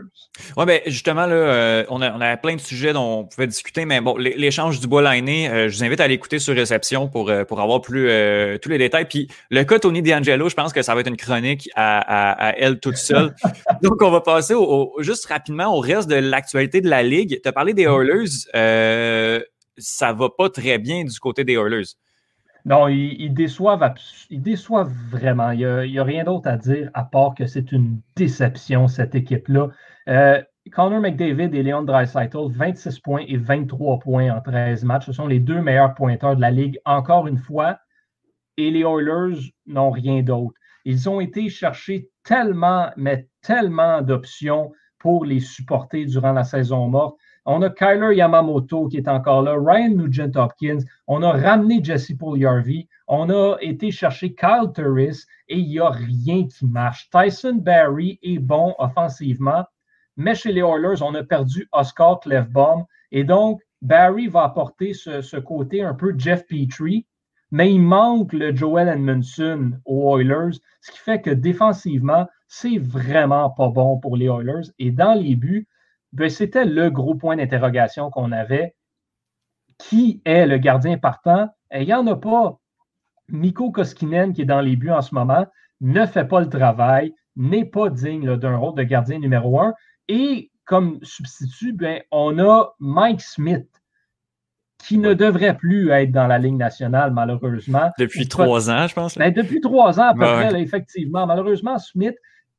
Oui, 0.56 0.66
bien 0.66 0.80
justement, 0.86 1.26
là, 1.26 1.36
euh, 1.36 1.86
on, 1.89 2.01
a, 2.01 2.16
on 2.16 2.22
a 2.22 2.38
plein 2.38 2.56
de 2.56 2.62
sujets 2.62 2.93
dont 2.93 3.20
on 3.20 3.26
pouvait 3.26 3.47
discuter, 3.47 3.86
mais 3.86 3.99
bon, 3.99 4.16
l'échange 4.16 4.80
du 4.80 4.88
bois 4.88 5.01
lainé, 5.01 5.49
euh, 5.49 5.70
je 5.70 5.78
vous 5.78 5.84
invite 5.84 5.99
à 5.99 6.08
l'écouter 6.08 6.39
sur 6.39 6.56
réception 6.56 7.10
pour, 7.10 7.32
pour 7.47 7.60
avoir 7.60 7.82
plus 7.82 8.06
tous 8.62 8.70
les 8.70 8.78
détails. 8.78 9.06
Puis 9.06 9.28
le 9.49 9.64
cas 9.64 9.80
Tony 9.80 10.01
D'Angelo, 10.01 10.49
je 10.49 10.56
pense 10.56 10.72
que 10.72 10.82
ça 10.82 10.93
va 10.93 11.01
être 11.01 11.08
une 11.08 11.18
chronique 11.18 11.70
à, 11.76 12.53
elle 12.58 12.80
toute 12.80 12.97
seule. 12.97 13.36
Donc, 13.82 14.01
on 14.01 14.12
va 14.12 14.22
passer 14.22 14.56
juste 14.99 15.26
rapidement 15.26 15.76
au 15.76 15.80
reste 15.80 16.08
de 16.10 16.16
l'actualité 16.16 16.82
de 16.82 16.89
la 16.89 17.03
Ligue. 17.03 17.39
Tu 17.41 17.49
as 17.49 17.51
parlé 17.51 17.74
des 17.74 17.84
Oilers. 17.84 18.30
ça 19.78 20.14
va 20.14 20.30
pas 20.30 20.49
très 20.49 20.78
bien 20.78 21.03
du 21.03 21.20
côté 21.20 21.43
des 21.43 21.53
Oilers. 21.53 21.95
Non, 22.66 22.88
ils, 22.88 23.32
déçoivent, 23.32 23.84
vraiment. 25.11 25.51
Il 25.51 25.59
n'y 25.59 25.99
a, 25.99 26.03
rien 26.03 26.24
d'autre 26.24 26.49
à 26.49 26.57
dire 26.57 26.89
à 26.95 27.03
part 27.03 27.36
que 27.36 27.45
c'est 27.45 27.72
une 27.72 28.01
déception, 28.16 28.88
cette 28.88 29.13
équipe-là. 29.13 29.70
Euh, 30.09 30.41
Connor 30.72 30.99
McDavid 30.99 31.55
et 31.55 31.61
Leon 31.61 31.84
Dreisaitl, 31.84 32.49
26 32.49 32.99
points 32.99 33.24
et 33.28 33.38
23 33.38 33.99
points 33.99 34.36
en 34.36 34.41
13 34.41 34.84
matchs. 34.84 35.05
Ce 35.05 35.13
sont 35.13 35.28
les 35.28 35.39
deux 35.39 35.61
meilleurs 35.61 35.93
pointeurs 35.93 36.36
de 36.36 36.41
la 36.41 36.49
Ligue, 36.49 36.80
encore 36.86 37.28
une 37.28 37.38
fois. 37.38 37.78
Et 38.57 38.72
les 38.72 38.82
Oilers 38.82 39.53
n'ont 39.68 39.91
rien 39.91 40.24
d'autre. 40.24 40.55
Ils 40.86 41.07
ont 41.07 41.20
été 41.20 41.49
chercher 41.49 42.09
tellement, 42.24 42.89
mais 42.97 43.28
tellement 43.41 44.01
d'options 44.01 44.72
pour 44.97 45.24
les 45.24 45.39
supporter 45.39 46.05
durant 46.05 46.32
la 46.32 46.43
saison 46.43 46.88
morte. 46.88 47.18
On 47.48 47.62
a 47.62 47.70
Kyler 47.70 48.16
Yamamoto 48.16 48.88
qui 48.88 48.98
est 48.98 49.08
encore 49.08 49.43
là, 49.43 49.56
Ryan 49.56 49.89
Nugent 49.89 50.36
Hopkins. 50.36 50.80
On 51.08 51.22
a 51.22 51.32
ramené 51.32 51.84
Jesse 51.84 52.14
Pugliarvi. 52.18 52.88
On 53.08 53.30
a 53.30 53.58
été 53.62 53.91
chercher 53.91 54.34
Kyle 54.34 54.72
Turris 54.74 55.26
et 55.48 55.60
il 55.60 55.68
n'y 55.68 55.80
a 55.80 55.89
rien 55.89 56.48
qui 56.48 56.66
marche. 56.66 57.08
Tyson 57.12 57.60
Barry 57.62 58.20
est 58.24 58.39
bon 58.39 58.74
offensivement, 58.80 59.64
Mais 60.18 60.34
chez 60.34 60.54
les 60.54 60.62
Oilers, 60.62 61.04
on 61.04 61.14
a 61.14 61.24
perdu 61.24 61.68
Oscar 61.72 62.20
Clefbaum. 62.20 62.86
Et 63.12 63.24
donc, 63.24 63.62
Barry 63.82 64.28
va 64.28 64.43
apporter 64.43 64.93
ce, 64.93 65.38
côté 65.38 65.84
un 65.84 65.93
peu 65.93 66.16
Jeff 66.18 66.48
Petrie, 66.48 67.06
mais 67.52 67.72
il 67.72 67.82
manque 67.82 68.34
le 68.34 68.56
Joel 68.56 68.88
Edmondson 68.88 69.74
aux 69.86 70.18
Oilers, 70.18 70.58
ce 70.82 70.91
qui 70.91 70.98
fait 70.98 71.22
que 71.22 71.30
défensivement, 71.30 72.28
c'est 72.48 72.80
vraiment 72.80 73.52
pas 73.52 73.70
bon 73.70 74.00
pour 74.00 74.18
les 74.18 74.26
Oilers. 74.26 74.72
Et 74.80 74.89
dans 74.89 75.14
les 75.14 75.36
buts, 75.36 75.68
ben, 76.16 76.30
c'était 76.30 76.66
le 76.66 76.89
gros 76.89 77.16
point 77.16 77.36
d'interrogation 77.36 78.09
qu'on 78.09 78.32
avait. 78.32 78.74
Qui 79.78 80.22
est 80.24 80.45
le 80.47 80.57
gardien 80.57 80.97
partant? 80.97 81.49
il 81.74 81.86
n'y 81.86 81.93
en 81.93 82.07
a 82.07 82.16
pas. 82.16 82.57
Miko 83.28 83.72
Koskinen, 83.72 84.32
qui 84.34 84.43
est 84.43 84.45
dans 84.45 84.61
les 84.61 84.78
buts 84.78 84.91
en 84.91 85.01
ce 85.01 85.13
moment, 85.13 85.45
ne 85.82 86.05
fait 86.05 86.26
pas 86.26 86.39
le 86.39 86.47
travail, 86.47 87.13
n'est 87.36 87.66
pas 87.66 87.89
digne 87.89 88.38
d'un 88.38 88.55
rôle 88.55 88.76
de 88.76 88.84
gardien 88.84 89.20
numéro 89.20 89.59
un. 89.59 89.74
Et 90.07 90.51
comme 90.63 90.99
substitut, 91.03 91.74
ben, 91.74 92.01
on 92.11 92.39
a 92.39 92.74
Mike 92.80 93.22
Smith, 93.22 93.68
qui 94.78 94.97
ne 94.97 95.13
devrait 95.13 95.57
plus 95.57 95.89
être 95.89 96.11
dans 96.11 96.28
la 96.28 96.38
Ligue 96.38 96.55
nationale, 96.55 97.11
malheureusement. 97.11 97.91
Depuis 97.99 98.28
trois 98.28 98.70
ans, 98.70 98.88
je 98.88 98.93
pense. 98.93 99.18
Ben, 99.18 99.34
depuis 99.34 99.59
trois 99.59 99.99
ans, 99.99 100.09
à 100.09 100.13
peu 100.13 100.20
près, 100.20 100.61
effectivement. 100.61 101.28
Malheureusement, 101.28 101.78
Smith, 101.78 102.16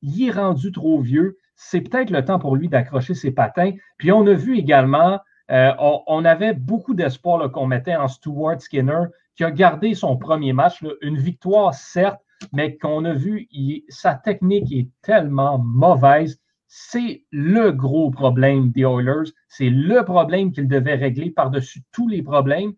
il 0.07 0.29
est 0.29 0.31
rendu 0.31 0.71
trop 0.73 1.01
vieux. 1.01 1.37
C'est 1.57 1.81
peut-être 1.81 2.11
le 2.11 2.25
temps 2.25 2.39
pour 2.39 2.57
lui 2.57 2.69
d'accrocher 2.69 3.15
ses 3.15 3.33
patins. 3.33 3.73
Puis 3.99 4.13
on 4.13 4.27
a 4.27 4.35
vu 4.35 4.57
également, 4.57 5.19
euh, 5.51 5.73
on, 6.07 6.25
avait 6.25 6.55
beaucoup 6.55 6.95
d'espoir 6.95 7.51
qu'on 7.51 7.67
mettait 7.67 7.97
en 7.97 8.09
Stuart 8.09 8.61
Skinner, 8.61 9.07
qui 9.35 9.45
a 9.45 9.51
gardé 9.51 9.95
son 9.95 10.17
premier 10.17 10.53
match, 10.53 10.83
une 11.03 11.19
victoire 11.19 11.75
certes, 11.75 12.21
mais 12.53 12.77
qu'on 12.77 13.05
a 13.05 13.15
vu, 13.15 13.49
sa 13.89 14.15
technique 14.15 14.73
est 14.73 14.89
tellement 15.03 15.59
mauvaise. 15.59 16.39
C'est 16.69 17.25
le 17.33 17.73
gros 17.73 18.11
problème 18.11 18.71
des 18.71 18.83
Oilers. 18.83 19.31
C'est 19.49 19.71
le 19.71 20.05
problème 20.05 20.53
qu'ils 20.53 20.69
devaient 20.69 20.95
régler 20.95 21.31
par-dessus 21.31 21.83
tous 21.93 22.09
les 22.09 22.23
problèmes. 22.23 22.73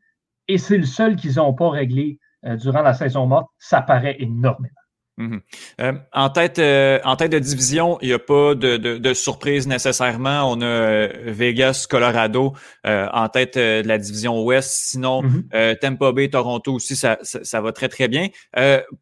Et 0.46 0.56
c'est 0.56 0.78
le 0.78 0.86
seul 0.86 1.16
qu'ils 1.16 1.36
n'ont 1.36 1.54
pas 1.54 1.70
réglé 1.70 2.18
euh, 2.44 2.56
durant 2.56 2.82
la 2.82 2.94
saison 2.94 3.26
morte. 3.26 3.48
Ça 3.58 3.82
paraît 3.82 4.16
énormément. 4.18 4.74
Mhm. 5.18 5.40
Euh, 5.80 5.92
en, 6.12 6.30
tête, 6.30 6.60
euh, 6.60 7.00
en 7.04 7.16
tête 7.16 7.32
de 7.32 7.40
division, 7.40 7.98
il 8.02 8.08
n'y 8.08 8.14
a 8.14 8.20
pas 8.20 8.54
de, 8.54 8.76
de, 8.76 9.14
surprise 9.14 9.66
nécessairement. 9.66 10.50
On 10.50 10.60
a 10.60 10.64
euh, 10.64 11.08
Vegas, 11.26 11.86
Colorado 11.90 12.54
en 12.84 13.28
tête 13.28 13.58
de 13.58 13.86
la 13.86 13.98
division 13.98 14.42
Ouest. 14.44 14.70
Sinon, 14.70 15.22
mhm. 15.22 15.76
Tampa 15.80 16.12
Bay, 16.12 16.30
Toronto 16.30 16.74
aussi, 16.74 16.94
ça, 16.94 17.18
ça, 17.22 17.60
va 17.60 17.72
très, 17.72 17.88
très 17.88 18.08
bien. 18.08 18.28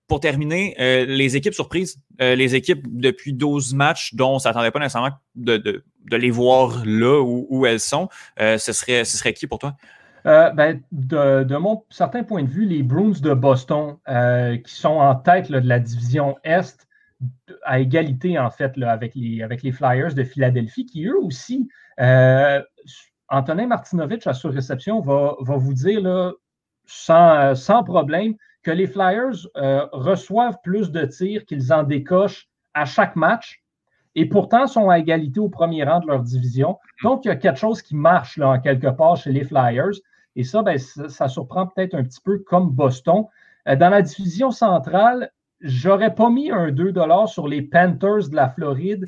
pour 0.09 0.21
terminer, 0.21 0.75
les 1.07 1.37
équipes 1.37 1.55
surprises, 1.55 1.99
les 2.19 2.55
équipes 2.55 2.87
depuis 2.89 3.35
12 3.35 3.75
matchs 3.75 4.15
dont 4.15 4.31
on 4.31 4.35
ne 4.35 4.39
s'attendait 4.41 4.71
pas 4.71 4.81
nécessairement 4.81 5.13
de, 5.35 5.59
de, 5.59 5.85
de, 6.11 6.17
les 6.17 6.31
voir 6.31 6.83
là 6.87 7.21
où, 7.21 7.47
où 7.51 7.67
elles 7.67 7.81
sont, 7.81 8.09
ce, 8.39 8.73
serait, 8.73 9.05
ce 9.05 9.19
serait 9.19 9.35
qui 9.35 9.47
pour 9.47 9.59
toi? 9.59 9.77
Euh, 10.27 10.51
ben, 10.51 10.83
de, 10.91 11.57
mon 11.57 11.85
certain 11.89 12.25
point 12.25 12.43
de 12.43 12.49
vue, 12.49 12.65
les 12.65 12.83
Bruins 12.83 13.21
de 13.21 13.33
Boston, 13.33 13.97
euh, 14.09 14.57
qui 14.57 14.75
sont 14.75 14.99
en 14.99 15.15
tête 15.15 15.53
de 15.53 15.59
la 15.59 15.79
division 15.79 16.37
Est, 16.43 16.89
à 17.65 17.79
égalité 17.79 18.39
en 18.39 18.51
fait 18.51 18.77
avec, 18.83 19.15
les, 19.15 19.43
avec 19.43 19.63
les 19.63 19.73
Flyers 19.73 20.15
de 20.15 20.25
Philadelphie, 20.25 20.85
qui 20.85 21.07
eux 21.07 21.19
aussi, 21.19 21.69
euh, 22.01 22.61
Antonin 23.29 23.69
Martinovitch 23.69 24.27
à 24.27 24.35
sur 24.35 24.53
réception 24.53 25.01
va, 25.01 25.37
vous 25.41 25.73
dire 25.73 26.01
là, 26.01 26.33
sans, 26.87 27.55
sans, 27.55 27.85
problème 27.85 28.35
que 28.63 28.71
les 28.73 28.87
Flyers 28.87 29.49
reçoivent 29.93 30.59
plus 30.63 30.91
de 30.91 31.05
tirs 31.07 31.45
qu'ils 31.47 31.73
en 31.73 31.85
décochent 31.85 32.49
à 32.75 32.85
chaque 32.85 33.17
match 33.17 33.63
et 34.17 34.27
pourtant 34.27 34.67
sont 34.67 34.91
à 34.91 34.99
égalité 34.99 35.41
au 35.41 35.49
premier 35.49 35.85
rang 35.85 36.01
de 36.01 36.07
leur 36.07 36.23
division. 36.23 36.79
Donc, 37.03 37.25
il 37.25 37.29
y 37.29 37.31
a 37.31 37.37
quelque 37.37 37.59
chose 37.59 37.83
qui 37.83 37.95
marche 37.95 38.39
là, 38.39 38.49
en 38.49 38.61
quelque 38.61 38.89
part 38.89 39.17
chez 39.17 39.31
les 39.31 39.45
Flyers. 39.45 39.93
Et 40.37 40.45
ça, 40.45 40.63
ben, 40.63 40.79
ça, 40.79 41.29
surprend 41.29 41.67
peut-être 41.67 41.95
un 41.95 42.05
petit 42.05 42.21
peu 42.21 42.39
comme 42.39 42.71
Boston. 42.71 43.25
Euh, 43.67 43.75
dans 43.75 43.89
la 43.89 44.03
division 44.03 44.51
centrale, 44.51 45.33
j'aurais 45.61 46.15
pas 46.15 46.29
mis 46.29 46.51
un 46.51 46.71
2 46.71 46.93
sur 47.27 47.49
les 47.49 47.63
Panthers 47.63 48.29
de 48.29 48.37
la 48.37 48.51
Floride 48.51 49.07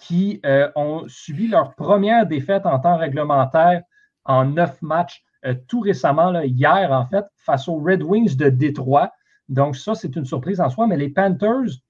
qui 0.00 0.40
euh, 0.46 0.70
ont 0.74 1.04
subi 1.06 1.48
leur 1.48 1.74
première 1.74 2.26
défaite 2.26 2.64
en 2.64 2.78
temps 2.78 2.96
réglementaire 2.96 3.82
en 4.24 4.46
neuf 4.46 4.80
matchs 4.80 5.22
euh, 5.44 5.54
tout 5.68 5.80
récemment, 5.80 6.40
hier 6.40 6.90
en 6.90 7.06
fait, 7.06 7.26
face 7.36 7.68
aux 7.68 7.76
Red 7.78 8.02
Wings 8.02 8.36
de 8.36 8.48
Détroit. 8.48 9.12
Donc 9.50 9.76
ça, 9.76 9.94
c'est 9.94 10.16
une 10.16 10.24
surprise 10.24 10.60
en 10.60 10.70
soi, 10.70 10.86
mais 10.86 10.96
les 10.96 11.10
Panthers, 11.10 11.80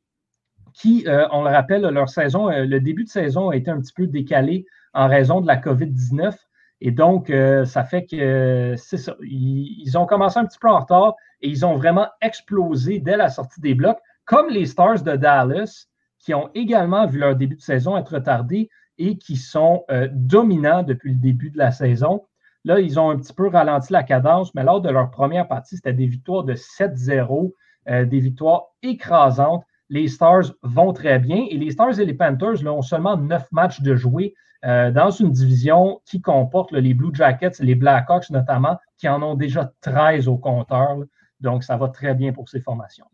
qui, 0.72 1.04
on 1.32 1.42
le 1.42 1.50
rappelle, 1.50 1.82
leur 1.82 2.08
saison, 2.08 2.48
le 2.48 2.78
début 2.78 3.02
de 3.02 3.08
saison 3.08 3.50
a 3.50 3.56
été 3.56 3.72
un 3.72 3.80
petit 3.80 3.92
peu 3.92 4.06
décalé 4.06 4.66
en 4.94 5.08
raison 5.08 5.40
de 5.40 5.46
la 5.48 5.56
COVID-19. 5.56 6.32
Et 6.80 6.90
donc, 6.90 7.30
euh, 7.30 7.64
ça 7.64 7.84
fait 7.84 8.06
que. 8.06 8.74
Ils, 9.22 9.98
ont 9.98 10.06
commencé 10.06 10.38
un 10.38 10.46
petit 10.46 10.58
peu 10.58 10.68
en 10.68 10.80
retard 10.80 11.14
et 11.42 11.48
ils 11.48 11.66
ont 11.66 11.76
vraiment 11.76 12.06
explosé 12.20 13.00
dès 13.00 13.16
la 13.16 13.28
sortie 13.28 13.60
des 13.60 13.74
blocs, 13.74 13.98
comme 14.24 14.48
les 14.48 14.66
Stars 14.66 15.02
de 15.02 15.16
Dallas, 15.16 15.86
qui 16.18 16.34
ont 16.34 16.50
également 16.54 17.06
vu 17.06 17.18
leur 17.18 17.36
début 17.36 17.56
de 17.56 17.60
saison 17.60 17.96
être 17.96 18.14
retardé 18.14 18.70
et 18.98 19.16
qui 19.16 19.36
sont 19.36 19.84
euh, 19.90 20.08
dominants 20.12 20.82
depuis 20.82 21.12
le 21.12 21.18
début 21.18 21.50
de 21.50 21.58
la 21.58 21.72
saison. 21.72 22.22
Là, 22.64 22.80
ils 22.80 23.00
ont 23.00 23.10
un 23.10 23.16
petit 23.16 23.32
peu 23.32 23.48
ralenti 23.48 23.92
la 23.92 24.02
cadence, 24.02 24.54
mais 24.54 24.62
lors 24.62 24.82
de 24.82 24.90
leur 24.90 25.10
première 25.10 25.48
partie, 25.48 25.76
c'était 25.76 25.94
des 25.94 26.06
victoires 26.06 26.44
de 26.44 26.54
7-0, 26.54 27.54
euh, 27.88 28.04
des 28.04 28.20
victoires 28.20 28.66
écrasantes. 28.82 29.64
Les 29.90 30.08
Stars 30.08 30.52
vont 30.62 30.92
très 30.92 31.18
bien 31.18 31.44
et 31.50 31.58
les 31.58 31.72
Stars 31.72 32.00
et 32.00 32.04
les 32.06 32.14
Panthers 32.14 32.66
ont 32.66 32.82
seulement 32.82 33.16
neuf 33.16 33.46
matchs 33.52 33.82
de 33.82 33.94
jouer. 33.94 34.34
Euh, 34.66 34.90
dans 34.90 35.10
une 35.10 35.32
division 35.32 36.02
qui 36.04 36.20
comporte 36.20 36.72
les 36.72 36.92
Blue 36.92 37.14
Jackets, 37.14 37.60
les 37.60 37.74
Blackhawks 37.74 38.28
notamment, 38.28 38.78
qui 38.98 39.08
en 39.08 39.22
ont 39.22 39.34
déjà 39.34 39.72
13 39.80 40.28
au 40.28 40.36
compteur. 40.36 40.96
donc, 41.40 41.64
ça 41.64 41.78
va 41.78 41.88
très 41.88 42.14
bien 42.14 42.32
pour 42.32 42.48
ces 42.48 42.60
formations. 42.60 43.06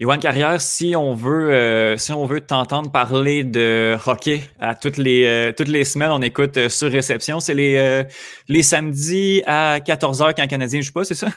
Yoann 0.00 0.18
Carrière, 0.18 0.60
si 0.60 0.96
on 0.96 1.12
veut, 1.12 1.52
euh, 1.52 1.96
si 1.98 2.12
on 2.12 2.24
veut 2.24 2.40
t'entendre 2.40 2.90
parler 2.90 3.44
de 3.44 3.96
hockey 4.06 4.40
à 4.58 4.74
toutes 4.74 4.96
les, 4.96 5.26
euh, 5.26 5.52
toutes 5.52 5.68
les 5.68 5.84
semaines, 5.84 6.10
on 6.10 6.22
écoute 6.22 6.68
sur 6.68 6.90
réception. 6.90 7.40
C'est 7.40 7.54
les, 7.54 8.04
les 8.48 8.62
samedis 8.62 9.42
à 9.46 9.78
14h 9.80 10.34
quand 10.34 10.42
le 10.42 10.48
Canadien 10.48 10.78
ne 10.78 10.84
joue 10.84 10.92
pas, 10.92 11.04
c'est 11.04 11.14
ça? 11.14 11.28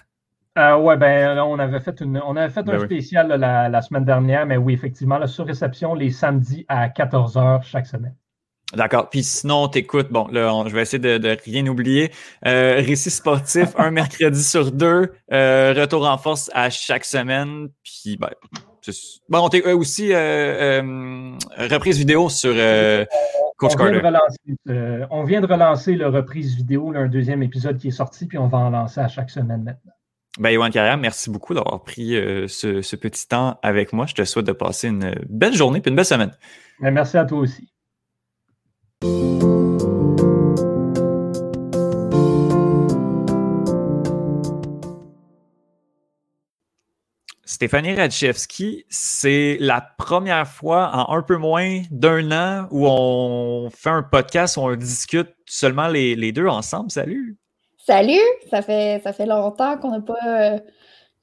Oui, 0.55 0.97
ben, 0.97 1.39
on 1.39 1.57
avait 1.59 1.79
fait, 1.79 1.99
une, 2.01 2.21
on 2.25 2.35
avait 2.35 2.53
fait 2.53 2.63
ben 2.63 2.75
un 2.75 2.85
spécial 2.85 3.27
la, 3.27 3.69
la, 3.69 3.81
semaine 3.81 4.05
dernière, 4.05 4.45
mais 4.45 4.57
oui, 4.57 4.73
effectivement, 4.73 5.17
la 5.17 5.27
sur 5.27 5.45
réception 5.45 5.95
les 5.95 6.11
samedis 6.11 6.65
à 6.67 6.89
14h 6.89 7.63
chaque 7.63 7.87
semaine. 7.87 8.15
D'accord. 8.75 9.09
Puis 9.09 9.23
sinon, 9.23 9.67
t'écoutes, 9.67 10.11
bon, 10.11 10.27
là, 10.27 10.63
je 10.67 10.73
vais 10.73 10.81
essayer 10.81 10.99
de, 10.99 11.37
rien 11.45 11.65
oublier. 11.67 12.11
Euh, 12.45 12.75
récit 12.77 13.11
sportif, 13.11 13.69
un 13.77 13.91
mercredi 13.91 14.43
sur 14.43 14.71
deux, 14.71 15.13
euh, 15.31 15.73
retour 15.77 16.07
en 16.07 16.17
force 16.17 16.49
à 16.53 16.69
chaque 16.69 17.05
semaine. 17.05 17.69
Puis, 17.83 18.17
ben, 18.17 18.29
bon, 19.29 19.45
on 19.45 19.49
t'écoute 19.49 19.73
aussi 19.73 20.11
euh, 20.11 20.81
reprise 21.57 21.97
vidéo 21.97 22.29
sur 22.29 22.53
Coach 23.57 23.73
on 23.75 23.77
Carter. 23.77 25.05
on 25.11 25.23
vient 25.23 25.41
de 25.41 25.47
relancer 25.47 25.93
le 25.93 26.07
reprise 26.07 26.55
vidéo, 26.55 26.93
un 26.95 27.07
deuxième 27.07 27.43
épisode 27.43 27.77
qui 27.77 27.89
est 27.89 27.91
sorti, 27.91 28.25
puis 28.25 28.39
on 28.39 28.47
va 28.47 28.57
en 28.57 28.69
lancer 28.71 29.01
à 29.01 29.07
chaque 29.07 29.29
semaine 29.29 29.63
maintenant. 29.63 29.93
Ben, 30.39 30.49
Yoann 30.49 30.71
Carrière, 30.71 30.97
merci 30.97 31.29
beaucoup 31.29 31.53
d'avoir 31.53 31.83
pris 31.83 32.15
ce, 32.47 32.81
ce, 32.81 32.95
petit 32.95 33.27
temps 33.27 33.59
avec 33.61 33.93
moi. 33.93 34.07
Je 34.07 34.15
te 34.15 34.23
souhaite 34.23 34.47
de 34.47 34.51
passer 34.51 34.87
une 34.87 35.13
belle 35.29 35.53
journée 35.53 35.79
puis 35.79 35.89
une 35.89 35.95
belle 35.95 36.05
semaine. 36.05 36.31
Ben, 36.79 36.91
merci 36.91 37.17
à 37.17 37.25
toi 37.25 37.39
aussi. 37.39 37.73
Stéphanie 47.63 47.93
Radchevski, 47.93 48.83
c'est 48.89 49.57
la 49.61 49.79
première 49.79 50.47
fois 50.47 50.89
en 50.93 51.15
un 51.15 51.21
peu 51.21 51.37
moins 51.37 51.81
d'un 51.91 52.31
an 52.31 52.67
où 52.71 52.87
on 52.87 53.69
fait 53.69 53.89
un 53.89 54.03
podcast 54.03 54.57
où 54.57 54.61
on 54.61 54.75
discute 54.75 55.29
seulement 55.45 55.87
les, 55.87 56.31
deux 56.31 56.47
ensemble. 56.47 56.91
Salut! 56.91 57.37
Salut! 57.85 58.19
Ça 58.49 58.61
fait, 58.61 59.01
ça 59.03 59.13
fait 59.13 59.25
longtemps 59.25 59.77
qu'on 59.77 59.91
n'a 59.91 60.01
pas 60.01 60.59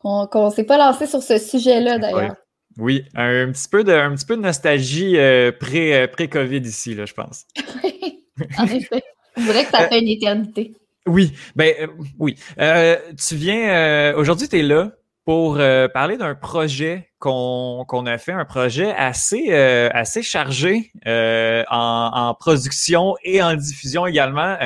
qu'on 0.02 0.50
s'est 0.50 0.64
pas 0.64 0.78
lancé 0.78 1.06
sur 1.06 1.22
ce 1.22 1.38
sujet-là 1.38 1.98
d'ailleurs. 1.98 2.36
Oui, 2.78 3.04
un 3.14 3.50
petit 3.50 3.68
peu 3.68 3.84
de, 3.84 3.92
un 3.92 4.14
petit 4.14 4.24
peu 4.24 4.36
de 4.36 4.42
nostalgie 4.42 5.16
euh, 5.18 5.50
euh, 5.74 6.06
pré-COVID 6.06 6.60
ici, 6.60 6.94
là, 6.94 7.04
je 7.04 7.14
pense. 7.14 7.46
en 8.58 8.64
effet. 8.66 9.02
Je 9.36 9.42
dirais 9.42 9.64
que 9.64 9.70
ça 9.70 9.88
fait 9.88 10.00
une 10.00 10.08
éternité. 10.08 10.74
Oui, 11.06 11.32
ben 11.56 11.90
oui. 12.18 12.36
Euh, 12.58 12.96
tu 13.16 13.34
viens 13.34 14.14
aujourd'hui, 14.14 14.48
tu 14.48 14.58
es 14.58 14.62
là 14.62 14.92
pour 15.30 15.58
parler 15.94 16.16
d'un 16.16 16.34
projet 16.34 17.12
qu'on 17.20 18.06
a 18.06 18.18
fait, 18.18 18.32
un 18.32 18.44
projet 18.44 18.92
assez, 18.92 19.52
assez 19.52 20.22
chargé 20.22 20.90
en, 21.06 22.34
production 22.38 23.14
et 23.22 23.40
en 23.40 23.54
diffusion 23.54 24.06
également. 24.06 24.56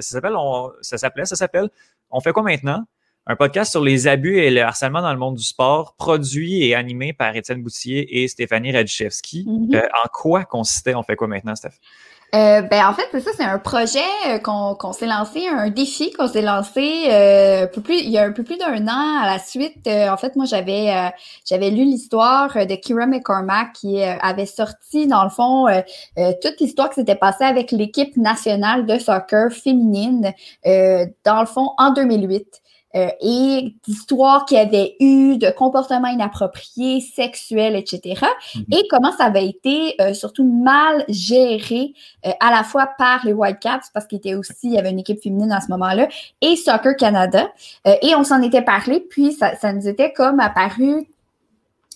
ça 0.00 0.98
s'appelait, 0.98 1.24
ça 1.24 1.36
s'appelle. 1.36 1.70
On 2.10 2.20
fait 2.20 2.32
quoi 2.32 2.42
maintenant? 2.42 2.84
un 3.26 3.36
podcast 3.36 3.70
sur 3.70 3.82
les 3.82 4.08
abus 4.08 4.38
et 4.38 4.50
le 4.50 4.62
harcèlement 4.62 5.00
dans 5.00 5.12
le 5.12 5.18
monde 5.18 5.36
du 5.36 5.44
sport, 5.44 5.94
produit 5.96 6.64
et 6.64 6.74
animé 6.74 7.12
par 7.12 7.36
Étienne 7.36 7.62
Boutier 7.62 8.22
et 8.22 8.28
Stéphanie 8.28 8.72
Radchevski. 8.72 9.44
Mm-hmm. 9.46 9.76
Euh, 9.76 9.88
en 10.04 10.08
quoi 10.12 10.44
consistait 10.44 10.94
On 10.94 11.02
fait 11.02 11.14
quoi 11.14 11.28
maintenant, 11.28 11.54
Steph? 11.54 11.78
Euh, 12.34 12.62
ben 12.62 12.86
en 12.86 12.94
fait, 12.94 13.06
c'est 13.12 13.20
ça, 13.20 13.30
c'est 13.36 13.44
un 13.44 13.58
projet 13.58 13.98
euh, 14.26 14.38
qu'on 14.38 14.92
s'est 14.94 15.06
lancé, 15.06 15.46
un 15.48 15.68
défi 15.68 16.12
qu'on 16.12 16.26
s'est 16.28 16.40
lancé 16.40 17.04
euh, 17.10 17.66
peu 17.66 17.82
plus, 17.82 17.98
il 18.00 18.08
y 18.08 18.16
a 18.16 18.24
un 18.24 18.32
peu 18.32 18.42
plus 18.42 18.56
d'un 18.56 18.88
an 18.88 19.20
à 19.22 19.26
la 19.26 19.38
suite. 19.38 19.86
en 19.86 20.16
fait, 20.16 20.34
moi, 20.34 20.46
j'avais 20.46 21.12
j'avais 21.44 21.70
lu 21.70 21.84
l'histoire 21.84 22.54
de 22.54 22.74
Kira 22.74 23.06
McCormack 23.06 23.74
qui 23.74 24.02
avait 24.02 24.46
sorti, 24.46 25.06
dans 25.06 25.24
le 25.24 25.30
fond, 25.30 25.66
toute 26.42 26.58
l'histoire 26.60 26.88
qui 26.88 26.96
s'était 26.96 27.16
passée 27.16 27.44
avec 27.44 27.70
l'équipe 27.70 28.16
nationale 28.16 28.86
de 28.86 28.98
soccer 28.98 29.52
féminine, 29.52 30.32
dans 30.64 31.40
le 31.40 31.46
fond, 31.46 31.72
en 31.76 31.92
2008. 31.92 32.62
Euh, 32.94 33.08
et 33.22 33.74
d'histoires 33.84 34.44
qu'il 34.44 34.58
y 34.58 34.60
avait 34.60 34.96
eu, 35.00 35.38
de 35.38 35.50
comportements 35.50 36.08
inappropriés, 36.08 37.00
sexuels, 37.00 37.74
etc. 37.74 38.20
Mhm. 38.54 38.64
Et 38.70 38.86
comment 38.90 39.12
ça 39.12 39.24
avait 39.24 39.46
été 39.46 39.94
euh, 40.00 40.12
surtout 40.12 40.44
mal 40.44 41.04
géré 41.08 41.94
euh, 42.26 42.30
à 42.40 42.50
la 42.50 42.62
fois 42.64 42.90
par 42.98 43.24
les 43.24 43.32
Whitecaps, 43.32 43.88
parce 43.94 44.06
qu'il 44.06 44.18
était 44.18 44.34
aussi, 44.34 44.54
il 44.64 44.72
y 44.72 44.78
avait 44.78 44.90
une 44.90 44.98
équipe 44.98 45.22
féminine 45.22 45.52
à 45.52 45.60
ce 45.62 45.68
moment-là, 45.70 46.08
et 46.42 46.56
Soccer 46.56 46.96
Canada. 46.96 47.50
et 47.84 48.14
on 48.14 48.24
s'en 48.24 48.42
était 48.42 48.62
parlé, 48.62 49.00
puis 49.00 49.32
ça, 49.32 49.56
ça 49.56 49.72
nous 49.72 49.88
était 49.88 50.12
comme 50.12 50.40
apparu 50.40 51.06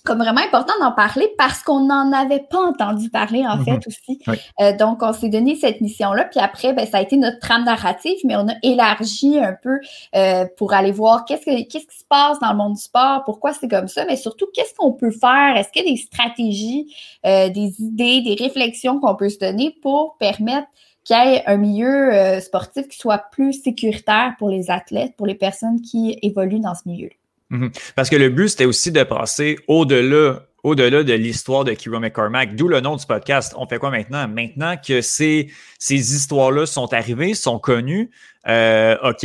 comme 0.06 0.18
vraiment 0.18 0.40
important 0.40 0.72
d'en 0.80 0.92
parler 0.92 1.28
parce 1.36 1.62
qu'on 1.62 1.80
n'en 1.80 2.12
avait 2.12 2.44
pas 2.48 2.60
entendu 2.60 3.10
parler, 3.10 3.44
en 3.46 3.62
fait, 3.62 3.72
mhm. 3.72 3.80
aussi. 3.86 4.20
Euh, 4.60 4.74
donc, 4.76 5.02
on 5.02 5.12
s'est 5.12 5.28
donné 5.28 5.56
cette 5.56 5.80
mission-là. 5.80 6.24
Puis 6.24 6.40
après, 6.40 6.72
ben, 6.72 6.86
ça 6.86 6.98
a 6.98 7.02
été 7.02 7.16
notre 7.16 7.38
trame 7.40 7.64
narrative, 7.64 8.16
mais 8.24 8.36
on 8.36 8.48
a 8.48 8.54
élargi 8.62 9.38
un 9.38 9.54
peu 9.62 9.78
euh, 10.14 10.46
pour 10.56 10.72
aller 10.72 10.92
voir 10.92 11.24
qu'est-ce, 11.26 11.44
qu'est-ce 11.44 11.86
qui 11.86 11.98
se 11.98 12.04
passe 12.08 12.38
dans 12.40 12.52
le 12.52 12.56
monde 12.56 12.74
du 12.74 12.80
sport, 12.80 13.24
pourquoi 13.24 13.52
c'est 13.52 13.68
comme 13.68 13.88
ça, 13.88 14.04
mais 14.06 14.16
surtout, 14.16 14.46
qu'est-ce 14.54 14.74
qu'on 14.74 14.92
peut 14.92 15.10
faire? 15.10 15.56
Est-ce 15.56 15.70
qu'il 15.70 15.84
y 15.84 15.88
a 15.88 15.90
des 15.90 15.98
stratégies, 15.98 16.94
euh, 17.26 17.48
des 17.50 17.82
idées, 17.82 18.22
des 18.22 18.36
réflexions 18.42 19.00
qu'on 19.00 19.16
peut 19.16 19.28
se 19.28 19.38
donner 19.38 19.76
pour 19.82 20.16
permettre 20.18 20.68
qu'il 21.04 21.16
y 21.16 21.34
ait 21.34 21.46
un 21.46 21.56
milieu 21.56 22.40
sportif 22.40 22.88
qui 22.88 22.98
soit 22.98 23.18
plus 23.30 23.52
sécuritaire 23.52 24.34
pour 24.38 24.48
les 24.48 24.70
athlètes, 24.70 25.14
pour 25.16 25.26
les 25.26 25.36
personnes 25.36 25.80
qui 25.80 26.18
évoluent 26.22 26.60
dans 26.60 26.74
ce 26.74 26.82
milieu-là? 26.86 27.14
Mhm. 27.50 27.70
Parce 27.94 28.10
que 28.10 28.16
le 28.16 28.28
but, 28.28 28.48
c'était 28.48 28.64
aussi 28.64 28.90
de 28.90 29.02
passer 29.02 29.58
au-delà 29.68 30.42
au-delà 30.66 31.04
de 31.04 31.12
l'histoire 31.12 31.62
de 31.62 31.72
Kiro 31.74 32.00
McCormack, 32.00 32.56
d'où 32.56 32.66
le 32.66 32.80
nom 32.80 32.96
du 32.96 33.06
podcast. 33.06 33.54
On 33.56 33.68
fait 33.68 33.78
quoi 33.78 33.92
maintenant? 33.92 34.26
Maintenant 34.26 34.76
que 34.76 35.00
ces, 35.00 35.52
ces 35.78 36.16
histoires-là 36.16 36.66
sont 36.66 36.92
arrivées, 36.92 37.34
sont 37.34 37.60
connues, 37.60 38.10
euh, 38.48 38.96
OK, 39.04 39.24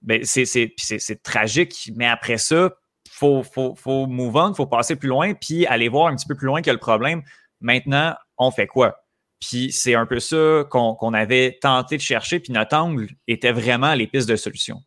ben 0.00 0.24
c'est 0.24 1.22
tragique, 1.22 1.92
mais 1.94 2.06
après 2.06 2.38
ça, 2.38 2.70
faut, 3.10 3.42
faut, 3.42 3.74
faut 3.74 4.06
move 4.06 4.36
on, 4.36 4.54
faut 4.54 4.66
passer 4.66 4.96
plus 4.96 5.10
loin, 5.10 5.34
puis 5.34 5.66
aller 5.66 5.90
voir 5.90 6.06
un 6.06 6.16
petit 6.16 6.26
peu 6.26 6.34
plus 6.34 6.46
loin 6.46 6.62
que 6.62 6.70
le 6.70 6.78
problème. 6.78 7.22
Maintenant, 7.60 8.14
on 8.38 8.50
fait 8.50 8.66
quoi? 8.66 9.04
Puis 9.40 9.72
c'est 9.72 9.94
un 9.94 10.06
peu 10.06 10.20
ça 10.20 10.64
qu'on 10.70 11.12
avait 11.12 11.58
tenté 11.60 11.98
de 11.98 12.02
chercher, 12.02 12.40
puis 12.40 12.52
notre 12.52 12.74
angle 12.74 13.08
était 13.26 13.52
vraiment 13.52 13.92
les 13.92 14.06
pistes 14.06 14.28
de 14.28 14.36
solution. 14.36 14.82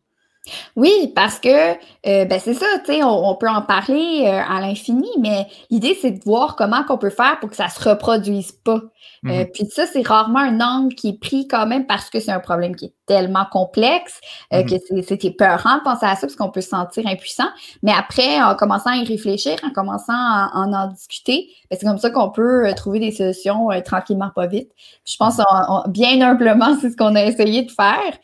Oui, 0.74 1.12
parce 1.14 1.38
que 1.38 1.48
euh, 1.48 2.24
ben 2.24 2.40
c'est 2.40 2.54
ça, 2.54 2.66
tu 2.84 2.92
sais, 2.92 3.04
on, 3.04 3.34
peut 3.36 3.48
en 3.48 3.62
parler 3.62 4.24
euh, 4.26 4.40
à 4.48 4.60
l'infini, 4.60 5.08
mais 5.20 5.46
l'idée, 5.70 5.96
c'est 6.00 6.10
de 6.10 6.24
voir 6.24 6.56
comment 6.56 6.82
qu'on 6.82 6.98
peut 6.98 7.10
faire 7.10 7.38
pour 7.38 7.48
que 7.50 7.54
ça 7.54 7.68
se 7.68 7.88
reproduise 7.88 8.50
pas. 8.50 8.80
Euh, 9.24 9.28
mm-hmm. 9.28 9.52
puis 9.52 9.66
ça, 9.66 9.86
c'est 9.86 10.04
rarement 10.04 10.40
un 10.40 10.60
angle 10.60 10.96
qui 10.96 11.10
est 11.10 11.20
pris 11.20 11.46
quand 11.46 11.66
même 11.66 11.86
parce 11.86 12.10
que 12.10 12.18
c'est 12.18 12.32
un 12.32 12.40
problème 12.40 12.74
qui 12.74 12.86
est 12.86 12.94
tellement 13.06 13.46
complexe 13.52 14.20
mm-hmm. 14.50 14.68
que 14.68 15.02
c'était 15.02 15.30
peurant 15.30 15.76
de 15.76 15.82
penser 15.84 16.06
à 16.06 16.16
ça 16.16 16.22
parce 16.22 16.34
qu'on 16.34 16.50
peut 16.50 16.60
se 16.60 16.70
sentir 16.70 17.06
impuissant. 17.06 17.48
Mais 17.84 17.92
après, 17.96 18.42
en 18.42 18.56
commençant 18.56 18.90
à 18.90 18.96
y 18.96 19.04
réfléchir, 19.04 19.56
en 19.62 19.70
commençant 19.70 20.12
à, 20.12 20.50
en 20.54 20.72
en 20.72 20.88
discuter, 20.88 21.50
ben 21.70 21.78
c'est 21.78 21.86
comme 21.86 21.98
ça 21.98 22.10
qu'on 22.10 22.30
peut 22.30 22.72
trouver 22.74 22.98
des 22.98 23.12
solutions 23.12 23.68
tranquillement, 23.84 24.30
pas 24.34 24.48
vite. 24.48 24.72
je 25.06 25.16
pense, 25.16 25.38
mm-hmm. 25.38 25.88
bien 25.88 26.20
humblement, 26.20 26.76
c'est 26.80 26.90
ce 26.90 26.96
qu'on 26.96 27.14
a 27.14 27.22
essayé 27.22 27.62
de 27.62 27.70
faire. 27.70 28.18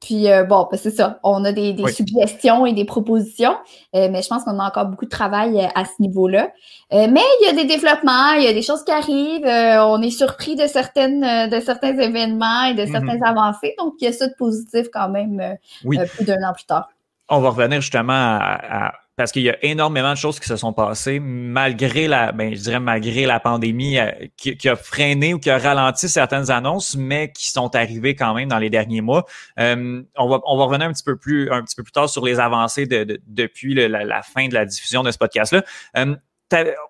Puis 0.00 0.30
euh, 0.30 0.44
bon, 0.44 0.66
ben, 0.70 0.78
c'est 0.78 0.90
ça. 0.90 1.20
On 1.22 1.44
a 1.44 1.52
des, 1.52 1.76
suggestions 1.92 2.64
et 2.64 2.72
des 2.72 2.86
propositions, 2.86 3.54
euh, 3.94 4.08
mais 4.10 4.22
je 4.22 4.28
pense 4.28 4.44
qu'on 4.44 4.58
a 4.58 4.66
encore 4.66 4.86
beaucoup 4.86 5.04
de 5.04 5.10
travail 5.10 5.58
euh, 5.60 5.68
à 5.74 5.84
ce 5.84 6.00
niveau-là. 6.00 6.50
mais 6.90 7.20
il 7.40 7.46
y 7.46 7.48
a 7.48 7.52
des 7.52 7.66
développements, 7.66 8.32
il 8.32 8.44
y 8.44 8.48
a 8.48 8.52
des 8.54 8.62
choses 8.62 8.82
qui 8.82 8.92
arrivent. 8.92 9.44
on 9.46 10.00
est 10.00 10.10
surpris 10.10 10.56
de 10.56 10.66
certaines, 10.66 11.50
de 11.50 11.60
certains 11.60 11.98
événements 11.98 12.64
et 12.64 12.74
de 12.74 12.82
mm-hmm. 12.82 12.92
certaines 12.92 13.24
avancées. 13.24 13.74
Donc, 13.78 13.94
il 14.00 14.06
y 14.06 14.08
a 14.08 14.12
ça 14.12 14.26
de 14.26 14.34
positif 14.34 14.86
quand 14.92 15.10
même 15.10 15.56
plus 15.82 16.24
d'un 16.24 16.48
an 16.48 16.54
plus 16.54 16.64
tard. 16.64 16.88
On 17.28 17.40
va 17.40 17.50
revenir 17.50 17.80
justement 17.80 18.12
à 18.40 18.92
parce 19.20 19.32
qu'il 19.32 19.42
y 19.42 19.50
a 19.50 19.62
énormément 19.62 20.12
de 20.12 20.16
choses 20.16 20.40
qui 20.40 20.48
se 20.48 20.56
sont 20.56 20.72
passées 20.72 21.20
malgré 21.20 22.08
la, 22.08 22.32
ben, 22.32 22.54
je 22.54 22.60
dirais 22.62 22.80
malgré 22.80 23.26
la 23.26 23.38
pandémie 23.38 23.98
euh, 23.98 24.10
qui, 24.38 24.66
a 24.66 24.76
freiné 24.76 25.34
ou 25.34 25.38
qui 25.38 25.50
a 25.50 25.58
ralenti 25.58 26.08
certaines 26.08 26.50
annonces, 26.50 26.96
mais 26.96 27.30
qui 27.30 27.50
sont 27.50 27.76
arrivées 27.76 28.14
quand 28.14 28.32
même 28.32 28.48
dans 28.48 28.56
les 28.56 28.70
derniers 28.70 29.02
mois. 29.02 29.26
Euh, 29.58 30.02
on, 30.16 30.26
va, 30.26 30.40
on 30.46 30.56
va 30.56 30.64
revenir 30.64 30.88
un 30.88 30.92
petit 30.94 31.02
peu 31.02 31.18
plus, 31.18 31.50
un 31.50 31.62
petit 31.62 31.76
peu 31.76 31.82
plus 31.82 31.92
tard 31.92 32.08
sur 32.08 32.24
les 32.24 32.40
avancées 32.40 32.86
de, 32.86 33.20
depuis 33.26 33.74
la, 33.74 34.22
fin 34.22 34.48
de 34.48 34.54
la 34.54 34.64
diffusion 34.64 35.02
de 35.02 35.10
ce 35.10 35.18
podcast-là. 35.18 35.64
Euh, 35.98 36.14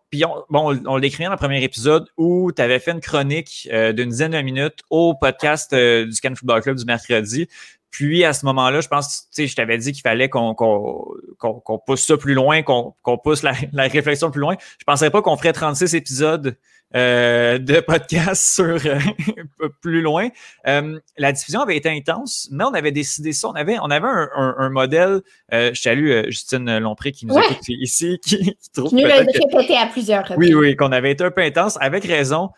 puis 0.09 0.25
on, 0.25 0.45
bon, 0.51 0.81
on, 0.87 0.97
l'écrit 0.99 1.25
dans 1.25 1.33
le 1.33 1.37
premier 1.37 1.65
épisode 1.65 2.07
où 2.17 2.53
tu 2.53 2.63
avais 2.63 2.79
fait 2.79 2.93
une 2.93 3.01
chronique 3.01 3.69
d'une 3.71 4.09
dizaine 4.09 4.31
de 4.31 4.41
minutes 4.41 4.79
au 4.89 5.15
podcast 5.15 5.75
du 5.75 6.13
Scan 6.13 6.35
Football 6.37 6.63
Club 6.63 6.77
du 6.77 6.85
mercredi. 6.85 7.49
Puis 7.91 8.25
à 8.25 8.33
ce 8.33 8.47
moment-là, 8.47 8.81
je 8.81 8.89
pense, 8.89 9.23
tu 9.23 9.43
sais, 9.43 9.47
je 9.47 9.57
t'avais 9.57 9.79
dit 9.79 9.93
qu'il 9.93 10.03
fallait 10.03 10.29
qu'on 10.29 10.55
pousse 11.87 12.05
ça 12.05 12.17
plus 12.17 12.35
loin, 12.35 12.63
qu'on 12.63 13.19
pousse 13.23 13.43
la, 13.43 13.53
réflexion 13.89 14.31
plus 14.31 14.41
loin. 14.41 14.57
Je 14.79 14.85
pensais 14.85 15.11
pas 15.11 15.23
qu'on 15.23 15.37
ferait 15.37 15.53
36 15.53 15.95
épisodes 15.95 16.57
euh, 16.97 17.59
de 17.59 17.79
podcast 17.79 18.43
sur 18.55 18.65
euh, 18.85 18.99
plus 19.81 20.03
loin. 20.03 20.29
Euh, 20.67 20.99
la 21.19 21.31
diffusion 21.31 21.61
avait 21.61 21.77
été 21.77 21.89
intense, 21.89 22.49
mais 22.51 22.65
on 22.65 22.75
avait 22.75 22.91
décidé 22.91 23.33
ça. 23.33 23.49
On 23.49 23.53
avait, 23.53 23.79
on 23.81 23.91
avait 23.91 24.09
un, 24.09 24.71
modèle. 24.71 25.21
je 25.53 25.71
salue 25.75 26.25
Justine 26.27 26.79
Lompré 26.79 27.13
qui 27.13 27.27
nous 27.27 27.39
écoute 27.39 27.69
ici, 27.69 28.19
qui, 28.25 28.57
trouve. 28.75 28.93
Nous 28.93 29.03
le 29.03 29.57
répéter 29.57 29.77
à 29.77 29.87
plusieurs 29.87 30.27
reprises. 30.27 30.55
Oui, 30.55 30.55
oui, 30.55 30.77
qu'on 30.77 30.91
avait 30.91 31.13
été 31.13 31.23
un 31.23 31.31
peu 31.31 31.43
intense, 31.43 31.79
avec 31.81 32.05
raison 32.05 32.51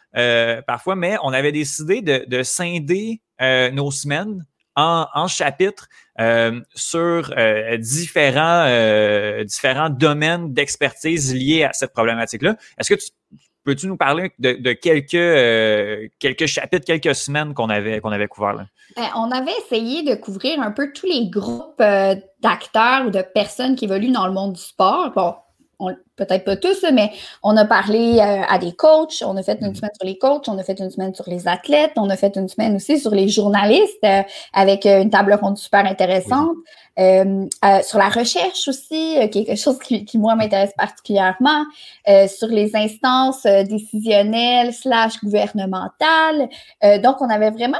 parfois, 0.67 0.97
mais 0.97 1.17
on 1.23 1.33
avait 1.33 1.53
décidé 1.53 2.01
de, 2.01 2.25
de 2.27 2.43
scinder 2.43 3.21
nos 3.41 3.91
semaines 3.91 4.47
en, 4.77 5.27
chapitres 5.29 5.89
euh, 6.21 6.61
sur 6.75 7.33
euh, 7.37 7.77
différents, 7.77 8.65
euh, 8.67 9.45
différents 9.45 9.91
domaines 9.91 10.53
d'expertise 10.53 11.35
liés 11.35 11.65
à 11.65 11.73
cette 11.73 11.93
problématique-là. 11.93 12.57
Est-ce 12.79 12.95
que 12.95 13.01
tu 13.01 13.11
peux-tu 13.65 13.87
nous 13.87 13.97
parler 13.97 14.33
de, 14.41 14.73
quelques, 14.73 16.11
quelques 16.19 16.47
chapitres, 16.47 16.85
quelques 16.85 17.15
semaines 17.15 17.55
qu'on 17.55 17.69
avait, 17.69 18.01
qu'on 18.01 18.11
avait 18.11 18.27
couverts 18.27 18.55
là? 18.55 18.67
Ben, 18.97 19.09
on 19.15 19.31
avait 19.31 19.55
essayé 19.65 20.03
de 20.03 20.17
couvrir 20.17 20.61
un 20.61 20.73
peu 20.73 20.93
tous 20.93 21.07
les 21.07 21.29
groupes 21.29 21.83
d'acteurs 22.41 23.07
ou 23.07 23.11
de 23.11 23.23
personnes 23.23 23.77
qui 23.77 23.85
évoluent 23.85 24.11
dans 24.11 24.27
le 24.27 24.33
monde 24.33 24.55
du 24.55 24.61
sport. 24.61 25.42
Peut-être 26.17 26.45
pas 26.45 26.57
tous, 26.57 26.85
mais 26.93 27.11
on 27.43 27.57
a 27.57 27.65
parlé 27.65 28.19
euh, 28.19 28.43
à 28.49 28.59
des 28.59 28.73
coachs, 28.73 29.23
on 29.27 29.37
a 29.37 29.43
fait 29.43 29.59
une 29.61 29.69
mm-hmm. 29.69 29.77
semaine 29.77 29.91
sur 29.95 30.07
les 30.07 30.19
coachs, 30.19 30.49
on 30.49 30.59
a 30.59 30.63
fait 30.63 30.79
une 30.79 30.91
semaine 30.91 31.15
sur 31.15 31.29
les 31.29 31.49
athlètes, 31.49 31.93
on 31.97 32.11
a 32.11 32.17
fait 32.17 32.37
une 32.37 32.49
semaine 32.49 32.77
aussi 32.77 32.99
sur 32.99 33.13
les 33.13 33.29
journalistes 33.29 34.05
euh, 34.05 34.23
avec 34.53 34.87
euh, 34.87 35.03
une 35.03 35.11
table 35.11 35.39
ronde 35.41 35.59
super 35.59 35.85
intéressante. 35.87 36.57
sur 36.97 37.99
la 37.99 38.09
recherche 38.09 38.69
aussi, 38.69 39.17
quelque 39.31 39.57
chose 39.57 39.79
qui, 39.79 40.05
qui 40.05 40.19
moi 40.19 40.35
m'intéresse 40.35 40.73
particulièrement, 40.77 41.65
sur 42.29 42.49
les 42.49 42.77
instances 42.77 43.45
décisionnelles 43.45 44.75
slash 44.75 45.19
gouvernementales. 45.23 46.49
donc, 47.03 47.23
on 47.23 47.31
avait 47.31 47.51
vraiment 47.51 47.79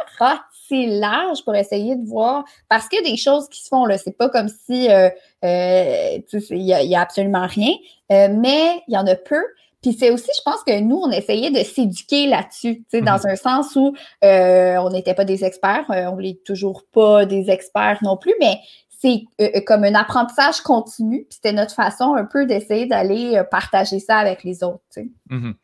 large 0.81 1.45
pour 1.45 1.55
essayer 1.55 1.97
de 1.97 2.07
voir, 2.07 2.45
parce 2.69 2.89
qu'il 2.89 3.03
y 3.03 3.07
a 3.07 3.11
des 3.11 3.17
choses 3.17 3.49
qui 3.49 3.63
se 3.63 3.69
font, 3.69 3.85
là. 3.85 3.99
C'est 3.99 4.17
pas 4.17 4.29
comme 4.29 4.49
si 4.49 4.91
euh, 4.91 5.09
il 5.43 6.25
n'y 6.59 6.95
a, 6.97 7.01
absolument 7.01 7.47
rien, 7.47 7.73
euh, 8.11 8.29
mais 8.31 8.83
il 8.89 8.95
y 8.95 8.97
en 8.97 9.07
a 9.07 9.15
peu. 9.15 9.43
Puis 9.83 9.95
c'est 9.99 10.11
aussi, 10.11 10.31
je 10.37 10.43
pense 10.45 10.63
que 10.65 10.79
nous, 10.79 10.97
on 10.97 11.11
essayait 11.11 11.51
de 11.51 11.65
s'éduquer 11.65 12.29
là-dessus, 12.29 12.85
dans 12.93 13.01
mm-hmm. 13.01 13.31
un 13.33 13.37
sens 13.37 13.75
où 13.75 13.95
on 14.23 14.91
n'était 14.91 15.15
pas 15.15 15.25
des 15.25 15.45
experts, 15.45 15.85
on 15.89 16.17
n'est 16.17 16.39
toujours 16.45 16.85
pas 16.93 17.27
des 17.27 17.51
experts 17.51 17.99
non 18.03 18.17
plus, 18.17 18.35
mais 18.41 18.59
c'est 19.03 19.25
euh, 19.41 19.49
euh, 19.57 19.61
comme 19.67 19.83
un 19.83 19.95
apprentissage 19.95 20.61
continu. 20.61 21.25
Puis 21.29 21.39
c'était 21.43 21.53
notre 21.53 21.75
façon 21.75 22.15
un 22.15 22.25
peu 22.25 22.47
d'essayer 22.47 22.87
d'aller 22.87 23.37
euh, 23.37 23.43
partager 23.43 23.99
ça 23.99 24.17
avec 24.17 24.45
les 24.45 24.63
autres. 24.63 24.81
Mm-hmm. 25.29 25.55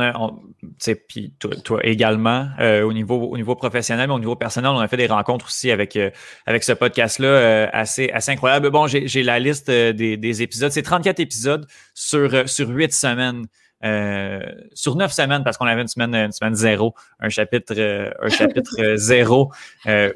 a, 0.00 0.94
puis 1.08 1.34
toi, 1.38 1.80
également, 1.84 2.48
au, 2.58 2.92
niveau, 2.92 3.16
au 3.16 3.36
niveau 3.36 3.54
professionnel, 3.54 4.08
mais 4.08 4.14
au 4.14 4.18
niveau 4.18 4.34
personnel, 4.36 4.70
on 4.70 4.80
a 4.80 4.88
fait 4.88 4.96
des 4.96 5.06
rencontres 5.06 5.46
aussi 5.46 5.70
avec, 5.70 5.98
avec 6.46 6.64
ce 6.64 6.72
podcast-là 6.72 7.68
assez, 7.72 8.10
assez 8.10 8.32
incroyable. 8.32 8.70
Bon, 8.70 8.86
j'ai 8.86 9.22
la 9.22 9.38
liste 9.38 9.70
des, 9.70 10.16
des 10.16 10.42
épisodes. 10.42 10.72
C'est 10.72 10.82
34 10.82 11.20
épisodes 11.20 11.66
sur, 11.94 12.48
sur 12.48 12.68
8 12.68 12.92
semaines. 12.92 13.46
Euh, 13.84 14.40
sur 14.72 14.96
neuf 14.96 15.12
semaines, 15.12 15.44
parce 15.44 15.56
qu'on 15.56 15.66
avait 15.66 15.82
une 15.82 15.88
semaine, 15.88 16.14
une 16.14 16.32
semaine 16.32 16.54
zéro, 16.54 16.94
un 17.20 17.28
chapitre, 17.28 17.74
euh, 17.76 18.10
un 18.20 18.28
chapitre 18.28 18.72
euh, 18.78 18.96
zéro, 18.96 19.52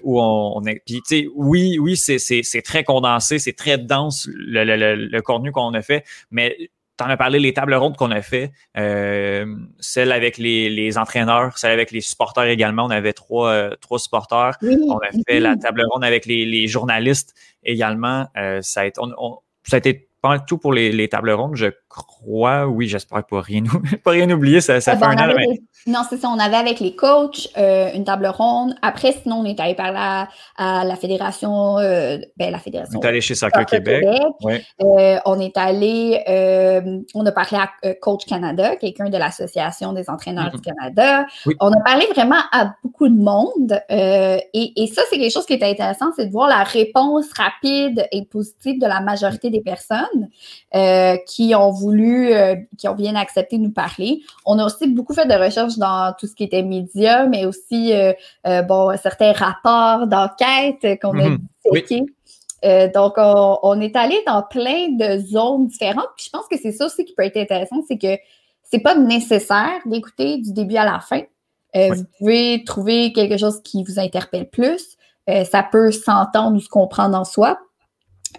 où 0.02 0.20
on, 0.20 0.64
est. 0.64 0.82
Puis, 0.86 1.02
tu 1.06 1.22
sais, 1.22 1.28
oui, 1.34 1.78
oui, 1.78 1.96
c'est 1.96 2.62
très 2.62 2.84
condensé, 2.84 3.38
c'est 3.38 3.54
très 3.54 3.78
dense 3.78 4.28
le, 4.32 4.64
le, 4.64 4.94
le, 4.94 5.22
contenu 5.22 5.52
qu'on 5.52 5.74
a 5.74 5.82
fait, 5.82 6.04
mais 6.30 6.70
en 7.04 7.10
as 7.10 7.16
parlé, 7.16 7.38
les 7.38 7.52
tables 7.52 7.74
rondes 7.74 7.96
qu'on 7.96 8.10
a 8.10 8.22
fait, 8.22 8.52
euh, 8.76 9.54
celle 9.78 10.12
avec 10.12 10.38
les, 10.38 10.70
les, 10.70 10.98
entraîneurs, 10.98 11.58
celle 11.58 11.72
avec 11.72 11.90
les 11.90 12.00
supporters 12.00 12.44
également. 12.44 12.84
On 12.84 12.90
avait 12.90 13.12
trois, 13.12 13.50
euh, 13.50 13.70
trois 13.80 13.98
supporters. 13.98 14.56
On 14.62 14.98
a 14.98 15.10
fait 15.26 15.40
la 15.40 15.56
table 15.56 15.84
ronde 15.90 16.04
avec 16.04 16.26
les, 16.26 16.46
les 16.46 16.66
journalistes 16.66 17.34
également. 17.62 18.26
Euh, 18.36 18.60
ça, 18.62 18.80
a 18.80 18.86
été, 18.86 19.00
on, 19.00 19.38
ça 19.64 19.76
a 19.76 19.78
été 19.78 20.08
pas 20.22 20.28
mal 20.30 20.44
tout 20.46 20.58
pour 20.58 20.72
les, 20.72 20.90
les 20.90 21.08
tables 21.08 21.30
rondes, 21.30 21.56
je 21.56 21.66
crois. 21.96 22.66
Oui, 22.66 22.88
j'espère 22.88 23.24
pas 23.24 23.40
rien, 23.40 23.62
pas 24.04 24.10
rien 24.12 24.30
oublier. 24.30 24.60
Ça, 24.60 24.80
ça 24.80 24.92
ah, 24.92 24.96
fait 24.96 25.16
ben, 25.16 25.30
un 25.30 25.30
an. 25.30 25.54
Non, 25.86 26.00
c'est 26.08 26.16
ça. 26.16 26.28
On 26.28 26.38
avait 26.38 26.56
avec 26.56 26.80
les 26.80 26.96
coachs 26.96 27.48
euh, 27.56 27.90
une 27.94 28.04
table 28.04 28.26
ronde. 28.26 28.74
Après, 28.82 29.12
sinon, 29.12 29.36
on 29.36 29.44
est 29.44 29.60
allé 29.60 29.74
parler 29.74 29.98
à, 29.98 30.28
à 30.56 30.84
la 30.84 30.96
fédération. 30.96 31.78
Euh, 31.78 32.18
ben, 32.36 32.50
la 32.50 32.58
fédération. 32.58 32.98
On 32.98 33.02
est 33.02 33.06
allé 33.06 33.20
chez 33.20 33.36
Soccer, 33.36 33.64
Québec. 33.66 34.04
Euh, 34.04 35.18
on 35.24 35.40
est 35.40 35.56
allé. 35.56 36.22
On 37.14 37.24
a 37.24 37.32
parlé 37.32 37.58
à 37.58 37.94
Coach 37.94 38.24
Canada, 38.26 38.76
quelqu'un 38.76 39.08
de 39.08 39.16
l'Association 39.16 39.92
des 39.92 40.10
entraîneurs 40.10 40.50
du 40.50 40.58
mm-hmm. 40.58 40.74
Canada. 40.74 41.26
On 41.60 41.70
a 41.72 41.80
parlé 41.80 42.06
vraiment 42.14 42.40
à 42.50 42.74
beaucoup 42.82 43.08
de 43.08 43.18
monde. 43.18 43.80
Et, 43.88 44.82
et, 44.82 44.86
ça, 44.88 45.02
c'est 45.08 45.18
quelque 45.18 45.32
chose 45.32 45.46
qui 45.46 45.54
est 45.54 45.62
intéressant, 45.62 46.06
c'est 46.16 46.26
de 46.26 46.32
voir 46.32 46.48
la 46.48 46.64
réponse 46.64 47.26
rapide 47.36 48.06
et 48.10 48.24
positive 48.24 48.80
de 48.80 48.86
la 48.86 49.00
majorité 49.00 49.50
des 49.50 49.60
personnes 49.60 50.28
qui 51.26 51.54
ont 51.54 51.70
voulu, 51.70 52.30
qui 52.78 52.88
ont 52.88 52.94
bien 52.94 53.14
accepté 53.14 53.58
de 53.58 53.62
nous 53.62 53.72
parler. 53.72 54.22
On 54.44 54.58
a 54.58 54.64
aussi 54.64 54.86
beaucoup 54.88 55.14
fait 55.14 55.26
de 55.26 55.34
recherches 55.34 55.78
dans 55.78 56.14
tout 56.18 56.26
ce 56.26 56.34
qui 56.34 56.44
était 56.44 56.62
médias, 56.62 57.26
mais 57.26 57.46
aussi 57.46 57.92
euh, 57.92 58.12
euh, 58.46 58.62
bon, 58.62 58.96
certains 58.96 59.32
rapports 59.32 60.06
d'enquête 60.06 61.00
qu'on 61.00 61.18
a 61.18 61.30
mmh. 61.30 62.92
donc, 62.94 63.14
on, 63.16 63.80
est 63.80 63.96
allé 63.96 64.16
dans 64.26 64.42
plein 64.42 64.88
de 64.90 65.18
zones 65.18 65.68
différentes. 65.68 66.08
Puis 66.16 66.26
je 66.26 66.30
pense 66.30 66.46
que 66.50 66.56
c'est 66.58 66.72
ça 66.72 66.86
aussi 66.86 67.04
qui 67.04 67.14
peut 67.14 67.24
être 67.24 67.36
intéressant, 67.36 67.76
c'est 67.86 67.98
que 67.98 68.20
c'est 68.62 68.80
pas 68.80 68.96
nécessaire 68.96 69.80
d'écouter 69.84 70.38
du 70.38 70.52
début 70.52 70.76
à 70.76 70.84
la 70.84 71.00
fin. 71.00 71.22
Vous 71.74 72.04
pouvez 72.18 72.64
trouver 72.64 73.12
quelque 73.12 73.36
chose 73.36 73.60
qui 73.62 73.84
vous 73.84 74.00
interpelle 74.00 74.48
plus. 74.48 74.96
ça 75.28 75.62
peut 75.62 75.92
s'entendre 75.92 76.56
ou 76.56 76.60
se 76.60 76.68
comprendre 76.68 77.16
en 77.16 77.24
soi. 77.24 77.58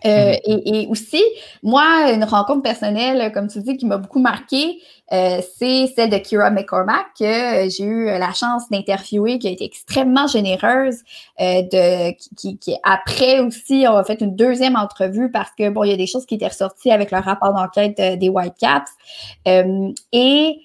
Euh, 0.05 0.33
mm-hmm. 0.33 0.61
et, 0.65 0.87
aussi, 0.87 1.23
moi, 1.63 2.11
une 2.13 2.23
rencontre 2.23 2.61
personnelle, 2.61 3.31
comme 3.31 3.47
tu 3.47 3.59
dis, 3.61 3.77
qui 3.77 3.85
m'a 3.85 3.97
beaucoup 3.97 4.19
marqué, 4.19 4.79
euh, 5.13 5.41
c'est 5.57 5.87
celle 5.95 6.09
de 6.09 6.17
Kira 6.17 6.49
McCormack, 6.49 7.07
que 7.17 7.65
euh, 7.65 7.69
j'ai 7.69 7.83
eu 7.83 8.05
la 8.05 8.33
chance 8.33 8.69
d'interviewer, 8.69 9.39
qui 9.39 9.47
a 9.47 9.51
été 9.51 9.65
extrêmement 9.65 10.27
généreuse, 10.27 10.97
de, 11.39 12.11
qui, 12.35 12.57
qui, 12.57 12.75
après 12.83 13.39
aussi, 13.39 13.85
on 13.87 13.95
a 13.95 14.03
fait 14.03 14.21
une 14.21 14.35
deuxième 14.35 14.75
entrevue 14.75 15.31
parce 15.31 15.51
que, 15.57 15.69
bon, 15.69 15.83
il 15.83 15.91
y 15.91 15.93
a 15.93 15.97
des 15.97 16.07
choses 16.07 16.25
qui 16.25 16.35
étaient 16.35 16.47
ressorties 16.47 16.91
avec 16.91 17.11
le 17.11 17.19
rapport 17.19 17.53
d'enquête 17.53 18.19
des 18.19 18.29
Whitecaps. 18.29 18.91
et 19.45 20.59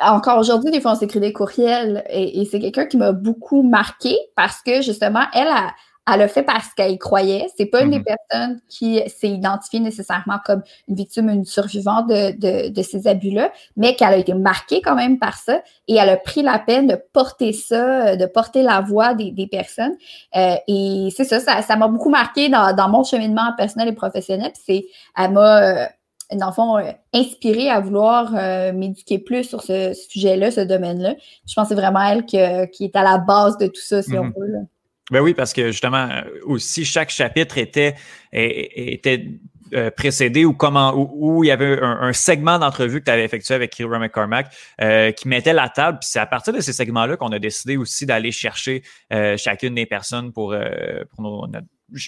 encore 0.00 0.38
aujourd'hui, 0.38 0.70
des 0.70 0.80
fois, 0.80 0.92
on 0.92 0.94
s'écrit 0.94 1.18
des 1.18 1.32
courriels 1.32 2.04
et, 2.08 2.40
et 2.40 2.44
c'est 2.44 2.60
quelqu'un 2.60 2.86
qui 2.86 2.96
m'a 2.96 3.10
beaucoup 3.10 3.62
marqué 3.62 4.16
parce 4.36 4.62
que, 4.62 4.80
justement, 4.80 5.24
elle 5.34 5.48
a 5.48 5.72
elle 6.10 6.22
a 6.22 6.28
fait 6.28 6.42
parce 6.42 6.68
qu'elle 6.74 6.92
y 6.92 6.98
croyait. 6.98 7.46
C'est 7.56 7.66
pas 7.66 7.82
une 7.82 7.90
des 7.90 7.98
mhm. 7.98 8.04
personnes 8.04 8.60
qui 8.68 9.00
s'est 9.08 9.28
identifiée 9.28 9.80
nécessairement 9.80 10.38
comme 10.44 10.62
une 10.88 10.96
victime, 10.96 11.28
une 11.28 11.44
survivante 11.44 12.08
de, 12.08 12.68
de, 12.68 12.82
ces 12.82 13.06
abus-là, 13.06 13.52
mais 13.76 13.94
qu'elle 13.94 14.14
a 14.14 14.16
été 14.16 14.34
marquée 14.34 14.80
quand 14.82 14.96
même 14.96 15.18
par 15.18 15.36
ça 15.36 15.62
et 15.86 15.96
elle 15.96 16.08
a 16.08 16.16
pris 16.16 16.42
la 16.42 16.58
peine 16.58 16.88
de 16.88 16.98
porter 17.12 17.52
ça, 17.52 18.16
de 18.16 18.26
porter 18.26 18.62
la 18.62 18.80
voix 18.80 19.14
des, 19.14 19.30
des 19.30 19.46
personnes. 19.46 19.94
Euh, 20.36 20.56
et 20.66 21.08
c'est 21.16 21.24
ça, 21.24 21.40
ça 21.40 21.76
m'a 21.76 21.88
beaucoup 21.88 22.10
marqué 22.10 22.48
dans, 22.48 22.74
dans, 22.74 22.88
mon 22.88 23.04
cheminement 23.04 23.52
personnel 23.56 23.88
et 23.88 23.92
professionnel. 23.92 24.52
C'est, 24.54 24.86
elle 25.16 25.32
m'a, 25.32 25.62
euh, 25.62 25.86
dans 26.32 26.46
le 26.46 26.52
fond, 26.52 26.78
euh, 26.78 26.90
inspiré 27.14 27.70
à 27.70 27.80
vouloir 27.80 28.32
euh, 28.34 28.72
m'éduquer 28.72 29.18
plus 29.18 29.44
sur 29.44 29.62
ce 29.62 29.92
sujet-là, 29.92 30.50
ce 30.50 30.60
domaine-là. 30.60 31.14
Je 31.46 31.54
pense 31.54 31.68
que 31.68 31.74
c'est 31.74 31.80
vraiment 31.80 32.02
elle 32.02 32.26
qui 32.26 32.36
est 32.36 32.96
à 32.96 33.02
la 33.02 33.18
base 33.18 33.56
de 33.58 33.66
tout 33.68 33.80
ça, 33.80 34.02
si 34.02 34.18
on 34.18 34.24
mhm. 34.24 34.34
veut. 34.36 34.66
Ben 35.12 35.20
oui, 35.20 35.34
parce 35.34 35.52
que 35.52 35.70
justement, 35.70 36.08
euh, 36.10 36.22
aussi, 36.44 36.86
chaque 36.86 37.10
chapitre 37.10 37.58
était, 37.58 37.96
était 38.32 39.26
euh, 39.74 39.90
précédé 39.90 40.46
ou 40.46 40.54
comment 40.54 40.94
où, 40.96 41.44
il 41.44 41.48
y 41.48 41.50
avait 41.50 41.78
un, 41.82 42.14
segment 42.14 42.58
d'entrevue 42.58 43.00
que 43.00 43.04
tu 43.04 43.10
avais 43.10 43.24
effectué 43.24 43.54
avec 43.54 43.72
Kira 43.72 43.98
McCormack 43.98 44.50
euh, 44.80 45.12
qui 45.12 45.28
mettait 45.28 45.52
la 45.52 45.68
table. 45.68 45.98
Puis 46.00 46.08
c'est 46.10 46.18
à 46.18 46.24
partir 46.24 46.54
de 46.54 46.60
ces 46.60 46.72
segments-là 46.72 47.18
qu'on 47.18 47.28
a 47.28 47.38
décidé 47.38 47.76
aussi 47.76 48.06
d'aller 48.06 48.32
chercher 48.32 48.82
chacune 49.36 49.74
des 49.74 49.84
personnes 49.84 50.32
pour, 50.32 50.56
pour 51.14 51.46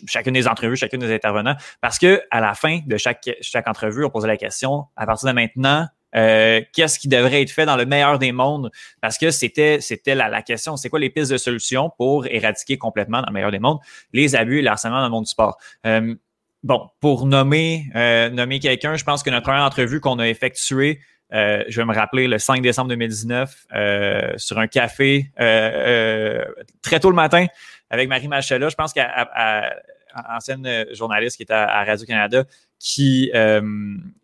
chacune 0.06 0.32
des 0.32 0.48
entrevues, 0.48 0.76
chacune 0.76 1.00
des 1.00 1.12
intervenants. 1.12 1.56
Parce 1.82 1.98
que 1.98 2.22
à 2.30 2.40
la 2.40 2.54
fin 2.54 2.80
de 2.86 2.96
chaque, 2.96 3.28
chaque 3.42 3.68
entrevue, 3.68 4.06
on 4.06 4.10
posait 4.10 4.28
la 4.28 4.38
question 4.38 4.86
à 4.96 5.04
partir 5.04 5.28
de 5.28 5.34
maintenant, 5.34 5.88
euh, 6.16 6.60
qu'est-ce 6.72 6.98
qui 6.98 7.08
devrait 7.08 7.42
être 7.42 7.50
fait 7.50 7.66
dans 7.66 7.76
le 7.76 7.86
meilleur 7.86 8.18
des 8.18 8.32
mondes? 8.32 8.70
Parce 9.00 9.18
que 9.18 9.30
c'était, 9.30 9.80
c'était 9.80 10.14
la, 10.14 10.28
la, 10.28 10.42
question, 10.42 10.76
c'est 10.76 10.88
quoi 10.88 10.98
les 11.00 11.10
pistes 11.10 11.32
de 11.32 11.36
solutions 11.36 11.90
pour 11.96 12.26
éradiquer 12.26 12.78
complètement 12.78 13.20
dans 13.20 13.28
le 13.28 13.32
meilleur 13.32 13.50
des 13.50 13.58
mondes 13.58 13.78
les 14.12 14.36
abus 14.36 14.58
et 14.58 14.62
le 14.62 14.68
harcèlement 14.68 14.98
dans 14.98 15.06
le 15.06 15.10
monde 15.10 15.24
du 15.24 15.30
sport? 15.30 15.56
Euh, 15.86 16.14
bon, 16.62 16.88
pour 17.00 17.26
nommer, 17.26 17.86
euh, 17.94 18.30
nommer 18.30 18.60
quelqu'un, 18.60 18.96
je 18.96 19.04
pense 19.04 19.22
que 19.22 19.30
notre 19.30 19.44
première 19.44 19.64
entrevue 19.64 20.00
qu'on 20.00 20.18
a 20.18 20.28
effectuée, 20.28 21.00
euh, 21.32 21.64
je 21.68 21.80
vais 21.80 21.86
me 21.86 21.94
rappeler 21.94 22.28
le 22.28 22.38
5 22.38 22.62
décembre 22.62 22.88
2019 22.90 23.66
euh, 23.74 24.32
sur 24.36 24.58
un 24.58 24.66
café 24.66 25.30
euh, 25.40 26.44
très 26.82 27.00
tôt 27.00 27.10
le 27.10 27.16
matin 27.16 27.46
avec 27.90 28.08
Marie 28.08 28.28
Machella. 28.28 28.68
Je 28.68 28.74
pense 28.74 28.92
qu'à 28.92 29.80
ancienne 30.28 30.86
journaliste 30.92 31.36
qui 31.36 31.42
était 31.42 31.54
à 31.54 31.82
Radio-Canada, 31.84 32.44
qui, 32.78 33.30
euh, 33.34 33.62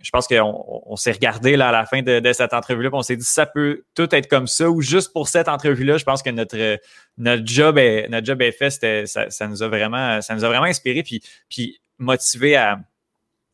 je 0.01 0.11
pense 0.11 0.27
qu'on 0.27 0.83
on, 0.87 0.97
s'est 0.97 1.13
regardé 1.13 1.57
là 1.57 1.69
à 1.69 1.73
la 1.73 1.87
fin 1.87 2.03
de, 2.03 2.33
cette 2.33 2.53
entrevue-là, 2.53 2.91
on 2.93 3.03
s'est 3.03 3.17
dit 3.17 3.25
ça 3.25 3.47
peut 3.47 3.85
tout 3.95 4.15
être 4.15 4.29
comme 4.29 4.47
ça 4.47 4.69
ou 4.69 4.83
juste 4.83 5.13
pour 5.13 5.29
cette 5.29 5.49
entrevue-là, 5.49 5.97
je 5.97 6.05
pense 6.05 6.23
que 6.23 6.31
notre 6.31 6.79
notre 7.17 7.47
job 7.47 7.79
est 7.79 8.09
notre 8.09 8.27
job 8.27 8.43
fait, 8.53 9.07
ça, 9.07 9.31
ça, 9.31 9.47
nous 9.47 9.63
a 9.63 9.69
vraiment 9.69 10.21
ça 10.21 10.35
nous 10.35 10.45
a 10.45 10.49
vraiment 10.49 10.67
inspiré 10.67 11.03
puis 11.03 11.23
puis 11.49 11.81
motivé 11.99 12.57
à 12.57 12.81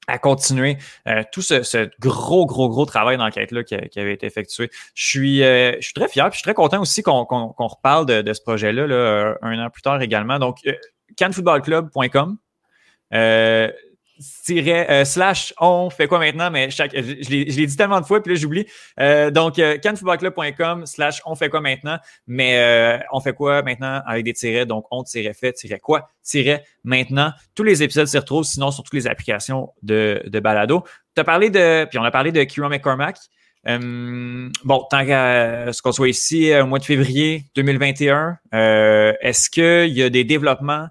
à 0.09 0.18
continuer 0.18 0.78
euh, 1.09 1.23
tout 1.32 1.43
ce, 1.43 1.90
gros, 1.98 2.47
gros, 2.47 2.68
gros 2.68 2.86
travail 2.86 3.16
d'enquête-là 3.16 3.64
qui, 3.64 3.74
avait 3.74 4.14
été 4.14 4.27
effectué. 4.27 4.70
Je 4.94 5.06
suis, 5.06 5.43
euh, 5.43 5.73
je 5.81 5.85
suis 5.85 5.94
très 5.94 6.09
fier, 6.09 6.24
puis 6.27 6.35
je 6.35 6.39
suis 6.39 6.44
très 6.44 6.55
content 6.55 6.81
aussi 6.81 7.02
qu'on 7.02 7.24
reparle 7.24 8.06
de, 8.06 8.32
ce 8.32 8.40
projet-là 8.40 8.86
là, 8.86 9.35
un 9.43 9.59
an 9.64 9.70
plus 9.70 9.82
tard 9.82 10.01
également. 10.01 10.39
Donc, 10.39 10.59
canfootballclub.com. 11.16 12.39
euh, 14.51 15.05
slash 15.05 15.52
on 15.60 15.90
fait 15.90 16.06
quoi 16.06 16.18
maintenant, 16.18 16.51
mais 16.51 16.70
chaque, 16.70 16.93
je, 16.94 17.30
l'ai 17.30 17.44
dit 17.44 17.76
tellement 17.76 18.01
de 18.01 18.06
fois, 18.06 18.22
puis 18.22 18.34
là 18.34 18.40
j'oublie. 18.40 18.66
Euh, 19.01 19.30
donc, 19.30 19.59
euh, 19.59 19.76
slash 20.84 21.20
on 21.26 21.34
fait 21.34 21.48
quoi 21.48 21.60
maintenant, 21.60 21.98
mais 22.26 22.59
euh, 22.59 22.98
on 23.12 23.20
fait 23.20 23.34
quoi 23.34 23.62
maintenant 23.62 24.02
avec 24.06 24.24
des 24.24 24.32
tirets, 24.32 24.66
donc 24.66 24.86
on 24.90 25.02
tirait 25.02 25.34
fait, 25.34 25.52
tirait 25.52 25.80
quoi, 25.80 26.09
tirait 26.22 26.64
maintenant. 26.84 27.32
Tous 27.55 27.62
les 27.62 27.82
épisodes 27.82 28.06
s'y 28.06 28.18
retrouvent, 28.18 28.44
sinon 28.44 28.70
sur 28.70 28.84
toutes 28.84 28.94
les 28.94 29.06
applications 29.06 29.72
de, 29.82 30.22
de 30.26 30.40
balado. 30.40 30.84
Tu 31.14 31.24
parlé 31.24 31.51
de, 31.51 31.84
puis 31.84 31.98
on 31.98 32.05
a 32.05 32.10
parlé 32.10 32.32
de 32.32 32.43
Kira 32.44 32.68
McCormack. 32.68 33.16
bon, 33.64 34.86
tant 34.90 35.06
qu'à 35.06 35.72
ce 35.72 35.82
qu'on 35.82 35.93
soit 35.93 36.09
ici 36.09 36.52
au 36.55 36.66
mois 36.66 36.78
de 36.78 36.84
février 36.84 37.44
2021, 37.55 38.38
est-ce 39.20 39.51
qu'il 39.51 39.93
y 39.97 40.02
a 40.02 40.10
des 40.10 40.24
développements? 40.24 40.88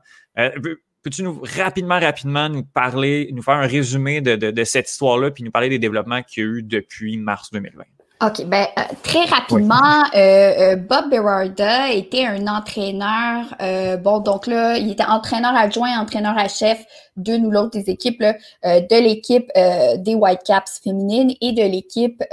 Peux-tu 1.05 1.21
nous 1.21 1.39
rapidement, 1.59 1.99
rapidement 1.99 2.49
nous 2.49 2.63
parler, 2.63 3.29
nous 3.31 3.43
faire 3.43 3.53
un 3.53 3.67
résumé 3.67 4.21
de, 4.21 4.63
cette 4.63 4.89
histoire-là, 4.89 5.29
puis 5.29 5.43
nous 5.43 5.51
parler 5.51 5.69
des 5.69 5.77
développements 5.77 6.23
qu'il 6.23 6.43
y 6.43 6.47
a 6.47 6.49
eu 6.49 6.63
depuis 6.63 7.17
mars 7.17 7.51
2020? 7.53 7.83
OK, 8.23 8.43
ben 8.47 8.65
euh, 8.79 8.81
très 9.03 9.25
rapidement, 9.25 10.03
euh, 10.15 10.17
euh, 10.17 10.75
Bob 10.77 11.11
Berarda 11.11 11.91
était 11.91 12.25
un 12.25 12.47
entraîneur. 12.47 13.55
bon, 13.99 14.19
donc 14.19 14.47
là, 14.47 14.77
il 14.77 14.89
était 14.89 15.05
entraîneur 15.05 15.55
adjoint, 15.55 15.99
entraîneur 15.99 16.35
à 16.39 16.47
chef 16.47 16.83
de 17.17 17.37
nous 17.37 17.51
l'autre 17.51 17.77
des 17.77 17.91
équipes, 17.91 18.23
de 18.63 18.99
l'équipe 18.99 19.51
des 19.99 20.15
Whitecaps 20.15 20.79
féminines 20.83 21.35
et 21.39 21.51
de 21.51 21.61
l'équipe 21.61 22.23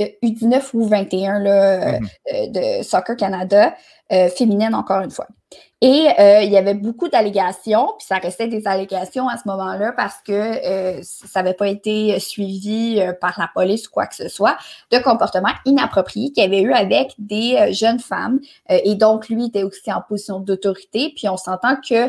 U19 0.00 0.70
ou 0.72 0.88
21 0.88 1.40
là, 1.40 1.98
mm-hmm. 1.98 2.52
de 2.52 2.82
Soccer 2.82 3.16
Canada 3.18 3.74
féminine 4.30 4.74
encore 4.74 5.02
une 5.02 5.10
fois. 5.10 5.26
Et 5.80 6.08
euh, 6.18 6.42
il 6.42 6.50
y 6.50 6.56
avait 6.56 6.74
beaucoup 6.74 7.08
d'allégations, 7.08 7.92
puis 7.98 8.06
ça 8.08 8.16
restait 8.16 8.48
des 8.48 8.66
allégations 8.66 9.28
à 9.28 9.36
ce 9.36 9.42
moment-là 9.46 9.92
parce 9.92 10.16
que 10.26 10.32
euh, 10.32 11.00
ça 11.02 11.40
n'avait 11.40 11.54
pas 11.54 11.68
été 11.68 12.18
suivi 12.18 13.00
euh, 13.00 13.12
par 13.12 13.38
la 13.38 13.48
police 13.54 13.86
ou 13.86 13.92
quoi 13.92 14.06
que 14.06 14.16
ce 14.16 14.28
soit, 14.28 14.56
de 14.90 14.98
comportements 14.98 15.52
inappropriés 15.66 16.32
qu'il 16.32 16.42
y 16.42 16.46
avait 16.46 16.62
eu 16.62 16.72
avec 16.72 17.14
des 17.18 17.72
jeunes 17.72 18.00
femmes. 18.00 18.40
et 18.68 18.96
donc, 18.96 19.28
lui 19.28 19.46
était 19.46 19.62
aussi 19.62 19.92
en 19.92 20.02
position 20.02 20.40
d'autorité. 20.40 21.12
Puis 21.14 21.28
on 21.28 21.36
s'entend 21.36 21.76
que 21.76 22.08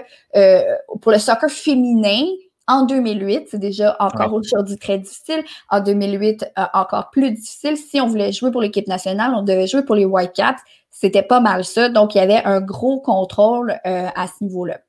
pour 0.99 1.11
le 1.11 1.19
soccer 1.19 1.49
féminin, 1.49 2.25
en 2.69 2.83
2008, 2.83 3.49
c'est 3.51 3.59
déjà 3.59 3.97
encore 3.99 4.33
aujourd'hui 4.33 4.77
très 4.77 4.97
difficile. 4.97 5.43
En 5.69 5.81
2008, 5.81 6.45
encore 6.73 7.09
plus 7.09 7.31
difficile. 7.31 7.75
Si 7.75 7.99
on 7.99 8.07
voulait 8.07 8.31
jouer 8.31 8.51
pour 8.51 8.61
l'équipe 8.61 8.87
nationale, 8.87 9.33
on 9.35 9.43
devait 9.43 9.67
jouer 9.67 9.83
pour 9.83 9.95
les 9.95 10.05
Whitecaps 10.05 10.61
c'était 10.99 11.23
pas 11.23 11.39
mal 11.39 11.63
ça. 11.63 11.87
Donc, 11.89 12.15
il 12.15 12.17
y 12.17 12.21
avait 12.21 12.43
un 12.43 12.59
gros 12.59 12.99
contrôle 12.99 13.79
euh, 13.85 14.07
à 14.15 14.27
ce 14.27 14.43
niveau-là. 14.43 14.79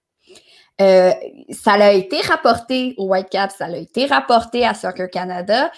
ça 1.51 1.73
a 1.73 1.93
été 1.93 2.21
rapporté 2.23 2.95
au 2.97 3.07
Whitecaps, 3.13 3.55
ça 3.57 3.67
a 3.67 3.77
été 3.77 4.07
rapporté 4.07 4.67
à 4.67 4.75
Soccer 4.75 5.11
Canada 5.11 5.71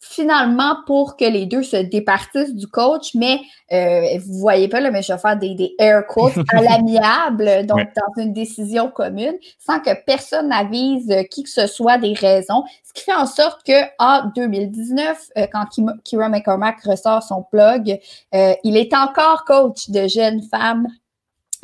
finalement 0.00 0.76
pour 0.86 1.16
que 1.16 1.26
les 1.26 1.46
deux 1.46 1.62
se 1.62 1.76
départissent 1.76 2.54
du 2.54 2.66
coach, 2.66 3.14
mais 3.14 3.40
euh, 3.72 4.18
vous 4.26 4.38
voyez 4.38 4.66
pas, 4.66 4.80
là, 4.80 4.90
mais 4.90 5.02
je 5.02 5.12
vais 5.12 5.18
faire 5.18 5.38
des, 5.38 5.54
des 5.54 5.74
air 5.78 6.06
quotes 6.06 6.38
à 6.54 6.62
l'amiable, 6.62 7.66
donc 7.66 7.80
dans 7.94 8.22
une 8.22 8.32
décision 8.32 8.90
commune, 8.90 9.34
sans 9.58 9.78
que 9.78 9.90
personne 10.06 10.48
n'avise 10.48 11.14
qui 11.30 11.42
que 11.42 11.50
ce 11.50 11.66
soit 11.66 11.98
des 11.98 12.14
raisons, 12.14 12.64
ce 12.82 12.92
qui 12.94 13.04
fait 13.04 13.14
en 13.14 13.26
sorte 13.26 13.62
que 13.64 13.72
en 13.98 14.30
2019, 14.34 15.30
euh, 15.36 15.46
quand 15.52 15.66
Kira 16.02 16.28
McCormack 16.28 16.82
ressort 16.82 17.22
son 17.22 17.44
blog, 17.52 17.98
euh, 18.34 18.54
il 18.64 18.76
est 18.76 18.94
encore 18.94 19.44
coach 19.44 19.90
de 19.90 20.08
jeunes 20.08 20.42
femmes 20.42 20.86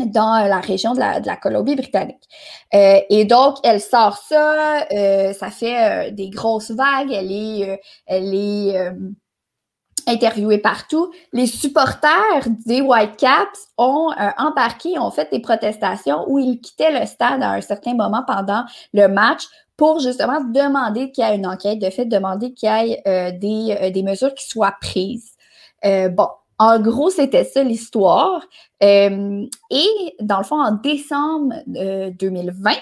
dans 0.04 0.34
euh, 0.34 0.48
la 0.48 0.60
région 0.60 0.92
de 0.92 1.00
la, 1.00 1.36
Colombie-Britannique. 1.36 2.28
Euh, 2.74 3.00
et 3.08 3.24
donc, 3.24 3.56
elle 3.64 3.80
sort 3.80 4.18
ça, 4.18 4.86
euh, 4.92 5.32
ça 5.32 5.50
fait 5.50 6.12
des 6.12 6.28
grosses 6.28 6.70
vagues, 6.70 7.12
elle 7.12 7.32
est, 7.32 7.80
elle 8.06 8.34
est 8.34 8.92
interviewée 10.06 10.58
partout. 10.58 11.10
Les 11.32 11.46
supporters 11.46 12.46
des 12.66 12.80
Whitecaps 12.80 13.68
ont 13.78 14.10
embarqué, 14.38 14.98
ont 14.98 15.10
fait 15.10 15.30
des 15.32 15.40
protestations 15.40 16.24
où 16.28 16.38
ils 16.38 16.60
quittaient 16.60 16.98
le 16.98 17.06
stade 17.06 17.42
à 17.42 17.52
un 17.52 17.60
certain 17.60 17.94
moment 17.94 18.22
pendant 18.26 18.64
le 18.92 19.08
match 19.08 19.44
pour 19.76 20.00
justement 20.00 20.40
demander 20.40 21.10
qu'il 21.10 21.24
y 21.24 21.28
ait 21.28 21.36
une 21.36 21.46
enquête, 21.46 21.78
de 21.78 21.90
fait, 21.90 22.06
demander 22.06 22.54
qu'il 22.54 22.68
y 22.68 22.92
ait 22.92 23.32
des, 23.32 23.90
des 23.90 24.02
mesures 24.02 24.34
qui 24.34 24.46
soient 24.46 24.76
prises. 24.80 25.32
bon, 25.82 26.28
en 26.58 26.80
gros, 26.80 27.10
c'était 27.10 27.44
ça 27.44 27.62
l'histoire. 27.62 28.42
Euh, 28.82 29.46
et 29.70 30.16
dans 30.20 30.38
le 30.38 30.44
fond, 30.44 30.60
en 30.60 30.72
décembre 30.72 31.54
2020, 31.66 32.70
euh, 32.70 32.74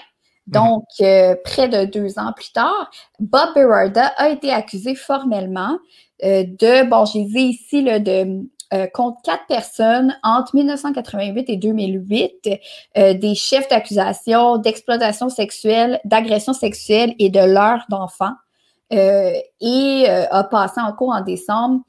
donc 0.47 0.83
euh, 1.01 1.35
près 1.43 1.67
de 1.67 1.85
deux 1.85 2.17
ans 2.19 2.31
plus 2.33 2.51
tard, 2.53 2.89
Bob 3.19 3.53
Berarda 3.53 4.07
a 4.17 4.29
été 4.29 4.51
accusé 4.51 4.95
formellement 4.95 5.77
de, 6.23 6.89
bon, 6.89 7.05
j'ai 7.05 7.25
vu 7.25 7.39
ici, 7.39 7.81
là, 7.81 7.99
de 7.99 8.47
contre 8.93 9.21
quatre 9.23 9.45
personnes 9.47 10.17
entre 10.23 10.55
1988 10.55 11.49
et 11.49 11.57
2008, 11.57 12.49
des 12.95 13.35
chefs 13.35 13.67
d'accusation 13.69 14.57
d'exploitation 14.57 15.29
sexuelle, 15.29 15.99
d'agression 16.03 16.53
sexuelle 16.53 17.13
et 17.19 17.29
de 17.29 17.39
l'heure 17.39 17.85
d'enfants, 17.89 18.33
et 18.91 20.05
a 20.07 20.43
passé 20.45 20.81
en 20.81 20.93
cours 20.93 21.13
en 21.13 21.21
décembre 21.21 21.81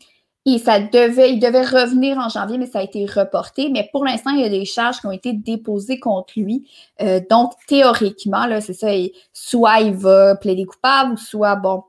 et 0.49 0.59
ça 0.59 0.79
devait, 0.79 1.33
il 1.33 1.41
devait 1.41 1.65
revenir 1.65 2.19
en 2.19 2.29
janvier, 2.29 2.57
mais 2.57 2.67
ça 2.67 2.79
a 2.79 2.83
été 2.83 3.05
reporté. 3.05 3.69
Mais 3.69 3.89
pour 3.91 4.05
l'instant, 4.05 4.31
il 4.31 4.43
y 4.43 4.45
a 4.45 4.49
des 4.49 4.65
charges 4.65 5.01
qui 5.01 5.07
ont 5.09 5.13
été 5.13 5.33
déposées 5.33 5.99
contre 5.99 6.35
lui. 6.37 6.71
Euh, 7.03 7.21
donc, 7.29 7.55
théoriquement, 7.67 8.47
là, 8.47 8.61
c'est 8.61 8.73
ça, 8.73 8.87
soit 9.33 9.81
il 9.81 9.95
va 9.95 10.37
plaider 10.37 10.65
coupable, 10.65 11.19
soit, 11.19 11.57
bon, 11.57 11.83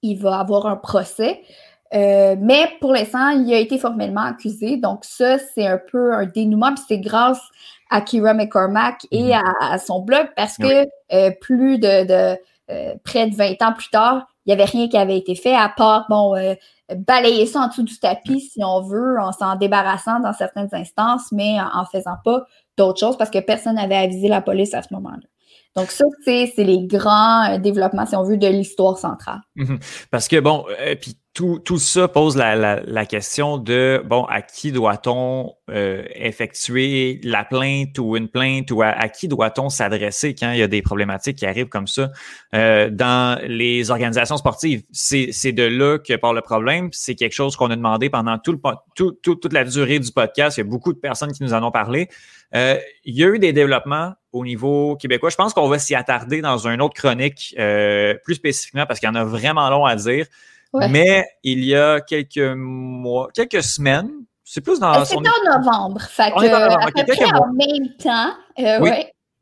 il 0.00 0.16
va 0.16 0.38
avoir 0.38 0.64
un 0.64 0.76
procès. 0.76 1.42
Euh, 1.92 2.36
mais 2.40 2.70
pour 2.80 2.90
l'instant, 2.90 3.28
il 3.28 3.52
a 3.52 3.58
été 3.58 3.78
formellement 3.78 4.22
accusé. 4.22 4.78
Donc, 4.78 5.04
ça, 5.04 5.36
c'est 5.38 5.66
un 5.66 5.78
peu 5.78 6.14
un 6.14 6.24
dénouement. 6.24 6.72
Puis 6.74 6.84
c'est 6.88 6.98
grâce 7.00 7.40
à 7.90 8.00
Kira 8.00 8.32
McCormack 8.32 9.06
et 9.10 9.28
mm-hmm. 9.28 9.42
à, 9.60 9.78
son 9.78 10.00
blog 10.00 10.28
parce 10.36 10.56
que 10.56 10.86
euh, 11.12 11.30
plus 11.38 11.78
de, 11.78 12.34
près 13.04 13.26
de 13.26 13.36
20 13.36 13.60
ans 13.60 13.74
plus 13.74 13.90
tard, 13.90 14.26
il 14.46 14.54
n'y 14.54 14.60
avait 14.60 14.70
rien 14.70 14.88
qui 14.88 14.96
avait 14.96 15.18
été 15.18 15.34
fait 15.34 15.54
à 15.54 15.68
part, 15.68 16.06
bon, 16.08 16.34
balayer 16.94 17.46
ça 17.46 17.60
en 17.60 17.68
dessous 17.68 17.82
du 17.82 17.98
tapis, 17.98 18.40
si 18.40 18.62
on 18.62 18.82
veut, 18.82 19.18
en 19.20 19.32
s'en 19.32 19.56
débarrassant 19.56 20.20
dans 20.20 20.32
certaines 20.32 20.68
instances, 20.72 21.32
mais 21.32 21.58
en, 21.60 21.84
faisant 21.86 22.16
pas 22.24 22.44
d'autres 22.76 23.00
choses 23.00 23.16
parce 23.16 23.30
que 23.30 23.38
personne 23.38 23.76
n'avait 23.76 23.96
avisé 23.96 24.28
la 24.28 24.42
police 24.42 24.74
à 24.74 24.82
ce 24.82 24.92
moment-là. 24.94 25.26
Donc, 25.76 25.90
ça, 25.90 26.04
c'est 26.24 26.52
les 26.58 26.86
grands 26.86 27.50
euh, 27.50 27.58
développements, 27.58 28.06
si 28.06 28.14
on 28.14 28.22
veut, 28.22 28.36
de 28.36 28.46
l'histoire 28.46 28.96
centrale. 28.96 29.40
Parce 30.12 30.28
que, 30.28 30.38
bon, 30.38 30.64
euh, 30.80 30.94
puis 30.94 31.16
tout, 31.34 31.58
tout, 31.58 31.78
ça 31.78 32.06
pose 32.06 32.36
la, 32.36 32.54
la, 32.54 32.80
la, 32.86 33.06
question 33.06 33.58
de, 33.58 34.00
bon, 34.06 34.24
à 34.26 34.40
qui 34.40 34.70
doit-on 34.70 35.52
euh, 35.68 36.04
effectuer 36.14 37.20
la 37.24 37.44
plainte 37.44 37.98
ou 37.98 38.16
une 38.16 38.28
plainte 38.28 38.70
ou 38.70 38.82
à, 38.82 39.08
qui 39.08 39.26
doit-on 39.26 39.68
s'adresser 39.68 40.36
quand 40.36 40.52
il 40.52 40.58
y 40.58 40.62
a 40.62 40.68
des 40.68 40.80
problématiques 40.80 41.38
qui 41.38 41.46
arrivent 41.46 41.68
comme 41.68 41.88
ça? 41.88 42.12
Euh, 42.54 42.88
dans 42.88 43.36
les 43.48 43.90
organisations 43.90 44.36
sportives? 44.36 44.84
C'est 44.92 45.52
de 45.52 45.64
là 45.64 45.98
que 45.98 46.14
part 46.14 46.34
le 46.34 46.40
problème. 46.40 46.90
C'est 46.92 47.16
quelque 47.16 47.34
chose 47.34 47.56
qu'on 47.56 47.70
a 47.70 47.76
demandé 47.76 48.10
pendant 48.10 48.38
tout 48.38 48.52
le, 48.52 48.60
tout, 48.94 49.12
toute 49.34 49.52
la 49.52 49.64
durée 49.64 49.98
du 49.98 50.12
podcast. 50.12 50.56
Il 50.56 50.60
y 50.60 50.62
a 50.62 50.70
beaucoup 50.70 50.92
de 50.92 51.00
personnes 51.00 51.32
qui 51.32 51.42
nous 51.42 51.52
en 51.52 51.64
ont 51.64 51.72
parlé. 51.72 52.08
Euh, 52.54 52.78
il 53.04 53.16
y 53.16 53.24
a 53.24 53.28
eu 53.28 53.40
des 53.40 53.52
développements 53.52 54.12
au 54.32 54.44
niveau 54.44 54.96
québécois. 54.96 55.30
Je 55.30 55.36
pense 55.36 55.52
qu'on 55.52 55.68
va 55.68 55.80
s'y 55.80 55.96
attarder 55.96 56.40
dans 56.40 56.68
une 56.68 56.80
autre 56.80 56.94
chronique 56.94 57.54
euh, 57.58 58.14
plus 58.22 58.36
spécifiquement 58.36 58.86
parce 58.86 59.00
qu'il 59.00 59.08
y 59.08 59.10
en 59.10 59.16
a 59.16 59.24
vraiment 59.24 59.68
long 59.70 59.84
à 59.84 59.96
dire. 59.96 60.26
Mais 60.88 61.24
il 61.42 61.64
y 61.64 61.74
a 61.74 62.00
quelques 62.00 62.54
mois, 62.56 63.28
quelques 63.32 63.62
semaines, 63.62 64.10
c'est 64.44 64.60
plus 64.60 64.78
dans. 64.78 64.94
Euh, 64.94 65.04
c'était 65.04 65.28
en 65.28 65.58
novembre. 65.58 66.00
Fait 66.02 66.30
que, 66.30 66.46
à 66.46 66.90
peu 66.92 67.12
près 67.12 67.24
en 67.24 67.52
même 67.52 67.88
temps. 67.98 68.34
Euh, 68.58 68.78
oui. 68.80 68.90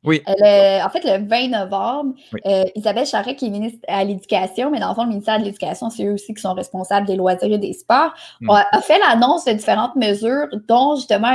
Oui. 0.04 0.20
Euh, 0.28 0.80
en 0.82 0.90
fait, 0.90 1.04
le 1.04 1.28
20 1.28 1.60
novembre, 1.60 2.14
Isabelle 2.74 3.06
Charret, 3.06 3.36
qui 3.36 3.46
est 3.46 3.50
ministre 3.50 3.78
à 3.86 4.02
l'Éducation, 4.02 4.68
mais 4.68 4.80
dans 4.80 4.88
le 4.88 4.96
fond, 4.96 5.04
le 5.04 5.10
ministère 5.10 5.38
de 5.38 5.44
l'Éducation, 5.44 5.90
c'est 5.90 6.04
eux 6.04 6.14
aussi 6.14 6.34
qui 6.34 6.42
sont 6.42 6.54
responsables 6.54 7.06
des 7.06 7.14
loisirs 7.14 7.52
et 7.52 7.58
des 7.58 7.72
sports, 7.72 8.12
hmm. 8.40 8.50
a, 8.50 8.82
fait 8.82 8.98
l'annonce 8.98 9.44
de 9.44 9.52
différentes 9.52 9.94
mesures, 9.94 10.48
dont 10.66 10.96
justement 10.96 11.30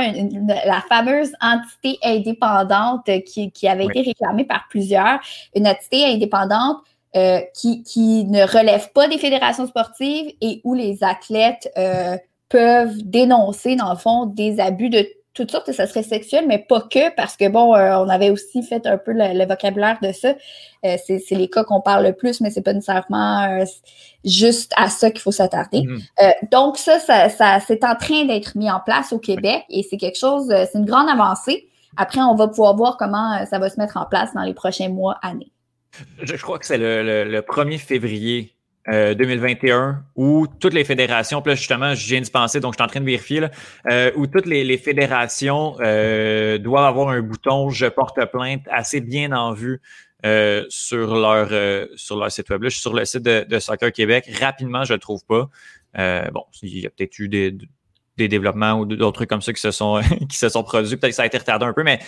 la 0.66 0.82
fameuse 0.86 1.32
entité 1.40 1.98
indépendante 2.04 3.08
qui, 3.24 3.50
qui 3.52 3.68
avait 3.68 3.86
été 3.86 4.02
réclamée 4.02 4.44
par 4.44 4.66
plusieurs, 4.68 5.18
une 5.54 5.66
entité 5.66 6.04
indépendante 6.04 6.76
euh, 7.16 7.40
qui, 7.54 7.82
qui, 7.84 8.26
ne 8.26 8.42
relèvent 8.42 8.92
pas 8.92 9.08
des 9.08 9.16
fédérations 9.16 9.66
sportives 9.66 10.30
et 10.42 10.60
où 10.62 10.74
les 10.74 11.02
athlètes 11.02 11.72
euh, 11.78 12.18
peuvent 12.50 12.98
dénoncer, 13.02 13.76
dans 13.76 13.90
le 13.90 13.96
fond, 13.96 14.26
des 14.26 14.60
abus 14.60 14.90
de 14.90 15.08
toutes 15.32 15.50
sortes, 15.50 15.72
ça 15.72 15.86
serait 15.86 16.02
sexuel, 16.02 16.44
mais 16.46 16.58
pas 16.58 16.82
que, 16.82 17.14
parce 17.14 17.38
que, 17.38 17.48
bon, 17.48 17.74
euh, 17.74 17.96
on 17.96 18.10
avait 18.10 18.28
aussi 18.28 18.62
fait 18.62 18.86
un 18.86 18.98
peu 18.98 19.12
le, 19.14 19.46
vocabulaire 19.46 19.96
de 20.02 20.12
ça. 20.12 20.34
c'est 20.82 21.22
les 21.30 21.48
cas 21.48 21.64
qu'on 21.64 21.80
parle 21.80 22.04
le 22.04 22.12
plus, 22.12 22.42
mais 22.42 22.50
c'est 22.50 22.60
pas 22.60 22.74
nécessairement 22.74 23.64
juste 24.22 24.74
à 24.76 24.90
ça 24.90 25.10
qu'il 25.10 25.20
faut 25.20 25.32
s'attarder. 25.32 25.84
Mm-hmm. 25.84 26.50
donc, 26.50 26.76
ça, 26.76 26.98
ça, 26.98 27.30
ça 27.30 27.58
c'est 27.66 27.84
en 27.84 27.94
train 27.94 28.26
d'être 28.26 28.54
mis 28.54 28.70
en 28.70 28.80
place 28.80 29.14
au 29.14 29.18
Québec 29.18 29.64
et 29.70 29.82
c'est 29.82 29.96
quelque 29.96 30.18
chose, 30.18 30.48
c'est 30.48 30.78
une 30.78 30.84
grande 30.84 31.08
avancée. 31.08 31.68
Après, 31.96 32.20
on 32.20 32.34
va 32.34 32.48
pouvoir 32.48 32.76
voir 32.76 32.96
comment 32.98 33.46
ça 33.46 33.58
va 33.58 33.70
se 33.70 33.80
mettre 33.80 33.96
en 33.96 34.04
place 34.04 34.34
dans 34.34 34.42
les 34.42 34.54
prochains 34.54 34.90
mois, 34.90 35.18
années. 35.22 35.50
Je, 36.22 36.36
crois 36.36 36.58
que 36.58 36.66
c'est 36.66 36.78
le, 36.78 37.40
1er 37.40 37.78
février 37.78 38.54
2021 38.86 39.76
euh, 39.76 39.92
où 40.16 40.46
toutes 40.60 40.72
les 40.72 40.84
fédérations, 40.84 41.42
là 41.44 41.54
justement, 41.54 41.94
je 41.94 42.06
viens 42.06 42.20
de 42.20 42.28
penser, 42.28 42.60
donc 42.60 42.72
je 42.72 42.76
suis 42.78 42.84
en 42.84 42.88
train 42.88 43.00
de 43.00 43.04
vérifier, 43.04 43.40
là, 43.40 43.50
euh, 43.90 44.10
où 44.16 44.26
toutes 44.26 44.46
les, 44.46 44.78
fédérations 44.78 45.76
euh, 45.80 46.58
doivent 46.58 46.86
avoir 46.86 47.08
un 47.10 47.20
bouton 47.20 47.68
Je 47.68 47.86
porte 47.86 48.18
plainte 48.32 48.62
assez 48.70 49.00
bien 49.00 49.32
en 49.32 49.52
vue 49.52 49.80
sur, 50.68 51.16
leur, 51.16 51.88
sur 51.96 52.16
leur 52.16 52.32
site 52.32 52.50
web. 52.50 52.62
Je 52.64 52.68
suis 52.70 52.80
sur 52.80 52.94
le 52.94 53.04
site 53.04 53.22
de, 53.22 53.58
Soccer 53.58 53.92
Québec. 53.92 54.28
Rapidement, 54.40 54.84
je 54.84 54.92
ne 54.92 54.96
le 54.96 55.00
trouve 55.00 55.24
pas. 55.24 55.48
bon, 56.30 56.44
il 56.62 56.78
y 56.78 56.86
a 56.86 56.90
peut-être 56.90 57.18
eu 57.18 57.28
des, 57.28 57.56
des 58.18 58.28
développements 58.28 58.74
ou 58.74 58.84
d'autres 58.84 59.12
trucs 59.12 59.30
comme 59.30 59.40
ça 59.40 59.52
qui 59.52 59.60
se 59.60 59.70
sont, 59.70 60.00
qui 60.28 60.36
se 60.36 60.48
sont 60.48 60.62
produits. 60.62 60.96
Peut-être 60.96 61.12
que 61.12 61.16
ça 61.16 61.22
a 61.22 61.26
été 61.26 61.38
retardé 61.38 61.64
un 61.64 61.72
peu, 61.72 61.84
mais 61.84 62.00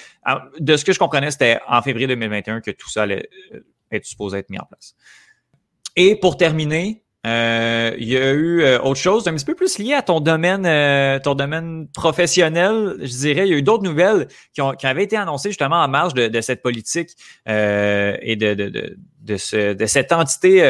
de 0.59 0.77
ce 0.77 0.85
que 0.85 0.93
je 0.93 0.99
comprenais, 0.99 1.31
c'était 1.31 1.59
en 1.67 1.81
février 1.81 2.07
2021 2.07 2.61
que 2.61 2.73
tout 2.73 2.91
ça 2.91 3.05
allait 3.05 3.29
euh, 3.55 3.61
être 3.91 4.05
supposé 4.05 4.39
être 4.39 4.51
mis 4.51 4.59
en 4.59 4.67
place. 4.67 4.95
Et 5.97 6.17
pour 6.17 6.37
terminer, 6.37 7.05
euh, 7.27 7.95
il 7.99 8.09
y 8.09 8.17
a 8.17 8.33
eu 8.33 8.63
euh, 8.63 8.81
autre 8.81 9.01
chose 9.01 9.29
un 9.29 9.35
petit 9.35 9.45
peu 9.45 9.55
plus 9.55 9.79
lié 9.79 9.93
à 9.93 10.03
ton 10.03 10.21
domaine, 10.21 11.21
ton 11.21 11.35
domaine 11.35 11.87
professionnel, 11.89 12.97
je 13.01 13.19
dirais. 13.19 13.47
Il 13.47 13.51
y 13.51 13.55
a 13.55 13.59
eu 13.59 13.63
d'autres 13.63 13.85
nouvelles 13.85 14.27
qui, 14.53 14.63
ont, 14.63 14.73
qui 14.73 14.87
avaient 14.87 15.05
été 15.05 15.17
annoncées 15.17 15.51
justement 15.51 15.83
en 15.83 15.89
marge 15.89 16.15
de, 16.15 16.41
cette 16.41 16.63
politique 16.63 17.11
et 17.47 18.37
de, 18.37 18.55
de, 18.55 18.97
de, 19.21 19.37
ce, 19.37 19.75
de 19.75 19.87
cette 19.87 20.13
entité 20.13 20.65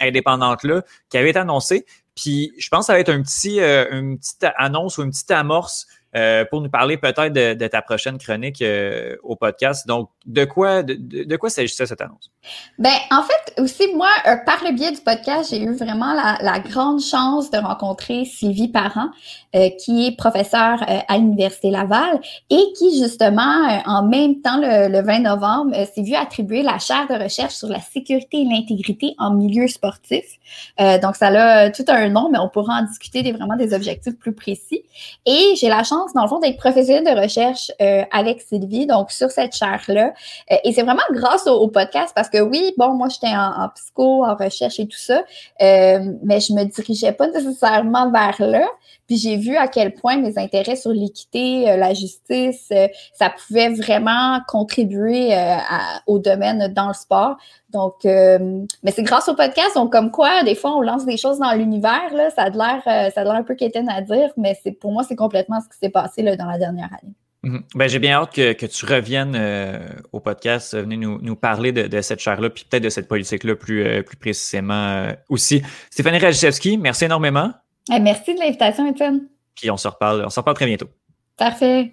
indépendante-là 0.00 0.82
qui 1.08 1.18
avait 1.18 1.30
été 1.30 1.38
annoncée. 1.38 1.86
Puis 2.14 2.52
je 2.58 2.68
pense 2.68 2.80
que 2.80 2.86
ça 2.86 2.92
va 2.94 3.00
être 3.00 3.10
un 3.10 3.22
petit, 3.22 3.60
euh, 3.60 3.86
une 3.92 4.18
petite 4.18 4.46
annonce 4.58 4.98
ou 4.98 5.02
une 5.02 5.10
petite 5.10 5.30
amorce 5.30 5.86
euh, 6.16 6.44
pour 6.44 6.60
nous 6.60 6.68
parler 6.68 6.96
peut-être 6.96 7.32
de, 7.32 7.66
ta 7.68 7.82
prochaine 7.82 8.18
chronique 8.18 8.62
euh, 8.62 9.14
au 9.22 9.36
podcast. 9.36 9.86
Donc, 9.86 10.10
de 10.26 10.44
quoi, 10.44 10.82
de, 10.82 10.94
de 10.94 11.48
s'agissait 11.48 11.86
cette 11.86 12.00
annonce? 12.00 12.32
Ben, 12.78 12.94
en 13.12 13.22
fait, 13.22 13.60
aussi, 13.60 13.94
moi, 13.94 14.10
par 14.44 14.64
le 14.64 14.72
biais 14.72 14.90
du 14.90 15.00
podcast, 15.00 15.50
j'ai 15.50 15.62
eu 15.62 15.72
vraiment 15.72 16.12
la, 16.12 16.58
grande 16.58 17.00
chance 17.00 17.50
de 17.52 17.58
rencontrer 17.58 18.24
Sylvie 18.24 18.68
Parent, 18.68 19.10
qui 19.52 20.06
est 20.06 20.16
professeure 20.16 20.78
à 21.08 21.18
l'Université 21.18 21.70
Laval 21.70 22.20
et 22.50 22.62
qui, 22.76 22.98
justement, 22.98 23.80
en 23.86 24.04
même 24.04 24.40
temps, 24.40 24.58
le, 24.58 24.88
le 24.88 25.02
20 25.02 25.20
novembre, 25.20 25.74
s'est 25.92 26.02
vu 26.02 26.14
attribuer 26.14 26.62
la 26.62 26.78
chaire 26.78 27.06
de 27.08 27.22
recherche 27.22 27.54
sur 27.54 27.68
la 27.68 27.80
sécurité 27.80 28.42
et 28.42 28.44
l'intégrité 28.44 29.14
en 29.18 29.32
milieu 29.32 29.66
sportif. 29.66 30.38
donc, 30.78 31.16
ça 31.16 31.28
a 31.28 31.70
tout 31.70 31.84
un 31.88 32.08
nom, 32.08 32.28
mais 32.30 32.38
on 32.38 32.48
pourra 32.48 32.80
en 32.80 32.82
discuter 32.82 33.22
des, 33.22 33.32
vraiment 33.32 33.56
des 33.56 33.74
objectifs 33.74 34.18
plus 34.18 34.34
précis. 34.34 34.82
Et 35.26 35.54
j'ai 35.56 35.68
la 35.68 35.82
chance 35.82 36.12
dans 36.14 36.22
le 36.22 36.28
fond, 36.28 36.38
d'être 36.38 36.56
professionnelle 36.56 37.14
de 37.14 37.20
recherche 37.20 37.70
euh, 37.80 38.04
avec 38.12 38.40
Sylvie, 38.40 38.86
donc 38.86 39.10
sur 39.10 39.30
cette 39.30 39.54
chaire-là. 39.54 40.12
Euh, 40.50 40.56
et 40.64 40.72
c'est 40.72 40.82
vraiment 40.82 41.02
grâce 41.12 41.46
au, 41.46 41.68
podcast 41.68 42.12
parce 42.16 42.28
que 42.28 42.40
oui, 42.40 42.72
bon, 42.76 42.94
moi, 42.94 43.08
j'étais 43.08 43.34
en, 43.34 43.68
psycho, 43.74 44.24
en 44.24 44.34
recherche 44.34 44.80
et 44.80 44.88
tout 44.88 44.98
ça, 44.98 45.22
mais 45.60 46.40
je 46.40 46.52
me 46.52 46.64
dirigeais 46.64 47.12
pas 47.12 47.28
nécessairement 47.28 48.10
vers 48.10 48.36
là. 48.40 48.66
Puis 49.10 49.18
j'ai 49.18 49.36
vu 49.36 49.56
à 49.56 49.66
quel 49.66 49.92
point 49.92 50.18
mes 50.18 50.38
intérêts 50.38 50.76
sur 50.76 50.92
l'équité, 50.92 51.64
la 51.76 51.94
justice, 51.94 52.72
ça 53.12 53.28
pouvait 53.28 53.70
vraiment 53.70 54.38
contribuer 54.46 55.36
au 56.06 56.20
domaine 56.20 56.72
dans 56.72 56.86
le 56.86 56.94
sport. 56.94 57.36
Donc, 57.70 58.04
mais 58.04 58.92
c'est 58.94 59.02
grâce 59.02 59.28
au 59.28 59.34
podcast, 59.34 59.74
donc 59.74 59.90
comme 59.90 60.12
quoi, 60.12 60.44
des 60.44 60.54
fois, 60.54 60.76
on 60.76 60.80
lance 60.80 61.06
des 61.06 61.16
choses 61.16 61.40
dans 61.40 61.52
l'univers, 61.54 62.14
là, 62.14 62.30
ça 62.30 62.42
a 62.42 62.50
l'air, 62.50 62.82
ça 62.84 63.20
a 63.20 63.24
l'air 63.24 63.34
un 63.34 63.42
peu 63.42 63.56
quétaine 63.56 63.88
à 63.88 64.00
dire, 64.00 64.30
mais 64.36 64.56
c'est 64.62 64.70
pour 64.70 64.92
moi, 64.92 65.02
c'est 65.02 65.16
complètement 65.16 65.60
ce 65.60 65.68
qui 65.68 65.78
s'est 65.82 65.90
passé 65.90 66.22
là, 66.22 66.36
dans 66.36 66.46
la 66.46 66.58
dernière 66.58 66.90
année. 67.02 67.14
Mhm. 67.42 67.62
ben, 67.74 67.88
j'ai 67.88 67.98
bien 67.98 68.12
hâte 68.12 68.34
que, 68.34 68.66
tu 68.66 68.86
reviennes 68.86 69.34
euh, 69.34 69.78
au 70.12 70.20
podcast, 70.20 70.76
venez 70.76 70.96
nous, 70.96 71.36
parler 71.36 71.72
de, 71.72 72.00
cette 72.02 72.20
chaire-là, 72.20 72.50
puis 72.50 72.66
peut-être 72.68 72.82
de 72.82 72.90
cette 72.90 73.08
politique-là 73.08 73.56
plus, 73.56 73.82
euh, 73.82 74.02
plus 74.02 74.16
précisément 74.16 74.88
euh, 74.88 75.12
aussi. 75.28 75.62
Stéphanie 75.90 76.18
Rajewski, 76.18 76.76
merci 76.76 77.06
énormément. 77.06 77.52
Eh, 77.92 77.98
merci 77.98 78.34
de 78.34 78.40
l'invitation, 78.40 78.86
Étienne. 78.86 79.26
Puis 79.54 79.70
on 79.70 79.76
se 79.76 79.88
reparle, 79.88 80.22
on 80.24 80.30
se 80.30 80.38
reparle 80.38 80.56
très 80.56 80.66
bientôt. 80.66 80.88
Parfait. 81.36 81.92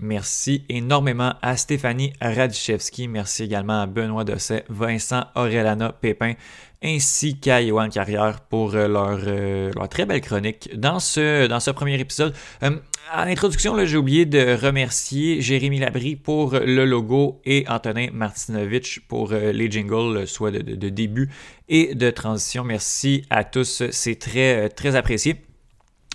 Merci 0.00 0.64
énormément 0.68 1.32
à 1.40 1.56
Stéphanie 1.56 2.12
Radichevski. 2.20 3.08
Merci 3.08 3.44
également 3.44 3.80
à 3.80 3.86
Benoît 3.86 4.24
Dosset, 4.24 4.64
Vincent 4.68 5.24
Aurelana 5.34 5.92
Pépin, 5.92 6.34
ainsi 6.84 7.38
qu'à 7.38 7.62
Yoann 7.62 7.90
Carrière 7.90 8.40
pour 8.40 8.74
euh, 8.74 8.86
leur, 8.86 9.18
euh, 9.26 9.72
leur, 9.74 9.88
très 9.88 10.04
belle 10.04 10.20
chronique 10.20 10.70
dans 10.78 11.00
ce, 11.00 11.70
premier 11.70 11.98
épisode. 11.98 12.34
Euh, 12.62 12.76
en 13.12 13.22
introduction, 13.22 13.84
j'ai 13.84 13.96
oublié 13.96 14.26
de 14.26 14.54
remercier 14.54 15.40
Jérémy 15.40 15.78
Labry 15.78 16.16
pour 16.16 16.54
le 16.54 16.84
logo 16.84 17.40
et 17.44 17.64
Antonin 17.68 18.08
Martinovitch 18.12 19.00
pour 19.08 19.32
les 19.32 19.70
jingles, 19.70 20.26
soit 20.26 20.50
de, 20.50 20.60
de, 20.60 20.88
début 20.88 21.30
et 21.68 21.94
de 21.94 22.10
transition. 22.10 22.64
Merci 22.64 23.24
à 23.28 23.44
tous, 23.44 23.82
c'est 23.90 24.18
très, 24.18 24.68
très 24.70 24.96
apprécié. 24.96 25.36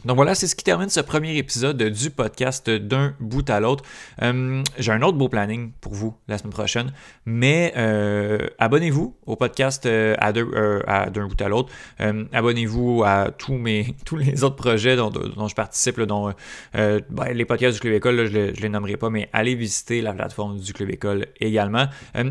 Donc 0.06 0.16
voilà, 0.16 0.34
c'est 0.34 0.48
ce 0.48 0.56
qui 0.56 0.64
termine 0.64 0.88
ce 0.88 1.02
premier 1.02 1.36
épisode 1.36 1.82
du 1.84 2.10
podcast 2.10 2.70
d'un 2.70 3.16
bout 3.20 3.50
à 3.50 3.60
l'autre. 3.60 3.84
Euh, 4.22 4.64
j'ai 4.78 4.94
un 4.94 5.02
autre 5.02 5.18
beau 5.18 5.28
planning 5.28 5.72
pour 5.82 5.94
vous 5.94 6.16
la 6.30 6.38
semaine 6.38 6.54
prochaine, 6.54 6.94
mais 7.26 7.74
euh, 7.76 8.48
abonnez-vous 8.60 9.18
au 9.26 9.36
podcast 9.36 9.86
euh, 9.86 10.16
à 10.18 10.32
d'un 10.32 11.28
bout 11.28 11.42
à 11.42 11.50
l'autre. 11.50 11.70
abonnez-vous 12.00 13.04
à 13.06 13.32
tous 13.38 13.56
mes 13.56 13.94
tous 14.06 14.16
les 14.16 14.46
autres 14.46 14.56
projets 14.56 14.96
dont, 14.96 15.12
je 15.12 15.56
participe, 15.56 16.00
dont 16.00 16.34
ben, 16.74 17.04
les 17.34 17.46
podcasts 17.46 17.76
du 17.76 17.82
Club 17.82 17.96
École, 17.96 18.26
je 18.26 18.38
ne 18.38 18.52
les, 18.52 18.70
nommerai 18.70 18.96
pas, 18.96 19.10
mais 19.10 19.28
allez 19.34 19.56
visiter 19.56 20.02
la 20.02 20.14
plateforme 20.14 20.60
du 20.60 20.72
Club 20.72 20.92
École 20.92 21.28
également. 21.42 21.88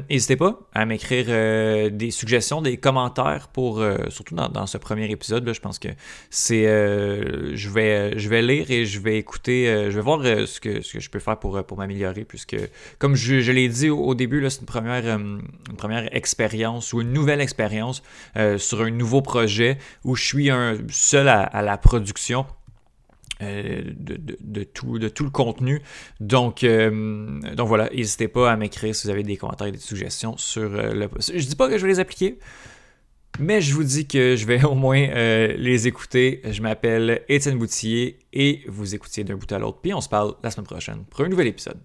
N'hésitez 0.09 0.37
pas 0.37 0.59
à 0.75 0.87
m'écrire 0.87 1.27
des 1.93 2.11
suggestions, 2.11 2.63
des 2.63 2.79
commentaires 2.79 3.49
pour 3.49 3.85
surtout 4.09 4.35
dans, 4.35 4.49
dans, 4.49 4.67
ce 4.67 4.79
premier 4.79 5.11
épisode. 5.11 5.53
je 5.53 5.61
pense 5.61 5.79
que 5.79 5.89
c'est 6.31 6.67
je 7.59 7.69
vais, 7.69 8.19
je 8.19 8.29
vais 8.29 8.41
lire 8.41 8.71
et 8.71 8.87
je 8.87 9.01
vais 9.01 9.19
écouter, 9.19 9.69
euh, 9.69 9.91
je 9.91 9.97
vais 9.97 10.03
voir 10.03 10.21
euh, 10.23 10.47
ce, 10.47 10.61
que, 10.61 10.81
je 10.81 11.11
peux 11.11 11.19
faire 11.19 11.39
pour, 11.39 11.57
euh, 11.57 11.63
pour 11.63 11.77
m'améliorer, 11.77 12.25
puisque, 12.25 12.57
comme 12.99 13.15
je, 13.15 13.53
l'ai 13.53 13.69
dit 13.69 13.91
au, 13.91 14.15
début, 14.15 14.49
c'est 14.49 14.61
une 14.61 14.67
première, 14.67 15.05
une 15.19 15.43
première 15.77 16.15
expérience 16.17 16.93
ou 16.93 17.03
une 17.03 17.13
nouvelle 17.13 17.41
expérience 17.41 18.03
sur 18.57 18.83
un 18.83 18.91
nouveau 18.91 19.21
projet 19.21 19.79
où 20.05 20.15
je 20.15 20.25
suis 20.25 20.51
seul 20.89 21.29
à, 21.29 21.63
la 21.63 21.77
production. 21.77 22.47
de, 23.41 24.65
tout, 24.65 24.99
de 24.99 25.09
tout 25.09 25.25
le 25.25 25.31
contenu. 25.31 25.83
Donc, 26.21 26.65
donc 26.65 27.69
voilà, 27.69 27.89
n'hésitez 27.91 28.29
pas 28.29 28.51
à 28.51 28.57
m'écrire 28.57 28.95
si 28.95 29.07
vous 29.07 29.11
avez 29.11 29.23
des 29.23 29.37
commentaires 29.37 29.67
et 29.67 29.73
des 29.73 29.79
suggestions 29.79 30.37
sur 30.37 30.69
le... 30.69 31.09
Je 31.21 31.47
dis 31.47 31.57
pas 31.57 31.69
que 31.69 31.77
je 31.79 31.83
vais 31.83 31.93
les 31.93 32.01
appliquer, 32.01 32.39
mais 33.39 33.61
je 33.61 33.75
vous 33.75 33.85
dis 33.85 34.07
que 34.07 34.37
je 34.37 34.47
vais 34.47 34.65
au 34.65 34.75
moins 34.75 35.01
euh, 35.01 35.55
les 35.57 35.87
écouter. 35.87 36.41
Je 36.49 36.63
m'appelle 36.63 37.23
Étienne 37.29 37.59
Boutillier 37.59 38.19
et 38.33 38.63
vous 38.69 38.95
écoutiez 38.95 39.25
d'un 39.25 39.37
bout 39.37 39.51
à 39.53 39.59
l'autre. 39.59 39.79
Puis 39.83 39.95
on 39.95 40.01
se 40.01 40.09
parle 40.09 40.35
la 40.43 40.51
semaine 40.51 40.67
prochaine 40.67 41.05
pour 41.11 41.25
un 41.25 41.29
nouvel 41.29 41.49
épisode. 41.49 41.79